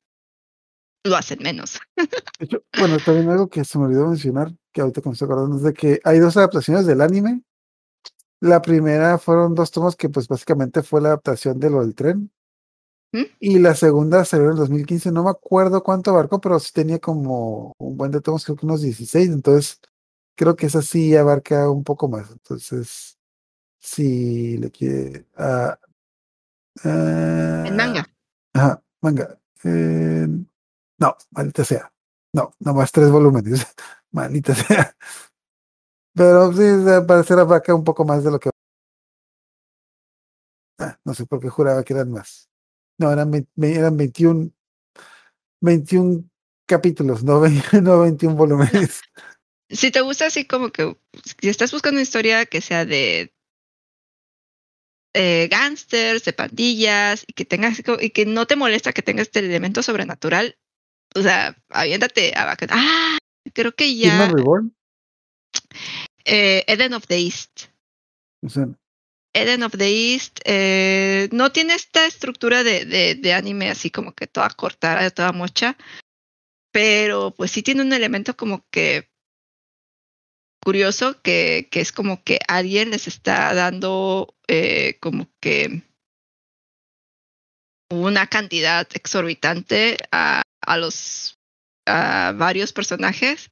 lo 1.09 1.17
hacen 1.17 1.39
menos. 1.43 1.81
De 1.97 2.45
hecho, 2.47 2.63
bueno, 2.79 2.99
también 3.05 3.29
algo 3.31 3.49
que 3.49 3.65
se 3.65 3.79
me 3.79 3.87
olvidó 3.87 4.09
mencionar, 4.09 4.53
que 4.73 4.81
ahorita 4.81 5.01
que 5.01 5.09
me 5.09 5.13
estoy 5.15 5.27
acordando, 5.27 5.57
es 5.57 5.63
de 5.63 5.73
que 5.73 6.01
hay 6.05 6.19
dos 6.19 6.37
adaptaciones 6.37 6.87
del 6.87 7.01
anime. 7.01 7.43
La 8.41 8.63
primera 8.63 9.19
fueron 9.19 9.55
dos 9.55 9.71
tomos 9.71 9.97
que 9.97 10.09
pues 10.09 10.29
básicamente 10.29 10.83
fue 10.83 11.01
la 11.01 11.09
adaptación 11.09 11.59
de 11.59 11.71
lo 11.71 11.81
del 11.81 11.95
tren. 11.95 12.31
¿Mm? 13.13 13.23
Y 13.41 13.59
la 13.59 13.75
segunda 13.75 14.25
salió 14.25 14.47
en 14.47 14.53
el 14.53 14.59
2015, 14.59 15.11
no 15.11 15.25
me 15.25 15.31
acuerdo 15.31 15.83
cuánto 15.83 16.11
abarcó, 16.11 16.41
pero 16.41 16.61
sí 16.61 16.73
tenía 16.73 16.99
como 16.99 17.73
un 17.79 17.97
buen 17.97 18.11
de 18.13 18.21
tomos, 18.21 18.45
creo 18.45 18.57
que 18.57 18.67
unos 18.67 18.83
16, 18.83 19.29
entonces 19.29 19.81
creo 20.37 20.55
que 20.55 20.67
esa 20.67 20.83
sí 20.83 21.17
abarca 21.17 21.71
un 21.71 21.83
poco 21.83 22.09
más. 22.09 22.31
Entonces, 22.31 23.19
si 23.81 24.59
le 24.59 24.71
quiere... 24.71 25.27
ah, 25.37 25.79
ah, 26.85 27.65
En 27.67 27.77
manga. 27.77 28.07
Ajá, 28.53 28.83
manga. 29.01 29.39
Eh, 29.65 30.29
no, 30.99 31.17
maldita 31.31 31.65
sea. 31.65 31.93
No, 32.33 32.55
nomás 32.61 32.93
tres 32.93 33.11
volúmenes. 33.11 33.67
maldita 34.11 34.55
sea. 34.55 34.95
Pero 36.15 36.53
sí, 36.53 36.63
al 36.91 37.07
parecer 37.07 37.39
abarca 37.39 37.75
un 37.75 37.85
poco 37.85 38.05
más 38.05 38.25
de 38.25 38.31
lo 38.31 38.41
que. 38.41 38.51
Ah, 40.79 40.99
no 41.05 41.15
sé 41.15 41.27
por 41.27 41.41
qué 41.41 41.49
juraba 41.49 41.83
que 41.85 41.93
eran 41.93 42.11
más. 42.11 42.49
No, 42.99 43.13
eran, 43.13 43.33
eran 43.57 43.97
21, 43.97 44.51
21 45.61 46.25
capítulos, 46.67 47.25
no, 47.25 47.41
ve- 47.41 47.51
no 47.83 48.01
21 48.01 48.37
volúmenes. 48.37 49.01
Si 49.71 49.91
te 49.91 50.01
gusta 50.01 50.25
así 50.25 50.47
como 50.47 50.71
que, 50.71 50.97
si 51.43 51.51
estás 51.51 51.73
buscando 51.73 51.97
una 51.97 52.03
historia 52.03 52.47
que 52.47 52.63
sea 52.63 52.87
de 52.87 53.35
eh, 55.13 55.47
gángsters, 55.51 56.25
de 56.25 56.33
pandillas, 56.33 57.25
y 57.27 57.35
que 57.35 57.45
tengas 57.45 57.83
y 58.01 58.09
que 58.09 58.25
no 58.25 58.47
te 58.47 58.57
molesta 58.57 58.95
que 58.95 59.03
tenga 59.03 59.21
este 59.21 59.41
elemento 59.41 59.83
sobrenatural, 59.83 60.57
o 61.15 61.23
sea, 61.23 61.57
aviéntate 61.71 62.33
a 62.37 62.45
Bacan. 62.45 62.69
Ah, 62.73 63.19
creo 63.55 63.75
que 63.75 63.97
ya 63.97 64.27
Reborn. 64.27 64.75
eh, 66.25 66.65
Eden 66.67 66.95
of 66.95 67.07
the 67.07 67.19
East. 67.19 67.67
o 68.45 68.49
sea, 68.49 68.67
Eden 69.35 69.63
of 69.63 69.73
the 69.77 69.89
East 69.89 70.41
eh, 70.45 71.29
no 71.33 71.53
tiene 71.53 71.75
esta 71.75 72.07
estructura 72.07 72.65
de, 72.65 72.85
de, 72.85 73.15
de 73.15 73.33
anime 73.33 73.71
así 73.71 73.91
como 73.91 74.13
que 74.13 74.27
toda 74.27 74.49
cortada, 74.51 75.11
toda 75.11 75.33
mocha, 75.33 75.77
pero 76.73 77.33
pues 77.33 77.51
sí 77.51 77.63
tiene 77.63 77.83
un 77.83 77.93
elemento 77.93 78.37
como 78.37 78.65
que 78.71 79.11
curioso 80.63 81.21
que, 81.23 81.69
que 81.71 81.81
es 81.81 81.93
como 81.93 82.23
que 82.25 82.41
alguien 82.49 82.91
les 82.91 83.07
está 83.07 83.55
dando 83.55 84.35
eh, 84.49 84.99
como 85.01 85.31
que 85.41 85.83
una 87.91 88.27
cantidad 88.27 88.87
exorbitante 88.93 89.97
a, 90.13 90.43
a 90.69 90.77
los 90.77 91.39
a 91.87 92.33
varios 92.37 92.73
personajes 92.73 93.51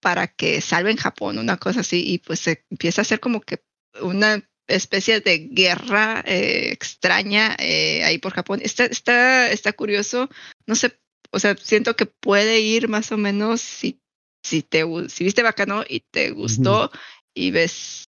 para 0.00 0.28
que 0.28 0.60
salven 0.60 0.96
Japón, 0.96 1.38
una 1.38 1.58
cosa 1.58 1.80
así, 1.80 2.02
y 2.06 2.18
pues 2.18 2.40
se 2.40 2.64
empieza 2.70 3.00
a 3.00 3.02
hacer 3.02 3.20
como 3.20 3.40
que 3.40 3.62
una 4.00 4.42
especie 4.66 5.20
de 5.20 5.48
guerra 5.50 6.22
eh, 6.26 6.70
extraña 6.72 7.56
eh, 7.58 8.02
ahí 8.04 8.18
por 8.18 8.32
Japón. 8.32 8.60
Está, 8.62 8.86
está, 8.86 9.50
está 9.50 9.72
curioso, 9.72 10.28
no 10.66 10.74
sé, 10.74 10.98
o 11.30 11.38
sea, 11.38 11.56
siento 11.56 11.96
que 11.96 12.06
puede 12.06 12.60
ir 12.60 12.88
más 12.88 13.12
o 13.12 13.18
menos 13.18 13.60
si, 13.60 14.00
si 14.42 14.62
te 14.62 14.84
si 15.08 15.24
viste 15.24 15.42
bacano 15.42 15.84
y 15.88 16.00
te 16.00 16.30
gustó 16.30 16.90
y 17.34 17.50
ves, 17.50 18.08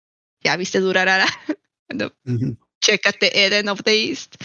ya 0.44 0.56
viste 0.56 0.80
Durarara, 0.80 1.28
bueno, 1.90 2.14
ujú. 2.26 2.57
chécate 2.82 3.45
Eden 3.45 3.70
of 3.70 3.82
the 3.84 4.10
East. 4.10 4.36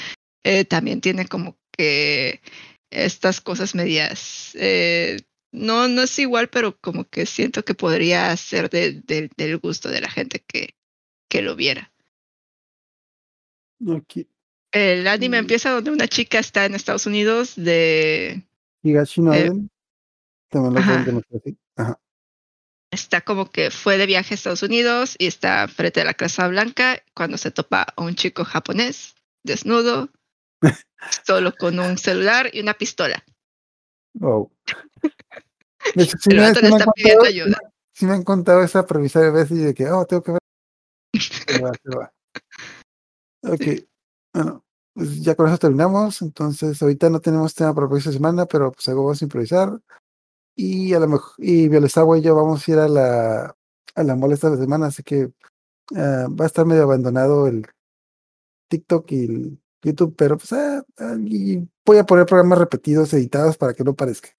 Eh, 0.42 0.64
también 0.64 1.00
tiene 1.00 1.26
como 1.26 1.56
que 1.72 2.40
estas 2.94 3.40
cosas 3.40 3.74
medias. 3.74 4.50
eh, 4.54 5.18
no, 5.52 5.86
no 5.88 6.02
es 6.02 6.18
igual, 6.18 6.48
pero 6.48 6.76
como 6.80 7.04
que 7.04 7.26
siento 7.26 7.64
que 7.64 7.74
podría 7.74 8.36
ser 8.36 8.70
de, 8.70 9.00
de- 9.02 9.30
del 9.36 9.58
gusto 9.58 9.88
de 9.88 10.00
la 10.00 10.10
gente 10.10 10.40
que, 10.46 10.74
que 11.28 11.42
lo 11.42 11.54
viera. 11.56 11.92
Aquí, 13.96 14.26
El 14.72 15.06
anime 15.06 15.36
Mm. 15.38 15.40
empieza 15.44 15.70
donde 15.70 15.90
una 15.92 16.08
chica 16.08 16.38
está 16.38 16.64
en 16.64 16.74
Estados 16.74 17.06
Unidos 17.06 17.54
de 17.56 18.42
Eh. 19.34 19.50
Ajá. 21.76 22.00
está 22.90 23.20
como 23.20 23.50
que 23.50 23.70
fue 23.70 23.98
de 23.98 24.06
viaje 24.06 24.34
a 24.34 24.36
Estados 24.36 24.62
Unidos 24.62 25.16
y 25.18 25.26
está 25.26 25.66
frente 25.68 26.00
a 26.00 26.04
la 26.04 26.14
Casa 26.14 26.46
Blanca 26.48 27.02
cuando 27.14 27.38
se 27.38 27.50
topa 27.50 27.82
a 27.96 28.02
un 28.02 28.14
chico 28.14 28.44
japonés 28.44 29.14
desnudo, 29.42 30.10
solo 31.26 31.52
con 31.58 31.78
un 31.78 31.98
celular 31.98 32.50
y 32.52 32.60
una 32.60 32.74
pistola. 32.74 33.24
Wow. 34.14 34.50
De 35.94 36.04
hecho, 36.04 36.16
sí 36.18 36.30
El 36.30 36.36
me, 36.36 36.46
han 36.46 36.54
contado, 36.54 37.24
ayuda. 37.24 37.58
sí 37.92 38.06
me 38.06 38.12
han 38.12 38.24
contado 38.24 38.62
esa 38.62 38.86
premisa 38.86 39.20
de 39.20 39.30
veces 39.30 39.58
y 39.58 39.60
de 39.62 39.74
que, 39.74 39.90
oh, 39.90 40.06
tengo 40.06 40.22
que 40.22 40.32
ver. 40.32 40.40
Se 41.20 41.62
va, 41.62 41.70
se 41.72 41.96
va. 41.96 42.12
Ok, 43.42 43.86
bueno, 44.32 44.64
pues 44.94 45.20
ya 45.22 45.34
con 45.34 45.46
eso 45.46 45.58
terminamos. 45.58 46.22
Entonces, 46.22 46.80
ahorita 46.80 47.10
no 47.10 47.20
tenemos 47.20 47.54
tema 47.54 47.74
para 47.74 47.84
la 47.84 47.90
próxima 47.90 48.12
semana, 48.14 48.46
pero 48.46 48.72
pues 48.72 48.88
algo 48.88 49.04
vamos 49.04 49.20
a 49.20 49.24
improvisar. 49.24 49.78
y 50.56 50.94
a 50.94 51.00
lo 51.00 51.08
mejor, 51.08 51.34
y 51.38 51.68
Violesagua 51.68 52.18
y 52.18 52.22
yo 52.22 52.34
vamos 52.34 52.66
a 52.66 52.70
ir 52.72 52.78
a 52.78 52.88
la, 52.88 53.56
a 53.94 54.02
la 54.02 54.16
mole 54.16 54.34
esta 54.34 54.56
semana, 54.56 54.86
así 54.86 55.02
que 55.02 55.30
ah, 55.96 56.26
va 56.28 56.44
a 56.44 56.48
estar 56.48 56.66
medio 56.66 56.84
abandonado 56.84 57.46
el 57.46 57.66
TikTok 58.68 59.12
y 59.12 59.24
el 59.24 59.63
YouTube, 59.84 60.14
pero 60.16 60.36
pues 60.38 60.52
ah, 60.52 60.84
ah, 60.98 61.16
y 61.24 61.66
voy 61.84 61.98
a 61.98 62.04
poner 62.04 62.26
programas 62.26 62.58
repetidos, 62.58 63.12
editados 63.12 63.56
para 63.56 63.74
que 63.74 63.84
no 63.84 63.94
parezca. 63.94 64.30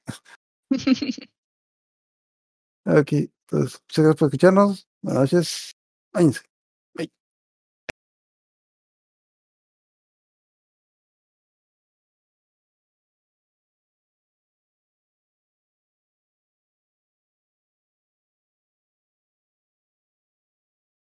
Ok, 2.88 3.14
pues 3.48 3.82
muchas 3.82 4.06
gracias 4.06 4.16
por 4.16 4.28
escucharnos. 4.28 4.88
Buenas 5.02 5.24
noches. 5.24 5.76
Váyanse. 6.14 6.55